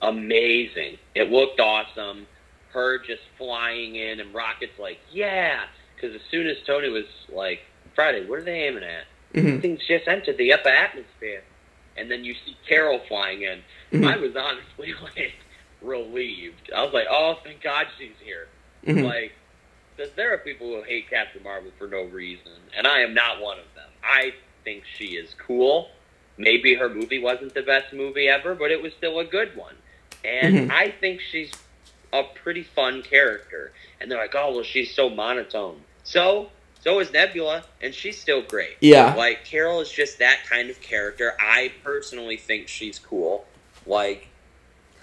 amazing. 0.03 0.99
It 1.15 1.31
looked 1.31 1.59
awesome. 1.59 2.27
Her 2.71 2.99
just 2.99 3.23
flying 3.35 3.95
in 3.95 4.19
and 4.19 4.31
rockets 4.31 4.77
like 4.77 4.99
yeah! 5.11 5.63
Because 5.95 6.13
as 6.15 6.21
soon 6.29 6.45
as 6.45 6.57
tony 6.67 6.89
was 6.89 7.05
like 7.33 7.61
friday 7.95 8.27
what 8.27 8.37
are 8.37 8.43
they 8.43 8.67
aiming 8.67 8.83
at? 8.83 9.05
Hmm 9.33 9.59
things 9.59 9.79
just 9.87 10.07
entered 10.07 10.37
the 10.37 10.53
upper 10.53 10.69
atmosphere. 10.69 11.41
And 11.97 12.11
then 12.11 12.23
you 12.23 12.35
see 12.45 12.55
carol 12.67 13.01
flying 13.07 13.41
in. 13.41 13.61
Mhm. 13.91 14.05
i 14.07 14.17
was 14.17 14.35
honestly 14.35 14.93
like 15.01 15.33
relieved. 15.81 16.71
I 16.75 16.83
was 16.83 16.93
like 16.93 17.07
oh 17.09 17.37
thank 17.43 17.61
god 17.61 17.87
she's 17.97 18.15
here. 18.23 18.47
Hmm 18.85 19.03
like 19.03 19.31
because 19.95 20.11
there 20.15 20.33
are 20.33 20.37
people 20.39 20.67
who 20.67 20.81
hate 20.83 21.09
captain 21.09 21.41
marvel 21.43 21.71
for 21.77 21.87
no 21.87 22.03
reason 22.03 22.51
and 22.75 22.85
i 22.85 22.99
am 22.99 23.13
not 23.13 23.41
one 23.41 23.57
of 23.59 23.65
them. 23.75 23.89
I 24.03 24.33
think 24.63 24.83
she 24.97 25.15
is 25.15 25.33
cool. 25.37 25.89
Maybe 26.37 26.73
her 26.75 26.89
movie 26.89 27.19
wasn't 27.19 27.53
the 27.53 27.61
best 27.61 27.93
movie 27.93 28.27
ever 28.27 28.55
but 28.55 28.71
it 28.71 28.81
was 28.81 28.93
still 28.93 29.19
a 29.19 29.25
good 29.25 29.55
one. 29.55 29.75
And 30.23 30.55
Mhm. 30.55 30.71
i 30.71 30.89
think 30.91 31.21
she's 31.21 31.51
a 32.13 32.23
pretty 32.23 32.63
fun 32.63 33.01
character. 33.03 33.71
And 33.99 34.11
they're 34.11 34.17
like 34.19 34.35
oh 34.35 34.53
well 34.55 34.63
she's 34.63 34.93
so 34.93 35.09
monotone. 35.09 35.81
So 36.03 36.49
so 36.81 36.99
is 36.99 37.11
nebula 37.11 37.63
and 37.81 37.93
she's 37.95 38.19
still 38.19 38.41
great. 38.43 38.77
Yeah. 38.81 39.15
like 39.15 39.43
Carol 39.45 39.79
is 39.81 39.91
just 39.91 40.19
that 40.19 40.39
kind 40.47 40.69
of 40.69 40.79
character. 40.81 41.33
I 41.39 41.71
personally 41.83 42.37
think 42.37 42.67
she's 42.67 42.99
cool. 42.99 43.45
Like 43.87 44.27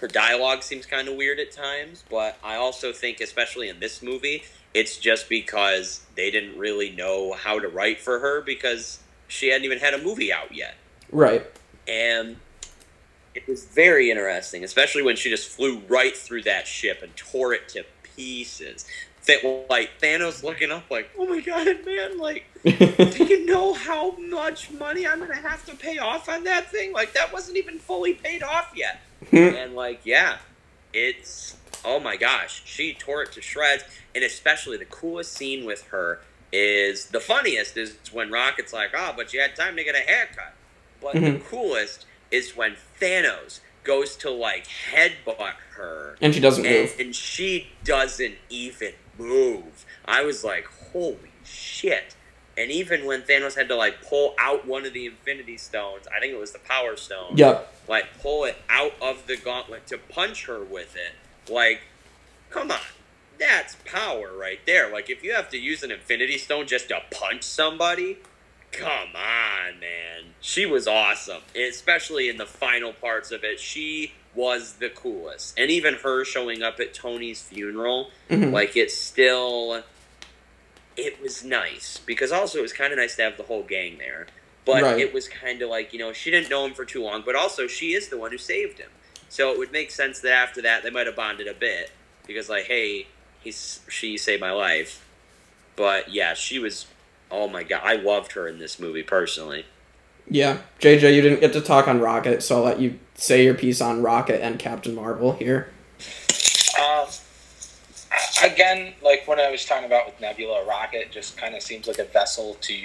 her 0.03 0.07
dialogue 0.09 0.63
seems 0.63 0.85
kind 0.85 1.07
of 1.07 1.15
weird 1.15 1.39
at 1.39 1.49
times, 1.49 2.03
but 2.09 2.37
I 2.43 2.55
also 2.55 2.91
think 2.91 3.21
especially 3.21 3.69
in 3.69 3.79
this 3.79 4.03
movie, 4.03 4.43
it's 4.73 4.97
just 4.97 5.29
because 5.29 6.01
they 6.17 6.29
didn't 6.29 6.59
really 6.59 6.89
know 6.89 7.31
how 7.31 7.57
to 7.57 7.69
write 7.69 8.01
for 8.01 8.19
her 8.19 8.41
because 8.41 8.99
she 9.29 9.47
hadn't 9.47 9.63
even 9.63 9.79
had 9.79 9.93
a 9.93 9.97
movie 9.97 10.33
out 10.33 10.53
yet. 10.53 10.75
Right. 11.09 11.49
And 11.87 12.35
it 13.33 13.47
was 13.47 13.63
very 13.63 14.11
interesting, 14.11 14.65
especially 14.65 15.03
when 15.03 15.15
she 15.15 15.29
just 15.29 15.47
flew 15.47 15.79
right 15.87 16.17
through 16.17 16.43
that 16.43 16.67
ship 16.67 17.01
and 17.01 17.15
tore 17.15 17.53
it 17.53 17.69
to 17.69 17.85
pieces. 18.03 18.85
That 19.27 19.65
like 19.69 20.01
Thanos 20.01 20.43
looking 20.43 20.69
up 20.69 20.91
like, 20.91 21.11
"Oh 21.17 21.25
my 21.25 21.39
god, 21.39 21.85
man, 21.85 22.17
like 22.17 22.43
do 22.65 23.23
you 23.23 23.45
know 23.45 23.73
how 23.73 24.11
much 24.17 24.69
money 24.71 25.07
I'm 25.07 25.19
gonna 25.19 25.35
have 25.35 25.65
to 25.67 25.77
pay 25.77 25.97
off 25.97 26.27
on 26.27 26.43
that 26.43 26.69
thing? 26.69 26.91
Like 26.91 27.13
that 27.13 27.31
wasn't 27.31 27.55
even 27.55 27.79
fully 27.79 28.15
paid 28.15 28.43
off 28.43 28.73
yet. 28.75 28.99
And 29.37 29.75
like, 29.75 30.01
yeah, 30.05 30.37
it's 30.93 31.55
oh 31.85 31.99
my 31.99 32.15
gosh, 32.15 32.61
she 32.65 32.93
tore 32.93 33.23
it 33.23 33.31
to 33.33 33.41
shreds. 33.41 33.83
And 34.15 34.23
especially 34.23 34.77
the 34.77 34.85
coolest 34.85 35.33
scene 35.33 35.65
with 35.65 35.83
her 35.87 36.21
is 36.51 37.07
the 37.07 37.19
funniest 37.19 37.75
is 37.77 37.95
when 38.11 38.31
Rocket's 38.31 38.71
like, 38.73 38.91
"Oh, 38.95 39.13
but 39.15 39.33
you 39.33 39.41
had 39.41 39.55
time 39.55 39.75
to 39.75 39.83
get 39.83 39.95
a 39.95 39.99
haircut." 39.99 40.53
But 41.01 41.13
the 41.15 41.19
Mhm. 41.21 41.45
coolest 41.45 42.05
is 42.31 42.55
when 42.55 42.77
Thanos 43.01 43.59
goes 43.83 44.15
to 44.17 44.29
like 44.29 44.65
headbutt 44.67 45.55
her, 45.75 46.15
And 46.21 46.33
she 46.33 46.39
doesn't 46.39 46.65
and, 46.65 46.75
move. 46.81 46.99
and 46.99 47.15
she 47.15 47.71
doesn't 47.83 48.35
even 48.49 48.93
move. 49.17 49.85
I 50.05 50.21
was 50.23 50.43
like, 50.43 50.65
"Holy 50.93 51.31
shit!" 51.43 52.15
And 52.57 52.69
even 52.71 53.05
when 53.05 53.23
Thanos 53.23 53.55
had 53.55 53.67
to 53.69 53.75
like 53.75 54.03
pull 54.07 54.35
out 54.37 54.67
one 54.67 54.85
of 54.85 54.93
the 54.93 55.05
Infinity 55.07 55.57
Stones, 55.57 56.05
I 56.15 56.19
think 56.19 56.33
it 56.33 56.39
was 56.39 56.51
the 56.51 56.59
Power 56.59 56.95
Stone 56.95 57.37
Yep. 57.37 57.73
like 57.87 58.19
pull 58.21 58.45
it 58.45 58.57
out 58.69 58.93
of 59.01 59.25
the 59.27 59.37
gauntlet 59.37 59.87
to 59.87 59.97
punch 59.97 60.45
her 60.45 60.63
with 60.63 60.95
it. 60.95 61.51
Like, 61.51 61.81
come 62.49 62.69
on. 62.71 62.77
That's 63.39 63.75
power 63.85 64.31
right 64.37 64.59
there. 64.65 64.91
Like 64.91 65.09
if 65.09 65.23
you 65.23 65.33
have 65.33 65.49
to 65.49 65.57
use 65.57 65.81
an 65.83 65.91
infinity 65.91 66.37
stone 66.37 66.67
just 66.67 66.89
to 66.89 66.99
punch 67.11 67.43
somebody, 67.43 68.19
come 68.71 69.15
on, 69.15 69.79
man. 69.79 70.33
She 70.39 70.65
was 70.65 70.87
awesome. 70.87 71.41
Especially 71.55 72.29
in 72.29 72.37
the 72.37 72.45
final 72.45 72.93
parts 72.93 73.31
of 73.31 73.43
it. 73.43 73.59
She 73.59 74.13
was 74.35 74.73
the 74.73 74.89
coolest. 74.89 75.57
And 75.59 75.69
even 75.71 75.95
her 75.95 76.23
showing 76.23 76.61
up 76.63 76.79
at 76.79 76.93
Tony's 76.93 77.41
funeral, 77.41 78.11
Mhm. 78.29 78.51
like 78.51 78.75
it's 78.77 78.95
still 78.97 79.83
it 80.97 81.21
was 81.21 81.43
nice 81.43 81.99
because 82.05 82.31
also 82.31 82.59
it 82.59 82.61
was 82.61 82.73
kind 82.73 82.91
of 82.93 82.99
nice 82.99 83.15
to 83.15 83.21
have 83.23 83.37
the 83.37 83.43
whole 83.43 83.63
gang 83.63 83.97
there 83.97 84.27
but 84.65 84.81
Right. 84.83 84.99
it 84.99 85.13
was 85.13 85.27
kind 85.27 85.61
of 85.61 85.69
like 85.69 85.91
you 85.93 85.99
know 85.99 86.13
she 86.13 86.29
didn't 86.31 86.49
know 86.49 86.65
him 86.65 86.73
for 86.73 86.85
too 86.85 87.03
long 87.03 87.23
but 87.25 87.35
also 87.35 87.67
she 87.67 87.93
is 87.93 88.09
the 88.09 88.17
one 88.17 88.31
who 88.31 88.37
saved 88.37 88.77
him 88.79 88.89
so 89.29 89.51
it 89.51 89.57
would 89.57 89.71
make 89.71 89.91
sense 89.91 90.19
that 90.21 90.31
after 90.31 90.61
that 90.61 90.83
they 90.83 90.89
might 90.89 91.07
have 91.07 91.15
bonded 91.15 91.47
a 91.47 91.53
bit 91.53 91.91
because 92.27 92.49
like 92.49 92.65
hey 92.65 93.07
he's 93.41 93.81
she 93.89 94.17
saved 94.17 94.39
my 94.41 94.51
life 94.51 95.05
but 95.75 96.11
yeah 96.13 96.33
she 96.33 96.59
was 96.59 96.85
oh 97.31 97.47
my 97.47 97.63
god 97.63 97.81
i 97.83 97.95
loved 97.95 98.33
her 98.33 98.47
in 98.47 98.59
this 98.59 98.79
movie 98.79 99.03
personally 99.03 99.65
Yeah. 100.29 100.59
JJ, 100.79 101.13
you 101.15 101.21
didn't 101.21 101.41
get 101.41 101.51
to 101.53 101.59
talk 101.61 101.87
on 101.89 101.99
Rocket, 101.99 102.41
so 102.43 102.55
I'll 102.57 102.63
let 102.63 102.79
you 102.79 102.97
say 103.15 103.43
your 103.43 103.55
piece 103.55 103.81
on 103.81 104.01
Rocket 104.01 104.41
and 104.41 104.57
Captain 104.57 104.95
Marvel 104.95 105.33
here. 105.33 105.67
Um, 106.79 107.07
again, 108.43 108.93
like 109.01 109.27
when 109.27 109.39
I 109.39 109.49
was 109.51 109.65
talking 109.65 109.85
about 109.85 110.05
with 110.05 110.19
Nebula, 110.21 110.65
Rocket 110.65 111.11
just 111.11 111.37
kind 111.37 111.55
of 111.55 111.61
seems 111.61 111.87
like 111.87 111.99
a 111.99 112.03
vessel 112.05 112.55
to 112.61 112.77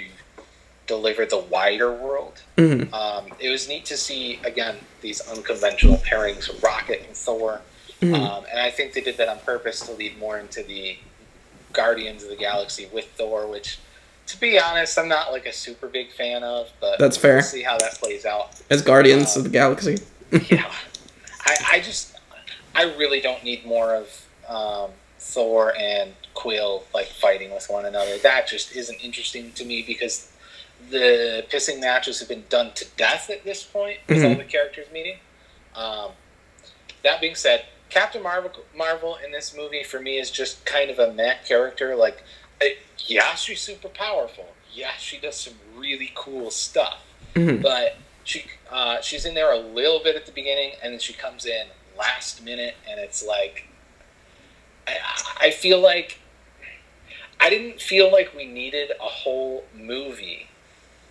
deliver 0.87 1.25
the 1.25 1.37
wider 1.37 1.91
world. 1.91 2.41
Mhm. 2.57 2.91
Um, 2.93 3.27
it 3.39 3.49
was 3.49 3.67
neat 3.67 3.85
to 3.85 3.97
see 3.97 4.39
again 4.43 4.77
these 5.01 5.21
unconventional 5.27 5.97
pairings, 5.97 6.61
Rocket 6.63 7.03
and 7.07 7.15
Thor, 7.15 7.61
Mhm. 8.01 8.15
um, 8.15 8.45
and 8.49 8.59
I 8.59 8.71
think 8.71 8.93
they 8.93 9.01
did 9.01 9.17
that 9.17 9.27
on 9.29 9.39
purpose 9.39 9.81
to 9.81 9.91
lead 9.91 10.17
more 10.17 10.39
into 10.39 10.63
the 10.63 10.97
Guardians 11.73 12.23
of 12.23 12.29
the 12.29 12.35
Galaxy 12.35 12.87
with 12.91 13.05
Thor, 13.17 13.45
which. 13.47 13.77
To 14.27 14.39
be 14.39 14.59
honest, 14.59 14.95
I'm 14.99 15.07
not 15.07 15.31
like 15.31 15.47
a 15.47 15.51
super 15.51 15.87
big 15.87 16.11
fan 16.13 16.43
of, 16.43 16.69
but 16.79 16.99
That's 16.99 17.17
fair. 17.17 17.37
We'll 17.37 17.41
see 17.41 17.63
how 17.63 17.79
that 17.79 17.95
plays 17.95 18.27
out. 18.27 18.51
As 18.69 18.83
Guardians 18.83 19.35
of 19.35 19.43
the 19.43 19.49
Galaxy. 19.49 19.97
yeah, 20.51 20.71
I, 21.47 21.55
I 21.71 21.79
just, 21.79 22.11
I 22.75 22.83
really 22.93 23.21
don't 23.21 23.43
need 23.43 23.65
more 23.65 23.95
of 23.95 24.21
um, 24.47 24.91
Thor 25.33 25.73
and 25.77 26.13
Quill 26.33 26.83
like 26.93 27.07
fighting 27.07 27.51
with 27.51 27.67
one 27.69 27.85
another. 27.85 28.17
That 28.17 28.47
just 28.47 28.75
isn't 28.75 28.99
interesting 29.03 29.51
to 29.53 29.65
me 29.65 29.81
because 29.85 30.31
the 30.89 31.45
pissing 31.49 31.79
matches 31.81 32.19
have 32.19 32.29
been 32.29 32.45
done 32.49 32.71
to 32.75 32.85
death 32.97 33.29
at 33.29 33.43
this 33.43 33.63
point 33.63 33.99
with 34.07 34.23
all 34.23 34.31
Mhm. 34.31 34.37
the 34.37 34.43
characters 34.45 34.87
meeting. 34.91 35.19
Um, 35.75 36.13
that 37.03 37.19
being 37.21 37.35
said, 37.35 37.65
Captain 37.89 38.21
Marvel, 38.23 38.51
Marvel 38.75 39.17
in 39.17 39.31
this 39.31 39.53
movie 39.55 39.83
for 39.83 39.99
me 39.99 40.17
is 40.19 40.31
just 40.31 40.65
kind 40.65 40.89
of 40.89 40.99
a 40.99 41.11
meh 41.11 41.35
character. 41.47 41.95
Like, 41.95 42.23
I, 42.61 42.77
yeah, 43.05 43.35
she's 43.35 43.61
super 43.61 43.89
powerful. 43.89 44.55
Yeah, 44.73 44.91
she 44.97 45.17
does 45.17 45.35
some 45.39 45.55
really 45.75 46.11
cool 46.15 46.51
stuff 46.51 46.99
Mhm. 47.35 47.61
but 47.61 47.95
she 48.23 48.45
uh, 48.71 49.01
she's 49.01 49.25
in 49.25 49.33
there 49.33 49.51
a 49.51 49.57
little 49.57 49.99
bit 49.99 50.15
at 50.15 50.25
the 50.27 50.31
beginning, 50.31 50.73
and 50.81 50.93
then 50.93 50.99
she 50.99 51.11
comes 51.13 51.45
in 51.45 51.67
last 51.97 52.43
minute, 52.43 52.75
and 52.87 52.99
it's 52.99 53.23
like 53.23 53.65
I, 54.97 55.47
I 55.47 55.51
feel 55.51 55.79
like 55.79 56.19
I 57.39 57.49
didn't 57.49 57.81
feel 57.81 58.11
like 58.11 58.33
we 58.35 58.45
needed 58.45 58.91
a 58.99 59.03
whole 59.07 59.63
movie 59.73 60.47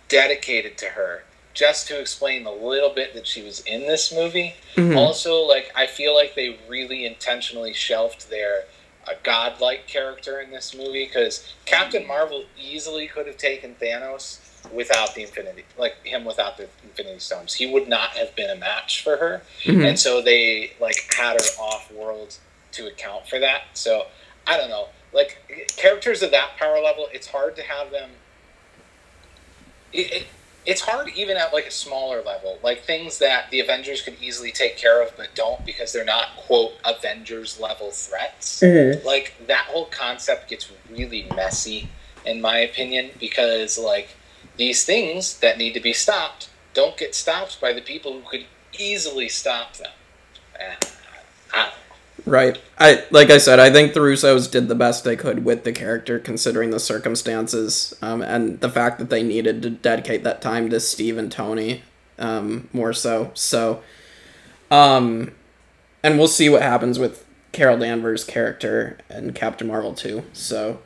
dedicated 0.07 0.77
to 0.79 0.85
her 0.87 1.23
just 1.53 1.87
to 1.87 1.99
explain 1.99 2.43
the 2.43 2.51
little 2.51 2.89
bit 2.89 3.13
that 3.15 3.27
she 3.27 3.41
was 3.41 3.59
in 3.61 3.81
this 3.81 4.13
movie. 4.13 4.53
Mhm. 4.75 4.95
Also, 4.95 5.41
like 5.41 5.71
I 5.75 5.87
feel 5.87 6.13
like 6.15 6.35
they 6.35 6.57
really 6.67 7.05
intentionally 7.05 7.73
shelved 7.73 8.29
their 8.29 8.65
a 9.07 9.15
godlike 9.23 9.87
character 9.87 10.39
in 10.39 10.51
this 10.51 10.75
movie 10.75 11.05
because 11.05 11.51
Captain 11.65 12.05
Marvel 12.05 12.43
easily 12.61 13.07
could 13.07 13.25
have 13.25 13.37
taken 13.37 13.73
Thanos 13.81 14.37
without 14.71 15.15
the 15.15 15.23
Infinity, 15.23 15.63
like 15.77 15.95
him 16.05 16.25
without 16.25 16.57
the 16.57 16.67
Infinity 16.83 17.17
Stones. 17.19 17.55
He 17.55 17.65
would 17.65 17.87
not 17.87 18.11
have 18.11 18.35
been 18.35 18.51
a 18.51 18.55
match 18.55 19.01
for 19.01 19.17
her, 19.17 19.41
Mhm. 19.63 19.87
and 19.87 19.99
so 19.99 20.21
they 20.21 20.73
like 20.79 21.11
had 21.15 21.41
her 21.41 21.47
off 21.61 21.89
world 21.91 22.35
to 22.79 22.87
account 22.87 23.27
for 23.27 23.39
that. 23.39 23.63
So 23.73 24.07
I 24.47 24.57
don't 24.57 24.69
know, 24.69 24.87
like 25.13 25.67
characters 25.77 26.21
of 26.21 26.31
that 26.31 26.57
power 26.57 26.79
level, 26.79 27.07
it's 27.13 27.27
hard 27.27 27.55
to 27.57 27.61
have 27.63 27.91
them. 27.91 28.09
It, 29.91 30.13
it, 30.13 30.27
it's 30.65 30.81
hard 30.81 31.09
even 31.15 31.37
at 31.37 31.53
like 31.53 31.65
a 31.65 31.71
smaller 31.71 32.21
level, 32.21 32.59
like 32.63 32.83
things 32.83 33.17
that 33.19 33.49
the 33.49 33.59
Avengers 33.59 34.01
could 34.01 34.15
easily 34.21 34.51
take 34.51 34.77
care 34.77 35.01
of, 35.01 35.15
but 35.17 35.29
don't 35.33 35.65
because 35.65 35.93
they're 35.93 36.05
not 36.05 36.35
quote 36.37 36.73
Avengers 36.85 37.59
level 37.59 37.91
threats. 37.91 38.59
Mm-hmm. 38.61 39.05
Like 39.05 39.35
that 39.47 39.65
whole 39.65 39.85
concept 39.85 40.49
gets 40.49 40.71
really 40.89 41.27
messy, 41.35 41.89
in 42.25 42.41
my 42.41 42.59
opinion, 42.59 43.11
because 43.19 43.77
like 43.77 44.09
these 44.57 44.85
things 44.85 45.39
that 45.39 45.57
need 45.57 45.73
to 45.73 45.79
be 45.79 45.93
stopped 45.93 46.49
don't 46.73 46.97
get 46.97 47.15
stopped 47.15 47.59
by 47.59 47.73
the 47.73 47.81
people 47.81 48.13
who 48.13 48.21
could 48.29 48.45
easily 48.77 49.27
stop 49.27 49.75
them. 49.75 49.91
Uh, 50.55 50.75
I 51.53 51.63
don't 51.63 51.71
know. 51.71 51.88
Right. 52.25 52.59
I 52.77 53.03
like 53.11 53.29
I 53.29 53.37
said, 53.37 53.59
I 53.59 53.71
think 53.71 53.93
the 53.93 53.99
Russos 53.99 54.49
did 54.49 54.67
the 54.67 54.75
best 54.75 55.03
they 55.03 55.15
could 55.15 55.45
with 55.45 55.63
the 55.63 55.71
character 55.71 56.19
considering 56.19 56.69
the 56.71 56.79
circumstances, 56.79 57.95
um, 58.01 58.21
and 58.21 58.59
the 58.61 58.69
fact 58.69 58.99
that 58.99 59.09
they 59.09 59.23
needed 59.23 59.61
to 59.63 59.69
dedicate 59.69 60.23
that 60.23 60.41
time 60.41 60.69
to 60.69 60.79
Steve 60.79 61.17
and 61.17 61.31
Tony, 61.31 61.83
um, 62.17 62.69
more 62.73 62.93
so. 62.93 63.31
So, 63.33 63.81
um, 64.71 65.31
and 66.03 66.17
we'll 66.17 66.27
see 66.27 66.49
what 66.49 66.61
happens 66.61 66.99
with 66.99 67.25
Carol 67.51 67.77
Danvers' 67.77 68.23
character 68.23 68.97
and 69.09 69.35
Captain 69.35 69.67
Marvel 69.67 69.93
too. 69.93 70.23
So, 70.33 70.79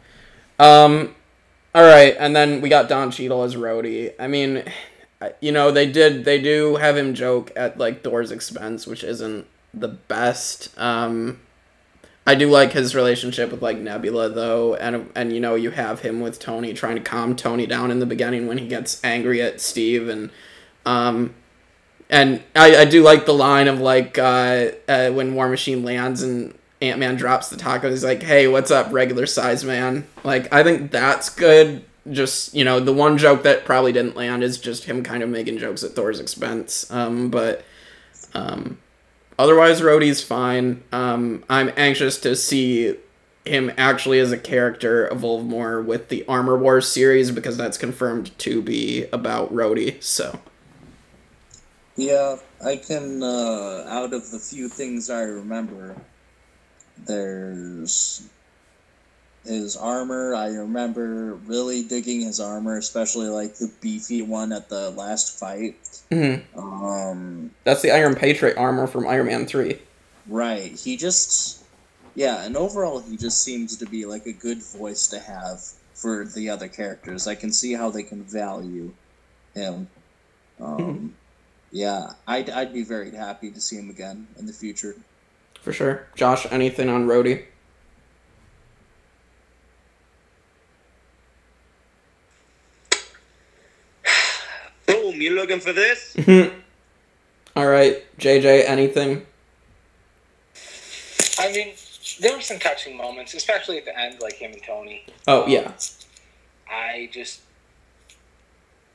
um, 0.60 1.16
all 1.76 1.84
right, 1.84 2.16
and 2.20 2.36
then 2.36 2.62
we 2.62 2.70
got 2.70 2.90
Don 2.90 3.12
Cheadle 3.12 3.44
as 3.44 3.56
Rhodey. 3.56 4.14
I 4.20 4.28
mean, 4.28 4.64
you 5.42 5.52
know, 5.52 5.72
they 5.72 5.92
did 5.92 6.26
they 6.26 6.42
do 6.42 6.76
have 6.76 6.98
him 6.98 7.14
joke 7.14 7.52
at 7.56 7.78
like 7.78 8.04
Thor's 8.04 8.32
expense, 8.32 8.88
which 8.88 9.04
isn't 9.04 9.48
the 9.74 9.88
best. 9.88 10.78
Um, 10.78 11.40
I 12.26 12.36
do 12.36 12.50
like 12.50 12.72
his 12.72 12.96
relationship 12.96 13.52
with 13.52 13.62
like 13.62 13.78
Nebula 13.78 14.30
though, 14.30 14.76
and 14.76 15.10
and 15.16 15.34
you 15.34 15.40
know 15.42 15.56
you 15.56 15.72
have 15.72 16.02
him 16.02 16.22
with 16.22 16.40
Tony 16.40 16.74
trying 16.74 16.96
to 16.96 17.02
calm 17.02 17.36
Tony 17.36 17.66
down 17.66 17.92
in 17.92 18.00
the 18.00 18.06
beginning 18.06 18.48
when 18.48 18.58
he 18.58 18.68
gets 18.68 19.04
angry 19.04 19.42
at 19.42 19.60
Steve 19.60 20.08
and 20.08 20.30
um 20.86 21.34
and 22.10 22.44
I, 22.56 22.78
I 22.78 22.86
do 22.86 23.02
like 23.02 23.26
the 23.26 23.34
line 23.34 23.68
of 23.68 23.80
like 23.80 24.18
uh, 24.18 24.72
uh 24.88 25.10
when 25.12 25.36
War 25.36 25.50
Machine 25.50 25.84
lands 25.84 26.22
and 26.22 26.58
Ant 26.82 27.00
Man 27.00 27.16
drops 27.16 27.50
the 27.50 27.58
taco 27.58 27.90
he's 27.90 28.04
like 28.04 28.24
hey 28.24 28.48
what's 28.48 28.72
up 28.72 28.92
regular 28.94 29.26
size 29.26 29.66
man? 29.66 30.08
Like 30.24 30.54
I 30.54 30.64
think 30.64 30.92
that's 30.92 31.30
good. 31.30 31.84
Just 32.10 32.54
you 32.54 32.64
know 32.64 32.80
the 32.80 32.94
one 32.94 33.18
joke 33.18 33.44
that 33.44 33.66
probably 33.66 33.92
didn't 33.92 34.16
land 34.16 34.44
is 34.44 34.58
just 34.58 34.86
him 34.86 35.04
kind 35.04 35.24
of 35.24 35.30
making 35.30 35.58
jokes 35.58 35.84
at 35.84 35.92
Thor's 35.92 36.22
expense. 36.22 36.90
Um 36.90 37.30
but 37.30 37.66
um 38.34 38.78
otherwise 39.38 39.82
Rhodey's 39.82 40.24
fine. 40.24 40.84
Um, 40.92 41.44
I'm 41.50 41.72
anxious 41.76 42.20
to 42.22 42.36
see 42.36 42.96
him 43.46 43.72
actually 43.78 44.20
as 44.20 44.32
a 44.32 44.38
character 44.38 45.08
evolve 45.12 45.46
more 45.46 45.82
with 45.82 46.10
the 46.10 46.26
Armor 46.28 46.58
Wars 46.58 46.88
series 46.88 47.32
because 47.32 47.58
that's 47.58 47.78
confirmed 47.78 48.38
to 48.40 48.62
be 48.62 49.06
about 49.12 49.54
Rhodey. 49.54 50.02
So 50.02 50.40
Yeah, 51.96 52.38
I 52.64 52.78
can. 52.78 53.22
Uh, 53.22 53.86
out 53.88 54.14
of 54.14 54.32
the 54.32 54.40
few 54.40 54.70
things 54.70 55.10
I 55.10 55.24
remember, 55.24 55.96
there's 57.06 58.28
his 59.46 59.76
armor. 59.76 60.34
I 60.36 60.48
remember 60.48 61.36
really 61.46 61.84
digging 61.84 62.22
his 62.22 62.40
armor, 62.40 62.78
especially 62.78 63.28
like 63.28 63.56
the 63.56 63.72
beefy 63.82 64.22
one 64.22 64.54
at 64.54 64.70
the 64.70 64.92
last 64.92 65.38
fight. 65.38 65.93
Um, 66.56 67.52
that's 67.64 67.82
the 67.82 67.92
Iron 67.92 68.16
Patriot 68.16 68.58
armor 68.58 68.88
from 68.88 69.08
Iron 69.08 69.28
Man 69.28 69.46
Three. 69.46 69.80
right. 70.28 70.72
He 70.78 70.98
just, 70.98 71.64
yeah, 72.16 72.44
and 72.46 72.56
overall, 72.58 73.00
he 73.00 73.18
just 73.18 73.42
seems 73.42 73.78
to 73.78 73.86
be 73.86 74.06
like 74.06 74.26
a 74.26 74.34
good 74.34 74.62
voice 74.64 75.08
to 75.08 75.20
have 75.20 75.62
for 75.94 76.26
the 76.26 76.50
other 76.50 76.68
characters. 76.68 77.28
I 77.28 77.36
can 77.36 77.52
see 77.52 77.74
how 77.74 77.90
they 77.90 78.04
can 78.04 78.24
value 78.24 78.94
him. 79.54 79.88
Um, 80.60 81.16
yeah, 81.72 82.12
I'd, 82.28 82.50
I'd 82.50 82.74
be 82.74 82.84
very 82.84 83.12
happy 83.12 83.52
to 83.52 83.62
see 83.62 83.78
him 83.78 83.90
again 83.90 84.28
in 84.38 84.46
the 84.46 84.54
future. 84.54 84.96
For 85.62 85.72
sure. 85.74 86.08
Josh, 86.16 86.46
anything 86.52 86.90
on 86.90 87.08
Rhodey? 87.08 87.46
You 95.24 95.36
looking 95.36 95.62
for 95.62 95.72
this? 95.72 96.18
All 97.56 97.66
right, 97.66 98.04
JJ, 98.18 98.66
anything? 98.68 99.26
I 101.40 101.50
mean, 101.50 101.76
there 102.20 102.36
were 102.36 102.42
some 102.42 102.60
touching 102.60 102.98
moments, 102.98 103.34
especially 103.34 103.78
at 103.78 103.86
the 103.86 103.98
end, 103.98 104.20
like 104.20 104.34
him 104.34 104.52
and 104.52 104.62
Tony. 104.62 105.06
Oh 105.26 105.48
yeah, 105.48 105.72
I 106.70 107.10
just, 107.14 107.40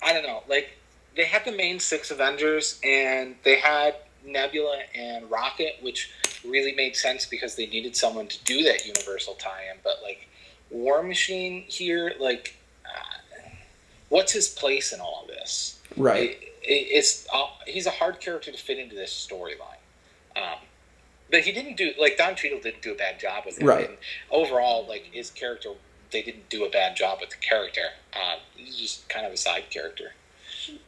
I 0.03 0.13
don't 0.13 0.23
know. 0.23 0.43
Like 0.47 0.77
they 1.17 1.25
had 1.25 1.47
the 1.47 1.53
main 1.53 1.81
six 1.81 2.11
Avengers, 2.11 2.79
and 2.85 3.37
they 3.43 3.59
had 3.59 3.95
Nebula 4.23 4.81
and 4.95 5.31
Rocket, 5.31 5.77
which 5.81 6.11
really 6.45 6.75
made 6.75 6.95
sense 6.95 7.25
because 7.25 7.57
they 7.57 7.65
needed 7.69 7.97
someone 7.97 8.27
to 8.27 8.45
do 8.45 8.65
that 8.65 8.85
Universal 8.85 9.37
tie-in. 9.37 9.79
But 9.83 10.01
like 10.03 10.29
War 10.69 11.03
Machine 11.03 11.65
here, 11.69 12.13
like, 12.21 12.55
uh, 12.85 13.49
what's 14.11 14.33
his 14.33 14.47
place 14.47 14.93
in 14.93 15.01
all 15.01 15.23
of 15.23 15.29
this? 15.29 15.78
Right. 15.99 16.31
It, 16.31 16.43
it, 16.63 16.87
it's 16.91 17.27
uh, 17.33 17.47
he's 17.67 17.87
a 17.87 17.91
hard 17.91 18.21
character 18.21 18.51
to 18.53 18.59
fit 18.59 18.79
into 18.79 18.95
this 18.95 19.13
storyline. 19.13 19.79
Um, 20.37 20.59
but 21.31 21.41
he 21.41 21.53
didn't 21.53 21.77
do 21.77 21.93
like 21.99 22.17
Don 22.17 22.35
Cheadle 22.37 22.61
didn't 22.61 22.83
do 22.83 22.93
a 22.93 22.97
bad 22.97 23.21
job 23.21 23.45
with 23.47 23.59
him. 23.59 23.67
Right. 23.67 23.89
And 23.89 23.99
overall, 24.31 24.87
like 24.89 25.11
his 25.13 25.31
character, 25.31 25.71
they 26.11 26.23
didn't 26.23 26.49
do 26.49 26.65
a 26.65 26.71
bad 26.71 26.97
job 26.97 27.19
with 27.21 27.31
the 27.31 27.37
character. 27.37 27.83
Uh, 28.15 28.37
he's 28.57 28.77
just 28.77 29.09
kind 29.09 29.27
of 29.27 29.33
a 29.33 29.37
side 29.37 29.65
character. 29.71 30.13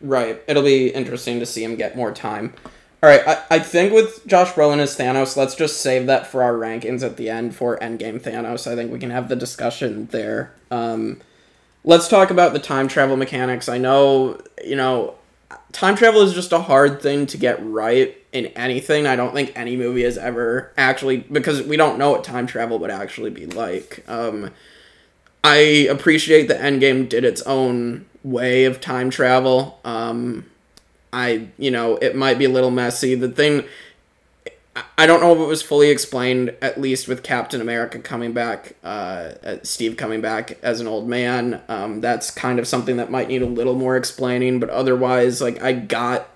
Right. 0.00 0.42
It'll 0.46 0.62
be 0.62 0.88
interesting 0.88 1.40
to 1.40 1.46
see 1.46 1.64
him 1.64 1.76
get 1.76 1.96
more 1.96 2.12
time. 2.12 2.54
All 3.02 3.08
right. 3.08 3.26
I, 3.26 3.42
I 3.50 3.58
think 3.58 3.92
with 3.92 4.26
Josh 4.26 4.52
Brolin 4.52 4.78
as 4.78 4.96
Thanos, 4.96 5.36
let's 5.36 5.54
just 5.54 5.80
save 5.80 6.06
that 6.06 6.26
for 6.26 6.42
our 6.42 6.54
rankings 6.54 7.02
at 7.02 7.16
the 7.16 7.28
end 7.30 7.54
for 7.54 7.78
Endgame 7.78 8.20
Thanos. 8.20 8.70
I 8.70 8.74
think 8.74 8.92
we 8.92 8.98
can 8.98 9.10
have 9.10 9.28
the 9.28 9.36
discussion 9.36 10.06
there. 10.06 10.52
Um, 10.70 11.20
let's 11.84 12.08
talk 12.08 12.30
about 12.30 12.52
the 12.52 12.58
time 12.58 12.88
travel 12.88 13.16
mechanics. 13.16 13.68
I 13.68 13.78
know, 13.78 14.40
you 14.64 14.76
know, 14.76 15.14
time 15.72 15.96
travel 15.96 16.22
is 16.22 16.34
just 16.34 16.52
a 16.52 16.60
hard 16.60 17.00
thing 17.00 17.26
to 17.26 17.36
get 17.36 17.58
right 17.64 18.16
in 18.32 18.46
anything. 18.46 19.06
I 19.06 19.16
don't 19.16 19.34
think 19.34 19.52
any 19.56 19.76
movie 19.76 20.02
has 20.02 20.18
ever 20.18 20.72
actually, 20.76 21.18
because 21.18 21.62
we 21.62 21.76
don't 21.76 21.98
know 21.98 22.10
what 22.10 22.24
time 22.24 22.46
travel 22.46 22.78
would 22.78 22.90
actually 22.90 23.30
be 23.30 23.46
like. 23.46 24.04
Um, 24.08 24.50
I 25.42 25.56
appreciate 25.90 26.48
that 26.48 26.60
Endgame 26.60 27.08
did 27.08 27.24
its 27.24 27.42
own 27.42 28.06
way 28.22 28.64
of 28.64 28.80
time 28.80 29.10
travel. 29.10 29.80
Um, 29.84 30.46
I, 31.12 31.48
you 31.58 31.70
know, 31.70 31.96
it 31.96 32.14
might 32.14 32.38
be 32.38 32.44
a 32.44 32.50
little 32.50 32.70
messy. 32.70 33.14
The 33.14 33.28
thing, 33.28 33.64
I- 34.76 35.06
don't 35.06 35.20
know 35.20 35.32
if 35.32 35.40
it 35.40 35.46
was 35.46 35.62
fully 35.62 35.90
explained, 35.90 36.54
at 36.62 36.80
least 36.80 37.08
with 37.08 37.22
Captain 37.22 37.60
America 37.60 37.98
coming 37.98 38.32
back, 38.32 38.76
uh, 38.84 39.32
uh, 39.44 39.56
Steve 39.62 39.96
coming 39.96 40.20
back 40.20 40.58
as 40.62 40.80
an 40.80 40.86
old 40.86 41.08
man. 41.08 41.60
Um, 41.68 42.00
that's 42.00 42.30
kind 42.30 42.58
of 42.58 42.68
something 42.68 42.96
that 42.96 43.10
might 43.10 43.28
need 43.28 43.42
a 43.42 43.46
little 43.46 43.74
more 43.74 43.96
explaining, 43.96 44.60
but 44.60 44.70
otherwise, 44.70 45.40
like, 45.40 45.60
I 45.62 45.72
got 45.72 46.28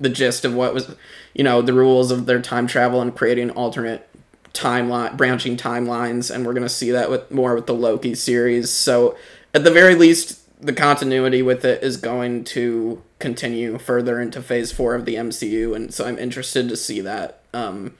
the 0.00 0.08
gist 0.08 0.44
of 0.44 0.54
what 0.54 0.74
was, 0.74 0.94
you 1.34 1.44
know, 1.44 1.62
the 1.62 1.72
rules 1.72 2.10
of 2.10 2.26
their 2.26 2.40
time 2.40 2.66
travel 2.66 3.00
and 3.00 3.14
creating 3.14 3.50
alternate 3.50 4.08
timeline 4.52 5.16
branching 5.16 5.56
timelines 5.56 6.34
and 6.34 6.44
we're 6.44 6.52
going 6.52 6.62
to 6.62 6.68
see 6.68 6.90
that 6.90 7.10
with 7.10 7.30
more 7.30 7.54
with 7.54 7.66
the 7.66 7.74
Loki 7.74 8.14
series. 8.14 8.70
So 8.70 9.16
at 9.54 9.64
the 9.64 9.70
very 9.70 9.94
least 9.94 10.40
the 10.60 10.72
continuity 10.72 11.42
with 11.42 11.64
it 11.64 11.82
is 11.82 11.96
going 11.96 12.42
to 12.44 13.02
continue 13.20 13.78
further 13.78 14.20
into 14.20 14.42
phase 14.42 14.72
4 14.72 14.94
of 14.94 15.04
the 15.04 15.14
MCU 15.14 15.74
and 15.76 15.94
so 15.94 16.04
I'm 16.04 16.18
interested 16.18 16.68
to 16.68 16.76
see 16.76 17.00
that 17.02 17.37
um 17.54 17.94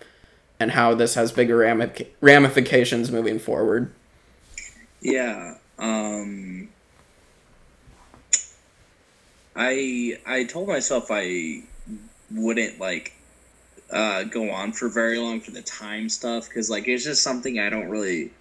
and 0.61 0.73
how 0.73 0.95
this 0.95 1.15
has 1.15 1.33
bigger 1.33 1.57
ramifications 2.21 3.11
moving 3.11 3.39
forward. 3.39 3.93
Yeah. 5.01 5.55
Um 5.79 6.69
I 9.55 10.19
I 10.27 10.45
told 10.45 10.69
myself 10.69 11.07
I 11.11 11.63
wouldn't 12.31 12.79
like 12.81 13.13
uh 13.91 14.25
go 14.25 14.51
on 14.51 14.73
for 14.73 14.89
very 14.89 15.19
long 15.19 15.41
for 15.41 15.51
the 15.53 15.63
time 15.63 16.09
stuff 16.09 16.49
cuz 16.51 16.69
like 16.69 16.89
it's 16.89 17.05
just 17.05 17.23
something 17.23 17.59
I 17.59 17.71
don't 17.71 17.89
really 17.89 18.33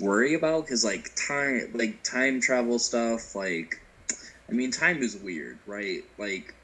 worry 0.00 0.34
about 0.34 0.66
cuz 0.66 0.84
like 0.84 1.10
time 1.14 1.70
like 1.74 2.02
time 2.02 2.40
travel 2.40 2.78
stuff 2.78 3.34
like 3.34 3.80
I 4.48 4.52
mean 4.52 4.70
time 4.70 5.02
is 5.02 5.16
weird, 5.16 5.58
right? 5.66 6.02
Like 6.16 6.54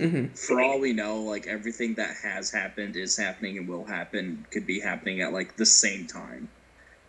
Mhm. 0.00 0.38
for 0.38 0.60
all 0.60 0.80
we 0.80 0.92
know, 0.92 1.22
like 1.22 1.46
everything 1.46 1.94
that 1.96 2.16
has 2.22 2.50
happened 2.50 2.96
is 2.96 3.16
happening 3.16 3.58
and 3.58 3.68
will 3.68 3.84
happen 3.86 4.46
could 4.50 4.66
be 4.66 4.80
happening 4.80 5.20
at 5.20 5.32
like 5.32 5.56
the 5.56 5.66
same 5.66 6.06
time. 6.06 6.50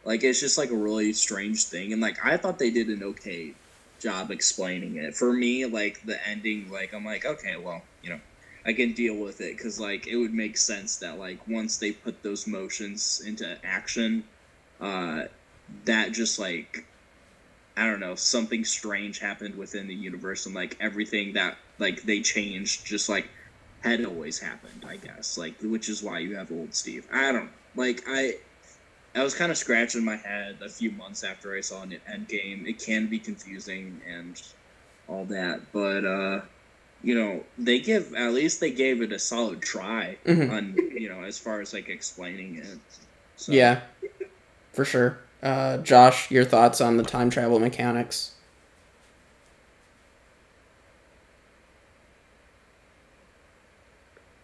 Like 0.04 0.24
it's 0.24 0.40
just 0.42 0.58
like 0.58 0.72
a 0.72 0.78
really 0.78 1.14
strange 1.14 1.66
thing, 1.70 1.94
and 1.94 2.02
like 2.02 2.18
I 2.24 2.38
thought 2.38 2.60
they 2.60 2.72
did 2.72 2.90
an 2.90 3.04
okay 3.04 3.58
job 4.02 4.32
explaining 4.32 4.98
it. 4.98 5.16
For 5.16 5.34
me, 5.34 5.66
like 5.66 6.02
the 6.06 6.20
ending, 6.28 6.70
like 6.72 6.94
I'm 6.94 7.06
like, 7.06 7.26
okay, 7.26 7.58
well, 7.58 7.88
you 8.02 8.12
know, 8.12 8.22
I 8.66 8.74
can 8.74 8.94
deal 8.94 9.18
with 9.18 9.42
it 9.42 9.58
because 9.58 9.80
like 9.80 10.08
it 10.08 10.18
would 10.18 10.34
make 10.34 10.58
sense 10.58 11.00
that 11.00 11.18
like 11.20 11.48
once 11.48 11.78
they 11.80 11.94
put 11.94 12.24
those 12.24 12.48
motions 12.48 13.22
into 13.26 13.60
action, 13.66 14.30
uh, 14.80 15.26
that 15.86 16.12
just 16.14 16.40
like 16.40 16.86
I 17.76 17.86
don't 17.88 18.00
know, 18.00 18.16
something 18.16 18.64
strange 18.66 19.20
happened 19.20 19.56
within 19.56 19.88
the 19.88 19.96
universe, 19.96 20.46
and 20.46 20.54
like 20.56 20.78
everything 20.80 21.34
that 21.34 21.58
like 21.80 22.04
they 22.04 22.22
changed 22.22 22.86
just 22.86 23.10
like 23.10 23.30
had 23.82 24.06
always 24.06 24.40
happened, 24.40 24.86
I 24.88 24.98
guess. 24.98 25.38
Like, 25.38 25.56
which 25.62 25.90
is 25.90 26.04
why 26.04 26.20
you 26.20 26.36
have 26.36 26.52
old 26.52 26.74
Steve. 26.76 27.08
I 27.12 27.32
don't 27.32 27.52
like 27.76 28.04
I. 28.08 28.34
I 29.16 29.24
was 29.24 29.36
kind 29.36 29.52
of 29.52 29.58
scratching 29.58 30.04
my 30.04 30.16
head 30.16 30.60
a 30.64 30.70
few 30.70 30.92
months 30.92 31.24
after 31.24 31.56
I 31.56 31.62
saw 31.62 31.84
an 31.84 31.92
Endgame. 32.10 32.68
It 32.68 32.84
can 32.84 33.10
be 33.10 33.20
confusing 33.20 34.02
and 34.08 34.36
all 35.08 35.26
that, 35.28 35.72
but 35.72 36.06
uh, 36.06 36.42
you 37.02 37.16
know 37.16 37.44
they 37.58 37.80
give 37.80 38.14
at 38.16 38.34
least 38.34 38.60
they 38.60 38.72
gave 38.72 39.02
it 39.02 39.12
a 39.12 39.20
solid 39.20 39.62
try 39.62 40.18
Mhm. 40.26 40.50
on 40.52 40.76
you 40.98 41.10
know 41.10 41.24
as 41.24 41.38
far 41.38 41.62
as 41.62 41.74
like 41.74 41.90
explaining 41.90 42.56
it. 42.56 42.80
So, 43.36 43.52
Yeah. 43.54 43.82
For 44.74 44.86
sure. 44.86 45.20
Uh 45.44 45.78
Josh, 45.78 46.32
your 46.32 46.46
thoughts 46.46 46.80
on 46.82 46.96
the 46.98 47.04
time 47.04 47.30
travel 47.30 47.60
mechanics? 47.60 48.32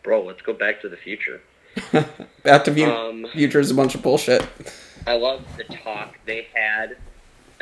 Bro, 0.04 0.24
let's 0.26 0.42
go 0.42 0.54
back 0.54 0.82
to 0.82 0.90
the 0.90 0.98
future. 0.98 1.42
Back 2.44 2.64
to 2.66 2.72
View 2.72 2.88
Um, 2.92 3.26
Future's 3.32 3.70
a 3.70 3.74
bunch 3.76 3.94
of 3.96 4.02
bullshit. 4.02 4.46
I 5.06 5.16
love 5.16 5.46
the 5.58 5.64
talk 5.66 6.18
they 6.26 6.48
had. 6.54 6.98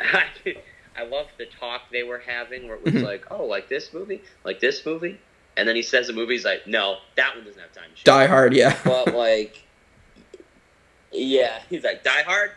I 0.96 1.04
love 1.04 1.26
the 1.36 1.46
talk 1.46 1.82
they 1.92 2.02
were 2.04 2.18
having 2.18 2.66
where 2.66 2.76
it 2.76 2.84
was 2.84 2.94
Mhm. 2.94 3.02
like, 3.04 3.26
oh, 3.30 3.44
like 3.44 3.68
this 3.68 3.92
movie? 3.92 4.22
Like 4.44 4.60
this 4.60 4.84
movie? 4.86 5.20
And 5.56 5.68
then 5.68 5.76
he 5.76 5.82
says 5.82 6.06
the 6.06 6.12
movie's 6.12 6.44
like, 6.44 6.66
no, 6.66 6.98
that 7.16 7.34
one 7.36 7.44
doesn't 7.44 7.60
have 7.60 7.72
time 7.72 7.90
to. 7.96 8.04
Die 8.04 8.26
Hard, 8.26 8.54
yeah. 8.54 8.76
But, 8.84 9.14
like, 9.14 9.62
yeah, 11.12 11.60
he's 11.68 11.84
like, 11.84 12.02
Die 12.02 12.22
Hard? 12.22 12.52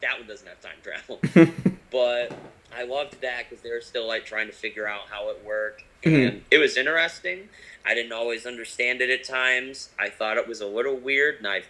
That 0.00 0.18
one 0.18 0.26
doesn't 0.28 0.46
have 0.46 0.60
time 0.60 0.76
travel. 0.82 1.20
but 1.90 2.32
I 2.76 2.84
loved 2.84 3.20
that 3.22 3.48
because 3.48 3.62
they 3.62 3.70
were 3.70 3.80
still, 3.80 4.06
like, 4.06 4.24
trying 4.24 4.46
to 4.46 4.52
figure 4.52 4.86
out 4.86 5.02
how 5.10 5.30
it 5.30 5.44
worked. 5.44 5.82
Mhm. 6.04 6.28
And 6.28 6.44
it 6.50 6.58
was 6.58 6.76
interesting. 6.76 7.48
I 7.84 7.94
didn't 7.94 8.12
always 8.12 8.46
understand 8.46 9.00
it 9.00 9.10
at 9.10 9.24
times. 9.24 9.90
I 9.98 10.10
thought 10.10 10.36
it 10.36 10.46
was 10.46 10.60
a 10.60 10.66
little 10.66 10.96
weird, 10.96 11.38
and 11.38 11.46
I 11.48 11.62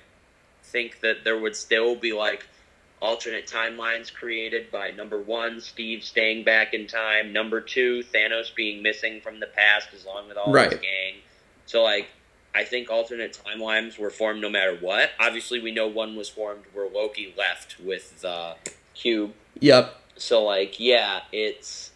think 0.64 1.00
that 1.00 1.24
there 1.24 1.38
would 1.38 1.56
still 1.56 1.94
be 1.94 2.12
like 2.12 2.44
alternate 3.00 3.46
timelines 3.46 4.12
created 4.12 4.70
by 4.72 4.90
number 4.90 5.18
one, 5.20 5.60
Steve 5.60 6.02
staying 6.02 6.42
back 6.44 6.74
in 6.74 6.86
time, 6.86 7.32
number 7.32 7.60
two, 7.60 8.02
Thanos 8.12 8.52
being 8.54 8.82
missing 8.82 9.20
from 9.20 9.38
the 9.40 9.46
past 9.46 9.88
as 9.94 10.04
long 10.04 10.26
with 10.28 10.36
all 10.36 10.52
Right. 10.52 10.72
his 10.72 10.80
gang. 10.80 11.14
So 11.66 11.84
like 11.84 12.08
I 12.54 12.64
think 12.64 12.90
alternate 12.90 13.38
timelines 13.46 13.98
were 13.98 14.10
formed 14.10 14.40
no 14.40 14.50
matter 14.50 14.76
what. 14.80 15.10
Obviously 15.20 15.60
we 15.60 15.70
know 15.70 15.86
one 15.86 16.16
was 16.16 16.28
formed 16.28 16.64
where 16.72 16.88
Loki 16.88 17.34
left 17.36 17.78
with 17.80 18.20
the 18.20 18.56
cube. 18.94 19.32
yep. 19.60 20.00
So 20.16 20.44
like 20.44 20.80
yeah, 20.80 21.20
it's 21.32 21.92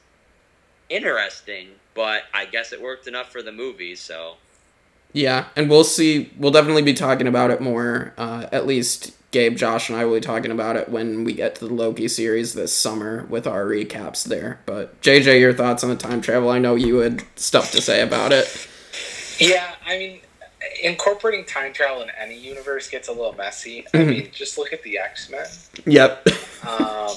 interesting, 0.88 1.68
but 1.94 2.22
I 2.32 2.46
guess 2.46 2.72
it 2.72 2.80
worked 2.80 3.06
enough 3.06 3.32
for 3.32 3.42
the 3.42 3.52
movie, 3.52 3.96
so 3.96 4.36
Yeah, 5.12 5.46
and 5.56 5.68
we'll 5.68 5.84
see. 5.84 6.32
We'll 6.38 6.52
definitely 6.52 6.82
be 6.82 6.94
talking 6.94 7.26
about 7.26 7.50
it 7.50 7.60
more. 7.60 8.14
Uh, 8.16 8.46
at 8.52 8.66
least 8.66 9.12
Gabe, 9.32 9.56
Josh, 9.56 9.88
and 9.88 9.98
I 9.98 10.04
will 10.04 10.14
be 10.14 10.20
talking 10.20 10.50
about 10.50 10.76
it 10.76 10.90
when 10.90 11.24
we 11.24 11.32
get 11.32 11.54
to 11.56 11.66
the 11.66 11.74
Loki 11.74 12.06
series 12.06 12.52
this 12.52 12.76
summer 12.76 13.24
with 13.30 13.46
our 13.46 13.64
recaps 13.64 14.24
there. 14.24 14.60
But 14.66 15.00
JJ, 15.00 15.40
your 15.40 15.54
thoughts 15.54 15.82
on 15.82 15.90
the 15.90 15.96
time 15.96 16.20
travel? 16.20 16.50
I 16.50 16.58
know 16.58 16.74
you 16.74 16.98
had 16.98 17.24
stuff 17.36 17.72
to 17.72 17.80
say 17.80 18.02
about 18.02 18.32
it. 18.32 18.68
Yeah, 19.38 19.74
I 19.86 19.98
mean, 19.98 20.20
incorporating 20.82 21.44
time 21.44 21.72
travel 21.72 22.02
in 22.02 22.10
any 22.18 22.36
universe 22.38 22.88
gets 22.88 23.08
a 23.08 23.12
little 23.12 23.32
messy. 23.34 23.86
I 23.92 23.96
Mhm. 23.98 24.06
mean, 24.08 24.30
just 24.32 24.58
look 24.58 24.72
at 24.72 24.82
the 24.82 24.98
X 24.98 25.28
Men. 25.28 25.46
Yep. 25.86 26.26
Um, 26.66 27.16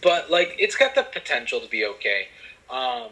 but 0.00 0.30
like, 0.30 0.54
it's 0.58 0.76
got 0.76 0.94
the 0.94 1.02
potential 1.04 1.60
to 1.60 1.68
be 1.68 1.84
okay. 1.86 2.28
Um, 2.70 3.10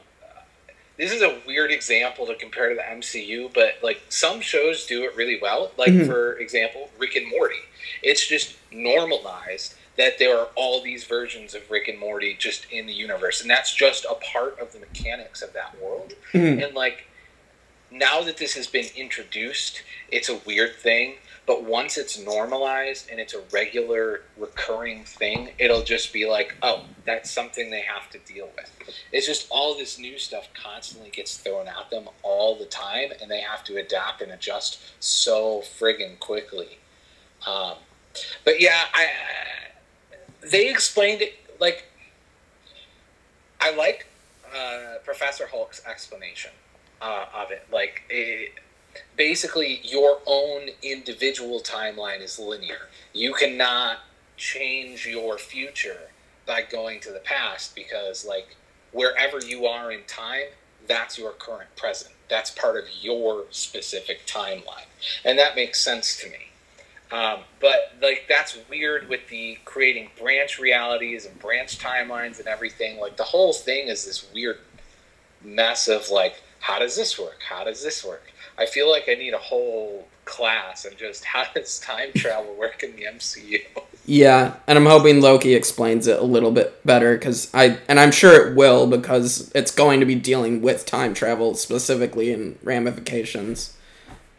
this 0.97 1.13
is 1.13 1.23
a 1.23 1.41
weird 1.47 1.71
example 1.71 2.27
to 2.27 2.35
compare 2.35 2.69
to 2.69 2.75
the 2.75 2.83
MCU, 2.83 3.51
but 3.55 3.79
like 3.83 4.01
some 4.09 4.41
shows 4.41 4.87
do 4.87 5.05
it 5.05 5.15
really 5.17 5.39
well. 5.41 5.73
Like 5.77 5.91
Mhm. 5.93 6.07
for 6.07 6.39
example, 6.39 6.91
Rick 6.99 7.17
and 7.17 7.27
Morty. 7.29 7.61
It's 8.03 8.27
just 8.27 8.55
normalized 8.71 9.75
that 9.97 10.19
there 10.19 10.37
are 10.39 10.49
all 10.55 10.83
these 10.83 11.05
versions 11.05 11.55
of 11.55 11.71
Rick 11.71 11.89
and 11.89 11.99
Morty 11.99 12.35
just 12.35 12.67
in 12.71 12.87
the 12.87 12.93
universe, 12.93 13.41
and 13.41 13.51
that's 13.51 13.75
just 13.75 14.05
a 14.05 14.15
part 14.15 14.59
of 14.59 14.73
the 14.73 14.79
mechanics 14.79 15.43
of 15.43 15.53
that 15.55 15.77
world. 15.79 16.15
Mhm. 16.33 16.65
And 16.67 16.75
like 16.75 17.05
now 17.91 18.23
that 18.23 18.37
this 18.37 18.55
has 18.55 18.67
been 18.67 18.87
introduced, 18.97 19.83
it's 20.11 20.29
a 20.29 20.37
weird 20.47 20.77
thing. 20.77 21.17
But 21.47 21.65
once 21.65 21.99
it's 21.99 22.19
normalized 22.19 23.11
and 23.11 23.19
it's 23.19 23.35
a 23.35 23.41
regular 23.53 24.23
recurring 24.37 25.05
thing, 25.05 25.51
it'll 25.59 25.83
just 25.83 26.13
be 26.13 26.29
like, 26.29 26.55
oh, 26.63 26.85
that's 27.05 27.31
something 27.31 27.71
they 27.71 27.81
have 27.81 28.09
to 28.11 28.19
deal 28.19 28.49
with. 28.57 28.71
It's 29.11 29.27
just 29.27 29.49
all 29.51 29.77
this 29.77 29.99
new 29.99 30.17
stuff 30.19 30.49
constantly 30.55 31.11
gets 31.11 31.39
thrown 31.39 31.67
at 31.67 31.91
them 31.91 32.09
all 32.23 32.57
the 32.57 32.67
time, 32.67 33.11
and 33.21 33.29
they 33.29 33.41
have 33.41 33.65
to 33.65 33.79
adapt 33.79 34.23
and 34.23 34.31
adjust 34.31 34.81
so 35.01 35.61
friggin' 35.61 36.21
quickly. 36.21 36.79
Um, 37.47 37.75
but 38.45 38.61
yeah, 38.61 38.85
I 38.93 39.09
they 40.43 40.69
explained 40.69 41.23
it 41.23 41.35
like 41.59 41.85
I 43.61 43.75
like 43.75 44.07
uh, 44.55 44.99
Professor 45.05 45.47
Hulk's 45.47 45.85
explanation 45.87 46.51
uh, 47.01 47.27
of 47.35 47.51
it. 47.51 47.67
Like, 47.73 48.03
it, 48.09 48.53
basically, 49.17 49.81
your 49.85 50.19
own 50.27 50.69
individual 50.83 51.61
timeline 51.61 52.21
is 52.21 52.39
linear. 52.39 52.89
You 53.13 53.33
cannot 53.35 53.99
change 54.37 55.07
your 55.07 55.39
future 55.39 56.11
by 56.47 56.63
going 56.63 57.01
to 57.01 57.13
the 57.13 57.21
past 57.21 57.75
because, 57.75 58.25
like, 58.25 58.57
wherever 58.93 59.41
you 59.41 59.67
are 59.67 59.93
in 59.93 60.05
time, 60.07 60.47
that's 60.89 61.19
your 61.19 61.33
current 61.33 61.75
present. 61.77 62.15
That's 62.29 62.51
part 62.51 62.77
of 62.77 62.85
your 63.01 63.45
specific 63.51 64.27
timeline. 64.27 64.87
And 65.25 65.39
that 65.39 65.55
makes 65.57 65.81
sense 65.81 66.19
to 66.21 66.29
me. 66.29 66.51
Um, 67.13 67.41
but 67.61 67.95
like 68.01 68.27
that's 68.29 68.57
weird 68.69 69.09
with 69.09 69.29
the 69.29 69.59
creating 69.65 70.11
branch 70.19 70.61
realities 70.61 71.27
and 71.27 71.37
branch 71.41 71.79
timelines 71.79 72.39
and 72.39 72.47
everything. 72.47 73.01
Like 73.01 73.17
the 73.17 73.25
whole 73.25 73.53
thing 73.53 73.89
is 73.89 74.05
this 74.05 74.29
weird 74.33 74.59
mess 75.43 75.89
of 75.89 76.09
like, 76.11 76.41
how 76.61 76.79
does 76.79 76.97
this 76.97 77.19
work? 77.19 77.41
How 77.47 77.65
does 77.65 77.83
this 77.83 78.05
work? 78.05 78.23
I 78.59 78.67
feel 78.67 78.89
like 78.91 79.05
I 79.09 79.15
need 79.15 79.35
a 79.35 79.39
whole 79.39 80.07
class 80.25 80.85
and 80.85 80.97
just 80.97 81.25
how 81.35 81.45
does 81.55 81.81
time 81.81 82.11
travel 82.15 82.55
work 82.55 82.83
in 82.83 82.95
the 82.97 83.05
MCU? 83.05 83.61
Yeah, 84.07 84.55
and 84.67 84.79
I'm 84.79 84.87
hoping 84.87 85.21
Loki 85.21 85.55
explains 85.55 86.07
it 86.07 86.19
a 86.19 86.25
little 86.25 86.51
bit 86.51 86.85
better 86.87 87.15
because 87.15 87.53
I 87.55 87.79
and 87.89 88.01
I'm 88.01 88.11
sure 88.11 88.49
it 88.49 88.57
will 88.57 88.87
because 88.87 89.51
it's 89.55 89.71
going 89.71 90.01
to 90.01 90.07
be 90.07 90.15
dealing 90.15 90.63
with 90.63 90.87
time 90.87 91.15
travel 91.15 91.55
specifically 91.55 92.33
and 92.33 92.59
ramifications. 92.63 93.77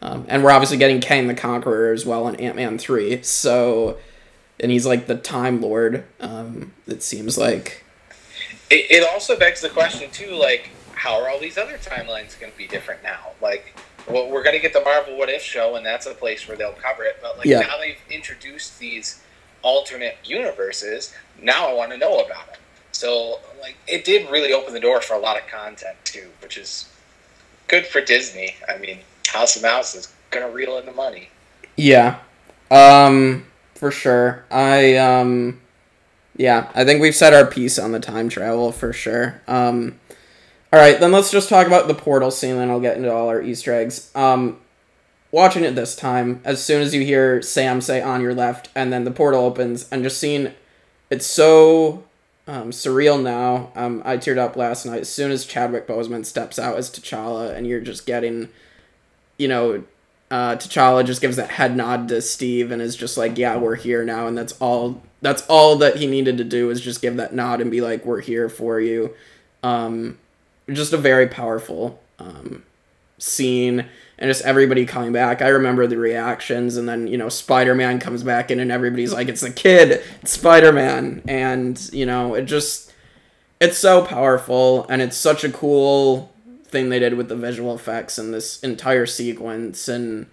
Um, 0.02 0.26
and 0.28 0.42
we're 0.42 0.50
obviously 0.50 0.78
getting 0.78 1.00
Kang 1.00 1.28
the 1.28 1.34
Conqueror 1.34 1.92
as 1.92 2.04
well 2.04 2.26
in 2.26 2.34
Ant 2.36 2.56
Man 2.56 2.76
three. 2.76 3.22
So, 3.22 3.98
and 4.58 4.72
he's 4.72 4.84
like 4.84 5.06
the 5.06 5.16
Time 5.16 5.60
Lord. 5.60 6.04
Um, 6.20 6.72
it 6.86 7.02
seems 7.02 7.38
like. 7.38 7.84
It, 8.68 8.90
it 8.90 9.08
also 9.08 9.38
begs 9.38 9.60
the 9.60 9.68
question 9.68 10.10
too, 10.10 10.34
like 10.34 10.70
how 11.02 11.20
are 11.20 11.28
all 11.28 11.40
these 11.40 11.58
other 11.58 11.78
timelines 11.78 12.38
going 12.38 12.52
to 12.52 12.56
be 12.56 12.68
different 12.68 13.02
now? 13.02 13.32
Like, 13.40 13.74
well, 14.08 14.30
we're 14.30 14.44
going 14.44 14.54
to 14.54 14.62
get 14.62 14.72
the 14.72 14.80
Marvel 14.82 15.18
What 15.18 15.28
If 15.28 15.42
show, 15.42 15.74
and 15.74 15.84
that's 15.84 16.06
a 16.06 16.14
place 16.14 16.46
where 16.46 16.56
they'll 16.56 16.74
cover 16.74 17.02
it. 17.02 17.18
But 17.20 17.38
like 17.38 17.46
Yeah. 17.48 17.58
now 17.58 17.76
they've 17.80 17.98
introduced 18.08 18.78
these 18.78 19.20
alternate 19.62 20.16
universes. 20.22 21.12
Now 21.40 21.68
I 21.68 21.72
want 21.72 21.90
to 21.90 21.98
know 21.98 22.20
about 22.20 22.46
them. 22.52 22.60
So 22.92 23.40
like 23.60 23.74
it 23.88 24.04
did 24.04 24.30
really 24.30 24.52
open 24.52 24.74
the 24.74 24.80
door 24.80 25.00
for 25.00 25.14
a 25.14 25.18
lot 25.18 25.36
of 25.36 25.44
content 25.48 25.96
too, 26.04 26.28
which 26.40 26.56
is 26.56 26.88
good 27.66 27.84
for 27.84 28.00
Disney. 28.00 28.54
I 28.68 28.78
mean, 28.78 28.98
House 29.26 29.56
of 29.56 29.62
Mouse 29.62 29.96
is 29.96 30.12
going 30.30 30.46
to 30.46 30.52
reel 30.54 30.78
in 30.78 30.86
the 30.86 30.92
money. 30.92 31.30
Yeah, 31.76 32.18
um, 32.70 33.46
for 33.74 33.90
sure. 33.90 34.44
I 34.52 34.96
um, 34.98 35.60
yeah, 36.36 36.70
I 36.74 36.84
think 36.84 37.00
we've 37.00 37.14
said 37.14 37.34
our 37.34 37.46
piece 37.46 37.78
on 37.78 37.90
the 37.92 38.00
time 38.00 38.28
travel 38.28 38.70
for 38.72 38.92
sure. 38.92 39.40
Um, 39.48 39.98
all 40.72 40.78
right, 40.78 40.98
then 40.98 41.12
let's 41.12 41.30
just 41.30 41.50
talk 41.50 41.66
about 41.66 41.86
the 41.86 41.94
portal 41.94 42.30
scene, 42.30 42.56
then 42.56 42.70
I'll 42.70 42.80
get 42.80 42.96
into 42.96 43.12
all 43.12 43.28
our 43.28 43.42
Easter 43.42 43.74
eggs. 43.74 44.10
Um, 44.14 44.58
watching 45.30 45.64
it 45.64 45.74
this 45.74 45.94
time, 45.94 46.40
as 46.44 46.64
soon 46.64 46.80
as 46.80 46.94
you 46.94 47.02
hear 47.04 47.42
Sam 47.42 47.80
say 47.82 48.00
"on 48.00 48.22
your 48.22 48.34
left" 48.34 48.70
and 48.74 48.90
then 48.92 49.04
the 49.04 49.10
portal 49.10 49.44
opens, 49.44 49.86
and 49.90 50.02
just 50.02 50.18
seeing 50.18 50.52
it's 51.10 51.26
so 51.26 52.04
um, 52.46 52.70
surreal 52.70 53.22
now. 53.22 53.70
Um, 53.74 54.00
I 54.04 54.16
teared 54.16 54.38
up 54.38 54.56
last 54.56 54.86
night 54.86 55.02
as 55.02 55.10
soon 55.12 55.30
as 55.30 55.44
Chadwick 55.44 55.86
Boseman 55.86 56.24
steps 56.24 56.58
out 56.58 56.78
as 56.78 56.90
T'Challa, 56.90 57.54
and 57.54 57.66
you're 57.66 57.80
just 57.80 58.06
getting, 58.06 58.48
you 59.36 59.48
know, 59.48 59.84
uh, 60.30 60.56
T'Challa 60.56 61.04
just 61.04 61.20
gives 61.20 61.36
that 61.36 61.50
head 61.50 61.76
nod 61.76 62.08
to 62.08 62.22
Steve 62.22 62.70
and 62.70 62.80
is 62.80 62.96
just 62.96 63.18
like, 63.18 63.36
"Yeah, 63.36 63.58
we're 63.58 63.74
here 63.74 64.04
now," 64.04 64.26
and 64.26 64.38
that's 64.38 64.54
all. 64.54 65.02
That's 65.20 65.46
all 65.48 65.76
that 65.76 65.96
he 65.96 66.06
needed 66.06 66.38
to 66.38 66.44
do 66.44 66.70
is 66.70 66.80
just 66.80 67.02
give 67.02 67.16
that 67.16 67.34
nod 67.34 67.60
and 67.60 67.70
be 67.70 67.82
like, 67.82 68.06
"We're 68.06 68.22
here 68.22 68.48
for 68.48 68.80
you." 68.80 69.14
Um, 69.62 70.18
just 70.70 70.92
a 70.92 70.98
very 70.98 71.26
powerful 71.26 72.00
um, 72.18 72.62
scene, 73.18 73.86
and 74.18 74.30
just 74.30 74.44
everybody 74.44 74.86
coming 74.86 75.12
back. 75.12 75.42
I 75.42 75.48
remember 75.48 75.86
the 75.86 75.98
reactions, 75.98 76.76
and 76.76 76.88
then 76.88 77.06
you 77.06 77.16
know, 77.16 77.28
Spider 77.28 77.74
Man 77.74 77.98
comes 77.98 78.22
back 78.22 78.50
in, 78.50 78.60
and 78.60 78.70
everybody's 78.70 79.12
like, 79.12 79.28
"It's 79.28 79.40
the 79.40 79.50
kid, 79.50 80.02
it's 80.20 80.32
Spider 80.32 80.72
Man," 80.72 81.22
and 81.26 81.80
you 81.92 82.06
know, 82.06 82.34
it 82.34 82.44
just 82.44 82.92
it's 83.60 83.78
so 83.78 84.04
powerful, 84.04 84.86
and 84.88 85.02
it's 85.02 85.16
such 85.16 85.44
a 85.44 85.50
cool 85.50 86.32
thing 86.64 86.88
they 86.88 86.98
did 86.98 87.14
with 87.14 87.28
the 87.28 87.36
visual 87.36 87.74
effects 87.74 88.18
and 88.18 88.32
this 88.32 88.60
entire 88.62 89.06
sequence 89.06 89.88
and 89.88 90.26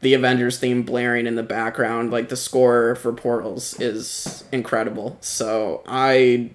the 0.00 0.14
Avengers 0.14 0.58
theme 0.58 0.84
blaring 0.84 1.26
in 1.26 1.34
the 1.34 1.42
background, 1.42 2.12
like 2.12 2.28
the 2.28 2.36
score 2.36 2.94
for 2.94 3.12
Portals 3.12 3.78
is 3.80 4.44
incredible. 4.52 5.16
So 5.20 5.82
I 5.88 6.50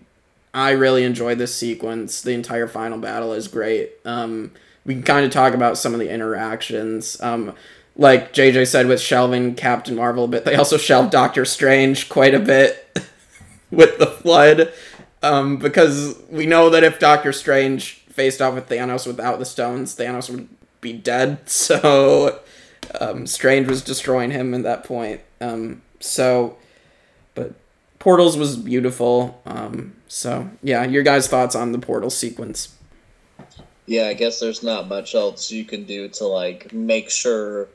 I 0.54 0.72
really 0.72 1.04
enjoyed 1.04 1.38
this 1.38 1.56
sequence. 1.56 2.22
The 2.22 2.34
entire 2.34 2.68
final 2.68 2.98
battle 2.98 3.34
is 3.34 3.48
great. 3.48 3.92
Um, 4.06 4.52
we 4.86 4.94
can 4.94 5.04
kind 5.04 5.26
of 5.26 5.32
talk 5.32 5.54
about 5.54 5.78
some 5.78 5.94
of 5.94 6.00
the 6.00 6.10
interactions. 6.10 7.20
Um, 7.22 7.56
like 7.96 8.34
JJ 8.34 8.68
said 8.68 8.88
with 8.88 9.00
shelving 9.00 9.56
Captain 9.56 9.96
Marvel 9.96 10.26
a 10.26 10.28
bit, 10.28 10.46
they 10.46 10.56
also 10.56 10.78
shelved 10.78 11.12
Doctor 11.12 11.46
Strange 11.46 12.10
quite 12.10 12.34
a 12.34 12.40
bit 12.40 13.00
with 13.72 13.98
the 13.98 14.08
flood. 14.08 14.72
Um, 15.22 15.58
because 15.58 16.20
we 16.30 16.46
know 16.46 16.70
that 16.70 16.84
if 16.84 17.00
Doctor 17.00 17.32
Strange 17.32 17.94
faced 18.10 18.42
off 18.42 18.56
with 18.56 18.68
Thanos 18.68 19.08
without 19.08 19.40
the 19.40 19.46
stones, 19.46 19.96
Thanos 19.96 20.30
would 20.30 20.50
be 20.82 20.94
dead. 20.94 21.40
So 21.48 22.42
um, 23.00 23.26
Strange 23.26 23.68
was 23.68 23.82
destroying 23.82 24.32
him 24.32 24.54
at 24.54 24.64
that 24.64 24.84
point. 24.84 25.22
Um, 25.40 25.82
so, 26.00 26.58
Portals 28.04 28.36
was 28.36 28.58
beautiful. 28.58 29.42
Um, 29.46 29.96
so 30.10 30.50
yeah, 30.62 30.84
your 30.84 31.04
guys' 31.04 31.30
thoughts 31.30 31.56
on 31.56 31.72
the 31.72 31.80
Portal 31.80 32.10
sequence? 32.10 32.76
Yeah, 33.86 34.08
I 34.08 34.14
guess 34.14 34.42
there's 34.42 34.62
not 34.62 34.90
much 34.90 35.16
else 35.16 35.50
you 35.50 35.64
can 35.64 35.86
do 35.86 36.10
to 36.10 36.26
like 36.28 36.74
make 36.74 37.10
sure 37.10 37.70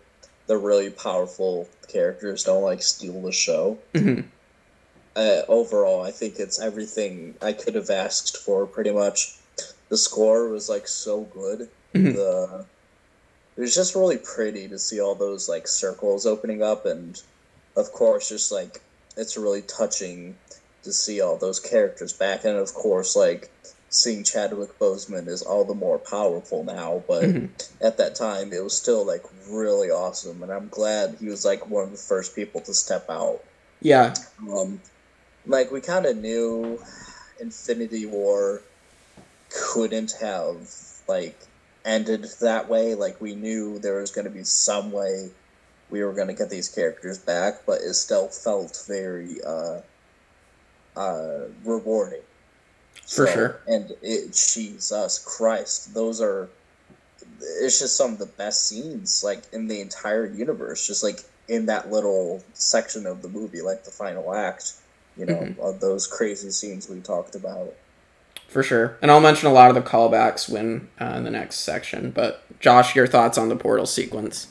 the 0.46 0.58
really 0.58 0.90
powerful 0.90 1.66
characters 1.88 2.44
don't 2.44 2.62
like 2.62 2.82
steal 2.82 3.22
the 3.22 3.32
show. 3.32 3.78
Mhm. 3.94 4.26
Uh, 5.16 5.40
overall, 5.48 6.02
I 6.02 6.10
think 6.10 6.38
it's 6.38 6.60
everything 6.60 7.34
I 7.40 7.54
could 7.54 7.74
have 7.74 7.88
asked 7.88 8.36
for. 8.36 8.66
Pretty 8.66 8.90
much, 8.90 9.34
the 9.88 9.96
score 9.96 10.48
was 10.50 10.68
like 10.68 10.86
so 10.88 11.22
good. 11.22 11.70
Mhm. 11.94 12.14
The 12.16 12.66
it 13.56 13.60
was 13.62 13.74
just 13.74 13.94
really 13.94 14.18
pretty 14.18 14.68
to 14.68 14.78
see 14.78 15.00
all 15.00 15.14
those 15.14 15.48
like 15.48 15.66
circles 15.66 16.26
opening 16.26 16.62
up, 16.62 16.84
and 16.84 17.18
of 17.76 17.90
course, 17.94 18.28
just 18.28 18.52
like 18.52 18.82
it's 19.18 19.36
really 19.36 19.62
touching 19.62 20.38
to 20.84 20.92
see 20.92 21.20
all 21.20 21.38
those 21.38 21.60
characters 21.60 22.12
back, 22.14 22.44
and 22.44 22.56
of 22.56 22.72
course, 22.74 23.16
like 23.16 23.50
seeing 23.90 24.24
Chadwick 24.24 24.78
Boseman 24.80 25.28
is 25.28 25.42
all 25.42 25.64
the 25.66 25.74
more 25.74 25.98
powerful 25.98 26.64
now, 26.64 27.04
but 27.08 27.24
Mhm. 27.28 27.54
at 27.82 27.98
that 27.98 28.16
time 28.16 28.52
it 28.52 28.62
was 28.62 28.78
still 28.78 29.06
like 29.06 29.22
really 29.50 29.90
awesome, 29.90 30.42
and 30.42 30.52
I'm 30.52 30.68
glad 30.68 31.16
he 31.20 31.28
was 31.28 31.44
like 31.44 31.68
one 31.68 31.84
of 31.84 31.92
the 31.92 32.04
first 32.08 32.34
people 32.36 32.62
to 32.62 32.74
step 32.74 33.06
out. 33.10 33.40
Yeah, 33.80 34.14
Um, 34.50 34.82
like 35.44 35.70
we 35.70 35.80
kind 35.80 36.06
of 36.06 36.16
knew 36.16 36.80
Infinity 37.40 38.06
War 38.06 38.62
couldn't 39.50 40.12
have 40.20 40.56
like 41.08 41.42
ended 41.84 42.26
that 42.40 42.68
way. 42.68 42.94
Like 42.94 43.20
we 43.20 43.34
knew 43.34 43.78
there 43.80 44.00
was 44.00 44.12
going 44.12 44.26
to 44.26 44.30
be 44.32 44.44
some 44.44 44.92
way 44.92 45.30
we 45.90 46.02
were 46.02 46.12
going 46.12 46.28
to 46.28 46.34
get 46.34 46.50
these 46.50 46.68
characters 46.68 47.18
back, 47.18 47.62
but 47.66 47.80
it 47.80 47.94
still 47.94 48.28
felt 48.28 48.84
very 48.86 49.42
uh, 49.44 49.80
uh, 50.96 51.40
rewarding. 51.64 52.20
For 53.06 53.26
sure. 53.26 53.60
And 53.66 53.92
it, 54.02 54.32
Jesus 54.32 55.18
Christ, 55.24 55.94
those 55.94 56.20
are. 56.20 56.48
It's 57.40 57.78
just 57.78 57.96
some 57.96 58.12
of 58.12 58.18
the 58.18 58.26
best 58.26 58.66
scenes, 58.68 59.22
like 59.24 59.42
in 59.52 59.66
the 59.68 59.80
entire 59.80 60.26
universe. 60.26 60.86
Just 60.86 61.02
like 61.02 61.20
in 61.48 61.66
that 61.66 61.90
little 61.90 62.42
section 62.52 63.06
of 63.06 63.22
the 63.22 63.28
movie, 63.28 63.62
like 63.62 63.84
the 63.84 63.90
final 63.90 64.34
act. 64.34 64.74
You 65.16 65.26
know, 65.26 65.34
Mhm. 65.34 65.58
of 65.58 65.80
those 65.80 66.06
crazy 66.06 66.50
scenes 66.50 66.88
we 66.88 67.00
talked 67.00 67.34
about. 67.34 67.74
for 68.48 68.62
sure. 68.62 68.96
And 69.02 69.10
I'll 69.10 69.20
mention 69.20 69.46
a 69.46 69.52
lot 69.52 69.68
of 69.68 69.74
the 69.74 69.82
callbacks 69.82 70.48
when 70.48 70.88
uh, 71.00 71.12
in 71.16 71.24
the 71.24 71.30
next 71.30 71.56
section. 71.60 72.10
But 72.10 72.42
Josh, 72.60 72.96
your 72.96 73.06
thoughts 73.06 73.36
on 73.36 73.48
the 73.50 73.56
Portal 73.56 73.84
sequence? 73.84 74.46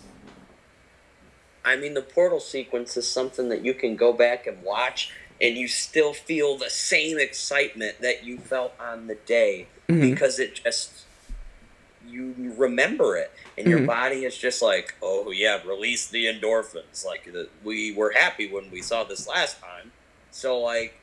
I 1.67 1.75
mean, 1.75 1.93
the 1.93 2.01
portal 2.01 2.39
sequence 2.39 2.95
is 2.95 3.09
something 3.09 3.49
that 3.49 3.63
you 3.65 3.73
can 3.73 3.97
go 3.97 4.13
back 4.13 4.47
and 4.47 4.63
watch, 4.63 5.11
and 5.41 5.57
you 5.57 5.67
still 5.67 6.13
feel 6.13 6.57
the 6.57 6.69
same 6.69 7.19
excitement 7.19 7.99
that 8.01 8.23
you 8.23 8.37
felt 8.37 8.73
on 8.79 9.07
the 9.07 9.15
day 9.15 9.67
Mhm. 9.89 10.11
because 10.11 10.39
it 10.39 10.61
just 10.63 10.91
you 12.07 12.53
remember 12.57 13.17
it 13.17 13.31
and 13.57 13.67
your 13.67 13.79
Mhm. 13.79 13.85
body 13.87 14.23
is 14.23 14.37
just 14.37 14.61
like 14.61 14.93
oh 15.01 15.29
yeah 15.31 15.61
release 15.65 16.07
the 16.07 16.25
endorphins 16.25 17.03
like 17.05 17.25
the, 17.25 17.49
we 17.63 17.91
were 17.91 18.11
happy 18.11 18.47
when 18.49 18.71
we 18.71 18.81
saw 18.81 19.03
this 19.03 19.27
last 19.27 19.59
time 19.59 19.91
so 20.31 20.57
like 20.57 20.93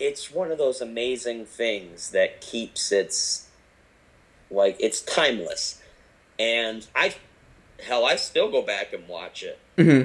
it's 0.00 0.28
one 0.30 0.50
of 0.50 0.58
those 0.58 0.80
amazing 0.80 1.46
things 1.46 2.10
that 2.10 2.40
keeps 2.40 2.90
its 2.90 3.46
like 4.50 4.76
it's 4.80 5.02
timeless 5.02 5.80
and 6.38 6.88
i 6.96 7.14
hell 7.82 8.04
i 8.04 8.16
still 8.16 8.50
go 8.50 8.62
back 8.62 8.92
and 8.92 9.06
watch 9.08 9.42
it 9.42 9.58
hmm 9.76 10.02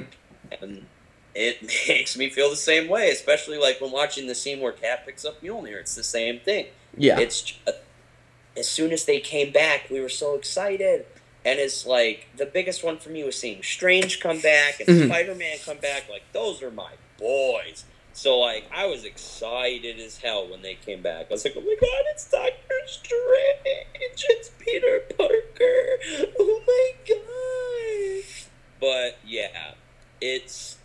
and 0.60 0.86
it 1.34 1.62
makes 1.88 2.16
me 2.16 2.30
feel 2.30 2.48
the 2.50 2.56
same 2.56 2.88
way 2.88 3.10
especially 3.10 3.58
like 3.58 3.80
when 3.80 3.90
watching 3.90 4.26
the 4.26 4.34
scene 4.34 4.60
where 4.60 4.72
Cap 4.72 5.04
picks 5.06 5.24
up 5.24 5.40
mjolnir 5.42 5.80
it's 5.80 5.94
the 5.94 6.04
same 6.04 6.40
thing 6.40 6.66
Yeah. 6.96 7.18
it's 7.18 7.42
just, 7.42 7.60
as 8.56 8.66
soon 8.68 8.90
as 8.90 9.04
they 9.04 9.20
came 9.20 9.52
back, 9.52 9.90
we 9.90 10.00
were 10.00 10.08
so 10.08 10.34
excited. 10.34 11.04
And 11.44 11.58
it's 11.58 11.84
like 11.84 12.26
the 12.38 12.46
biggest 12.46 12.82
one 12.82 12.96
for 12.96 13.10
me 13.10 13.22
was 13.22 13.36
seeing 13.38 13.62
Strange 13.62 14.18
come 14.18 14.40
back 14.40 14.80
and 14.80 14.88
Mhm. 14.88 15.06
Spider 15.08 15.34
Man 15.34 15.58
come 15.62 15.76
back. 15.76 16.08
Like 16.08 16.22
those 16.32 16.62
are 16.62 16.70
my 16.70 16.92
boys. 17.18 17.84
So 18.16 18.38
like 18.38 18.64
I 18.74 18.86
was 18.86 19.04
excited 19.04 20.00
as 20.00 20.16
hell 20.16 20.48
when 20.48 20.62
they 20.62 20.74
came 20.74 21.02
back. 21.02 21.26
I 21.30 21.34
was 21.34 21.44
like, 21.44 21.52
oh 21.54 21.60
my 21.60 21.76
god, 21.78 22.04
it's 22.12 22.30
Doctor 22.30 22.80
Strange, 22.86 24.24
it's 24.30 24.50
Peter 24.58 25.00
Parker. 25.16 26.32
Oh 26.40 26.62
my 26.66 26.92
god. 27.06 28.24
But 28.80 29.18
yeah, 29.22 29.74
it's 30.18 30.78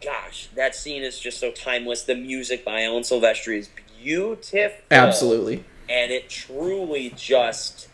gosh, 0.00 0.50
that 0.54 0.76
scene 0.76 1.02
is 1.02 1.18
just 1.18 1.40
so 1.40 1.50
timeless. 1.50 2.04
The 2.04 2.14
music 2.14 2.64
by 2.64 2.84
Alan 2.84 3.02
Silvestri 3.02 3.58
is 3.58 3.70
beautiful 4.00 4.78
Absolutely. 4.92 5.64
and 5.88 6.12
it 6.12 6.30
truly 6.30 7.12
just 7.16 7.88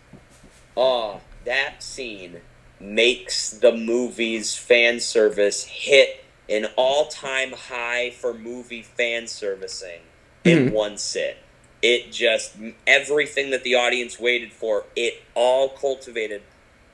oh 0.77 1.23
that 1.47 1.83
scene 1.83 2.43
makes 2.79 3.49
the 3.49 3.73
movie's 3.73 4.55
fan 4.55 5.01
service 5.01 5.65
hit 5.65 6.24
an 6.49 6.67
all-time 6.77 7.53
high 7.53 8.11
for 8.11 8.35
movie 8.35 8.83
fan 8.83 9.27
servicing 9.27 10.01
in 10.45 10.69
Mhm. 10.69 10.73
one 10.73 10.99
sit 10.99 11.39
it 11.83 12.11
just 12.13 12.53
everything 12.87 13.51
that 13.51 13.63
the 13.63 13.75
audience 13.75 14.19
waited 14.19 14.53
for 14.53 14.85
it 14.97 15.23
all 15.35 15.69
cultivated 15.69 16.43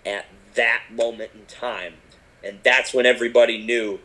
at 0.06 0.26
that 0.54 0.82
moment 0.90 1.30
in 1.34 1.46
time 1.46 1.94
and 2.42 2.58
that's 2.62 2.92
when 2.94 3.06
everybody 3.06 3.58
knew 3.58 4.00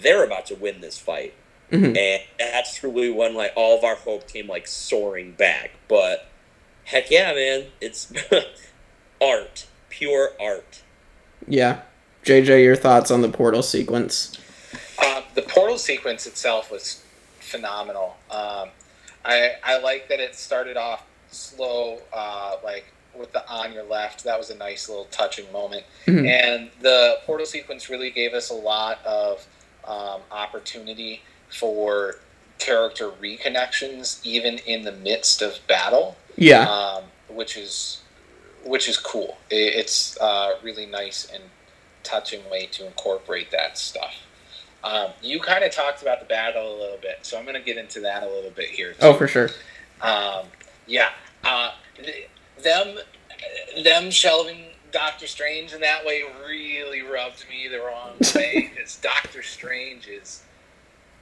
they're 0.00 0.22
about 0.24 0.46
to 0.46 0.54
win 0.54 0.80
this 0.80 0.98
fight 0.98 1.32
Mhm. 1.72 1.96
and 1.96 2.22
that's 2.38 2.76
truly 2.76 3.10
when 3.10 3.34
like 3.34 3.52
all 3.56 3.76
of 3.76 3.84
our 3.84 3.96
hope 3.96 4.26
came 4.26 4.48
like 4.48 4.66
soaring 4.66 5.32
back. 5.32 5.72
But 5.86 6.26
heck 6.84 7.10
yeah, 7.10 7.34
man, 7.34 7.66
it's 7.80 8.10
art, 9.20 9.66
pure 9.90 10.32
art. 10.40 10.80
Yeah. 11.46 11.80
JJ, 12.24 12.62
your 12.64 12.76
thoughts 12.76 13.10
on 13.10 13.20
the 13.22 13.28
portal 13.28 13.62
sequence? 13.62 14.37
The 15.38 15.42
portal 15.46 15.78
sequence 15.78 16.26
itself 16.26 16.68
was 16.68 17.00
phenomenal. 17.38 18.16
Um, 18.28 18.70
I 19.24 19.52
I 19.62 19.78
like 19.78 20.08
that 20.08 20.18
it 20.18 20.34
started 20.34 20.76
off 20.76 21.04
slow, 21.30 22.00
uh, 22.12 22.56
like 22.64 22.86
with 23.14 23.32
the 23.32 23.48
on 23.48 23.72
your 23.72 23.84
left. 23.84 24.24
That 24.24 24.36
was 24.36 24.50
a 24.50 24.56
nice 24.56 24.88
little 24.88 25.04
touching 25.12 25.50
moment. 25.52 25.84
Mhm. 26.06 26.28
And 26.28 26.70
the 26.80 27.20
portal 27.24 27.46
sequence 27.46 27.88
really 27.88 28.10
gave 28.10 28.34
us 28.34 28.50
a 28.50 28.54
lot 28.54 28.98
of 29.06 29.46
um, 29.84 30.22
opportunity 30.32 31.22
for 31.48 32.16
character 32.58 33.08
reconnections, 33.08 34.18
even 34.24 34.58
in 34.58 34.82
the 34.82 34.90
midst 34.92 35.40
of 35.40 35.64
battle 35.68 36.16
Yeah. 36.34 36.68
um, 36.68 37.04
which 37.28 37.56
is 37.56 37.98
which 38.64 38.88
is 38.88 38.98
cool. 38.98 39.38
It, 39.50 39.74
it's 39.76 40.18
uh, 40.20 40.56
really 40.64 40.86
nice 40.86 41.28
and 41.32 41.44
touching 42.02 42.42
way 42.50 42.66
to 42.72 42.84
incorporate 42.86 43.52
that 43.52 43.78
stuff. 43.78 44.14
Um, 44.84 45.10
you 45.22 45.40
kind 45.40 45.64
of 45.64 45.72
talked 45.72 46.02
about 46.02 46.20
the 46.20 46.26
battle 46.26 46.62
a 46.62 46.76
little 46.78 46.98
bit, 47.00 47.18
so 47.22 47.36
I'm 47.36 47.44
going 47.44 47.56
to 47.56 47.62
get 47.62 47.76
into 47.76 48.00
that 48.00 48.22
a 48.22 48.28
little 48.28 48.50
bit 48.50 48.70
here. 48.70 48.92
Too. 48.92 48.98
Oh, 49.00 49.14
for 49.14 49.26
sure. 49.26 49.50
Um, 50.00 50.46
yeah, 50.86 51.10
uh, 51.44 51.72
th- 51.96 52.28
them 52.62 52.98
them 53.82 54.10
shelving 54.10 54.66
Doctor 54.92 55.26
Strange 55.26 55.72
in 55.72 55.80
that 55.80 56.04
way 56.04 56.22
really 56.46 57.02
rubbed 57.02 57.44
me 57.50 57.68
the 57.68 57.78
wrong 57.78 58.14
way 58.34 58.70
because 58.74 58.96
Doctor 58.96 59.42
Strange 59.42 60.06
is 60.06 60.42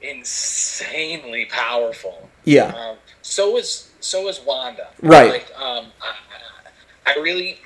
insanely 0.03 1.47
powerful. 1.47 2.29
Yeah. 2.45 2.67
Um, 2.67 2.97
so 3.23 3.57
is 3.57 3.91
so 4.01 4.29
is 4.29 4.41
Wanda. 4.41 4.89
Right. 5.03 5.31
Like, 5.31 5.59
um, 5.59 5.87
I, 6.01 7.13
I 7.13 7.21
really 7.21 7.59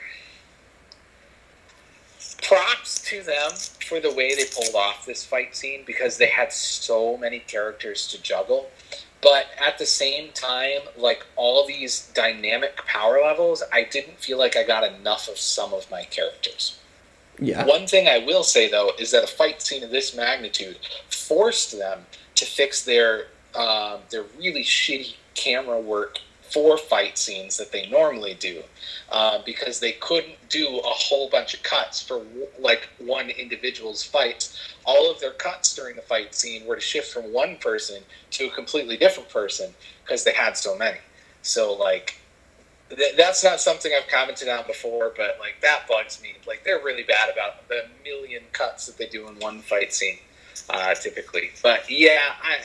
props 2.43 3.01
to 3.03 3.23
them 3.23 3.51
for 3.87 4.01
the 4.01 4.13
way 4.13 4.35
they 4.35 4.45
pulled 4.45 4.75
off 4.75 5.07
this 5.07 5.25
fight 5.25 5.55
scene 5.55 5.83
because 5.87 6.17
they 6.17 6.27
had 6.27 6.53
so 6.53 7.17
many 7.17 7.41
characters 7.41 8.07
to 8.09 8.23
juggle. 8.23 8.71
But 9.23 9.47
at 9.61 9.79
the 9.79 9.87
same 9.87 10.33
time, 10.33 10.81
like 10.97 11.27
all 11.37 11.67
these 11.67 12.11
dynamic 12.15 12.77
power 12.87 13.21
levels, 13.23 13.63
I 13.73 13.85
didn't 13.85 14.19
feel 14.19 14.39
like 14.39 14.57
I 14.57 14.63
got 14.63 14.85
enough 14.85 15.29
of 15.29 15.39
some 15.39 15.75
of 15.75 15.91
my 15.91 16.05
characters. 16.05 16.79
Yeah. 17.39 17.65
One 17.67 17.87
thing 17.87 18.09
I 18.09 18.19
will 18.19 18.43
say 18.43 18.71
though 18.71 18.93
is 18.99 19.11
that 19.13 19.25
a 19.25 19.27
fight 19.27 19.63
scene 19.63 19.83
of 19.83 19.91
this 19.91 20.15
magnitude 20.15 20.79
forced 21.09 21.77
them 21.77 22.07
to 22.35 22.45
fix 22.45 22.85
their 22.85 23.27
um, 23.55 24.01
their 24.11 24.25
really 24.39 24.63
shitty 24.63 25.15
camera 25.35 25.81
work 25.81 26.19
for 26.51 26.77
fight 26.77 27.17
scenes 27.19 27.57
that 27.57 27.73
they 27.73 27.87
normally 27.89 28.35
do, 28.35 28.63
uh, 29.11 29.41
because 29.45 29.81
they 29.81 29.93
couldn't 29.93 30.37
do 30.49 30.79
a 30.79 30.83
whole 30.89 31.29
bunch 31.29 31.55
of 31.55 31.63
cuts 31.63 32.03
for 32.03 32.23
like 32.59 32.89
one 32.99 33.31
individual's 33.31 34.03
fights. 34.03 34.59
All 34.85 35.11
of 35.11 35.21
their 35.21 35.33
cuts 35.33 35.75
during 35.75 35.97
the 35.97 36.03
fight 36.03 36.35
scene 36.35 36.67
were 36.67 36.77
to 36.77 36.81
shift 36.81 37.13
from 37.13 37.33
one 37.33 37.57
person 37.57 38.03
to 38.33 38.47
a 38.47 38.51
completely 38.51 38.97
different 38.97 39.29
person 39.29 39.73
because 40.05 40.25
they 40.25 40.33
had 40.33 40.57
so 40.57 40.77
many. 40.77 40.99
So 41.43 41.73
like 41.73 42.21
th- 42.91 43.17
that's 43.17 43.43
not 43.45 43.61
something 43.61 43.93
I've 43.97 44.09
commented 44.09 44.49
on 44.49 44.67
before, 44.67 45.13
but 45.17 45.39
like 45.39 45.61
that 45.63 45.87
bugs 45.89 46.21
me. 46.23 46.35
Like 46.47 46.65
they're 46.65 46.83
really 46.83 47.05
bad 47.05 47.31
about 47.33 47.69
the 47.69 47.85
million 48.05 48.43
cuts 48.53 48.87
that 48.87 48.99
they 48.99 49.07
do 49.07 49.29
in 49.29 49.39
one 49.39 49.61
fight 49.61 49.93
scene, 49.93 50.19
uh, 50.69 50.95
typically. 50.95 51.51
But 51.63 51.91
yeah, 51.91 52.35
I 52.43 52.59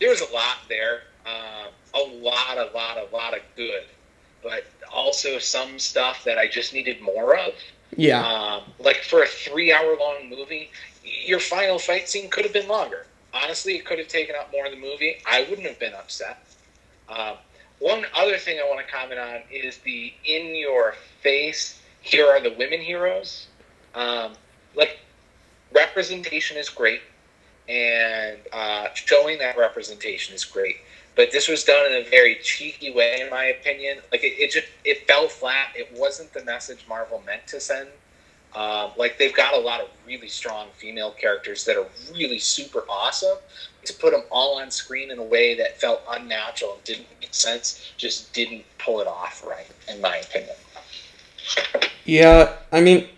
there 0.00 0.10
was 0.10 0.20
a 0.20 0.32
lot 0.32 0.58
there, 0.68 1.02
um, 1.26 1.72
a 1.94 1.98
lot, 1.98 2.56
a 2.56 2.70
lot, 2.74 2.98
a 2.98 3.14
lot 3.14 3.34
of 3.34 3.40
good, 3.56 3.84
but 4.42 4.64
also 4.92 5.38
some 5.38 5.78
stuff 5.78 6.24
that 6.24 6.38
I 6.38 6.46
just 6.46 6.72
needed 6.72 7.00
more 7.00 7.36
of. 7.36 7.52
Yeah. 7.96 8.26
Um, 8.26 8.62
like 8.78 9.02
for 9.02 9.22
a 9.22 9.26
three-hour-long 9.26 10.28
movie, 10.28 10.70
your 11.04 11.40
final 11.40 11.78
fight 11.78 12.08
scene 12.08 12.28
could 12.30 12.44
have 12.44 12.52
been 12.52 12.68
longer. 12.68 13.06
Honestly, 13.32 13.74
it 13.76 13.84
could 13.84 13.98
have 13.98 14.08
taken 14.08 14.34
up 14.34 14.50
more 14.52 14.66
of 14.66 14.72
the 14.72 14.78
movie. 14.78 15.16
I 15.26 15.42
wouldn't 15.48 15.66
have 15.66 15.78
been 15.78 15.94
upset. 15.94 16.44
Um, 17.08 17.36
one 17.78 18.04
other 18.14 18.38
thing 18.38 18.58
I 18.58 18.68
want 18.68 18.86
to 18.86 18.92
comment 18.92 19.20
on 19.20 19.40
is 19.50 19.78
the 19.78 20.12
in 20.24 20.54
your 20.54 20.94
face. 21.20 21.80
Here 22.00 22.26
are 22.26 22.40
the 22.40 22.54
women 22.58 22.80
heroes. 22.80 23.48
Um, 23.94 24.32
like 24.74 24.98
representation 25.74 26.56
is 26.56 26.68
great, 26.68 27.02
and 27.68 28.38
uh, 28.52 28.88
showing 28.94 29.38
that 29.38 29.58
representation 29.58 30.34
is 30.34 30.44
great. 30.44 30.76
But 31.16 31.32
this 31.32 31.48
was 31.48 31.64
done 31.64 31.92
in 31.92 32.06
a 32.06 32.08
very 32.08 32.36
cheeky 32.42 32.92
way, 32.92 33.20
in 33.22 33.30
my 33.30 33.46
opinion. 33.46 33.98
Like 34.12 34.22
it, 34.22 34.38
it 34.38 34.50
just 34.50 34.66
it 34.84 35.06
fell 35.08 35.28
flat. 35.28 35.68
It 35.74 35.90
wasn't 35.94 36.32
the 36.32 36.44
message 36.44 36.84
Marvel 36.88 37.22
meant 37.26 37.46
to 37.48 37.60
send. 37.60 37.88
Um, 38.54 38.92
like 38.96 39.18
they've 39.18 39.34
got 39.34 39.54
a 39.54 39.58
lot 39.58 39.80
of 39.80 39.88
really 40.06 40.28
strong 40.28 40.68
female 40.76 41.10
characters 41.10 41.64
that 41.64 41.76
are 41.76 41.86
really 42.12 42.38
super 42.38 42.84
awesome. 42.88 43.38
To 43.84 43.92
put 43.94 44.12
them 44.12 44.22
all 44.30 44.58
on 44.58 44.70
screen 44.70 45.10
in 45.10 45.18
a 45.18 45.22
way 45.22 45.56
that 45.56 45.80
felt 45.80 46.02
unnatural 46.10 46.74
and 46.74 46.84
didn't 46.84 47.06
make 47.20 47.32
sense, 47.32 47.92
just 47.96 48.32
didn't 48.32 48.64
pull 48.78 49.00
it 49.00 49.06
off 49.06 49.44
right, 49.46 49.66
in 49.88 50.00
my 50.00 50.16
opinion. 50.16 50.56
Yeah, 52.04 52.56
I 52.72 52.80
mean, 52.80 53.08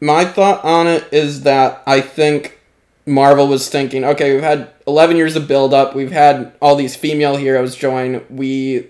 my 0.00 0.24
thought 0.24 0.64
on 0.64 0.86
it 0.86 1.08
is 1.12 1.42
that 1.42 1.82
I 1.86 2.00
think 2.00 2.60
Marvel 3.06 3.46
was 3.46 3.68
thinking, 3.68 4.04
okay, 4.04 4.34
we've 4.34 4.42
had 4.42 4.70
11 4.86 5.16
years 5.16 5.36
of 5.36 5.46
build 5.46 5.74
up, 5.74 5.94
we've 5.94 6.12
had 6.12 6.52
all 6.60 6.76
these 6.76 6.96
female 6.96 7.36
heroes 7.36 7.76
join, 7.76 8.24
we 8.30 8.88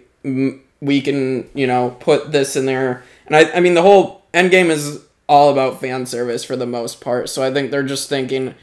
we 0.81 1.01
can, 1.01 1.49
you 1.55 1.67
know, 1.67 1.97
put 2.01 2.33
this 2.33 2.57
in 2.57 2.67
there. 2.67 3.03
And 3.27 3.37
I 3.37 3.51
I 3.53 3.61
mean, 3.61 3.75
the 3.75 3.83
whole 3.83 4.23
Endgame 4.33 4.71
is 4.71 5.05
all 5.29 5.51
about 5.51 5.81
fan 5.81 6.07
service 6.07 6.45
for 6.45 6.57
the 6.57 6.67
most 6.67 7.01
part. 7.01 7.29
So 7.29 7.43
I 7.43 7.53
think 7.53 7.71
they're 7.71 7.83
just 7.83 8.09
thinking 8.09 8.55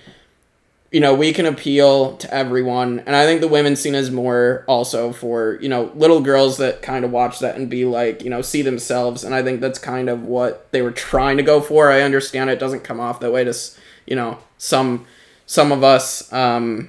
you 0.91 0.99
know, 0.99 1.15
we 1.15 1.31
can 1.31 1.45
appeal 1.45 2.17
to 2.17 2.31
everyone. 2.33 2.99
And 3.05 3.15
I 3.15 3.25
think 3.25 3.39
the 3.39 3.47
women's 3.47 3.79
scene 3.79 3.95
is 3.95 4.11
more 4.11 4.65
also 4.67 5.13
for, 5.13 5.57
you 5.61 5.69
know, 5.69 5.89
little 5.95 6.19
girls 6.19 6.57
that 6.57 6.81
kind 6.81 7.05
of 7.05 7.11
watch 7.11 7.39
that 7.39 7.55
and 7.55 7.69
be 7.69 7.85
like, 7.85 8.23
you 8.23 8.29
know, 8.29 8.41
see 8.41 8.61
themselves. 8.61 9.23
And 9.23 9.33
I 9.33 9.41
think 9.41 9.61
that's 9.61 9.79
kind 9.79 10.09
of 10.09 10.23
what 10.23 10.69
they 10.71 10.81
were 10.81 10.91
trying 10.91 11.37
to 11.37 11.43
go 11.43 11.61
for. 11.61 11.89
I 11.89 12.01
understand 12.01 12.49
it 12.49 12.59
doesn't 12.59 12.83
come 12.83 12.99
off 12.99 13.21
that 13.21 13.31
way 13.31 13.45
to, 13.45 13.57
you 14.05 14.17
know, 14.17 14.39
some 14.57 15.05
some 15.51 15.73
of 15.73 15.83
us 15.83 16.31
um 16.31 16.87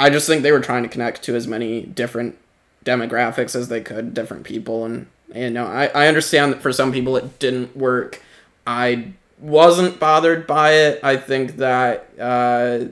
I 0.00 0.10
just 0.10 0.26
think 0.26 0.42
they 0.42 0.52
were 0.52 0.60
trying 0.60 0.82
to 0.82 0.88
connect 0.88 1.22
to 1.24 1.36
as 1.36 1.46
many 1.46 1.82
different 1.82 2.36
demographics 2.84 3.54
as 3.54 3.68
they 3.68 3.80
could, 3.80 4.14
different 4.14 4.44
people, 4.44 4.84
and 4.84 5.06
you 5.34 5.50
know, 5.50 5.66
I 5.66 5.86
I 5.86 6.06
understand 6.08 6.52
that 6.52 6.62
for 6.62 6.72
some 6.72 6.92
people 6.92 7.16
it 7.16 7.38
didn't 7.38 7.76
work. 7.76 8.22
I 8.66 9.12
wasn't 9.38 10.00
bothered 10.00 10.46
by 10.46 10.72
it. 10.72 11.00
I 11.02 11.16
think 11.16 11.56
that 11.56 12.08
uh, 12.18 12.86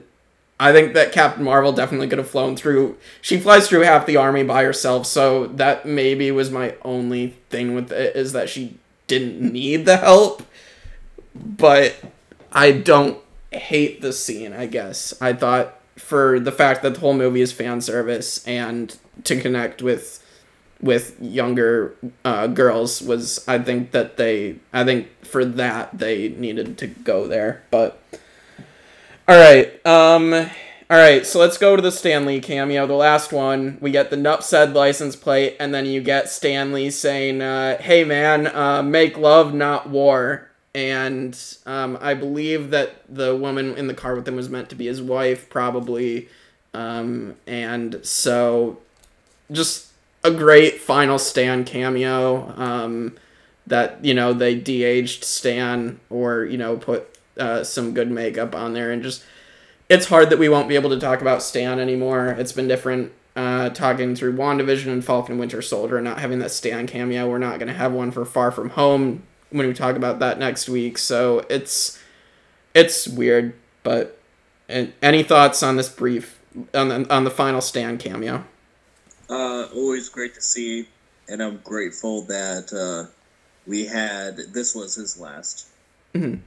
I 0.59 0.71
think 0.71 0.93
that 0.93 1.11
Captain 1.11 1.43
Marvel 1.43 1.71
definitely 1.71 2.07
could 2.07 2.19
have 2.19 2.29
flown 2.29 2.55
through. 2.55 2.97
She 3.21 3.39
flies 3.39 3.67
through 3.67 3.81
half 3.81 4.05
the 4.05 4.17
army 4.17 4.43
by 4.43 4.63
herself, 4.63 5.05
so 5.05 5.47
that 5.47 5.85
maybe 5.85 6.31
was 6.31 6.51
my 6.51 6.75
only 6.83 7.35
thing 7.49 7.73
with 7.75 7.91
it 7.91 8.15
is 8.15 8.33
that 8.33 8.49
she 8.49 8.77
didn't 9.07 9.41
need 9.41 9.85
the 9.85 9.97
help. 9.97 10.43
But 11.33 11.95
I 12.51 12.71
don't 12.71 13.17
hate 13.57 14.01
the 14.01 14.13
scene. 14.13 14.53
I 14.53 14.65
guess 14.65 15.13
I 15.21 15.33
thought 15.33 15.79
for 15.95 16.39
the 16.39 16.51
fact 16.51 16.83
that 16.83 16.95
the 16.95 16.99
whole 16.99 17.13
movie 17.13 17.41
is 17.41 17.51
fan 17.51 17.81
service 17.81 18.45
and 18.47 18.95
to 19.23 19.39
connect 19.39 19.81
with 19.81 20.23
with 20.81 21.19
younger 21.19 21.95
uh, 22.23 22.47
girls 22.47 23.01
was 23.01 23.43
I 23.47 23.59
think 23.59 23.91
that 23.91 24.17
they 24.17 24.57
I 24.71 24.83
think 24.83 25.25
for 25.25 25.43
that 25.43 25.97
they 25.97 26.29
needed 26.29 26.77
to 26.79 26.87
go 26.87 27.27
there. 27.27 27.63
But 27.71 28.01
all 29.27 29.35
right, 29.37 29.85
um, 29.85 30.33
all 30.33 30.97
right. 30.97 31.25
So 31.25 31.39
let's 31.39 31.57
go 31.57 31.75
to 31.75 31.81
the 31.81 31.91
Stan 31.91 32.25
Lee 32.25 32.39
cameo, 32.39 32.87
the 32.87 32.93
last 32.93 33.33
one. 33.33 33.77
We 33.81 33.91
get 33.91 34.09
the 34.09 34.17
Nuff 34.17 34.43
said 34.43 34.73
license 34.73 35.15
plate, 35.15 35.57
and 35.59 35.73
then 35.73 35.85
you 35.85 35.99
get 36.01 36.29
Stan 36.29 36.71
Lee 36.71 36.89
saying, 36.91 37.41
uh, 37.41 37.77
"Hey 37.79 38.03
man, 38.03 38.47
uh, 38.47 38.81
make 38.83 39.17
love, 39.17 39.53
not 39.53 39.89
war." 39.89 40.46
And 40.77 41.35
um, 41.65 41.97
I 41.99 42.13
believe 42.13 42.69
that 42.69 43.01
the 43.09 43.35
woman 43.35 43.75
in 43.75 43.87
the 43.87 43.95
car 43.95 44.13
with 44.13 44.27
him 44.27 44.35
was 44.35 44.47
meant 44.47 44.69
to 44.69 44.75
be 44.75 44.85
his 44.85 45.01
wife, 45.01 45.49
probably. 45.49 46.29
Um, 46.75 47.35
and 47.47 47.99
so, 48.05 48.77
just 49.51 49.87
a 50.23 50.29
great 50.29 50.79
final 50.79 51.17
Stan 51.17 51.65
cameo. 51.65 52.53
Um, 52.55 53.17
that 53.65 54.05
you 54.05 54.13
know 54.13 54.33
they 54.33 54.53
de-aged 54.53 55.23
Stan 55.23 55.99
or 56.11 56.45
you 56.45 56.59
know 56.59 56.77
put 56.77 57.17
uh, 57.39 57.63
some 57.63 57.95
good 57.95 58.11
makeup 58.11 58.53
on 58.53 58.73
there 58.73 58.91
and 58.91 59.01
just 59.01 59.23
it's 59.89 60.05
hard 60.05 60.29
that 60.29 60.37
we 60.37 60.47
won't 60.47 60.69
be 60.69 60.75
able 60.75 60.91
to 60.91 60.99
talk 60.99 61.21
about 61.21 61.41
Stan 61.41 61.79
anymore. 61.79 62.27
It's 62.37 62.51
been 62.51 62.67
different 62.67 63.13
uh, 63.35 63.69
talking 63.71 64.15
through 64.15 64.35
WandaVision 64.37 64.91
and 64.91 65.03
Falcon 65.03 65.39
Winter 65.39 65.63
Soldier 65.63 65.97
and 65.97 66.05
not 66.05 66.19
having 66.19 66.37
that 66.37 66.51
Stan 66.51 66.85
cameo. 66.85 67.27
We're 67.27 67.39
not 67.39 67.57
going 67.57 67.67
to 67.67 67.73
have 67.73 67.93
one 67.93 68.11
for 68.11 68.25
Far 68.25 68.51
From 68.51 68.69
Home 68.71 69.23
when 69.49 69.67
we 69.67 69.73
talk 69.73 69.95
about 69.95 70.19
that 70.19 70.39
next 70.39 70.67
week. 70.69 70.97
So 70.97 71.45
it's 71.49 71.99
it's 72.73 73.07
weird, 73.07 73.53
but 73.83 74.19
and 74.69 74.93
any 75.01 75.23
thoughts 75.23 75.63
on 75.63 75.75
this 75.77 75.89
brief 75.89 76.39
on 76.73 76.89
the, 76.89 77.13
on 77.13 77.23
the 77.23 77.31
final 77.31 77.61
Stan 77.61 77.97
cameo? 77.97 78.43
Uh, 79.29 79.67
always 79.75 80.09
great 80.09 80.33
to 80.35 80.41
see, 80.41 80.87
and 81.27 81.41
I'm 81.41 81.57
grateful 81.63 82.21
that 82.23 82.71
uh, 82.73 83.11
we 83.65 83.85
had 83.85 84.37
this 84.53 84.73
was 84.75 84.95
his 84.95 85.19
last. 85.19 85.67
Mm-hmm. 86.13 86.41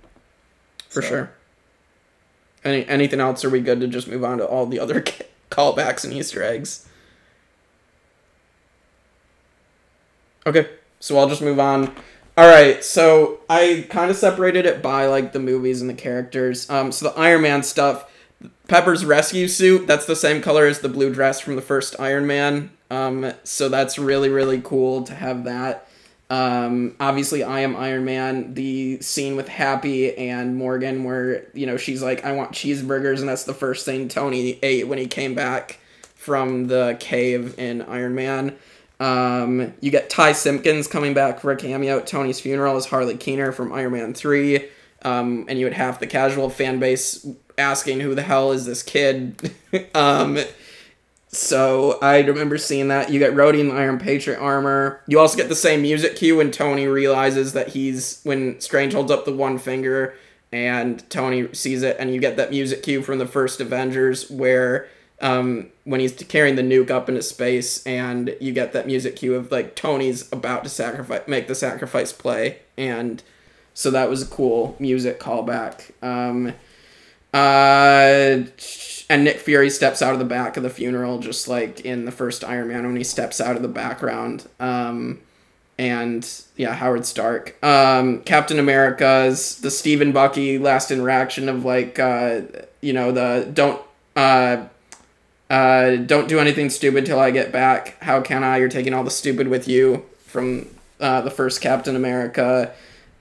For 0.89 1.03
So- 1.03 1.09
sure. 1.09 1.31
Any 2.63 2.87
anything 2.87 3.21
else? 3.21 3.43
Are 3.45 3.49
we 3.51 3.61
good 3.61 3.81
to 3.81 3.89
just 3.89 4.07
move 4.07 4.23
on 4.23 4.37
to 4.39 4.45
all 4.47 4.67
the 4.67 4.79
other 4.79 5.03
callbacks 5.51 6.05
and 6.05 6.13
Easter 6.13 6.43
eggs? 6.43 6.87
Okay, 10.47 10.69
so 10.99 11.19
I'll 11.19 11.29
just 11.29 11.43
move 11.43 11.59
on. 11.61 11.95
All 12.37 12.49
right, 12.49 12.83
so 12.83 13.41
I 13.51 13.87
kind 13.91 14.11
of 14.11 14.17
separated 14.17 14.65
it 14.65 14.83
by 14.83 15.07
like 15.07 15.33
the 15.33 15.41
movies 15.41 15.81
and 15.81 15.91
the 15.91 15.95
characters. 15.95 16.71
Um, 16.71 16.93
so 16.93 17.11
the 17.11 17.19
Iron 17.19 17.43
Man 17.43 17.63
stuff, 17.63 18.11
Pepper's 18.69 19.05
rescue 19.05 19.49
suit, 19.49 19.87
that's 19.87 20.07
the 20.07 20.17
same 20.17 20.41
color 20.41 20.67
as 20.67 20.81
the 20.81 20.89
blue 20.89 21.13
dress 21.13 21.41
from 21.41 21.57
the 21.57 21.63
first 21.63 21.97
Iron 21.99 22.27
Man. 22.27 22.71
Um, 22.91 23.33
so 23.45 23.69
that's 23.69 23.99
really 23.99 24.29
really 24.29 24.61
cool 24.63 25.03
to 25.05 25.15
have 25.15 25.45
that. 25.45 25.89
Um, 26.31 26.95
obviously, 27.01 27.43
I 27.43 27.61
am 27.61 27.75
Iron 27.75 28.05
Man. 28.05 28.55
The 28.55 29.01
scene 29.01 29.35
with 29.35 29.49
Happy 29.49 30.17
and 30.17 30.57
Morgan, 30.57 31.03
where 31.03 31.47
you 31.53 31.67
know 31.67 31.77
she's 31.77 32.03
like, 32.03 32.25
"I 32.25 32.33
want 32.33 32.53
cheeseburgers," 32.53 33.19
and 33.19 33.29
that's 33.29 33.45
the 33.45 33.55
first 33.55 33.85
thing 33.85 34.07
Tony 34.09 34.59
ate 34.63 34.87
when 34.87 34.99
he 34.99 35.09
came 35.09 35.35
back 35.35 35.81
from 36.15 36.69
the 36.69 36.97
cave 37.01 37.59
in 37.59 37.83
Iron 37.83 38.15
Man. 38.15 38.57
Um, 39.01 39.73
you 39.81 39.91
get 39.91 40.11
Ty 40.11 40.33
Simpkins 40.33 40.87
coming 40.87 41.15
back 41.15 41.41
for 41.41 41.51
a 41.51 41.57
cameo 41.57 41.99
at 41.99 42.07
Tony's 42.07 42.39
funeral 42.39 42.77
as 42.77 42.87
Harley 42.87 43.17
Keener 43.17 43.51
from 43.51 43.73
Iron 43.73 43.93
Man 43.93 44.15
Three, 44.15 44.69
um, 45.03 45.47
and 45.49 45.59
you 45.59 45.65
would 45.65 45.73
have 45.73 45.99
the 45.99 46.07
casual 46.07 46.51
fan 46.51 46.79
base 46.79 47.27
asking, 47.57 48.01
"Who 48.01 48.15
the 48.15 48.23
hell 48.23 48.53
is 48.53 48.67
this 48.67 48.83
kid?" 48.83 49.53
um, 49.95 50.39
so 51.29 51.99
I 52.03 52.21
remember 52.21 52.59
seeing 52.59 52.89
that. 52.89 53.11
You 53.11 53.19
get 53.19 53.35
Rhodey 53.35 53.61
in 53.61 53.69
the 53.69 53.75
Iron 53.75 53.99
Patriot 53.99 54.39
armor. 54.39 55.01
You 55.07 55.19
also 55.19 55.37
get 55.37 55.49
the 55.49 55.57
same 55.57 55.81
music 55.81 56.17
cue 56.17 56.37
when 56.37 56.51
Tony 56.51 56.87
realizes 56.87 57.55
that 57.55 57.69
he's 57.69 58.21
when 58.25 58.61
Strange 58.61 58.93
holds 58.93 59.11
up 59.11 59.25
the 59.25 59.33
one 59.33 59.59
finger 59.59 60.15
and 60.53 61.09
Tony 61.11 61.53
sees 61.55 61.83
it, 61.83 61.97
and 61.99 62.13
you 62.13 62.21
get 62.21 62.37
that 62.37 62.51
music 62.51 62.83
cue 62.83 63.03
from 63.03 63.19
the 63.19 63.27
first 63.27 63.61
Avengers 63.61 64.31
where 64.31 64.89
um, 65.21 65.69
when 65.85 66.01
he's 66.01 66.13
carrying 66.13 66.57
the 66.57 66.63
nuke 66.63 66.91
up 66.91 67.09
into 67.09 67.23
space, 67.23 67.87
and 67.87 68.35
you 68.41 68.53
get 68.53 68.73
that 68.73 68.87
music 68.87 69.17
cue 69.17 69.35
of 69.35 69.51
like 69.51 69.75
Tony's 69.75 70.31
about 70.33 70.65
to 70.65 70.71
sacrifice, 70.71 71.23
make 71.27 71.49
the 71.49 71.55
sacrifice 71.55 72.13
play, 72.13 72.59
and 72.77 73.23
so 73.75 73.91
that 73.91 74.11
was 74.11 74.23
a 74.23 74.27
cool 74.27 74.77
music 74.79 75.21
callback. 75.21 75.91
Um, 76.03 76.55
uh, 77.33 78.45
and 79.09 79.25
Nick 79.25 79.39
Fury 79.39 79.71
steps 79.71 80.03
out 80.03 80.13
of 80.13 80.19
the 80.19 80.25
back 80.25 80.57
of 80.57 80.63
the 80.63 80.71
funeral, 80.71 81.19
just 81.19 81.49
like 81.49 81.81
in 81.81 82.05
the 82.05 82.13
first 82.13 82.45
Iron 82.45 82.69
Man 82.69 82.85
when 82.87 82.97
he 82.97 83.05
steps 83.05 83.41
out 83.41 83.57
of 83.57 83.63
the 83.63 83.69
background. 83.69 84.49
Um, 84.59 85.21
and 85.79 86.29
yeah, 86.57 86.75
Howard 86.75 87.07
Stark. 87.07 87.57
Um, 87.65 88.21
Captain 88.23 88.59
America's 88.59 89.61
the 89.61 89.71
Stephen 89.71 90.13
Bucky 90.13 90.59
last 90.59 90.91
interaction 90.91 91.49
of 91.49 91.65
like, 91.65 91.99
uh, 91.99 92.43
you 92.81 92.93
know, 92.93 93.13
the 93.13 93.49
don't 93.53 93.81
uh, 94.15 94.67
uh, 95.51 95.97
don't 95.97 96.29
do 96.29 96.39
anything 96.39 96.71
stupid 96.71 97.05
till 97.05 97.19
I 97.19 97.33
get 97.33 97.51
back. 97.51 98.01
How 98.01 98.21
can 98.21 98.45
I? 98.45 98.59
You're 98.59 98.69
taking 98.69 98.95
all 98.95 99.03
the 99.03 99.11
stupid 99.11 99.49
with 99.49 99.67
you 99.67 100.07
from 100.27 100.69
uh, 101.01 101.23
the 101.23 101.31
first 101.31 101.61
Captain 101.61 101.97
America. 101.97 102.73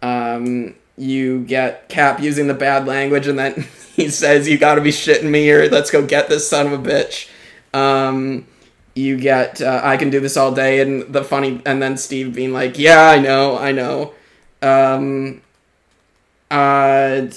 Um, 0.03 0.75
you 0.95 1.43
get 1.43 1.89
Cap 1.89 2.19
using 2.19 2.47
the 2.47 2.53
bad 2.53 2.85
language, 2.85 3.25
and 3.25 3.39
then 3.39 3.65
he 3.95 4.09
says, 4.09 4.47
"You 4.47 4.59
got 4.59 4.75
to 4.75 4.81
be 4.81 4.91
shitting 4.91 5.29
me," 5.29 5.49
or 5.49 5.67
"Let's 5.69 5.89
go 5.89 6.05
get 6.05 6.29
this 6.29 6.47
son 6.47 6.67
of 6.67 6.73
a 6.73 6.77
bitch." 6.77 7.29
Um, 7.73 8.45
you 8.93 9.17
get 9.17 9.59
uh, 9.59 9.81
"I 9.83 9.97
can 9.97 10.11
do 10.11 10.19
this 10.19 10.37
all 10.37 10.53
day," 10.53 10.81
and 10.81 11.11
the 11.11 11.23
funny, 11.23 11.63
and 11.65 11.81
then 11.81 11.97
Steve 11.97 12.35
being 12.35 12.53
like, 12.53 12.77
"Yeah, 12.77 13.09
I 13.09 13.17
know, 13.17 13.57
I 13.57 13.71
know." 13.71 14.13
Um, 14.61 15.41
uh, 16.51 17.27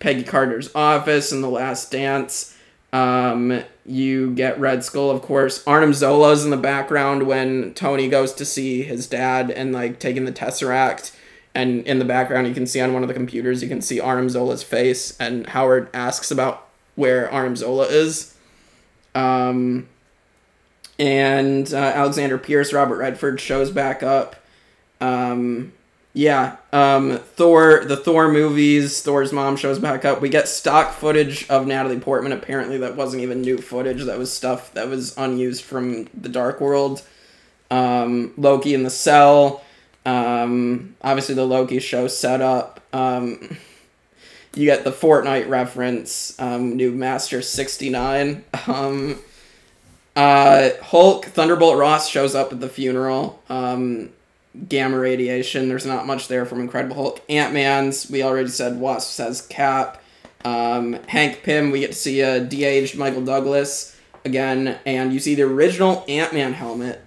Peggy 0.00 0.24
Carter's 0.24 0.74
office 0.74 1.30
and 1.30 1.44
the 1.44 1.48
Last 1.48 1.92
Dance. 1.92 2.56
Um, 2.92 3.62
you 3.88 4.32
get 4.34 4.58
Red 4.60 4.84
Skull, 4.84 5.10
of 5.10 5.22
course. 5.22 5.66
Arnim 5.66 5.92
Zola's 5.94 6.44
in 6.44 6.50
the 6.50 6.56
background 6.56 7.26
when 7.26 7.74
Tony 7.74 8.08
goes 8.08 8.32
to 8.34 8.44
see 8.44 8.82
his 8.82 9.06
dad 9.06 9.50
and 9.50 9.72
like 9.72 9.98
taking 9.98 10.24
the 10.24 10.32
Tesseract. 10.32 11.14
And 11.54 11.86
in 11.86 11.98
the 11.98 12.04
background, 12.04 12.46
you 12.46 12.54
can 12.54 12.66
see 12.66 12.80
on 12.80 12.92
one 12.92 13.02
of 13.02 13.08
the 13.08 13.14
computers, 13.14 13.62
you 13.62 13.68
can 13.68 13.80
see 13.80 13.98
Arnim 13.98 14.28
Zola's 14.28 14.62
face. 14.62 15.16
And 15.18 15.46
Howard 15.48 15.88
asks 15.94 16.30
about 16.30 16.68
where 16.94 17.30
Arnim 17.30 17.56
Zola 17.56 17.86
is. 17.86 18.34
Um, 19.14 19.88
and 20.98 21.72
uh, 21.72 21.76
Alexander 21.76 22.38
Pierce, 22.38 22.72
Robert 22.72 22.96
Redford 22.96 23.40
shows 23.40 23.70
back 23.70 24.02
up. 24.02 24.36
Um, 25.00 25.72
yeah, 26.14 26.56
um, 26.72 27.18
Thor, 27.18 27.84
the 27.84 27.96
Thor 27.96 28.30
movies, 28.32 29.02
Thor's 29.02 29.32
mom 29.32 29.56
shows 29.56 29.78
back 29.78 30.04
up. 30.04 30.20
We 30.20 30.28
get 30.28 30.48
stock 30.48 30.94
footage 30.94 31.48
of 31.48 31.66
Natalie 31.66 32.00
Portman. 32.00 32.32
Apparently, 32.32 32.78
that 32.78 32.96
wasn't 32.96 33.22
even 33.22 33.42
new 33.42 33.58
footage. 33.58 34.04
That 34.04 34.18
was 34.18 34.32
stuff 34.32 34.72
that 34.74 34.88
was 34.88 35.16
unused 35.16 35.62
from 35.62 36.08
the 36.14 36.28
Dark 36.28 36.60
World. 36.60 37.02
Um, 37.70 38.32
Loki 38.36 38.74
in 38.74 38.82
the 38.82 38.90
cell. 38.90 39.62
Um, 40.06 40.96
obviously, 41.02 41.34
the 41.34 41.46
Loki 41.46 41.78
show 41.78 42.08
set 42.08 42.40
up. 42.40 42.80
Um, 42.92 43.58
you 44.54 44.64
get 44.64 44.84
the 44.84 44.92
Fortnite 44.92 45.48
reference. 45.48 46.34
Um, 46.40 46.78
Noob 46.78 46.94
Master 46.94 47.42
sixty 47.42 47.90
nine. 47.90 48.44
Um, 48.66 49.18
uh, 50.16 50.70
Hulk 50.82 51.26
Thunderbolt 51.26 51.78
Ross 51.78 52.08
shows 52.08 52.34
up 52.34 52.52
at 52.52 52.60
the 52.60 52.68
funeral. 52.68 53.40
Um, 53.48 54.10
gamma 54.68 54.98
radiation. 54.98 55.68
There's 55.68 55.86
not 55.86 56.06
much 56.06 56.28
there 56.28 56.46
from 56.46 56.60
Incredible 56.60 56.96
Hulk. 56.96 57.20
Ant 57.28 57.52
Man's, 57.52 58.10
we 58.10 58.22
already 58.22 58.48
said 58.48 58.78
Wasp 58.78 59.10
says 59.10 59.46
Cap. 59.46 60.02
Um, 60.44 60.94
Hank 61.08 61.42
Pym, 61.42 61.70
we 61.70 61.80
get 61.80 61.92
to 61.92 61.98
see 61.98 62.20
a 62.20 62.40
de-aged 62.40 62.96
Michael 62.96 63.24
Douglas 63.24 63.96
again, 64.24 64.78
and 64.86 65.12
you 65.12 65.20
see 65.20 65.34
the 65.34 65.42
original 65.42 66.04
Ant 66.08 66.32
Man 66.32 66.52
helmet 66.52 67.00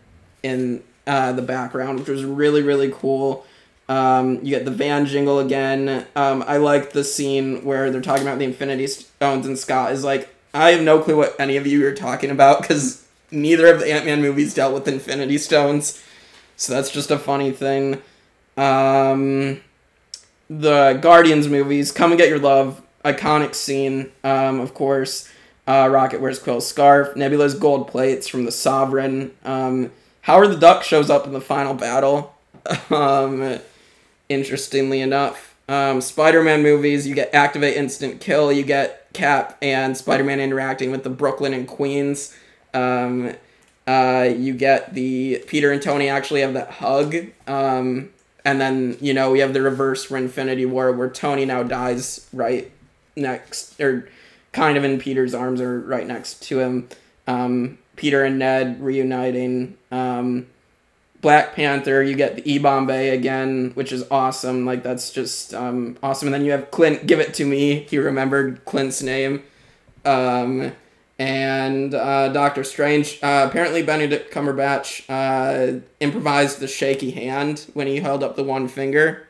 in 0.43 0.83
uh, 1.07 1.31
the 1.31 1.41
background, 1.41 1.99
which 1.99 2.09
was 2.09 2.23
really 2.25 2.61
really 2.61 2.91
cool. 2.91 3.45
Um, 3.89 4.35
you 4.35 4.55
get 4.55 4.65
the 4.65 4.71
van 4.71 5.05
jingle 5.05 5.39
again. 5.39 6.05
Um, 6.15 6.43
I 6.47 6.57
like 6.57 6.93
the 6.93 7.03
scene 7.03 7.65
where 7.65 7.91
they're 7.91 8.01
talking 8.01 8.23
about 8.25 8.39
the 8.39 8.45
Infinity 8.45 8.87
Stones, 8.87 9.45
and 9.45 9.57
Scott 9.57 9.91
is 9.91 10.03
like, 10.03 10.33
I 10.53 10.71
have 10.71 10.81
no 10.81 10.99
clue 11.01 11.17
what 11.17 11.35
any 11.39 11.57
of 11.57 11.67
you 11.67 11.85
are 11.87 11.93
talking 11.93 12.31
about 12.31 12.61
because 12.61 13.05
neither 13.31 13.67
of 13.67 13.79
the 13.79 13.91
Ant 13.91 14.05
Man 14.05 14.21
movies 14.21 14.53
dealt 14.53 14.73
with 14.73 14.87
Infinity 14.87 15.37
Stones. 15.37 16.01
So 16.55 16.73
that's 16.73 16.91
just 16.91 17.11
a 17.11 17.17
funny 17.17 17.51
thing. 17.51 18.01
Um, 18.57 19.61
the 20.49 20.99
Guardians 21.01 21.47
movies, 21.47 21.91
Come 21.91 22.11
and 22.11 22.19
Get 22.19 22.29
Your 22.29 22.39
Love, 22.39 22.81
iconic 23.03 23.55
scene, 23.55 24.11
um, 24.23 24.59
of 24.59 24.73
course. 24.73 25.29
Uh, 25.67 25.87
Rocket 25.89 26.19
wears 26.21 26.39
Quill's 26.39 26.67
scarf. 26.67 27.15
Nebula's 27.15 27.53
gold 27.53 27.87
plates 27.87 28.27
from 28.27 28.45
the 28.45 28.51
Sovereign. 28.51 29.31
Um, 29.45 29.91
Howard 30.21 30.51
the 30.51 30.57
Duck 30.57 30.83
shows 30.83 31.09
up 31.09 31.25
in 31.25 31.33
the 31.33 31.41
final 31.41 31.73
battle. 31.73 32.35
um, 32.89 33.59
interestingly 34.27 35.01
enough, 35.01 35.55
um, 35.67 36.01
Spider-Man 36.01 36.61
movies, 36.63 37.07
you 37.07 37.15
get 37.15 37.33
Activate 37.33 37.77
Instant 37.77 38.19
Kill. 38.19 38.51
You 38.51 38.63
get 38.63 39.07
Cap 39.13 39.57
and 39.61 39.95
Spider-Man 39.95 40.39
interacting 40.39 40.91
with 40.91 41.03
the 41.03 41.09
Brooklyn 41.09 41.53
and 41.53 41.67
Queens. 41.67 42.35
Um, 42.73 43.35
uh, 43.87 44.29
you 44.35 44.53
get 44.53 44.93
the 44.93 45.43
Peter 45.47 45.71
and 45.71 45.81
Tony 45.81 46.09
actually 46.09 46.41
have 46.41 46.53
that 46.53 46.71
hug. 46.71 47.15
Um, 47.47 48.09
and 48.43 48.59
then 48.59 48.97
you 49.01 49.13
know 49.13 49.31
we 49.31 49.39
have 49.39 49.53
the 49.53 49.61
reverse 49.61 50.05
for 50.05 50.17
Infinity 50.17 50.65
War 50.65 50.91
where 50.91 51.09
Tony 51.09 51.45
now 51.45 51.63
dies 51.63 52.27
right 52.33 52.71
next 53.15 53.79
or 53.79 54.09
kind 54.51 54.77
of 54.77 54.83
in 54.83 54.99
Peter's 54.99 55.33
arms 55.33 55.61
or 55.61 55.79
right 55.79 56.07
next 56.07 56.43
to 56.43 56.59
him. 56.59 56.89
Um, 57.27 57.77
Peter 57.95 58.23
and 58.23 58.39
Ned 58.39 58.81
reuniting. 58.81 59.77
Um, 59.91 60.47
Black 61.21 61.53
Panther, 61.55 62.01
you 62.01 62.15
get 62.15 62.35
the 62.35 62.51
E 62.51 62.57
Bombay 62.57 63.09
again, 63.09 63.71
which 63.75 63.91
is 63.91 64.03
awesome. 64.09 64.65
Like 64.65 64.81
that's 64.81 65.11
just 65.11 65.53
um, 65.53 65.97
awesome. 66.01 66.27
And 66.27 66.33
then 66.33 66.43
you 66.43 66.51
have 66.51 66.71
Clint 66.71 67.05
give 67.05 67.19
it 67.19 67.33
to 67.35 67.45
me. 67.45 67.81
He 67.89 67.99
remembered 67.99 68.65
Clint's 68.65 69.03
name. 69.03 69.43
Um, 70.03 70.71
and 71.21 71.93
uh, 71.93 72.29
Doctor 72.29 72.63
Strange. 72.63 73.19
Uh, 73.21 73.45
apparently, 73.47 73.83
Benedict 73.83 74.33
Cumberbatch 74.33 75.05
uh, 75.07 75.81
improvised 75.99 76.59
the 76.59 76.67
shaky 76.67 77.11
hand 77.11 77.67
when 77.75 77.85
he 77.85 77.97
held 77.97 78.23
up 78.23 78.35
the 78.35 78.43
one 78.43 78.67
finger. 78.67 79.27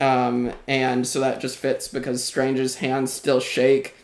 Um, 0.00 0.52
and 0.66 1.06
so 1.06 1.20
that 1.20 1.40
just 1.40 1.56
fits 1.56 1.86
because 1.86 2.24
Strange's 2.24 2.76
hands 2.76 3.12
still 3.12 3.38
shake. 3.38 3.94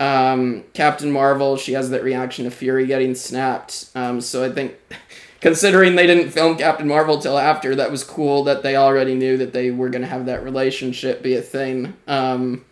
Um, 0.00 0.64
Captain 0.72 1.12
Marvel, 1.12 1.58
she 1.58 1.74
has 1.74 1.90
that 1.90 2.02
reaction 2.02 2.46
to 2.46 2.50
Fury 2.50 2.86
getting 2.86 3.14
snapped. 3.14 3.90
Um, 3.94 4.22
so 4.22 4.42
I 4.42 4.50
think, 4.50 4.74
considering 5.42 5.94
they 5.94 6.06
didn't 6.06 6.30
film 6.30 6.56
Captain 6.56 6.88
Marvel 6.88 7.18
till 7.18 7.36
after, 7.36 7.74
that 7.74 7.90
was 7.90 8.02
cool 8.02 8.44
that 8.44 8.62
they 8.62 8.76
already 8.76 9.14
knew 9.14 9.36
that 9.36 9.52
they 9.52 9.70
were 9.70 9.90
going 9.90 10.02
to 10.02 10.08
have 10.08 10.24
that 10.24 10.42
relationship 10.42 11.22
be 11.22 11.36
a 11.36 11.42
thing. 11.42 11.92
Um, 12.08 12.64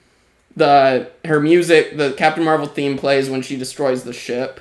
the 0.56 1.10
her 1.24 1.40
music, 1.40 1.96
the 1.96 2.12
Captain 2.12 2.44
Marvel 2.44 2.66
theme 2.66 2.98
plays 2.98 3.30
when 3.30 3.42
she 3.42 3.56
destroys 3.56 4.04
the 4.04 4.12
ship. 4.12 4.60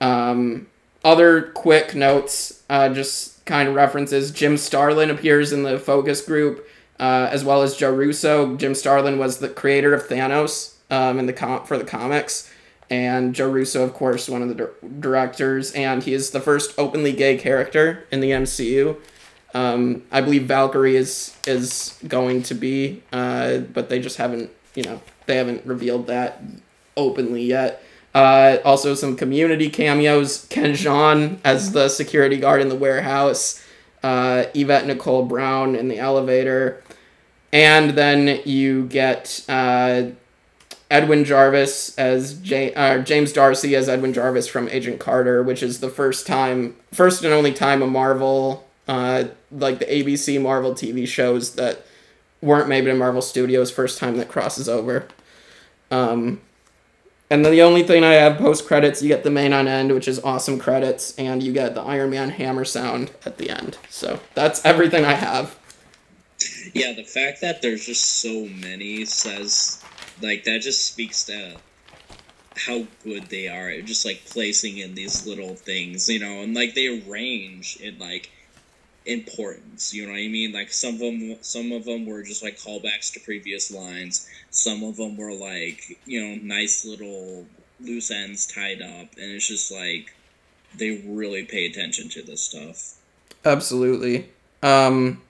Um, 0.00 0.66
other 1.04 1.42
quick 1.54 1.94
notes, 1.94 2.62
uh, 2.70 2.88
just 2.90 3.44
kind 3.44 3.68
of 3.68 3.74
references. 3.74 4.30
Jim 4.30 4.56
Starlin 4.56 5.10
appears 5.10 5.52
in 5.52 5.62
the 5.62 5.78
focus 5.78 6.20
group, 6.24 6.66
uh, 7.00 7.28
as 7.30 7.44
well 7.44 7.62
as 7.62 7.76
Joe 7.76 7.92
Russo. 7.92 8.56
Jim 8.56 8.74
Starlin 8.74 9.18
was 9.18 9.38
the 9.38 9.48
creator 9.48 9.94
of 9.94 10.06
Thanos 10.06 10.74
um, 10.90 11.18
in 11.18 11.26
the 11.26 11.32
com- 11.32 11.64
for 11.64 11.76
the 11.76 11.84
comics, 11.84 12.50
and 12.90 13.34
Joe 13.34 13.50
Russo, 13.50 13.82
of 13.82 13.94
course, 13.94 14.28
one 14.28 14.42
of 14.42 14.48
the 14.48 14.54
dir- 14.54 14.74
directors, 15.00 15.72
and 15.72 16.02
he 16.02 16.12
is 16.12 16.30
the 16.30 16.40
first 16.40 16.78
openly 16.78 17.12
gay 17.12 17.36
character 17.36 18.06
in 18.10 18.20
the 18.20 18.30
MCU. 18.30 18.96
Um, 19.54 20.04
I 20.10 20.20
believe 20.20 20.44
Valkyrie 20.44 20.96
is 20.96 21.36
is 21.46 21.98
going 22.06 22.42
to 22.44 22.54
be, 22.54 23.02
uh, 23.12 23.58
but 23.58 23.88
they 23.88 24.00
just 24.00 24.16
haven't, 24.16 24.50
you 24.74 24.82
know, 24.84 25.02
they 25.32 25.38
haven't 25.38 25.64
revealed 25.64 26.08
that 26.08 26.42
openly 26.94 27.42
yet. 27.42 27.82
Uh, 28.14 28.58
also, 28.66 28.94
some 28.94 29.16
community 29.16 29.70
cameos. 29.70 30.46
Ken 30.50 30.72
Jeong 30.72 31.38
as 31.42 31.72
the 31.72 31.88
security 31.88 32.36
guard 32.36 32.60
in 32.60 32.68
the 32.68 32.74
warehouse. 32.74 33.64
Uh, 34.02 34.44
Yvette 34.54 34.86
Nicole 34.86 35.24
Brown 35.24 35.74
in 35.74 35.88
the 35.88 35.98
elevator. 35.98 36.82
And 37.50 37.90
then 37.90 38.40
you 38.44 38.86
get 38.86 39.42
uh, 39.48 40.04
Edwin 40.90 41.24
Jarvis 41.24 41.96
as 41.96 42.34
J- 42.34 42.74
uh, 42.74 42.98
James 42.98 43.32
D'Arcy 43.32 43.74
as 43.74 43.88
Edwin 43.88 44.12
Jarvis 44.12 44.48
from 44.48 44.68
Agent 44.68 45.00
Carter, 45.00 45.42
which 45.42 45.62
is 45.62 45.80
the 45.80 45.88
first 45.88 46.26
time, 46.26 46.76
first 46.92 47.24
and 47.24 47.32
only 47.32 47.52
time 47.54 47.80
a 47.80 47.86
Marvel, 47.86 48.66
uh, 48.86 49.24
like 49.50 49.78
the 49.78 49.86
ABC 49.86 50.40
Marvel 50.42 50.72
TV 50.72 51.08
shows 51.08 51.54
that 51.54 51.86
weren't 52.42 52.68
made 52.68 52.86
in 52.86 52.98
Marvel 52.98 53.22
Studios, 53.22 53.70
first 53.70 53.98
time 53.98 54.18
that 54.18 54.28
crosses 54.28 54.68
over. 54.68 55.06
Um, 55.92 56.40
and 57.30 57.44
then 57.44 57.52
the 57.52 57.62
only 57.62 57.82
thing 57.82 58.02
I 58.02 58.14
have 58.14 58.38
post 58.38 58.66
credits, 58.66 59.02
you 59.02 59.08
get 59.08 59.24
the 59.24 59.30
main 59.30 59.52
on 59.52 59.68
end, 59.68 59.92
which 59.92 60.08
is 60.08 60.18
awesome 60.20 60.58
credits, 60.58 61.14
and 61.16 61.42
you 61.42 61.52
get 61.52 61.74
the 61.74 61.82
Iron 61.82 62.10
Man 62.10 62.30
hammer 62.30 62.64
sound 62.64 63.10
at 63.24 63.38
the 63.38 63.48
end. 63.48 63.78
So 63.88 64.20
that's 64.34 64.64
everything 64.64 65.04
I 65.04 65.12
have. 65.12 65.56
Yeah, 66.74 66.92
the 66.92 67.04
fact 67.04 67.40
that 67.42 67.62
there's 67.62 67.86
just 67.86 68.02
so 68.20 68.46
many 68.60 69.04
says, 69.04 69.82
like, 70.20 70.44
that 70.44 70.62
just 70.62 70.86
speaks 70.86 71.24
to 71.24 71.56
how 72.56 72.86
good 73.02 73.26
they 73.26 73.48
are 73.48 73.70
at 73.70 73.84
just, 73.84 74.04
like, 74.04 74.24
placing 74.26 74.78
in 74.78 74.94
these 74.94 75.26
little 75.26 75.54
things, 75.54 76.08
you 76.08 76.18
know, 76.18 76.42
and, 76.42 76.54
like, 76.54 76.74
they 76.74 77.00
range 77.06 77.76
in, 77.76 77.98
like, 77.98 78.30
importance, 79.06 79.92
you 79.92 80.06
know 80.06 80.12
what 80.12 80.18
I 80.18 80.28
mean? 80.28 80.52
Like, 80.52 80.72
some 80.72 80.94
of 80.94 81.00
them, 81.00 81.36
some 81.40 81.72
of 81.72 81.84
them 81.84 82.06
were 82.06 82.22
just, 82.22 82.42
like, 82.42 82.56
callbacks 82.56 83.12
to 83.14 83.20
previous 83.20 83.70
lines. 83.70 84.28
Some 84.50 84.82
of 84.84 84.96
them 84.96 85.16
were, 85.16 85.32
like, 85.32 85.98
you 86.06 86.20
know, 86.20 86.40
nice 86.42 86.84
little 86.84 87.46
loose 87.80 88.10
ends 88.10 88.46
tied 88.46 88.80
up, 88.80 89.08
and 89.16 89.30
it's 89.32 89.48
just, 89.48 89.72
like, 89.72 90.14
they 90.74 91.02
really 91.06 91.44
pay 91.44 91.66
attention 91.66 92.08
to 92.10 92.22
this 92.22 92.42
stuff. 92.42 92.94
Absolutely. 93.44 94.28
Um, 94.62 95.20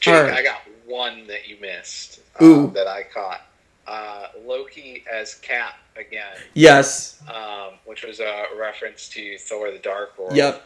Jake, 0.00 0.14
Alright. 0.14 0.32
I 0.32 0.42
got 0.42 0.62
one 0.86 1.26
that 1.26 1.48
you 1.48 1.56
missed 1.60 2.20
Ooh. 2.42 2.70
that 2.74 2.86
I 2.86 3.04
caught. 3.04 3.42
Uh, 3.86 4.28
Loki 4.44 5.04
as 5.12 5.34
Cap 5.34 5.74
again, 5.96 6.36
yes. 6.54 7.20
um, 7.28 7.74
which 7.84 8.04
was 8.04 8.20
a 8.20 8.46
reference 8.58 9.08
to 9.10 9.36
Thor: 9.38 9.70
The 9.70 9.78
Dark 9.78 10.16
World. 10.18 10.36
Yep. 10.36 10.64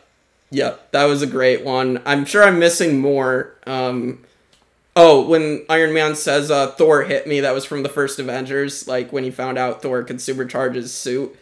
Yep. 0.50 0.92
That 0.92 1.04
was 1.04 1.22
a 1.22 1.26
great 1.26 1.64
one. 1.64 2.00
I'm 2.06 2.24
sure 2.24 2.44
I'm 2.44 2.58
missing 2.58 3.00
more. 3.00 3.54
Um, 3.66 4.24
oh, 4.94 5.26
when 5.26 5.64
Iron 5.68 5.92
Man 5.92 6.14
says 6.14 6.50
uh, 6.50 6.68
Thor 6.72 7.02
hit 7.04 7.26
me, 7.26 7.40
that 7.40 7.54
was 7.54 7.64
from 7.64 7.82
the 7.82 7.88
first 7.88 8.18
Avengers, 8.18 8.86
like 8.86 9.12
when 9.12 9.24
he 9.24 9.30
found 9.30 9.58
out 9.58 9.82
Thor 9.82 10.02
could 10.04 10.16
supercharge 10.16 10.74
his 10.74 10.92
suit. 10.92 11.36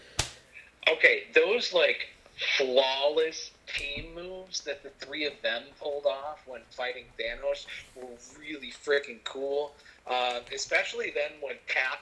Okay, 0.91 1.25
those 1.35 1.73
like 1.73 2.09
flawless 2.57 3.51
team 3.67 4.15
moves 4.15 4.61
that 4.63 4.83
the 4.83 4.91
three 5.05 5.27
of 5.27 5.33
them 5.43 5.63
pulled 5.81 6.07
off 6.07 6.43
when 6.47 6.61
fighting 6.71 7.05
Thanos 7.19 7.67
were 7.95 8.09
really 8.39 8.73
freaking 8.73 9.23
cool. 9.25 9.75
Um, 10.07 10.43
especially 10.55 11.13
then 11.15 11.31
when 11.41 11.57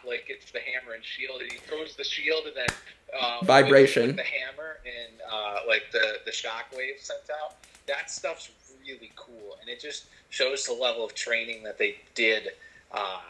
like 0.04 0.26
gets 0.26 0.50
the 0.50 0.58
hammer 0.58 0.94
and 0.94 1.04
shield, 1.04 1.40
and 1.40 1.50
he 1.50 1.58
throws 1.58 1.94
the 1.96 2.04
shield 2.04 2.46
and 2.46 2.56
then 2.56 2.66
um, 3.20 3.46
Vibration. 3.46 4.08
with 4.08 4.16
the 4.16 4.22
hammer 4.22 4.78
and 4.84 5.20
uh, 5.30 5.58
like 5.68 5.84
the 5.92 6.16
the 6.24 6.30
shockwave 6.30 6.98
sent 6.98 7.20
out. 7.42 7.54
That 7.86 8.10
stuff's 8.10 8.50
really 8.84 9.12
cool, 9.16 9.56
and 9.60 9.68
it 9.68 9.80
just 9.80 10.06
shows 10.30 10.64
the 10.64 10.72
level 10.72 11.04
of 11.04 11.14
training 11.14 11.62
that 11.62 11.78
they 11.78 11.96
did 12.14 12.48
uh, 12.92 13.20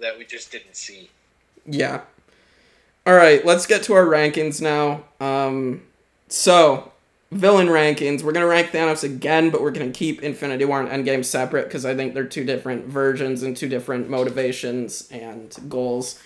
that 0.00 0.16
we 0.18 0.24
just 0.24 0.52
didn't 0.52 0.76
see. 0.76 1.10
Yeah. 1.66 2.02
All 3.06 3.14
right, 3.14 3.44
let's 3.44 3.66
get 3.66 3.82
to 3.84 3.94
our 3.94 4.04
rankings 4.04 4.60
now. 4.60 5.04
Um, 5.20 5.82
so 6.28 6.92
villain 7.30 7.68
rankings. 7.68 8.22
We're 8.22 8.32
gonna 8.32 8.46
rank 8.46 8.70
Thanos 8.70 9.04
again, 9.04 9.50
but 9.50 9.60
we're 9.60 9.70
gonna 9.70 9.90
keep 9.90 10.22
Infinity 10.22 10.64
War 10.64 10.80
and 10.80 11.06
Endgame 11.06 11.24
separate 11.24 11.64
because 11.64 11.84
I 11.84 11.94
think 11.94 12.14
they're 12.14 12.24
two 12.24 12.44
different 12.44 12.86
versions 12.86 13.42
and 13.42 13.56
two 13.56 13.68
different 13.68 14.08
motivations 14.08 15.08
and 15.10 15.54
goals. 15.68 16.20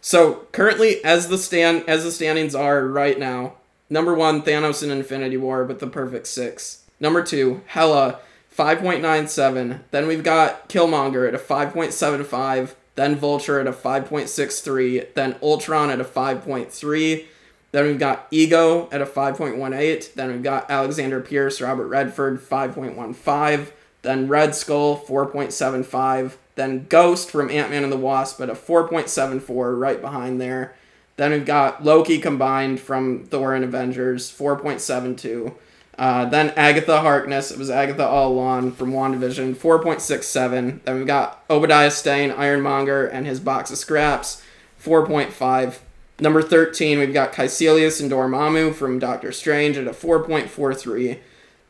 So 0.00 0.46
currently, 0.52 1.04
as 1.04 1.28
the 1.28 1.38
stand 1.38 1.84
as 1.88 2.04
the 2.04 2.12
standings 2.12 2.54
are 2.54 2.86
right 2.86 3.18
now, 3.18 3.54
number 3.90 4.14
one 4.14 4.42
Thanos 4.42 4.82
in 4.82 4.90
Infinity 4.90 5.36
War 5.36 5.64
with 5.64 5.80
the 5.80 5.86
perfect 5.86 6.26
six. 6.26 6.84
Number 7.00 7.22
two 7.22 7.62
nine 7.76 9.28
seven. 9.28 9.84
Then 9.90 10.06
we've 10.06 10.24
got 10.24 10.68
Killmonger 10.68 11.28
at 11.28 11.34
a 11.34 11.38
five 11.38 11.72
point 11.72 11.92
seven 11.92 12.24
five. 12.24 12.74
Then 12.96 13.14
Vulture 13.14 13.60
at 13.60 13.68
a 13.68 13.72
five 13.72 14.06
point 14.06 14.28
six 14.28 14.60
three. 14.60 15.04
Then 15.14 15.36
Ultron 15.40 15.90
at 15.90 16.00
a 16.00 16.04
five 16.04 16.42
point 16.42 16.72
three. 16.72 17.28
Then 17.70 17.86
we've 17.86 17.98
got 17.98 18.26
Ego 18.30 18.88
at 18.90 19.02
a 19.02 19.06
5.18. 19.06 20.14
Then 20.14 20.32
we've 20.32 20.42
got 20.42 20.70
Alexander 20.70 21.20
Pierce, 21.20 21.60
Robert 21.60 21.88
Redford, 21.88 22.40
5.15. 22.40 23.70
Then 24.02 24.28
Red 24.28 24.54
Skull, 24.54 24.98
4.75. 24.98 26.36
Then 26.54 26.86
Ghost 26.88 27.30
from 27.30 27.50
Ant 27.50 27.70
Man 27.70 27.82
and 27.82 27.92
the 27.92 27.96
Wasp 27.96 28.40
at 28.40 28.50
a 28.50 28.54
4.74, 28.54 29.78
right 29.78 30.00
behind 30.00 30.40
there. 30.40 30.74
Then 31.16 31.32
we've 31.32 31.44
got 31.44 31.84
Loki 31.84 32.18
combined 32.18 32.80
from 32.80 33.24
Thor 33.24 33.54
and 33.54 33.64
Avengers, 33.64 34.30
4.72. 34.30 35.54
Uh, 35.98 36.24
then 36.26 36.50
Agatha 36.50 37.00
Harkness, 37.00 37.50
it 37.50 37.58
was 37.58 37.70
Agatha 37.70 38.06
all 38.06 38.32
along 38.32 38.72
from 38.72 38.92
WandaVision, 38.92 39.56
4.67. 39.56 40.82
Then 40.84 40.96
we've 40.96 41.06
got 41.06 41.44
Obadiah 41.50 41.90
Stane, 41.90 42.30
Ironmonger, 42.30 43.06
and 43.06 43.26
his 43.26 43.40
box 43.40 43.72
of 43.72 43.78
scraps, 43.78 44.42
4.5. 44.80 45.78
Number 46.20 46.42
13, 46.42 46.98
we've 46.98 47.12
got 47.12 47.32
Kaecilius 47.32 48.00
and 48.00 48.10
Dormammu 48.10 48.74
from 48.74 48.98
Doctor 48.98 49.30
Strange 49.30 49.76
at 49.76 49.86
a 49.86 49.90
4.43. 49.90 51.18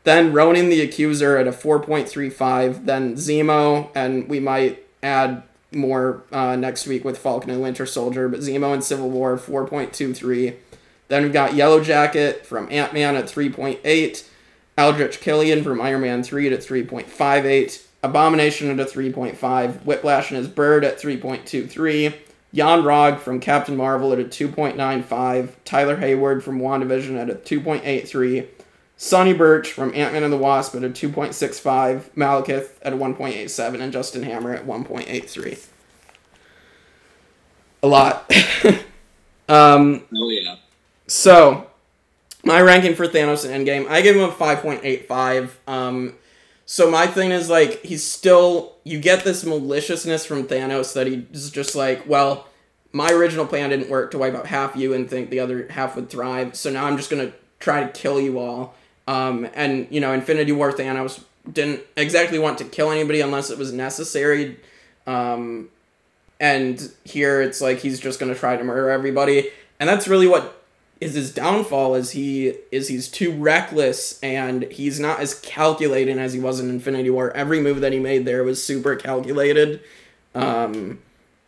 Then 0.03 0.33
Ronan 0.33 0.69
the 0.69 0.81
Accuser 0.81 1.37
at 1.37 1.47
a 1.47 1.51
4.35. 1.51 2.85
Then 2.85 3.15
Zemo, 3.15 3.89
and 3.93 4.27
we 4.27 4.39
might 4.39 4.83
add 5.03 5.43
more 5.71 6.23
uh, 6.31 6.55
next 6.55 6.87
week 6.87 7.05
with 7.05 7.17
Falcon 7.17 7.51
and 7.51 7.61
Winter 7.61 7.85
Soldier, 7.85 8.27
but 8.27 8.39
Zemo 8.39 8.73
and 8.73 8.83
Civil 8.83 9.09
War 9.11 9.37
4.23. 9.37 10.55
Then 11.09 11.23
we've 11.23 11.33
got 11.33 11.53
Yellow 11.53 11.83
Jacket 11.83 12.45
from 12.45 12.71
Ant 12.71 12.93
Man 12.93 13.15
at 13.15 13.25
3.8. 13.25 14.25
Aldrich 14.77 15.19
Killian 15.19 15.63
from 15.63 15.81
Iron 15.81 16.01
Man 16.01 16.23
3 16.23 16.53
at 16.53 16.59
3.58. 16.59 17.85
Abomination 18.01 18.69
at 18.71 18.79
a 18.79 18.89
3.5. 18.89 19.83
Whiplash 19.83 20.31
and 20.31 20.37
his 20.37 20.47
Bird 20.47 20.85
at 20.85 20.99
3.23. 20.99 22.15
Yon-Rogg 22.51 23.19
from 23.19 23.39
Captain 23.39 23.77
Marvel 23.77 24.11
at 24.13 24.19
a 24.19 24.23
2.95. 24.23 25.51
Tyler 25.65 25.97
Hayward 25.97 26.43
from 26.43 26.59
WandaVision 26.59 27.17
at 27.19 27.29
a 27.29 27.35
2.83. 27.35 28.47
Sonny 28.97 29.33
Burch 29.33 29.71
from 29.71 29.93
Ant 29.93 30.13
Man 30.13 30.23
and 30.23 30.33
the 30.33 30.37
Wasp 30.37 30.75
at 30.75 30.83
a 30.83 30.89
2.65. 30.89 32.09
Malekith 32.15 32.71
at 32.81 32.93
a 32.93 32.97
1.87. 32.97 33.79
And 33.79 33.93
Justin 33.93 34.23
Hammer 34.23 34.53
at 34.53 34.65
1.83. 34.65 35.67
A 37.81 37.87
lot. 37.87 38.29
um, 39.47 40.03
Oh 40.13 40.29
yeah. 40.29 40.55
so, 41.07 41.67
my 42.43 42.59
ranking 42.61 42.95
for 42.95 43.07
Thanos 43.07 43.49
in 43.49 43.65
Endgame, 43.65 43.87
I 43.87 44.01
give 44.01 44.15
him 44.15 44.23
a 44.23 44.33
5.85. 44.33 45.51
Um, 45.65 46.15
so 46.71 46.91
my 46.91 47.07
thing 47.07 47.31
is 47.31 47.49
like 47.49 47.81
he's 47.81 48.03
still 48.03 48.75
you 48.83 48.99
get 48.99 49.23
this 49.23 49.43
maliciousness 49.43 50.23
from 50.23 50.45
Thanos 50.45 50.93
that 50.93 51.07
he's 51.07 51.49
just 51.49 51.75
like, 51.75 52.07
well, 52.07 52.45
my 52.93 53.09
original 53.09 53.47
plan 53.47 53.71
didn't 53.71 53.89
work 53.89 54.11
to 54.11 54.19
wipe 54.19 54.35
out 54.35 54.45
half 54.45 54.75
you 54.75 54.93
and 54.93 55.09
think 55.09 55.31
the 55.31 55.39
other 55.39 55.65
half 55.71 55.95
would 55.95 56.11
thrive. 56.11 56.55
So 56.55 56.69
now 56.69 56.85
I'm 56.85 56.95
just 56.95 57.09
gonna 57.09 57.31
try 57.59 57.83
to 57.83 57.89
kill 57.89 58.21
you 58.21 58.37
all. 58.37 58.75
Um, 59.07 59.49
and 59.55 59.87
you 59.89 59.99
know, 59.99 60.13
Infinity 60.13 60.51
War 60.51 60.71
Thanos 60.71 61.23
didn't 61.51 61.81
exactly 61.97 62.37
want 62.37 62.59
to 62.59 62.65
kill 62.65 62.91
anybody 62.91 63.21
unless 63.21 63.49
it 63.49 63.57
was 63.57 63.73
necessary. 63.73 64.59
Um, 65.07 65.69
and 66.39 66.91
here 67.03 67.41
it's 67.41 67.61
like 67.61 67.79
he's 67.79 67.99
just 67.99 68.19
gonna 68.19 68.35
try 68.35 68.55
to 68.55 68.63
murder 68.63 68.91
everybody, 68.91 69.49
and 69.79 69.89
that's 69.89 70.07
really 70.07 70.27
what 70.27 70.58
is 71.01 71.13
his 71.13 71.33
downfall. 71.33 71.95
Is 71.95 72.11
he 72.11 72.55
is 72.71 72.87
he's 72.87 73.07
too 73.07 73.31
reckless 73.31 74.19
and 74.21 74.63
he's 74.63 74.99
not 74.99 75.19
as 75.19 75.33
calculating 75.33 76.19
as 76.19 76.33
he 76.33 76.39
was 76.39 76.59
in 76.59 76.69
Infinity 76.69 77.09
War. 77.09 77.35
Every 77.35 77.61
move 77.61 77.81
that 77.81 77.93
he 77.93 77.99
made 77.99 78.25
there 78.25 78.43
was 78.43 78.63
super 78.63 78.95
calculated, 78.95 79.81
um, 80.35 80.99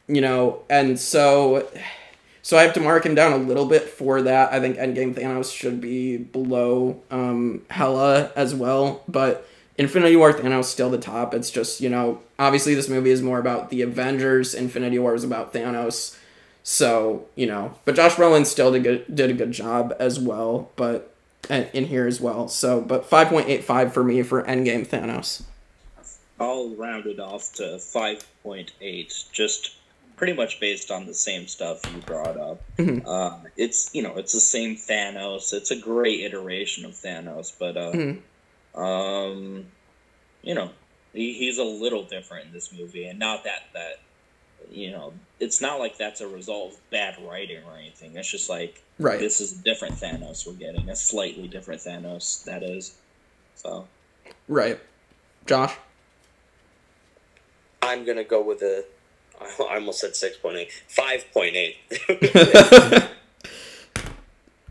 you 0.08 0.22
know, 0.22 0.64
and 0.70 1.00
so 1.00 1.70
so 2.42 2.58
I 2.58 2.64
have 2.64 2.74
to 2.74 2.80
mark 2.80 3.06
him 3.06 3.14
down 3.14 3.34
a 3.34 3.38
little 3.38 3.66
bit 3.66 3.84
for 3.84 4.22
that. 4.24 4.52
I 4.54 4.60
think 4.60 4.78
Endgame 4.78 5.14
Thanos 5.14 5.56
should 5.56 5.80
be 5.82 6.18
below 6.18 7.02
um, 7.12 7.62
Hela 7.70 8.32
as 8.36 8.56
well, 8.56 9.04
but 9.08 9.48
Infinity 9.78 10.16
War 10.16 10.34
Thanos 10.34 10.66
still 10.66 10.90
the 10.90 10.98
top. 10.98 11.34
It's 11.34 11.52
just 11.52 11.82
you 11.82 11.90
know 11.90 12.22
obviously 12.40 12.74
this 12.74 12.88
movie 12.88 13.12
is 13.12 13.22
more 13.22 13.40
about 13.40 13.70
the 13.70 13.82
Avengers. 13.82 14.54
Infinity 14.54 14.98
War 14.98 15.14
is 15.14 15.26
about 15.26 15.54
Thanos. 15.54 16.18
So 16.64 17.28
you 17.36 17.48
know, 17.48 17.76
but 17.86 17.96
Josh 17.96 18.16
Brolin 18.16 18.46
still 18.46 18.72
did 18.72 18.84
good, 18.84 19.16
did 19.16 19.30
a 19.30 19.34
good 19.34 19.52
job 19.52 19.96
as 20.00 20.20
well, 20.20 20.72
but 20.76 21.14
in 21.50 21.86
here 21.86 22.08
as 22.08 22.22
well. 22.22 22.48
So, 22.48 22.82
but 22.82 23.06
five 23.06 23.28
point 23.28 23.50
eight 23.50 23.64
five 23.64 23.94
for 23.94 24.04
me 24.04 24.22
for 24.24 24.44
Endgame 24.44 24.88
Thanos. 24.88 25.44
I'll 26.40 26.70
round 26.76 27.06
it 27.06 27.20
off 27.20 27.54
to 27.56 27.64
5.8, 28.46 29.32
just 29.32 29.76
pretty 30.16 30.34
much 30.34 30.60
based 30.60 30.90
on 30.90 31.06
the 31.06 31.14
same 31.14 31.46
stuff 31.46 31.82
you 31.94 32.02
brought 32.02 32.36
up. 32.36 32.62
Mhm. 32.78 33.04
Uh, 33.06 33.38
it's, 33.58 33.94
you 33.94 34.02
know, 34.02 34.16
it's 34.18 34.34
the 34.34 34.40
same 34.40 34.76
Thanos. 34.76 35.54
It's 35.54 35.70
a 35.70 35.76
great 35.76 36.22
iteration 36.22 36.84
of 36.86 36.94
Thanos, 36.94 37.54
but, 37.60 37.78
uh, 37.78 37.92
Mhm. 37.92 38.22
um, 38.74 39.66
you 40.42 40.56
know, 40.56 40.72
he, 41.14 41.34
he's 41.34 41.60
a 41.60 41.64
little 41.64 42.04
different 42.04 42.48
in 42.48 42.54
this 42.54 42.72
movie, 42.74 43.06
and 43.06 43.20
not 43.20 43.44
that, 43.44 43.64
that, 43.74 44.00
you 44.72 44.90
know, 44.90 45.14
it's 45.42 45.60
not 45.60 45.80
like 45.80 45.98
that's 45.98 46.22
a 46.22 46.28
result 46.28 46.72
of 46.74 46.90
bad 46.92 47.18
writing 47.28 47.58
or 47.66 47.76
anything. 47.78 48.16
It's 48.16 48.30
just 48.30 48.50
like, 48.50 48.82
Right. 49.00 49.20
this 49.20 49.42
is 49.42 49.60
a 49.60 49.64
different 49.64 49.96
Thanos 49.96 50.46
we're 50.48 50.54
getting, 50.54 50.88
a 50.90 50.96
slightly 50.96 51.48
different 51.48 51.82
Thanos, 51.82 52.44
that 52.46 52.64
is. 52.64 52.96
So, 53.56 53.88
Right. 54.48 54.80
Josh. 55.48 55.74
I'm 57.82 58.06
gonna 58.06 58.24
go 58.24 58.42
with 58.42 58.62
a. 58.62 58.86
I 59.42 59.76
almost 59.76 60.00
said 60.00 60.16
six 60.16 60.38
point 60.38 60.56
eight. 60.58 60.72
Five 60.88 61.26
point 61.34 61.56
eight. 61.56 61.78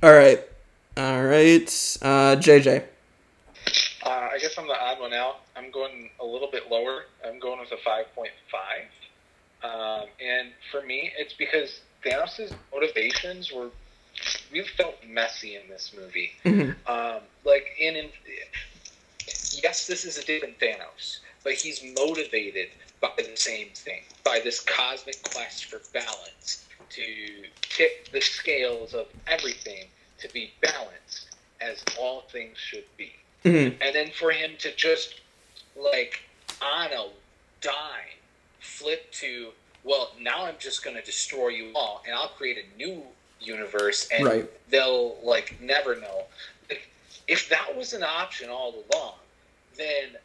All 0.02 0.12
right. 0.12 0.40
All 0.96 1.22
right. 1.24 1.98
Uh, 2.02 2.36
JJ. 2.36 2.84
Uh, 4.04 4.08
I 4.08 4.38
guess 4.40 4.56
I'm 4.56 4.66
the 4.66 4.80
odd 4.80 5.00
one 5.00 5.12
out. 5.12 5.40
I'm 5.56 5.70
going 5.70 6.10
a 6.20 6.24
little 6.24 6.48
bit 6.50 6.70
lower. 6.70 7.04
I'm 7.26 7.38
going 7.38 7.60
with 7.60 7.70
a 7.72 7.76
5.5. 7.76 8.26
Um, 9.62 10.06
and 10.20 10.48
for 10.70 10.82
me, 10.82 11.12
it's 11.18 11.34
because 11.34 11.80
Thanos' 12.04 12.52
motivations 12.72 13.52
were 13.52 13.68
really 14.52 14.66
felt 14.68 14.96
messy 15.06 15.56
in 15.56 15.62
this 15.68 15.92
movie. 15.96 16.32
Mhm. 16.44 16.74
Um, 16.88 17.22
like 17.44 17.66
in, 17.78 17.96
in 17.96 18.10
yes, 19.62 19.86
this 19.86 20.04
is 20.04 20.18
a 20.18 20.24
different 20.24 20.58
Thanos, 20.58 21.18
but 21.44 21.54
he's 21.54 21.82
motivated 21.96 22.70
by 23.00 23.12
the 23.16 23.36
same 23.36 23.68
thing, 23.74 24.02
by 24.24 24.40
this 24.40 24.60
cosmic 24.60 25.22
quest 25.22 25.66
for 25.66 25.80
balance, 25.92 26.66
to 26.90 27.44
tip 27.62 28.10
the 28.10 28.20
scales 28.20 28.94
of 28.94 29.06
everything 29.26 29.88
to 30.18 30.28
be 30.32 30.52
balanced 30.60 31.36
as 31.60 31.82
all 31.98 32.22
things 32.32 32.58
should 32.58 32.84
be. 32.96 33.14
Mhm. 33.44 33.76
And 33.80 33.94
then 33.94 34.10
for 34.10 34.32
him 34.32 34.56
to 34.58 34.74
just 34.74 35.20
like 35.76 36.20
on 36.60 36.92
a 36.92 37.08
dime 37.60 38.19
flip 38.60 39.10
to 39.12 39.50
well 39.84 40.10
now 40.20 40.44
i'm 40.44 40.56
just 40.58 40.84
going 40.84 40.96
to 40.96 41.02
destroy 41.02 41.48
you 41.48 41.72
all 41.74 42.02
and 42.06 42.14
i'll 42.14 42.28
create 42.28 42.58
a 42.58 42.76
new 42.78 43.02
universe 43.40 44.08
and 44.12 44.24
Right. 44.26 44.50
they'll 44.70 45.16
like 45.24 45.58
never 45.60 45.96
know. 45.98 46.24
Like, 46.68 46.88
if 47.26 47.48
that 47.48 47.74
was 47.76 47.92
an 47.94 48.02
option 48.02 48.50
all 48.50 48.84
along 48.92 49.14
then 49.76 50.16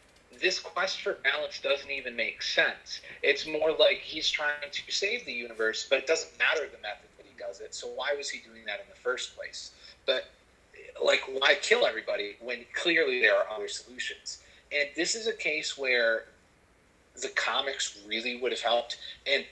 this 0.41 0.59
quest 0.59 1.01
for 1.01 1.13
balance 1.23 1.59
doesn't 1.61 1.89
even 1.91 2.15
make 2.15 2.41
sense. 2.41 2.99
It's 3.23 3.47
more 3.47 3.71
like 3.71 3.99
he's 3.99 4.29
trying 4.29 4.69
to 4.69 4.81
save 4.91 5.25
the 5.25 5.31
universe 5.31 5.87
but 5.89 5.99
it 5.99 6.07
doesn't 6.07 6.37
matter 6.37 6.61
the 6.69 6.81
method 6.81 7.09
that 7.17 7.25
he 7.25 7.33
does 7.39 7.61
it 7.61 7.73
so 7.73 7.87
why 7.87 8.13
was 8.17 8.29
he 8.29 8.39
doing 8.39 8.65
that 8.65 8.81
in 8.81 8.85
the 8.89 8.95
first 8.99 9.35
place? 9.35 9.71
But 10.05 10.25
like 11.03 11.21
why 11.39 11.55
kill 11.61 11.85
everybody 11.85 12.35
when 12.41 12.65
clearly 12.73 13.21
there 13.21 13.35
are 13.37 13.49
other 13.49 13.67
solutions? 13.69 14.39
And 14.71 14.89
this 14.95 15.15
is 15.15 15.27
a 15.27 15.33
case 15.33 15.77
where 15.77 16.25
the 17.21 17.29
comics 17.29 17.97
really 18.07 18.39
would 18.41 18.51
have 18.51 18.61
helped 18.61 18.97
and 19.25 19.45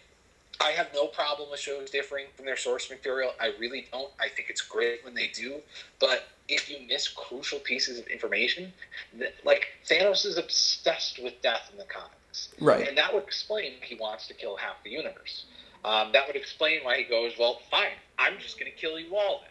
i 0.61 0.71
have 0.71 0.87
no 0.93 1.07
problem 1.07 1.49
with 1.49 1.59
shows 1.59 1.89
differing 1.89 2.25
from 2.35 2.45
their 2.45 2.57
source 2.57 2.89
material 2.89 3.31
i 3.39 3.51
really 3.59 3.87
don't 3.91 4.11
i 4.19 4.27
think 4.27 4.49
it's 4.49 4.61
great 4.61 5.03
when 5.03 5.13
they 5.13 5.27
do 5.33 5.55
but 5.99 6.27
if 6.49 6.69
you 6.69 6.77
miss 6.87 7.07
crucial 7.07 7.59
pieces 7.59 7.97
of 7.99 8.05
information 8.07 8.71
th- 9.17 9.33
like 9.45 9.67
thanos 9.87 10.25
is 10.25 10.37
obsessed 10.37 11.21
with 11.23 11.33
death 11.41 11.69
in 11.71 11.77
the 11.77 11.85
comics 11.85 12.49
Right. 12.59 12.87
and 12.87 12.97
that 12.97 13.13
would 13.13 13.23
explain 13.23 13.73
he 13.81 13.95
wants 13.95 14.27
to 14.27 14.33
kill 14.33 14.55
half 14.57 14.83
the 14.83 14.89
universe 14.89 15.45
um, 15.85 16.11
that 16.13 16.25
would 16.27 16.35
explain 16.35 16.79
why 16.83 16.97
he 16.97 17.03
goes 17.03 17.33
well 17.39 17.59
fine 17.69 17.93
i'm 18.19 18.37
just 18.39 18.59
going 18.59 18.71
to 18.71 18.77
kill 18.77 18.99
you 18.99 19.15
all 19.15 19.41
then 19.41 19.49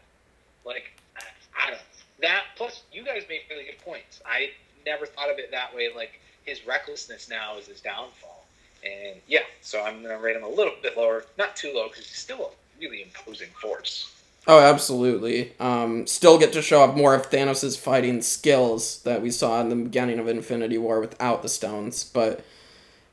like 0.64 0.92
I, 1.16 1.66
I 1.66 1.70
don't. 1.70 1.80
That 2.20 2.42
plus 2.56 2.82
you 2.92 3.04
guys 3.04 3.22
made 3.28 3.40
really 3.50 3.64
good 3.64 3.78
points. 3.84 4.20
I 4.24 4.50
never 4.86 5.06
thought 5.06 5.28
of 5.30 5.38
it 5.38 5.50
that 5.50 5.74
way. 5.74 5.90
Like 5.94 6.20
his 6.44 6.66
recklessness 6.66 7.28
now 7.28 7.56
is 7.58 7.66
his 7.66 7.80
downfall, 7.80 8.44
and 8.84 9.20
yeah, 9.28 9.40
so 9.60 9.82
I'm 9.82 10.02
gonna 10.02 10.18
rate 10.18 10.36
him 10.36 10.44
a 10.44 10.48
little 10.48 10.74
bit 10.82 10.96
lower, 10.96 11.24
not 11.38 11.56
too 11.56 11.72
low 11.74 11.88
because 11.88 12.06
he's 12.06 12.18
still 12.18 12.40
a 12.52 12.80
really 12.80 13.02
imposing 13.02 13.48
force. 13.60 14.08
Oh, 14.48 14.58
absolutely. 14.58 15.52
Um, 15.60 16.04
still 16.08 16.36
get 16.36 16.52
to 16.54 16.62
show 16.62 16.80
off 16.80 16.96
more 16.96 17.14
of 17.14 17.30
Thanos' 17.30 17.78
fighting 17.78 18.22
skills 18.22 19.00
that 19.04 19.22
we 19.22 19.30
saw 19.30 19.60
in 19.60 19.68
the 19.68 19.76
beginning 19.76 20.18
of 20.18 20.26
Infinity 20.26 20.78
War 20.78 20.98
without 20.98 21.42
the 21.42 21.48
stones. 21.48 22.02
But 22.02 22.44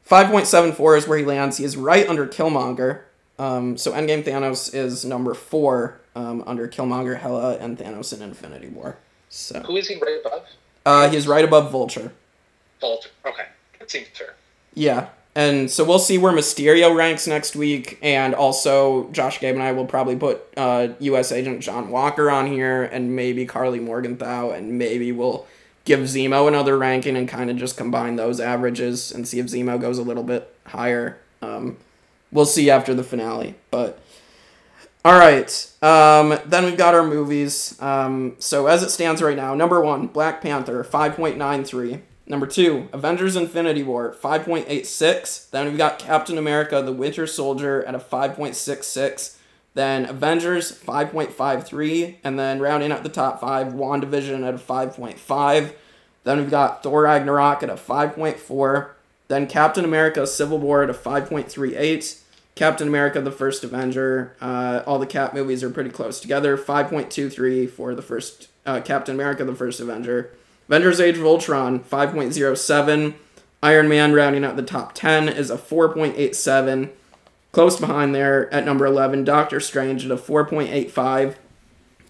5.74 0.09 0.97
is 0.97 1.07
where 1.07 1.19
he 1.19 1.25
lands. 1.25 1.57
He 1.57 1.65
is 1.65 1.77
right 1.77 2.07
under 2.09 2.25
Killmonger. 2.25 3.01
Um, 3.37 3.77
so 3.77 3.91
Endgame 3.91 4.23
Thanos 4.23 4.73
is 4.73 5.05
number 5.05 5.35
four 5.35 5.99
um, 6.15 6.43
under 6.47 6.67
Killmonger, 6.67 7.19
Hela, 7.19 7.57
and 7.57 7.77
Thanos 7.77 8.11
in 8.11 8.23
Infinity 8.23 8.69
War. 8.69 8.97
So 9.29 9.59
Who 9.61 9.77
is 9.77 9.87
he 9.87 9.95
right 9.99 10.19
above? 10.25 10.47
uh, 10.85 11.09
he's 11.09 11.27
right 11.27 11.45
above 11.45 11.71
Vulture. 11.71 12.11
Okay, 13.25 13.45
that 13.79 13.89
seems 13.89 14.07
fair. 14.09 14.35
Yeah. 14.73 15.09
And 15.35 15.69
so 15.69 15.83
we'll 15.85 15.99
see 15.99 16.17
where 16.17 16.33
Mysterio 16.33 16.93
ranks 16.95 17.27
next 17.27 17.55
week, 17.55 17.99
and 18.01 18.33
also 18.33 19.09
Josh 19.11 19.39
Gabe 19.39 19.53
and 19.53 19.63
I 19.63 19.71
will 19.71 19.85
probably 19.85 20.15
put 20.15 20.41
uh, 20.57 20.89
U.S. 20.99 21.31
Agent 21.31 21.61
John 21.61 21.89
Walker 21.91 22.29
on 22.31 22.47
here, 22.47 22.83
and 22.83 23.15
maybe 23.15 23.45
Karli 23.45 23.79
Morgenthau, 23.79 24.49
and 24.51 24.77
maybe 24.77 25.11
we'll 25.11 25.45
give 25.85 26.01
Zemo 26.01 26.47
another 26.47 26.77
ranking 26.77 27.15
and 27.15 27.27
kind 27.29 27.49
of 27.49 27.57
just 27.57 27.77
combine 27.77 28.15
those 28.15 28.39
averages 28.39 29.11
and 29.11 29.27
see 29.27 29.39
if 29.39 29.45
Zemo 29.45 29.79
goes 29.79 29.97
a 29.97 30.03
little 30.03 30.23
bit 30.23 30.53
higher. 30.65 31.19
Um, 31.41 31.77
we'll 32.31 32.45
see 32.45 32.69
after 32.69 32.93
the 32.93 33.03
finale, 33.03 33.55
but 33.71 33.99
All 35.05 35.17
right. 35.17 35.49
Um, 35.81 36.37
then 36.45 36.65
we've 36.65 36.77
got 36.77 36.93
our 36.93 37.03
movies. 37.05 37.81
Um, 37.81 38.35
so 38.39 38.67
as 38.67 38.83
it 38.83 38.89
stands 38.89 39.21
right 39.21 39.37
now, 39.37 39.55
number 39.55 39.79
one, 39.79 40.07
Black 40.07 40.41
Panther, 40.41 40.83
five 40.83 41.15
point 41.15 41.37
nine 41.37 41.63
three. 41.63 42.01
Number 42.29 42.45
two, 42.45 42.87
Avengers: 42.93 43.35
Infinity 43.35 43.81
War, 43.81 44.13
five 44.13 44.45
point 44.45 44.65
eight 44.69 44.85
six. 44.85 45.45
Then 45.45 45.65
we've 45.65 45.77
got 45.77 45.97
Captain 45.97 46.37
America: 46.37 46.79
The 46.81 46.93
Winter 46.93 47.25
Soldier 47.25 47.83
at 47.83 47.95
a 47.95 47.99
five 47.99 48.35
point 48.35 48.55
six 48.55 48.85
six. 48.85 49.39
Then 49.73 50.05
Avengers, 50.05 50.69
five 50.69 51.11
point 51.11 51.31
five 51.31 51.65
three, 51.65 52.19
and 52.23 52.37
then 52.37 52.59
rounding 52.59 52.91
out 52.91 53.01
the 53.01 53.09
top 53.09 53.41
five, 53.41 53.73
WandaVision 53.73 54.47
at 54.47 54.53
a 54.53 54.59
five 54.59 54.93
point 54.93 55.19
five. 55.19 55.73
Then 56.23 56.37
we've 56.37 56.51
got 56.51 56.83
Thor 56.83 57.03
Ragnarok 57.03 57.63
at 57.63 57.69
a 57.71 57.77
five 57.77 58.13
point 58.13 58.39
four. 58.39 58.95
Then 59.27 59.47
Captain 59.47 59.83
America: 59.83 60.27
Civil 60.27 60.59
War 60.59 60.83
at 60.83 60.89
a 60.91 60.93
five 60.93 61.27
point 61.27 61.49
three 61.49 61.75
eight. 61.75 62.21
Captain 62.53 62.87
America: 62.87 63.21
The 63.21 63.31
First 63.31 63.63
Avenger. 63.63 64.35
Uh, 64.39 64.83
all 64.85 64.99
the 64.99 65.07
Cap 65.07 65.33
movies 65.33 65.63
are 65.63 65.71
pretty 65.71 65.89
close 65.89 66.19
together. 66.19 66.57
Five 66.57 66.89
point 66.89 67.09
two 67.09 67.27
three 67.27 67.65
for 67.65 67.95
the 67.95 68.03
first 68.03 68.49
uh, 68.67 68.81
Captain 68.81 69.15
America: 69.15 69.43
The 69.43 69.55
First 69.55 69.79
Avenger. 69.79 70.31
Avengers: 70.69 70.99
Age 70.99 71.17
of 71.17 71.25
Ultron, 71.25 71.79
five 71.79 72.11
point 72.11 72.33
zero 72.33 72.55
seven. 72.55 73.15
Iron 73.61 73.89
Man 73.89 74.13
rounding 74.13 74.45
out 74.45 74.55
the 74.55 74.63
top 74.63 74.93
ten 74.93 75.27
is 75.27 75.49
a 75.49 75.57
four 75.57 75.93
point 75.93 76.15
eight 76.17 76.35
seven. 76.35 76.91
Close 77.51 77.79
behind 77.79 78.13
there 78.13 78.53
at 78.53 78.63
number 78.63 78.85
eleven, 78.85 79.23
Doctor 79.23 79.59
Strange 79.59 80.05
at 80.05 80.11
a 80.11 80.17
four 80.17 80.45
point 80.45 80.69
eight 80.69 80.91
five. 80.91 81.37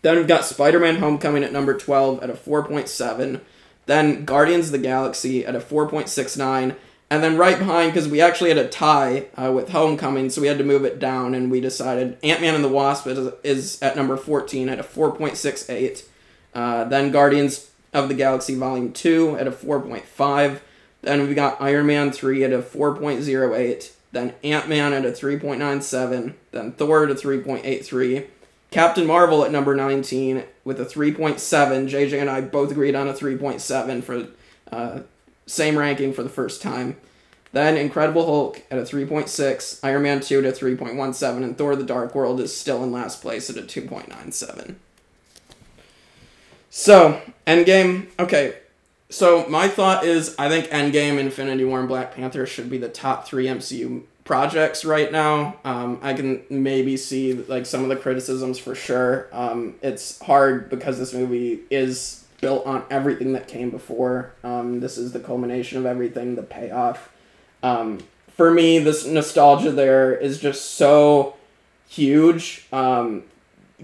Then 0.02 0.18
we've 0.18 0.28
got 0.28 0.46
Spider 0.46 0.80
Man 0.80 0.98
Homecoming 0.98 1.44
at 1.44 1.52
number 1.52 1.78
12 1.78 2.24
at 2.24 2.30
a 2.30 2.34
4.7. 2.34 3.42
Then 3.86 4.26
Guardians 4.26 4.68
of 4.68 4.72
the 4.74 4.78
Galaxy 4.78 5.46
at 5.46 5.56
a 5.56 5.60
4.69. 5.60 6.76
And 7.12 7.24
then 7.24 7.38
right 7.38 7.58
behind, 7.58 7.92
because 7.92 8.08
we 8.08 8.22
actually 8.22 8.50
had 8.50 8.60
a 8.60 8.70
tie 8.70 9.26
uh, 9.36 9.52
with 9.52 9.70
Homecoming, 9.70 10.30
so 10.30 10.42
we 10.42 10.48
had 10.48 10.60
to 10.60 10.64
move 10.64 10.86
it 10.86 11.00
down, 11.00 11.34
and 11.34 11.50
we 11.50 11.60
decided 11.60 12.18
Ant 12.22 12.40
Man 12.40 12.54
and 12.54 12.64
the 12.64 12.70
Wasp 12.70 13.08
is, 13.08 13.34
is 13.44 13.82
at 13.82 13.96
number 13.96 14.16
14 14.16 14.70
at 14.70 14.80
a 14.80 14.84
4.68. 14.84 16.06
Uh, 16.54 16.84
then 16.84 17.12
Guardians 17.12 17.72
of 17.94 18.08
the 18.08 18.16
Galaxy 18.16 18.56
Volume 18.56 18.92
2 18.92 19.38
at 19.38 19.48
a 19.48 19.52
4.5. 19.52 20.60
Then 21.02 21.28
we 21.28 21.34
got 21.34 21.62
Iron 21.62 21.88
Man 21.88 22.12
3 22.12 22.44
at 22.44 22.54
a 22.54 22.60
4.08. 22.60 23.92
Then 24.12 24.34
Ant 24.44 24.68
Man 24.68 24.94
at 24.94 25.06
a 25.06 25.12
3.97. 25.12 26.34
Then 26.52 26.72
Thor 26.74 27.04
at 27.04 27.12
a 27.12 27.16
3.83. 27.16 28.28
Captain 28.72 29.08
Marvel 29.08 29.44
at 29.44 29.52
number 29.52 29.76
19 29.76 30.44
with 30.64 30.80
a 30.80 30.86
3.7. 30.86 31.38
JJ 31.90 32.20
and 32.20 32.30
I 32.30 32.42
both 32.42 32.72
agreed 32.72 32.96
on 32.96 33.08
a 33.08 33.14
3.7 33.14 34.04
for 34.04 34.28
uh, 34.72 35.02
same 35.46 35.78
ranking 35.78 36.14
for 36.14 36.24
the 36.24 36.30
first 36.30 36.62
time. 36.62 36.98
Then 37.52 37.78
Incredible 37.78 38.26
Hulk 38.26 38.62
at 38.70 38.78
a 38.78 38.84
3.6, 38.84 39.80
Iron 39.84 40.04
Man 40.04 40.20
2 40.20 40.40
at 40.40 40.46
a 40.46 40.52
3.17, 40.52 41.44
and 41.44 41.58
Thor 41.58 41.76
the 41.76 41.84
Dark 41.84 42.14
World 42.14 42.40
is 42.40 42.56
still 42.56 42.84
in 42.84 42.92
last 42.92 43.22
place 43.24 43.50
at 43.50 43.58
a 43.58 43.62
2.97. 43.62 44.76
So, 46.70 47.22
Endgame, 47.48 48.08
okay. 48.20 48.56
So, 49.10 49.48
my 49.48 49.68
thought 49.68 50.04
is 50.04 50.36
I 50.38 50.50
think 50.50 50.68
Endgame, 50.68 51.18
Infinity 51.18 51.66
War, 51.66 51.80
and 51.80 51.88
Black 51.88 52.14
Panther 52.14 52.46
should 52.46 52.70
be 52.70 52.78
the 52.78 52.90
top 52.90 53.28
three 53.28 53.46
MCU 53.46 54.04
projects 54.24 54.86
right 54.86 55.12
now. 55.12 55.56
Um, 55.66 56.00
I 56.04 56.14
can 56.14 56.44
maybe 56.52 56.96
see 56.98 57.34
like 57.34 57.66
some 57.66 57.82
of 57.82 57.90
the 57.90 57.96
criticisms 57.96 58.60
for 58.60 58.76
sure. 58.76 59.28
Um, 59.32 59.76
it's 59.82 60.20
hard 60.20 60.70
because 60.70 61.00
this 61.00 61.16
movie 61.16 61.62
is 61.72 62.26
built 62.40 62.68
on 62.68 62.84
everything 62.92 63.34
that 63.34 63.48
came 63.48 63.72
before. 63.72 64.34
Um, 64.44 64.82
this 64.82 65.00
is 65.00 65.14
the 65.14 65.20
culmination 65.20 65.80
of 65.80 65.88
everything, 65.88 66.36
the 66.36 66.44
payoff. 66.44 67.12
Um, 67.64 68.00
for 68.38 68.52
me, 68.52 68.78
this 68.78 69.06
nostalgia 69.06 69.72
there 69.72 70.16
is 70.16 70.40
just 70.40 70.74
so 70.74 71.36
huge. 71.88 72.68
Um, 72.72 73.24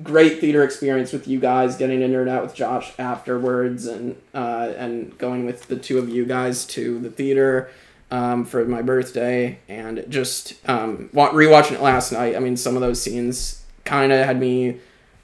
great 0.04 0.40
theater 0.40 0.64
experience 0.64 1.12
with 1.12 1.28
you 1.28 1.40
guys, 1.40 1.76
getting 1.76 2.00
to 2.00 2.08
nerd 2.08 2.28
out 2.28 2.44
with 2.44 2.54
Josh 2.54 2.92
afterwards, 3.00 3.86
and 3.86 4.16
uh, 4.34 4.74
and 4.78 5.18
going 5.18 5.46
with 5.46 5.68
the 5.68 5.76
two 5.76 5.98
of 5.98 6.10
you 6.10 6.26
guys 6.26 6.66
to 6.66 7.00
the 7.00 7.10
theater 7.10 7.70
um, 8.12 8.46
for 8.46 8.64
my 8.66 8.82
birthday, 8.82 9.60
and 9.68 10.06
just 10.10 10.56
um, 10.68 11.10
rewatching 11.14 11.74
it 11.74 11.82
last 11.82 12.12
night. 12.12 12.36
I 12.36 12.40
mean, 12.40 12.58
some 12.58 12.76
of 12.76 12.82
those 12.82 13.02
scenes 13.02 13.64
kind 13.84 14.12
of 14.12 14.26
had 14.26 14.40
me 14.40 14.80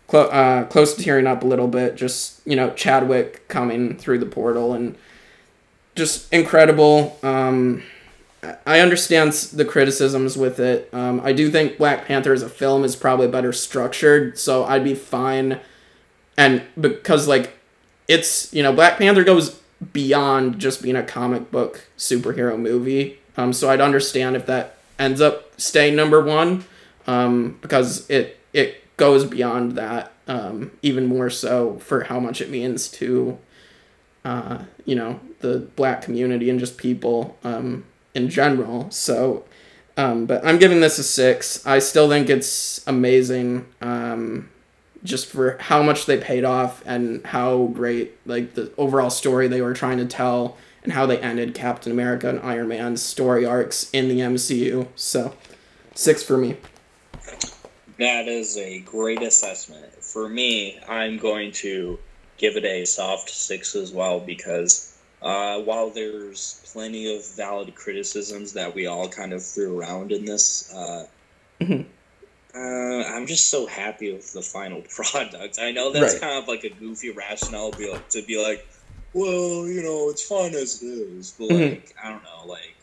clo- 0.07 0.30
uh, 0.30 0.65
close 0.65 0.93
to 0.95 1.03
tearing 1.03 1.27
up 1.27 1.43
a 1.43 1.48
little 1.48 1.68
bit. 1.68 1.95
Just 1.95 2.41
you 2.45 2.56
know, 2.56 2.72
Chadwick 2.72 3.48
coming 3.48 3.98
through 3.98 4.19
the 4.19 4.26
portal 4.26 4.73
and 4.73 4.95
just 5.95 6.31
incredible. 6.34 7.18
Um, 7.23 7.84
I- 8.66 8.80
understand 8.80 9.34
the 9.34 9.66
criticisms 9.66 10.38
with 10.38 10.60
it. 10.60 10.90
Um, 10.94 11.22
I 11.24 11.34
do 11.34 11.52
think 11.52 11.78
Black 11.78 12.06
Panther 12.06 12.34
as 12.34 12.42
a 12.42 12.50
film 12.50 12.84
is 12.84 12.96
probably 12.96 13.28
better 13.28 13.54
structured, 13.54 14.38
so 14.38 14.64
I'd 14.66 14.84
be 14.84 14.96
fine. 14.96 15.60
And 16.38 16.64
because 16.80 17.28
like 17.28 17.58
it's 18.08 18.52
you 18.54 18.64
know 18.64 18.74
Black 18.74 18.98
Panther 18.98 19.24
goes 19.24 19.62
beyond 19.94 20.60
just 20.60 20.82
being 20.82 20.96
a 20.96 21.04
comic 21.04 21.52
book 21.52 21.88
superhero 21.98 22.58
movie. 22.60 23.20
Um, 23.38 23.54
so 23.54 23.70
I'd 23.70 23.82
understand 23.82 24.36
if 24.36 24.46
that 24.48 24.78
ends 25.00 25.22
up 25.22 25.60
staying 25.60 25.96
number 25.96 26.22
one, 26.22 26.66
um, 27.08 27.58
because 27.62 28.10
it 28.10 28.40
it 28.54 28.96
goes 28.98 29.26
beyond 29.26 29.74
that, 29.74 30.12
um, 30.28 30.72
even 30.82 31.06
more 31.08 31.30
so 31.30 31.78
for 31.80 32.04
how 32.04 32.20
much 32.20 32.42
it 32.42 32.50
means 32.50 32.88
to, 32.90 33.38
uh, 34.26 34.60
you 34.86 34.96
know, 34.96 35.20
the 35.40 35.60
black 35.76 36.02
community 36.02 36.50
and 36.50 36.60
just 36.60 36.78
people 36.78 37.38
um, 37.44 37.84
in 38.14 38.30
general. 38.30 38.90
So, 38.92 39.46
um, 39.98 40.26
but 40.26 40.46
I'm 40.46 40.60
giving 40.60 40.82
this 40.82 40.98
a 40.98 41.04
six. 41.04 41.66
I 41.66 41.80
still 41.80 42.10
think 42.10 42.30
it's 42.30 42.86
amazing. 42.88 43.66
Um, 43.82 44.50
just 45.04 45.28
for 45.28 45.58
how 45.60 45.82
much 45.82 46.06
they 46.06 46.18
paid 46.18 46.44
off 46.44 46.84
and 46.86 47.26
how 47.26 47.68
great 47.74 48.18
like 48.26 48.54
the 48.54 48.72
overall 48.78 49.10
story 49.10 49.48
they 49.48 49.62
were 49.62 49.74
trying 49.74 49.98
to 49.98 50.06
tell 50.06 50.58
and 50.84 50.94
how 50.94 51.06
they 51.06 51.20
ended 51.20 51.54
Captain 51.54 51.92
America 51.92 52.30
and 52.30 52.40
Iron 52.42 52.68
Man's 52.68 53.02
story 53.02 53.46
arcs 53.46 53.90
in 53.92 54.08
the 54.08 54.20
MCU. 54.20 54.88
So, 54.96 55.36
six 55.94 56.24
for 56.24 56.38
me. 56.38 56.58
That 58.00 58.28
is 58.28 58.58
a 58.58 58.80
great 58.80 59.22
assessment. 59.22 59.94
For 60.04 60.28
me, 60.28 60.80
I'm 60.88 61.18
going 61.18 61.52
to 61.54 62.00
give 62.38 62.56
it 62.58 62.66
a 62.66 62.86
soft 62.86 63.30
six 63.30 63.76
as 63.76 63.92
well 63.92 64.20
because 64.20 64.91
uh, 65.22 65.60
while 65.61 65.89
there's 65.91 66.61
plenty 66.73 67.15
of 67.15 67.23
valid 67.35 67.76
criticisms 67.76 68.53
that 68.53 68.73
we 68.73 68.88
all 68.88 69.07
kind 69.10 69.34
of 69.34 69.45
threw 69.45 69.77
around 69.77 70.11
in 70.11 70.26
this, 70.26 70.72
uh, 70.73 71.06
Mhm. 71.61 71.85
uh, 72.56 73.03
I'm 73.15 73.27
just 73.27 73.49
so 73.49 73.65
happy 73.68 74.11
with 74.14 74.34
the 74.34 74.41
final 74.41 74.81
product. 74.95 75.60
I 75.60 75.72
know 75.72 75.91
that's 75.93 76.14
Right. 76.14 76.22
kind 76.22 76.38
of 76.41 76.48
like 76.48 76.64
a 76.64 76.69
goofy 76.69 77.11
rationale 77.11 77.72
to 77.72 78.23
be 78.27 78.41
like, 78.41 78.65
well, 79.14 79.68
you 79.68 79.84
know, 79.84 80.10
it's 80.10 80.23
fun 80.26 80.53
as 80.56 80.81
it 80.81 80.85
is, 80.88 81.31
but 81.38 81.49
Mhm. 81.49 81.72
like, 81.72 81.95
I 82.03 82.10
don't 82.10 82.23
know, 82.23 82.45
like. 82.48 82.81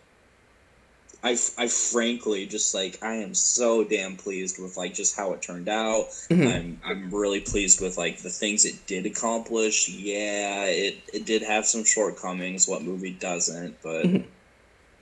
I, 1.22 1.30
I 1.58 1.66
frankly 1.66 2.46
just 2.46 2.74
like 2.74 3.02
I 3.02 3.14
am 3.14 3.34
so 3.34 3.82
damn 3.82 4.16
pleased 4.16 4.62
with 4.62 4.76
like 4.76 4.94
just 4.94 5.16
how 5.16 5.32
it 5.32 5.42
turned 5.42 5.68
out. 5.68 6.10
Mhm. 6.30 6.46
I'm 6.54 6.80
I'm 6.84 7.10
really 7.14 7.40
pleased 7.40 7.80
with 7.80 7.98
like 7.98 8.18
the 8.22 8.30
things 8.30 8.64
it 8.64 8.86
did 8.86 9.04
accomplish. 9.04 9.88
Yeah, 9.88 10.66
it 10.66 10.98
it 11.12 11.24
did 11.26 11.42
have 11.42 11.66
some 11.66 11.84
shortcomings. 11.84 12.68
What 12.68 12.82
movie 12.82 13.10
doesn't? 13.12 13.82
But 13.82 14.06
Mhm. 14.06 14.24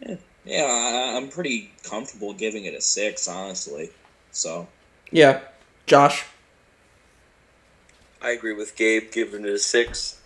yeah, 0.06 0.16
yeah, 0.47 0.62
I, 0.64 1.16
I'm 1.16 1.28
pretty 1.28 1.70
comfortable 1.82 2.32
giving 2.32 2.64
it 2.64 2.72
a 2.74 2.80
six, 2.80 3.28
honestly. 3.28 3.90
So 4.32 4.68
Yeah, 5.10 5.40
Josh. 5.86 6.24
I 8.22 8.30
agree 8.30 8.55
with 8.55 8.74
Gabe, 8.74 9.12
giving 9.12 9.44
it 9.44 9.51
a 9.51 9.59
six. 9.59 10.16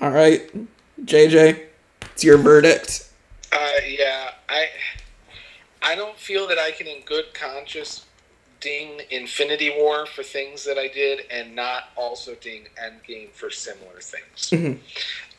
All 0.00 0.10
right, 0.10 0.50
JJ, 1.04 1.60
it's 2.02 2.24
your 2.24 2.36
verdict. 2.36 3.08
Uh, 3.52 3.70
yeah, 3.86 4.30
I 4.48 4.68
I 5.82 5.94
don't 5.94 6.18
feel 6.18 6.46
that 6.48 6.58
I 6.58 6.70
can, 6.70 6.86
in 6.86 7.02
good 7.04 7.34
conscience, 7.34 8.06
ding 8.60 9.00
Infinity 9.10 9.74
War 9.76 10.06
for 10.06 10.22
things 10.22 10.64
that 10.64 10.78
I 10.78 10.88
did, 10.88 11.26
and 11.30 11.54
not 11.54 11.90
also 11.96 12.34
ding 12.36 12.68
Endgame 12.82 13.30
for 13.32 13.50
similar 13.50 14.00
things. 14.00 14.50
Mhm. 14.50 14.78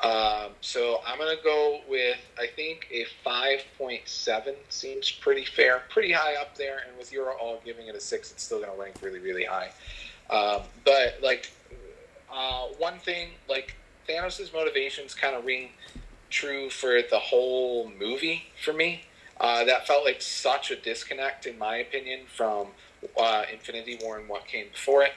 Um, 0.01 0.51
so 0.59 1.01
I'm 1.07 1.17
gonna 1.17 1.37
go 1.41 1.81
with 1.87 2.17
I 2.37 2.47
think 2.47 2.87
a 2.91 3.05
5.7 3.25 4.55
seems 4.69 5.09
pretty 5.09 5.45
fair, 5.45 5.83
pretty 5.89 6.11
high 6.11 6.35
up 6.35 6.57
there, 6.57 6.83
and 6.87 6.97
with 6.97 7.11
you 7.13 7.25
all 7.25 7.61
giving 7.65 7.87
it 7.87 7.95
a 7.95 8.01
six, 8.01 8.31
it's 8.31 8.43
still 8.43 8.59
gonna 8.59 8.75
rank 8.75 8.95
really, 9.01 9.19
really 9.19 9.45
high. 9.45 9.71
Um, 10.29 10.63
but 10.83 11.19
like 11.23 11.49
uh, 12.31 12.65
one 12.77 12.99
thing, 12.99 13.29
like 13.47 13.75
Thanos' 14.09 14.51
motivations 14.53 15.13
kind 15.15 15.35
of 15.35 15.45
ring 15.45 15.69
true 16.33 16.69
for 16.69 16.99
the 17.09 17.19
whole 17.19 17.91
movie 17.99 18.45
for 18.63 18.73
me. 18.73 19.03
Uh, 19.39 19.63
that 19.63 19.87
felt 19.87 20.03
like 20.05 20.21
such 20.21 20.71
a 20.71 20.75
disconnect, 20.75 21.45
in 21.45 21.57
my 21.57 21.77
opinion, 21.77 22.21
from 22.27 22.67
uh, 23.19 23.43
Infinity 23.51 23.99
War 24.01 24.17
and 24.19 24.27
what 24.27 24.47
came 24.47 24.67
before 24.71 25.03
it. 25.03 25.13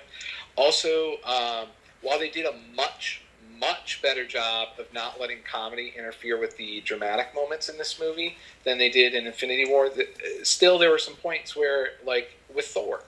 Also, 0.57 1.15
um, 1.25 1.69
while 2.03 2.19
they 2.19 2.31
did 2.31 2.47
a 2.47 2.55
much, 2.75 3.23
much 3.59 4.01
better 4.03 4.27
job 4.27 4.69
of 4.79 4.93
not 4.93 5.21
letting 5.21 5.39
comedy 5.51 5.93
interfere 5.97 6.39
with 6.39 6.57
the 6.57 6.81
dramatic 6.83 7.35
moments 7.35 7.69
in 7.69 7.79
this 7.79 8.01
movie 8.01 8.37
than 8.65 8.79
they 8.79 8.91
did 8.91 9.15
in 9.15 9.27
Infinity 9.27 9.67
War. 9.69 9.89
The- 9.89 10.05
uh, 10.05 10.45
Still, 10.45 10.79
there 10.79 10.91
were 10.91 10.99
some 10.99 11.15
points 11.15 11.55
where, 11.55 11.91
like 12.05 12.33
with 12.55 12.67
Thor, 12.67 13.05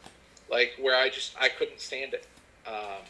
like 0.51 0.73
where 0.81 0.97
I 0.97 1.09
just 1.09 1.35
I 1.41 1.49
couldn't 1.49 1.81
stand 1.81 2.15
it. 2.15 2.27
Um, 2.67 3.03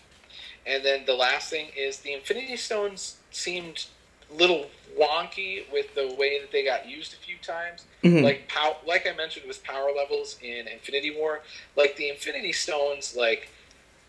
and 0.67 0.85
then 0.85 1.05
the 1.07 1.15
last 1.15 1.51
thing 1.51 1.69
is 1.77 1.99
the 1.99 2.13
Infinity 2.13 2.57
Stones 2.57 3.17
seemed 3.31 3.87
little 4.31 4.67
wonky 4.99 5.71
with 5.73 5.95
the 5.95 6.15
way 6.19 6.41
that 6.41 6.51
they 6.51 6.65
got 6.65 6.89
used 6.89 7.13
a 7.15 7.17
few 7.17 7.37
times. 7.39 7.85
Mhm. 8.03 8.23
Like 8.23 8.49
pow- 8.49 8.79
like 8.87 9.07
I 9.07 9.13
mentioned 9.13 9.47
with 9.47 9.63
power 9.63 9.93
levels 9.95 10.37
in 10.43 10.67
Infinity 10.69 11.13
War, 11.17 11.43
like 11.77 11.97
the 11.97 12.09
Infinity 12.11 12.53
Stones, 12.53 13.15
like 13.17 13.49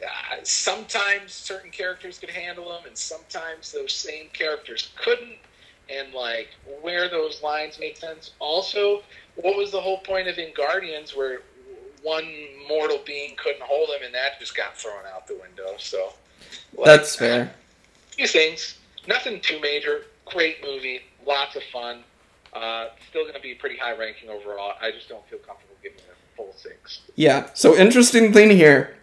uh, 0.03 0.37
sometimes 0.43 1.33
certain 1.33 1.71
characters 1.71 2.17
could 2.19 2.29
handle 2.29 2.69
them, 2.69 2.83
and 2.87 2.97
sometimes 2.97 3.71
those 3.71 3.91
same 3.93 4.29
characters 4.33 4.89
couldn't. 4.95 5.37
And 5.91 6.13
like 6.13 6.49
where 6.81 7.09
those 7.09 7.41
lines 7.41 7.79
make 7.79 7.97
sense. 7.97 8.31
Also, 8.39 9.01
what 9.35 9.57
was 9.57 9.71
the 9.71 9.81
whole 9.81 9.97
point 9.99 10.27
of 10.27 10.37
in 10.37 10.53
Guardians 10.53 11.15
where 11.15 11.41
one 12.03 12.31
mortal 12.67 12.99
being 13.05 13.35
couldn't 13.35 13.63
hold 13.63 13.89
him, 13.89 14.03
and 14.03 14.13
that 14.13 14.39
just 14.39 14.55
got 14.55 14.77
thrown 14.77 15.03
out 15.11 15.25
the 15.27 15.33
window? 15.35 15.75
So 15.79 16.13
like, 16.75 16.85
That's 16.85 17.15
fair. 17.15 17.53
few 18.11 18.27
things. 18.27 18.77
Nothing 19.07 19.41
too 19.41 19.59
major. 19.59 20.05
Great 20.31 20.63
movie. 20.63 21.01
Lots 21.25 21.55
of 21.55 21.63
fun. 21.71 22.03
Uh, 22.53 22.87
still 23.09 23.23
going 23.23 23.35
to 23.35 23.41
be 23.41 23.53
pretty 23.53 23.77
high 23.77 23.95
ranking 23.95 24.29
overall. 24.29 24.73
I 24.81 24.91
just 24.91 25.07
don't 25.09 25.27
feel 25.27 25.39
comfortable 25.39 25.75
giving 25.83 25.99
it 25.99 26.05
a 26.11 26.35
full 26.35 26.53
six. 26.55 27.01
Yeah. 27.15 27.49
So 27.53 27.75
interesting 27.75 28.33
thing 28.33 28.49
here. 28.49 28.95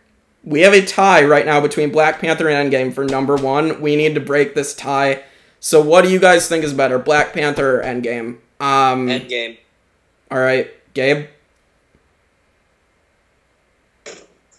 We 0.44 0.60
have 0.62 0.74
a 0.74 0.84
tie 0.84 1.24
right 1.24 1.44
now 1.44 1.60
between 1.60 1.90
Black 1.90 2.20
Panther 2.20 2.48
and 2.48 2.72
Endgame 2.72 2.94
for 2.94 3.04
number 3.04 3.36
one. 3.36 3.80
We 3.80 3.96
need 3.96 4.14
to 4.14 4.20
break 4.20 4.54
this 4.54 4.74
tie. 4.74 5.24
So 5.58 5.80
what 5.80 6.02
do 6.02 6.10
you 6.10 6.20
guys 6.20 6.48
think 6.48 6.64
is 6.64 6.72
better, 6.72 6.98
Black 6.98 7.32
Panther 7.32 7.80
or 7.80 7.84
Endgame? 7.84 8.38
Um, 8.60 9.08
Endgame. 9.08 9.58
all 10.30 10.38
right, 10.38 10.70
Gabe. 10.94 11.26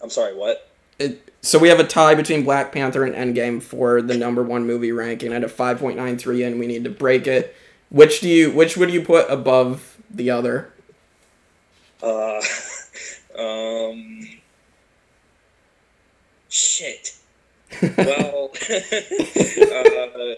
I'm 0.02 0.10
sorry, 0.10 0.36
what? 0.36 0.67
So 1.48 1.58
we 1.58 1.70
have 1.70 1.80
a 1.80 1.84
tie 1.84 2.14
between 2.14 2.44
Black 2.44 2.72
Panther 2.72 3.04
and 3.04 3.14
Endgame 3.14 3.62
for 3.62 4.02
the 4.02 4.14
number 4.14 4.42
one 4.42 4.66
movie 4.66 4.92
ranking 4.92 5.32
at 5.32 5.42
a 5.42 5.48
five 5.48 5.78
point 5.78 5.96
nine 5.96 6.18
three, 6.18 6.42
and 6.42 6.60
we 6.60 6.66
need 6.66 6.84
to 6.84 6.90
break 6.90 7.26
it. 7.26 7.56
Which 7.88 8.20
do 8.20 8.28
you? 8.28 8.50
Which 8.50 8.76
would 8.76 8.90
you 8.90 9.00
put 9.00 9.30
above 9.30 9.96
the 10.10 10.28
other? 10.28 10.70
Uh, 12.02 12.42
um, 13.38 14.28
shit. 16.50 17.16
well, 17.96 18.50
uh, 18.70 20.34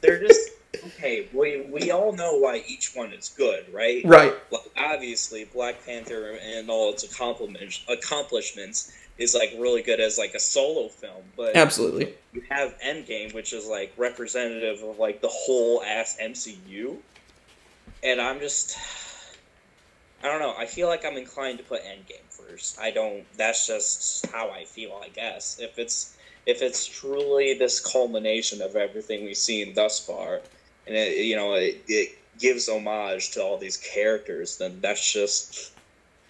they're 0.00 0.20
just 0.20 0.50
okay. 0.84 1.28
We 1.32 1.60
we 1.70 1.92
all 1.92 2.12
know 2.12 2.38
why 2.38 2.64
each 2.66 2.90
one 2.96 3.12
is 3.12 3.32
good, 3.38 3.72
right? 3.72 4.04
Right. 4.04 4.34
Like, 4.50 4.62
obviously, 4.76 5.44
Black 5.44 5.86
Panther 5.86 6.36
and 6.42 6.68
all 6.68 6.92
its 6.92 7.04
accomplishments 7.04 7.84
accomplishments 7.88 8.90
is 9.18 9.34
like 9.34 9.54
really 9.58 9.82
good 9.82 10.00
as 10.00 10.18
like 10.18 10.34
a 10.34 10.40
solo 10.40 10.88
film, 10.88 11.22
but 11.36 11.56
Absolutely. 11.56 12.14
you 12.32 12.42
have 12.50 12.74
Endgame, 12.84 13.32
which 13.32 13.52
is 13.52 13.66
like 13.66 13.92
representative 13.96 14.82
of 14.82 14.98
like 14.98 15.20
the 15.20 15.28
whole 15.28 15.82
ass 15.82 16.18
MCU, 16.20 16.96
and 18.02 18.20
I'm 18.20 18.40
just, 18.40 18.76
I 20.22 20.26
don't 20.26 20.40
know. 20.40 20.54
I 20.58 20.66
feel 20.66 20.88
like 20.88 21.04
I'm 21.04 21.16
inclined 21.16 21.58
to 21.58 21.64
put 21.64 21.82
Endgame 21.84 22.28
first. 22.28 22.78
I 22.80 22.90
don't. 22.90 23.24
That's 23.36 23.66
just 23.66 24.26
how 24.26 24.50
I 24.50 24.64
feel. 24.64 25.00
I 25.02 25.08
guess 25.10 25.58
if 25.60 25.78
it's 25.78 26.16
if 26.46 26.60
it's 26.60 26.86
truly 26.86 27.54
this 27.54 27.80
culmination 27.80 28.60
of 28.62 28.74
everything 28.76 29.24
we've 29.24 29.36
seen 29.36 29.74
thus 29.74 30.04
far, 30.04 30.40
and 30.86 30.96
it, 30.96 31.18
you 31.18 31.36
know 31.36 31.54
it, 31.54 31.82
it 31.86 32.18
gives 32.40 32.68
homage 32.68 33.30
to 33.32 33.42
all 33.42 33.58
these 33.58 33.76
characters, 33.76 34.58
then 34.58 34.80
that's 34.80 35.12
just 35.12 35.72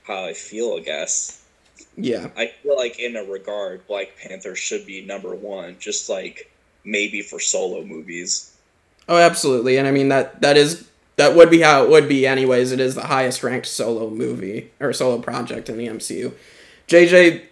how 0.07 0.25
I 0.25 0.35
feel. 0.35 0.77
I 0.79 0.81
guess. 0.81 1.44
Yeah. 1.97 2.29
I 2.37 2.49
feel 2.63 2.77
like 2.77 2.99
in 2.99 3.17
a 3.17 3.25
regard, 3.25 3.87
Black 3.87 4.17
Panther 4.19 4.55
should 4.55 4.87
be 4.87 5.05
number 5.05 5.35
one, 5.35 5.77
just 5.79 6.09
like 6.09 6.51
maybe 6.85 7.23
for 7.23 7.39
solo 7.41 7.85
movies. 7.85 8.53
Oh, 9.09 9.17
absolutely. 9.19 9.77
And 9.77 9.87
I 9.87 9.91
mean 9.91 10.09
that 10.09 10.41
that 10.43 10.57
is 10.57 10.89
that 11.17 11.37
would 11.37 11.51
be 11.51 11.61
how 11.61 11.85
it 11.85 11.91
would 11.91 12.09
be 12.09 12.27
anyways. 12.27 12.73
It 12.73 12.81
is 12.81 12.95
the 12.95 13.07
highest 13.07 13.43
ranked 13.43 13.67
solo 13.67 14.11
movie 14.11 14.71
or 14.81 14.93
solo 14.93 15.19
project 15.21 15.69
in 15.69 15.77
the 15.79 15.87
MCU. 15.87 16.33
JJ, 16.89 17.43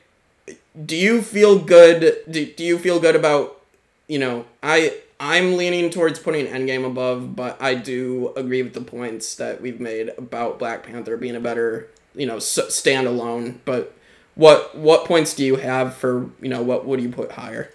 do 0.87 0.97
you 0.97 1.23
feel 1.23 1.59
good 1.59 2.17
do, 2.31 2.47
do 2.47 2.65
you 2.65 2.79
feel 2.79 2.99
good 2.99 3.15
about, 3.17 3.61
you 4.09 4.19
know, 4.19 4.45
I 4.63 4.99
I'm 5.21 5.57
leaning 5.57 5.91
towards 5.91 6.19
putting 6.19 6.47
Endgame 6.47 6.85
above, 6.85 7.37
but 7.37 7.61
I 7.63 7.75
do 7.77 8.33
agree 8.35 8.63
with 8.63 8.75
the 8.75 8.81
points 8.81 9.37
that 9.37 9.61
we've 9.61 9.79
made 9.79 10.09
about 10.19 10.59
Black 10.59 10.83
Panther 10.83 11.17
being 11.17 11.37
a 11.37 11.41
better, 11.41 11.89
you 12.17 12.27
know, 12.27 12.37
s- 12.37 12.59
standalone, 12.59 13.59
but 13.65 13.95
what 14.35 14.75
what 14.77 15.05
points 15.05 15.35
do 15.35 15.45
you 15.45 15.57
have 15.57 15.95
for, 15.95 16.31
you 16.41 16.49
know, 16.49 16.63
what 16.63 16.85
would 16.87 17.01
you 17.01 17.11
put 17.11 17.33
higher? 17.33 17.73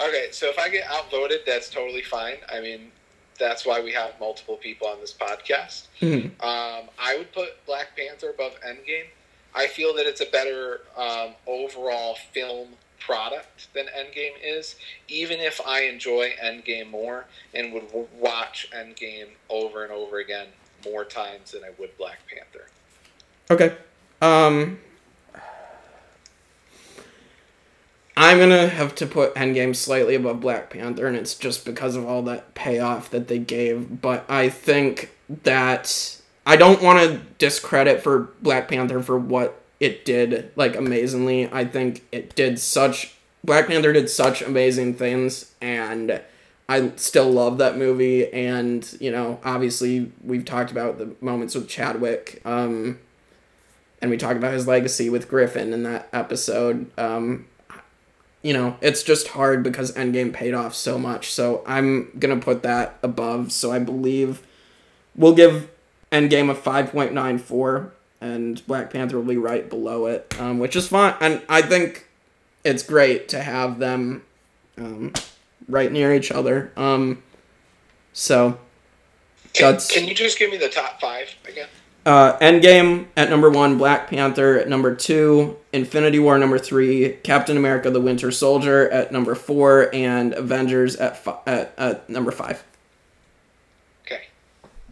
Okay, 0.00 0.28
so 0.32 0.46
if 0.48 0.58
I 0.58 0.68
get 0.70 0.90
outvoted, 0.90 1.40
that's 1.46 1.68
totally 1.68 2.02
fine. 2.02 2.36
I 2.50 2.60
mean, 2.60 2.90
that's 3.38 3.66
why 3.66 3.80
we 3.80 3.92
have 3.92 4.12
multiple 4.18 4.56
people 4.56 4.86
on 4.86 4.98
this 5.00 5.12
podcast. 5.12 5.88
Mhm. 6.00 6.26
Um, 6.42 6.88
I 6.98 7.16
would 7.18 7.32
put 7.32 7.64
Black 7.66 7.96
Panther 7.96 8.30
above 8.30 8.58
Endgame. 8.66 9.06
I 9.54 9.66
feel 9.66 9.94
that 9.94 10.06
it's 10.06 10.20
a 10.20 10.26
better 10.26 10.82
um, 10.96 11.34
overall 11.46 12.16
film 12.32 12.68
product 12.98 13.72
than 13.74 13.86
Endgame 13.86 14.34
is, 14.42 14.76
even 15.08 15.40
if 15.40 15.60
I 15.66 15.82
enjoy 15.82 16.30
Endgame 16.42 16.90
more 16.90 17.24
and 17.54 17.72
would 17.72 17.88
w- 17.88 18.08
watch 18.18 18.68
Endgame 18.72 19.28
over 19.48 19.82
and 19.82 19.92
over 19.92 20.18
again 20.18 20.48
more 20.84 21.04
times 21.04 21.50
than 21.52 21.64
I 21.64 21.70
would 21.78 21.96
Black 21.98 22.20
Panther. 22.28 22.68
Okay. 23.50 23.76
Um 24.22 24.78
I'm 28.20 28.38
gonna 28.38 28.68
have 28.68 28.94
to 28.96 29.06
put 29.06 29.34
Endgame 29.34 29.74
slightly 29.74 30.14
above 30.14 30.40
Black 30.40 30.68
Panther, 30.68 31.06
and 31.06 31.16
it's 31.16 31.34
just 31.34 31.64
because 31.64 31.96
of 31.96 32.04
all 32.04 32.20
that 32.24 32.54
payoff 32.54 33.08
that 33.12 33.28
they 33.28 33.38
gave. 33.38 34.02
But 34.02 34.26
I 34.28 34.50
think 34.50 35.10
that 35.42 36.20
I 36.44 36.56
don't 36.56 36.82
want 36.82 36.98
to 36.98 37.22
discredit 37.38 38.02
for 38.02 38.28
Black 38.42 38.68
Panther 38.68 39.00
for 39.02 39.18
what 39.18 39.62
it 39.80 40.04
did 40.04 40.52
like 40.54 40.76
amazingly. 40.76 41.50
I 41.50 41.64
think 41.64 42.06
it 42.12 42.34
did 42.34 42.58
such 42.58 43.14
Black 43.42 43.68
Panther 43.68 43.94
did 43.94 44.10
such 44.10 44.42
amazing 44.42 44.96
things, 44.96 45.54
and 45.62 46.20
I 46.68 46.92
still 46.96 47.30
love 47.30 47.56
that 47.56 47.78
movie. 47.78 48.30
And 48.34 48.86
you 49.00 49.10
know, 49.10 49.40
obviously, 49.42 50.12
we've 50.22 50.44
talked 50.44 50.70
about 50.70 50.98
the 50.98 51.16
moments 51.22 51.54
with 51.54 51.70
Chadwick. 51.70 52.42
Um, 52.44 52.98
and 54.02 54.10
we 54.10 54.18
talked 54.18 54.36
about 54.36 54.52
his 54.52 54.66
legacy 54.66 55.08
with 55.08 55.26
Griffin 55.26 55.72
in 55.72 55.84
that 55.84 56.10
episode. 56.12 56.90
Um, 56.98 57.46
you 58.42 58.52
know, 58.52 58.76
it's 58.80 59.02
just 59.02 59.28
hard 59.28 59.62
because 59.62 59.92
Endgame 59.92 60.32
paid 60.32 60.54
off 60.54 60.74
so 60.74 60.98
much. 60.98 61.32
So 61.32 61.62
I'm 61.66 62.10
gonna 62.18 62.38
put 62.38 62.62
that 62.62 62.98
above. 63.02 63.52
So 63.52 63.70
I 63.72 63.78
believe 63.78 64.42
we'll 65.14 65.34
give 65.34 65.70
Endgame 66.12 66.50
a 66.50 66.54
five 66.54 66.90
point 66.92 67.12
nine 67.12 67.38
four, 67.38 67.92
and 68.20 68.64
Black 68.66 68.92
Panther 68.92 69.16
will 69.18 69.24
be 69.26 69.36
right 69.36 69.68
below 69.68 70.06
it, 70.06 70.34
um, 70.40 70.58
which 70.58 70.74
is 70.76 70.88
fine. 70.88 71.14
And 71.20 71.42
I 71.48 71.62
think 71.62 72.08
it's 72.64 72.82
great 72.82 73.28
to 73.30 73.42
have 73.42 73.78
them 73.78 74.22
um, 74.78 75.12
right 75.68 75.90
near 75.92 76.14
each 76.14 76.30
other. 76.30 76.72
Um, 76.76 77.22
so 78.12 78.58
Can, 79.52 79.66
That's- 79.72 79.90
can 79.90 80.06
you 80.08 80.14
just 80.14 80.38
give 80.38 80.50
me 80.50 80.56
the 80.56 80.68
top 80.68 81.00
five 81.00 81.28
again? 81.48 81.68
Uh, 82.06 82.38
Endgame 82.38 83.06
at 83.16 83.28
number 83.28 83.50
one, 83.50 83.76
Black 83.76 84.08
Panther 84.08 84.58
at 84.58 84.68
number 84.68 84.94
two, 84.94 85.56
Infinity 85.72 86.18
War 86.18 86.38
number 86.38 86.58
three, 86.58 87.14
Captain 87.22 87.56
America: 87.56 87.90
The 87.90 88.00
Winter 88.00 88.30
Soldier 88.30 88.88
at 88.90 89.12
number 89.12 89.34
four, 89.34 89.94
and 89.94 90.32
Avengers 90.32 90.96
at 90.96 91.16
fi- 91.16 91.40
at, 91.46 91.74
at 91.76 92.08
number 92.08 92.30
five. 92.30 92.64
Okay. 94.06 94.24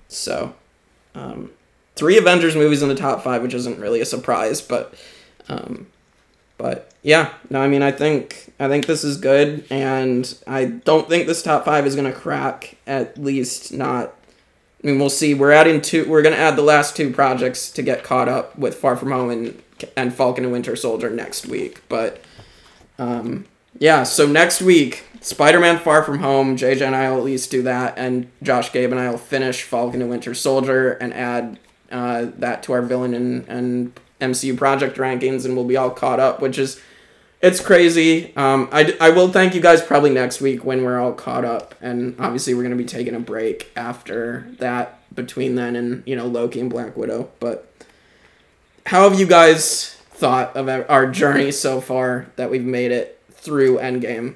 So, 0.09 0.55
um, 1.15 1.51
three 1.97 2.19
Avengers 2.19 2.55
movies 2.55 2.83
in 2.83 2.89
the 2.89 2.95
top 2.95 3.25
five, 3.25 3.43
which 3.43 3.55
isn't 3.55 3.81
really 3.81 4.01
a 4.01 4.07
surprise, 4.07 4.61
but, 4.61 4.95
um, 5.49 5.87
but 6.59 6.93
yeah, 7.03 7.33
no, 7.49 7.61
I 7.61 7.69
mean, 7.69 7.83
I 7.83 7.91
think 7.91 8.53
I 8.61 8.69
think 8.69 8.87
this 8.87 9.03
is 9.03 9.17
good, 9.17 9.65
and 9.71 10.37
I 10.47 10.67
don't 10.67 11.09
think 11.09 11.27
this 11.27 11.43
top 11.43 11.65
five 11.65 11.87
is 11.87 11.97
gonna 11.97 12.13
crack. 12.13 12.77
At 12.87 13.17
least 13.17 13.73
not. 13.73 14.15
I 14.83 14.87
mean, 14.87 14.99
we'll 14.99 15.11
see. 15.11 15.35
We're 15.35 15.51
adding 15.51 15.81
two. 15.81 16.09
We're 16.09 16.23
gonna 16.23 16.37
add 16.37 16.57
the 16.57 16.63
last 16.63 16.97
two 16.97 17.13
projects 17.13 17.71
to 17.71 17.83
get 17.83 18.05
caught 18.05 18.29
up 18.29 18.57
with 18.57 18.77
Far 18.77 18.97
From 18.97 19.11
Home 19.11 19.31
and 19.31 19.63
and 19.97 20.15
Falcon 20.15 20.45
and 20.45 20.53
Winter 20.53 20.77
Soldier 20.77 21.11
next 21.11 21.47
week. 21.47 21.83
But, 21.89 22.21
um, 22.99 23.47
yeah. 23.79 24.03
So 24.03 24.27
next 24.27 24.61
week, 24.61 25.05
Spider-Man: 25.21 25.79
Far 25.79 26.03
From 26.03 26.21
Home. 26.21 26.57
JJ 26.57 26.87
and 26.87 26.95
I 26.95 27.11
will 27.11 27.19
at 27.19 27.25
least 27.25 27.51
do 27.51 27.63
that, 27.63 27.95
and 27.97 28.31
Josh, 28.43 28.73
Gabe, 28.73 28.91
and 28.93 29.01
I 29.01 29.11
will 29.11 29.19
finish 29.19 29.63
Falcon 29.63 30.01
and 30.01 30.11
Winter 30.11 30.35
Soldier 30.35 30.93
and 30.93 31.13
add 31.13 31.59
uh, 31.91 32.27
that 32.39 32.63
to 32.65 32.73
our 32.73 32.83
villain 32.83 33.15
and 33.15 33.49
and 33.49 34.01
MCU 34.21 34.57
project 34.57 34.97
rankings, 34.97 35.45
and 35.45 35.57
we'll 35.57 35.65
be 35.65 35.77
all 35.77 35.91
caught 35.91 36.21
up, 36.21 36.41
which 36.41 36.59
is 36.59 36.81
it's 37.41 37.61
crazy. 37.61 38.35
Um, 38.37 38.69
I, 38.73 38.97
I 39.01 39.11
will 39.11 39.29
thank 39.31 39.55
you 39.55 39.61
guys 39.61 39.81
probably 39.83 40.11
next 40.11 40.41
week 40.41 40.65
when 40.65 40.83
we're 40.85 40.99
all 41.01 41.13
caught 41.13 41.45
up, 41.45 41.75
and 41.81 42.17
obviously 42.19 42.55
we're 42.55 42.63
gonna 42.65 42.77
be 42.77 42.85
taking 42.85 43.15
a 43.15 43.21
break 43.21 43.71
after 43.77 44.49
that. 44.59 44.95
Between 45.15 45.57
then 45.57 45.75
and 45.75 46.03
you 46.07 46.15
know 46.15 46.27
Loki 46.27 46.61
and 46.61 46.71
Black 46.71 46.97
Widow, 46.97 47.31
but 47.41 47.67
how 48.87 49.09
have 49.09 49.19
you 49.19 49.27
guys 49.27 49.97
thought 50.11 50.55
of 50.57 50.69
our- 50.69 50.89
our 50.89 51.07
journey 51.11 51.51
so 51.51 51.81
far 51.81 52.27
that 52.37 52.51
we've 52.51 52.65
made 52.65 52.93
it 52.93 53.19
through 53.33 53.79
Endgame? 53.79 54.35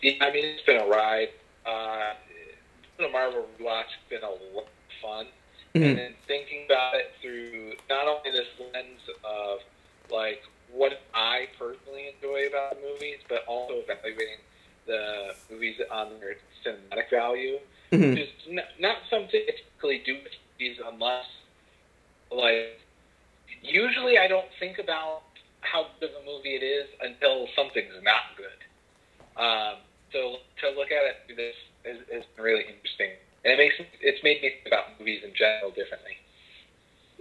Yeah, 0.00 0.12
I 0.20 0.32
mean, 0.32 0.44
it's 0.44 0.62
been 0.62 0.80
a 0.80 0.86
ride. 0.86 1.28
Uh, 1.66 2.14
the 2.98 3.08
Marvel 3.08 3.46
rewatch 3.60 3.84
has 3.84 4.08
been 4.08 4.22
a 4.22 4.30
lot 4.30 4.64
of 4.64 4.68
fun. 5.02 5.26
Mhm. 5.74 5.84
And 5.90 5.98
then 5.98 6.14
thinking 6.26 6.66
about 6.66 6.94
it 6.94 7.12
through 7.20 7.63
not 7.88 8.06
only 8.08 8.30
this 8.30 8.48
lens 8.58 9.00
of, 9.24 9.58
like, 10.10 10.40
what 10.68 11.00
I 11.14 11.48
personally 11.58 12.08
enjoy 12.14 12.46
about 12.48 12.70
the 12.74 12.80
movies, 12.80 13.18
but 13.28 13.44
also 13.46 13.82
evaluating 13.86 14.40
the 14.86 15.34
movies 15.50 15.80
on 15.90 16.20
their 16.20 16.36
cinematic 16.64 17.10
value. 17.10 17.58
Mhm. 17.92 18.16
Just 18.16 18.32
n- 18.48 18.66
not 18.78 18.98
something 19.10 19.42
I 19.48 19.52
typically 19.52 19.98
do 20.04 20.14
with 20.22 20.32
movies 20.58 20.78
unless, 20.84 21.26
like, 22.30 22.80
usually 23.62 24.18
I 24.18 24.26
don't 24.26 24.48
think 24.58 24.78
about 24.78 25.22
how 25.60 25.86
good 26.00 26.10
of 26.10 26.16
a 26.22 26.24
movie 26.24 26.54
it 26.56 26.62
is 26.62 26.88
until 27.00 27.48
something's 27.56 28.00
not 28.02 28.36
good. 28.36 28.60
Um, 29.36 29.78
so 30.12 30.38
to 30.60 30.70
look 30.70 30.90
at 30.92 31.04
it 31.04 31.16
through 31.26 31.36
this 31.36 31.56
is, 31.84 31.98
is 32.10 32.24
really 32.38 32.64
interesting, 32.64 33.10
and 33.44 33.52
it 33.52 33.58
makes 33.58 33.76
it's 34.00 34.22
made 34.22 34.40
me 34.42 34.50
think 34.50 34.66
about 34.66 34.98
movies 34.98 35.22
in 35.24 35.34
general 35.34 35.70
differently. 35.70 36.18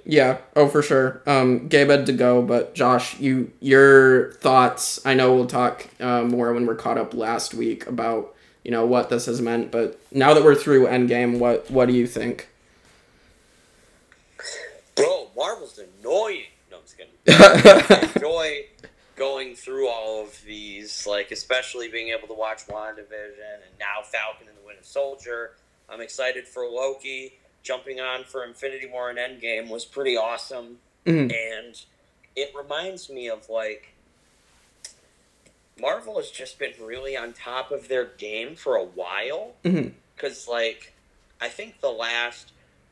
Yeah, 0.06 0.40
oh 0.56 0.68
for 0.68 0.82
sure. 0.82 1.22
Um, 1.26 1.68
Gabe 1.68 1.90
had 1.90 2.06
to 2.08 2.14
go, 2.14 2.42
but 2.42 2.76
Josh, 2.76 3.20
you 3.20 3.52
your 3.62 4.34
thoughts. 4.34 5.04
I 5.06 5.14
know 5.14 5.34
we'll 5.34 5.46
talk 5.48 5.88
uh, 6.00 6.24
more 6.24 6.54
when 6.54 6.66
we're 6.66 6.76
caught 6.76 6.98
up 6.98 7.14
last 7.14 7.54
week 7.54 7.88
about 7.88 8.36
you 8.64 8.72
know 8.72 8.86
what 8.86 9.10
this 9.10 9.28
has 9.28 9.42
meant, 9.42 9.72
but 9.72 10.00
now 10.12 10.34
that 10.34 10.44
we're 10.44 10.56
through 10.56 10.88
Endgame, 10.88 11.40
what 11.40 11.72
what 11.72 11.88
do 11.88 11.94
you 11.94 12.06
think? 12.06 12.50
Bro, 14.96 15.30
Marvel's 15.38 15.80
annoying. 15.80 16.44
No, 16.70 16.78
I'm 16.78 16.84
just 16.84 16.98
kidding. 16.98 17.14
I 17.28 18.12
enjoy 18.16 18.66
going 19.16 19.56
through 19.56 19.88
all 19.88 20.24
of 20.24 20.42
these, 20.46 21.08
like 21.08 21.32
especially 21.32 21.88
being 21.88 22.10
able 22.10 22.28
to 22.28 22.34
watch 22.34 22.68
WandaVision 22.68 23.54
and 23.54 23.80
now 23.80 24.02
Falcon 24.04 24.48
and 24.50 24.58
the 24.58 24.66
Winter 24.66 24.84
Soldier. 24.84 25.52
I'm 25.90 26.02
excited 26.02 26.48
for 26.48 26.66
Loki. 26.66 27.34
Jumping 27.64 28.00
on 28.00 28.24
for 28.26 28.44
Infinity 28.44 28.88
War 28.88 29.10
and 29.10 29.18
Endgame 29.18 29.70
was 29.70 29.86
pretty 29.86 30.16
awesome. 30.18 30.80
Mhm. 31.06 31.34
And 31.34 31.82
it 32.36 32.54
reminds 32.56 33.10
me 33.10 33.30
of 33.30 33.50
like 33.50 33.90
Marvel 35.80 36.18
has 36.18 36.30
just 36.30 36.60
been 36.60 36.74
really 36.80 37.18
on 37.18 37.34
top 37.34 37.72
of 37.72 37.88
their 37.88 38.06
game 38.06 38.56
for 38.56 38.76
a 38.76 38.84
while. 38.84 39.56
Because, 40.16 40.48
like, 40.48 40.94
I 41.42 41.50
think 41.50 41.82
the 41.82 41.90
last 41.92 42.52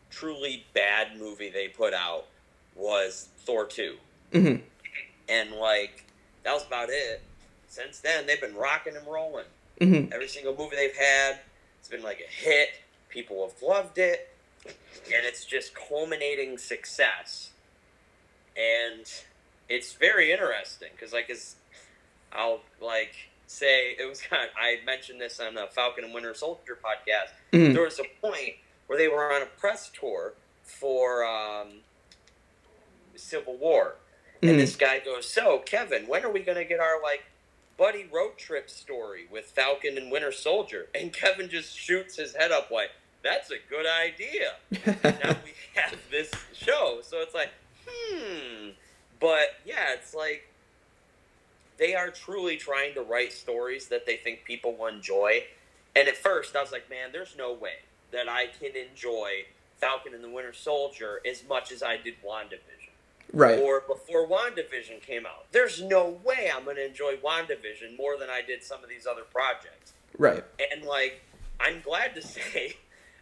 truly 0.10 0.66
bad 0.74 1.16
movie 1.18 1.50
they 1.50 1.68
put 1.68 1.94
out 1.94 2.26
was 2.76 3.30
Thor 3.46 3.66
2. 3.68 4.00
Mhm. 4.32 4.64
And, 5.30 5.52
like, 5.52 6.06
that 6.44 6.54
was 6.54 6.66
about 6.66 6.90
it. 6.90 7.22
Since 7.68 8.00
then, 8.00 8.26
they've 8.26 8.42
been 8.42 8.56
rocking 8.56 8.96
and 8.96 9.06
rolling. 9.06 9.46
Mhm. 9.80 10.12
Every 10.12 10.28
single 10.28 10.56
movie 10.56 10.76
they've 10.76 10.98
had, 10.98 11.40
it's 11.80 11.88
been 11.88 12.02
like 12.02 12.20
a 12.20 12.28
hit. 12.28 12.70
People 13.10 13.48
have 13.48 13.62
loved 13.62 14.00
it. 14.00 14.28
And 14.66 15.26
it's 15.26 15.46
just 15.46 15.74
culminating 15.76 16.58
success. 16.58 17.52
And 18.56 19.06
it's 19.70 19.94
very 19.94 20.32
interesting 20.32 20.90
because, 20.94 21.14
like, 21.14 21.30
as 21.30 21.56
I'll 22.32 22.62
like 22.82 23.14
say, 23.48 23.96
it 24.00 24.08
was 24.08 24.22
kind 24.22 24.44
of, 24.44 24.50
I 24.58 24.78
mentioned 24.86 25.20
this 25.20 25.40
on 25.40 25.56
the 25.56 25.68
Falcon 25.72 26.04
and 26.06 26.14
Winter 26.14 26.34
Soldier 26.34 26.78
podcast 26.84 27.32
Mhm. 27.52 27.74
there 27.74 27.84
was 27.84 28.00
a 28.00 28.06
point 28.22 28.56
where 28.88 28.98
they 28.98 29.08
were 29.08 29.32
on 29.34 29.42
a 29.42 29.46
press 29.46 29.90
tour 29.90 30.34
for 30.64 31.26
um, 31.26 31.82
Civil 33.16 33.58
War, 33.58 33.96
and 34.42 34.60
this 34.60 34.76
guy 34.76 35.00
goes, 35.00 35.30
"So, 35.30 35.60
Kevin, 35.60 36.08
when 36.08 36.24
are 36.24 36.32
we 36.32 36.40
going 36.42 36.58
to 36.58 36.66
get 36.66 36.80
our 36.80 37.02
like 37.02 37.24
buddy 37.78 38.06
road 38.12 38.38
trip 38.38 38.70
story 38.70 39.28
with 39.30 39.46
Falcon 39.46 39.98
and 39.98 40.12
Winter 40.12 40.32
Soldier?" 40.32 40.88
And 40.96 41.14
Kevin 41.14 41.50
just 41.50 41.78
shoots 41.78 42.16
his 42.16 42.36
head 42.36 42.52
up 42.52 42.72
like, 42.72 42.92
"That's 43.24 43.52
a 43.52 43.58
good 43.70 43.86
idea." 43.86 44.56
now 45.04 45.36
we 45.44 45.54
have 45.76 45.98
this 46.10 46.32
show, 46.54 47.00
so 47.02 47.18
it's 47.22 47.34
like, 47.34 47.50
hmm. 47.88 48.70
But 49.20 49.60
yeah, 49.66 49.94
it's 49.94 50.14
like 50.14 50.48
they 51.78 51.96
are 51.96 52.10
truly 52.10 52.58
trying 52.58 52.94
to 52.94 53.02
write 53.02 53.34
stories 53.34 53.88
that 53.88 54.06
they 54.06 54.18
think 54.18 54.44
people 54.46 54.76
will 54.76 54.88
enjoy. 54.88 55.44
And 55.96 56.08
at 56.08 56.16
first, 56.16 56.56
I 56.56 56.62
was 56.62 56.72
like, 56.72 56.90
man, 56.90 57.10
there's 57.12 57.36
no 57.38 57.54
way 57.54 57.80
that 58.12 58.30
I 58.30 58.48
can 58.48 58.72
enjoy 58.76 59.46
Falcon 59.78 60.14
and 60.14 60.24
the 60.24 60.30
Winter 60.30 60.54
Soldier 60.54 61.22
as 61.28 61.44
much 61.48 61.72
as 61.72 61.82
I 61.82 61.98
did 61.98 62.16
WandaVision. 62.24 62.92
right. 63.34 63.60
Or 63.60 63.82
before 63.82 64.28
WandaVision 64.28 65.02
came 65.02 65.26
out. 65.26 65.46
There's 65.52 65.82
no 65.82 66.20
way 66.24 66.52
I'm 66.56 66.66
going 66.66 66.76
to 66.76 66.86
enjoy 66.86 67.16
WandaVision 67.16 67.98
more 67.98 68.16
than 68.18 68.30
I 68.30 68.42
did 68.46 68.64
some 68.64 68.84
of 68.84 68.90
these 68.90 69.08
other 69.08 69.24
projects. 69.24 69.94
Right. 70.18 70.44
And, 70.72 70.84
like, 70.84 71.22
I'm 71.60 71.82
glad 71.82 72.14
to 72.16 72.22
say 72.28 72.78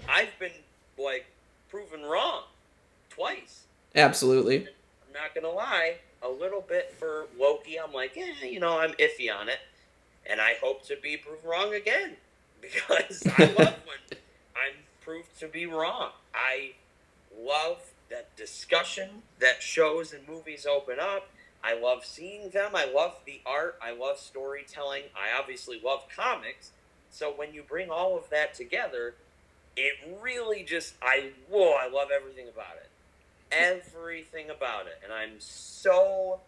I've 0.07 0.37
been, 0.39 0.51
like, 0.97 1.25
proven 1.69 2.03
wrong 2.03 2.43
twice. 3.09 3.63
Absolutely. 3.95 4.67
I'm 4.67 5.13
not 5.13 5.35
gonna 5.35 5.53
lie, 5.53 5.95
a 6.21 6.29
little 6.29 6.61
bit 6.61 6.93
for 6.99 7.27
Loki. 7.37 7.79
I'm 7.79 7.93
like, 7.93 8.15
yeah, 8.15 8.45
you 8.45 8.59
know, 8.59 8.79
I'm 8.79 8.93
iffy 8.93 9.33
on 9.33 9.49
it, 9.49 9.59
and 10.25 10.39
I 10.39 10.55
hope 10.61 10.85
to 10.87 10.97
be 11.01 11.17
proved 11.17 11.45
wrong 11.45 11.73
again 11.73 12.15
because 12.61 13.23
I 13.37 13.45
love 13.45 13.55
when 13.85 14.19
I'm 14.55 14.75
proved 15.01 15.39
to 15.39 15.47
be 15.47 15.65
wrong. 15.65 16.11
I 16.33 16.71
love 17.37 17.77
that 18.09 18.35
discussion 18.35 19.23
that 19.39 19.61
shows 19.61 20.13
and 20.13 20.27
movies 20.27 20.65
open 20.65 20.99
up. 20.99 21.29
I 21.63 21.79
love 21.79 22.05
seeing 22.05 22.49
them. 22.49 22.71
I 22.73 22.85
love 22.85 23.19
the 23.25 23.41
art. 23.45 23.77
I 23.81 23.91
love 23.91 24.17
storytelling. 24.17 25.03
I 25.15 25.37
obviously 25.37 25.79
love 25.83 26.05
comics. 26.13 26.71
So 27.11 27.31
when 27.35 27.53
you 27.53 27.63
bring 27.63 27.89
all 27.89 28.17
of 28.17 28.29
that 28.29 28.53
together, 28.53 29.15
it 29.81 30.17
really 30.21 30.63
just 30.63 30.93
I 31.01 31.31
whoa, 31.49 31.73
I 31.73 31.87
love 31.89 32.09
everything 32.15 32.47
about 32.49 32.75
it 32.77 32.89
everything 33.51 34.49
about 34.49 34.85
it. 34.85 34.99
And 35.03 35.11
I'm 35.11 35.39
so, 35.39 36.39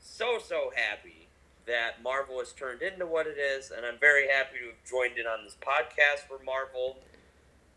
so, 0.00 0.38
so 0.38 0.70
happy 0.74 1.28
that 1.66 2.02
Marvel 2.02 2.38
has 2.38 2.52
turned 2.52 2.82
into 2.82 3.06
what 3.06 3.26
it 3.26 3.38
is. 3.38 3.70
And 3.70 3.84
I'm 3.86 3.98
very 3.98 4.28
happy 4.28 4.58
to 4.58 4.66
have 4.66 4.84
joined 4.88 5.18
in 5.18 5.26
on 5.26 5.44
this 5.44 5.56
podcast 5.60 6.26
for 6.28 6.42
Marvel. 6.44 6.98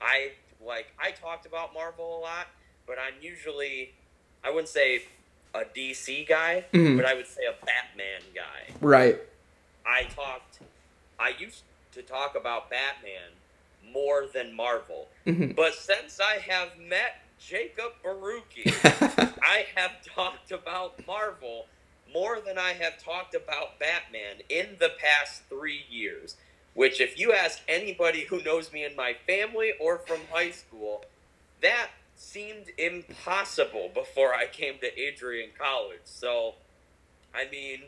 I 0.01 0.31
like, 0.65 0.87
I 1.01 1.11
talked 1.11 1.45
about 1.45 1.73
Marvel 1.73 2.17
a 2.17 2.21
lot, 2.21 2.47
but 2.85 2.97
I'm 2.99 3.13
usually, 3.21 3.93
I 4.43 4.49
wouldn't 4.49 4.67
say 4.67 5.03
a 5.55 5.63
DC 5.63 6.27
guy, 6.27 6.65
Mhm. 6.73 6.97
but 6.97 7.05
I 7.05 7.13
would 7.13 7.27
say 7.27 7.45
a 7.45 7.53
Batman 7.65 8.21
guy. 8.35 8.73
Right. 8.81 9.19
I 9.85 10.03
talked, 10.03 10.59
I 11.17 11.29
used 11.29 11.63
to 11.93 12.01
talk 12.03 12.35
about 12.35 12.69
Batman 12.69 13.31
more 13.91 14.27
than 14.31 14.53
Marvel. 14.55 15.09
Mhm. 15.25 15.55
But 15.55 15.75
since 15.75 16.19
I 16.19 16.37
have 16.39 16.77
met 16.77 17.23
Jacob 17.39 17.93
Baruki, 18.03 18.65
I 19.43 19.65
have 19.75 20.03
talked 20.03 20.51
about 20.51 21.05
Marvel 21.07 21.67
more 22.11 22.39
than 22.41 22.57
I 22.57 22.73
have 22.73 23.01
talked 23.01 23.35
about 23.35 23.79
Batman 23.79 24.37
in 24.49 24.77
the 24.79 24.89
past 24.89 25.43
three 25.49 25.85
years. 25.89 26.35
Which, 26.75 27.01
if 27.01 27.19
you 27.19 27.33
ask 27.33 27.59
anybody 27.67 28.21
who 28.25 28.41
knows 28.43 28.71
me 28.71 28.85
in 28.85 28.95
my 28.95 29.13
family 29.25 29.73
or 29.79 29.97
from 29.97 30.19
high 30.31 30.51
school, 30.51 31.03
that 31.61 31.89
seemed 32.15 32.67
impossible 32.77 33.89
before 33.93 34.33
I 34.33 34.45
came 34.45 34.77
to 34.79 34.99
Adrian 34.99 35.49
College. 35.57 36.01
So, 36.05 36.55
I 37.33 37.47
mean, 37.49 37.83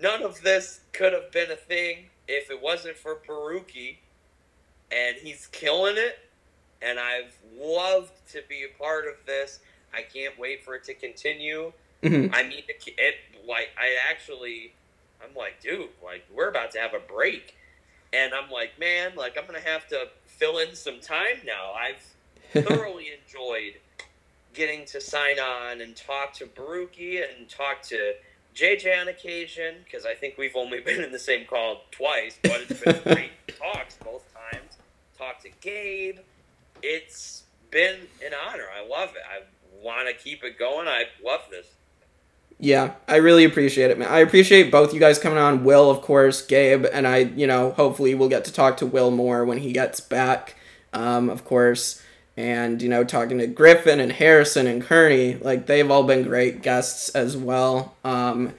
none 0.00 0.22
of 0.22 0.42
this 0.42 0.80
could 0.92 1.12
have 1.12 1.32
been 1.32 1.50
a 1.50 1.56
thing 1.56 2.10
if 2.28 2.50
it 2.50 2.60
wasn't 2.60 2.96
for 2.96 3.16
Baruki, 3.16 3.96
and 4.92 5.16
he's 5.16 5.46
killing 5.48 5.96
it. 5.96 6.18
And 6.82 6.98
I've 6.98 7.36
loved 7.58 8.12
to 8.32 8.42
be 8.48 8.64
a 8.64 8.78
part 8.82 9.06
of 9.06 9.14
this. 9.26 9.60
I 9.92 10.02
can't 10.02 10.38
wait 10.38 10.64
for 10.64 10.74
it 10.74 10.84
to 10.84 10.94
continue. 10.94 11.72
Mhm. 12.02 12.30
I 12.34 12.42
mean, 12.44 12.62
it, 12.68 12.82
it 12.96 13.14
like 13.46 13.70
I 13.78 13.96
actually, 14.08 14.72
I'm 15.22 15.34
like, 15.34 15.60
dude, 15.60 15.88
like 16.02 16.24
we're 16.32 16.48
about 16.48 16.70
to 16.72 16.78
have 16.78 16.94
a 16.94 16.98
break, 16.98 17.56
and 18.12 18.32
I'm 18.32 18.50
like, 18.50 18.78
man, 18.78 19.12
like 19.16 19.36
I'm 19.36 19.46
gonna 19.46 19.60
have 19.60 19.86
to 19.88 20.08
fill 20.26 20.58
in 20.58 20.74
some 20.74 21.00
time 21.00 21.40
now. 21.44 21.72
I've 21.72 22.02
thoroughly 22.66 23.08
enjoyed 23.22 23.74
getting 24.54 24.84
to 24.86 25.00
sign 25.00 25.38
on 25.38 25.80
and 25.80 25.94
talk 25.94 26.32
to 26.34 26.46
Baruki 26.46 27.22
and 27.22 27.48
talk 27.48 27.82
to 27.82 28.14
JJ 28.54 29.00
on 29.00 29.08
occasion 29.08 29.76
because 29.84 30.06
I 30.06 30.14
think 30.14 30.38
we've 30.38 30.56
only 30.56 30.80
been 30.84 31.02
in 31.04 31.12
the 31.12 31.18
same 31.18 31.44
call 31.44 31.82
twice, 31.90 32.38
but 32.42 32.62
it's 32.68 32.80
been 32.80 33.00
great 33.14 33.30
talks 33.58 33.96
both 34.02 34.29
Talk 35.20 35.42
to 35.42 35.50
Gabe. 35.60 36.16
It's 36.82 37.42
been 37.70 37.96
an 38.24 38.32
honor. 38.48 38.64
I 38.74 38.88
love 38.88 39.10
it. 39.10 39.22
I 39.30 39.42
want 39.84 40.08
to 40.08 40.14
keep 40.14 40.42
it 40.42 40.58
going. 40.58 40.88
I 40.88 41.04
love 41.22 41.42
this. 41.50 41.66
Yeah, 42.58 42.94
I 43.06 43.16
really 43.16 43.44
appreciate 43.44 43.90
it, 43.90 43.98
man. 43.98 44.08
I 44.08 44.20
appreciate 44.20 44.72
both 44.72 44.94
you 44.94 45.00
guys 45.00 45.18
coming 45.18 45.36
on. 45.36 45.62
Will, 45.62 45.90
of 45.90 46.00
course, 46.00 46.40
Gabe, 46.40 46.86
and 46.90 47.06
I, 47.06 47.18
you 47.18 47.46
know, 47.46 47.72
hopefully 47.72 48.14
we'll 48.14 48.30
get 48.30 48.46
to 48.46 48.52
talk 48.52 48.78
to 48.78 48.86
Will 48.86 49.10
more 49.10 49.44
when 49.44 49.58
he 49.58 49.74
gets 49.74 50.00
back, 50.00 50.56
um, 50.94 51.28
of 51.28 51.44
course. 51.44 52.02
And, 52.38 52.80
you 52.80 52.88
know, 52.88 53.04
talking 53.04 53.36
to 53.40 53.46
Griffin 53.46 54.00
and 54.00 54.12
Harrison 54.12 54.66
and 54.66 54.82
Kearney, 54.82 55.34
like, 55.34 55.66
they've 55.66 55.90
all 55.90 56.04
been 56.04 56.22
great 56.22 56.62
guests 56.62 57.10
as 57.10 57.36
well. 57.36 57.94
Um, 58.04 58.54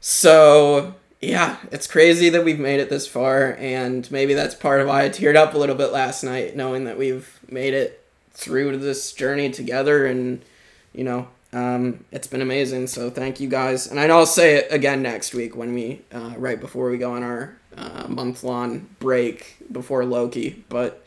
so, 0.00 0.94
yeah, 1.20 1.56
it's 1.72 1.86
crazy 1.86 2.28
that 2.28 2.44
we've 2.44 2.58
made 2.58 2.80
it 2.80 2.90
this 2.90 3.06
far, 3.06 3.56
and 3.58 4.10
maybe 4.10 4.34
that's 4.34 4.54
part 4.54 4.80
of 4.80 4.88
why 4.88 5.04
I 5.04 5.08
teared 5.08 5.36
up 5.36 5.54
a 5.54 5.58
little 5.58 5.74
bit 5.74 5.92
last 5.92 6.22
night, 6.22 6.56
knowing 6.56 6.84
that 6.84 6.98
we've 6.98 7.40
made 7.48 7.74
it 7.74 8.04
through 8.32 8.76
this 8.76 9.12
journey 9.12 9.50
together 9.50 10.04
and, 10.06 10.44
you 10.92 11.02
know, 11.04 11.28
um, 11.54 12.04
it's 12.12 12.26
been 12.26 12.42
amazing. 12.42 12.86
So 12.86 13.08
thank 13.08 13.40
you 13.40 13.48
guys. 13.48 13.86
And 13.86 13.98
I'll 13.98 14.26
say 14.26 14.56
it 14.56 14.66
again 14.70 15.00
next 15.00 15.32
week 15.32 15.56
when 15.56 15.72
we, 15.72 16.02
uh, 16.12 16.34
right 16.36 16.60
before 16.60 16.90
we 16.90 16.98
go 16.98 17.14
on 17.14 17.22
our 17.22 17.56
uh, 17.76 18.06
month 18.08 18.44
long 18.44 18.90
break 18.98 19.56
before 19.72 20.04
Loki. 20.04 20.64
But 20.68 21.02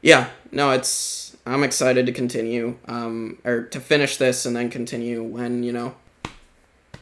yeah, 0.00 0.28
no, 0.52 0.70
it's, 0.70 1.36
I'm 1.44 1.64
excited 1.64 2.06
to 2.06 2.12
continue, 2.12 2.78
um, 2.86 3.38
or 3.44 3.64
to 3.64 3.80
finish 3.80 4.16
this 4.16 4.46
and 4.46 4.54
then 4.54 4.70
continue 4.70 5.24
when, 5.24 5.64
you 5.64 5.72
know, 5.72 5.96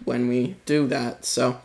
when 0.04 0.28
we 0.28 0.56
do 0.64 0.86
that. 0.86 1.26
So, 1.26 1.60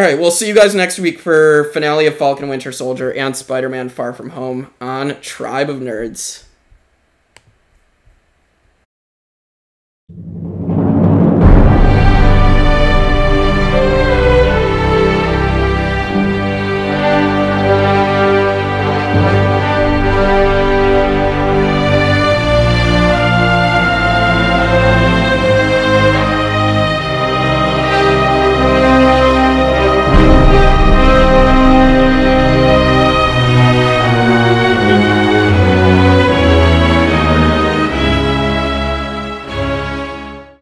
all 0.00 0.06
right, 0.06 0.18
we'll 0.18 0.30
see 0.30 0.48
you 0.48 0.54
guys 0.54 0.74
next 0.74 0.98
week 0.98 1.18
for 1.18 1.64
finale 1.74 2.06
of 2.06 2.16
Falcon 2.16 2.48
Winter 2.48 2.72
Soldier 2.72 3.12
and 3.12 3.36
Spider 3.36 3.68
Man 3.68 3.90
Far 3.90 4.14
From 4.14 4.30
Home 4.30 4.70
on 4.80 5.20
Tribe 5.20 5.68
of 5.68 5.76
Nerds. 5.76 6.44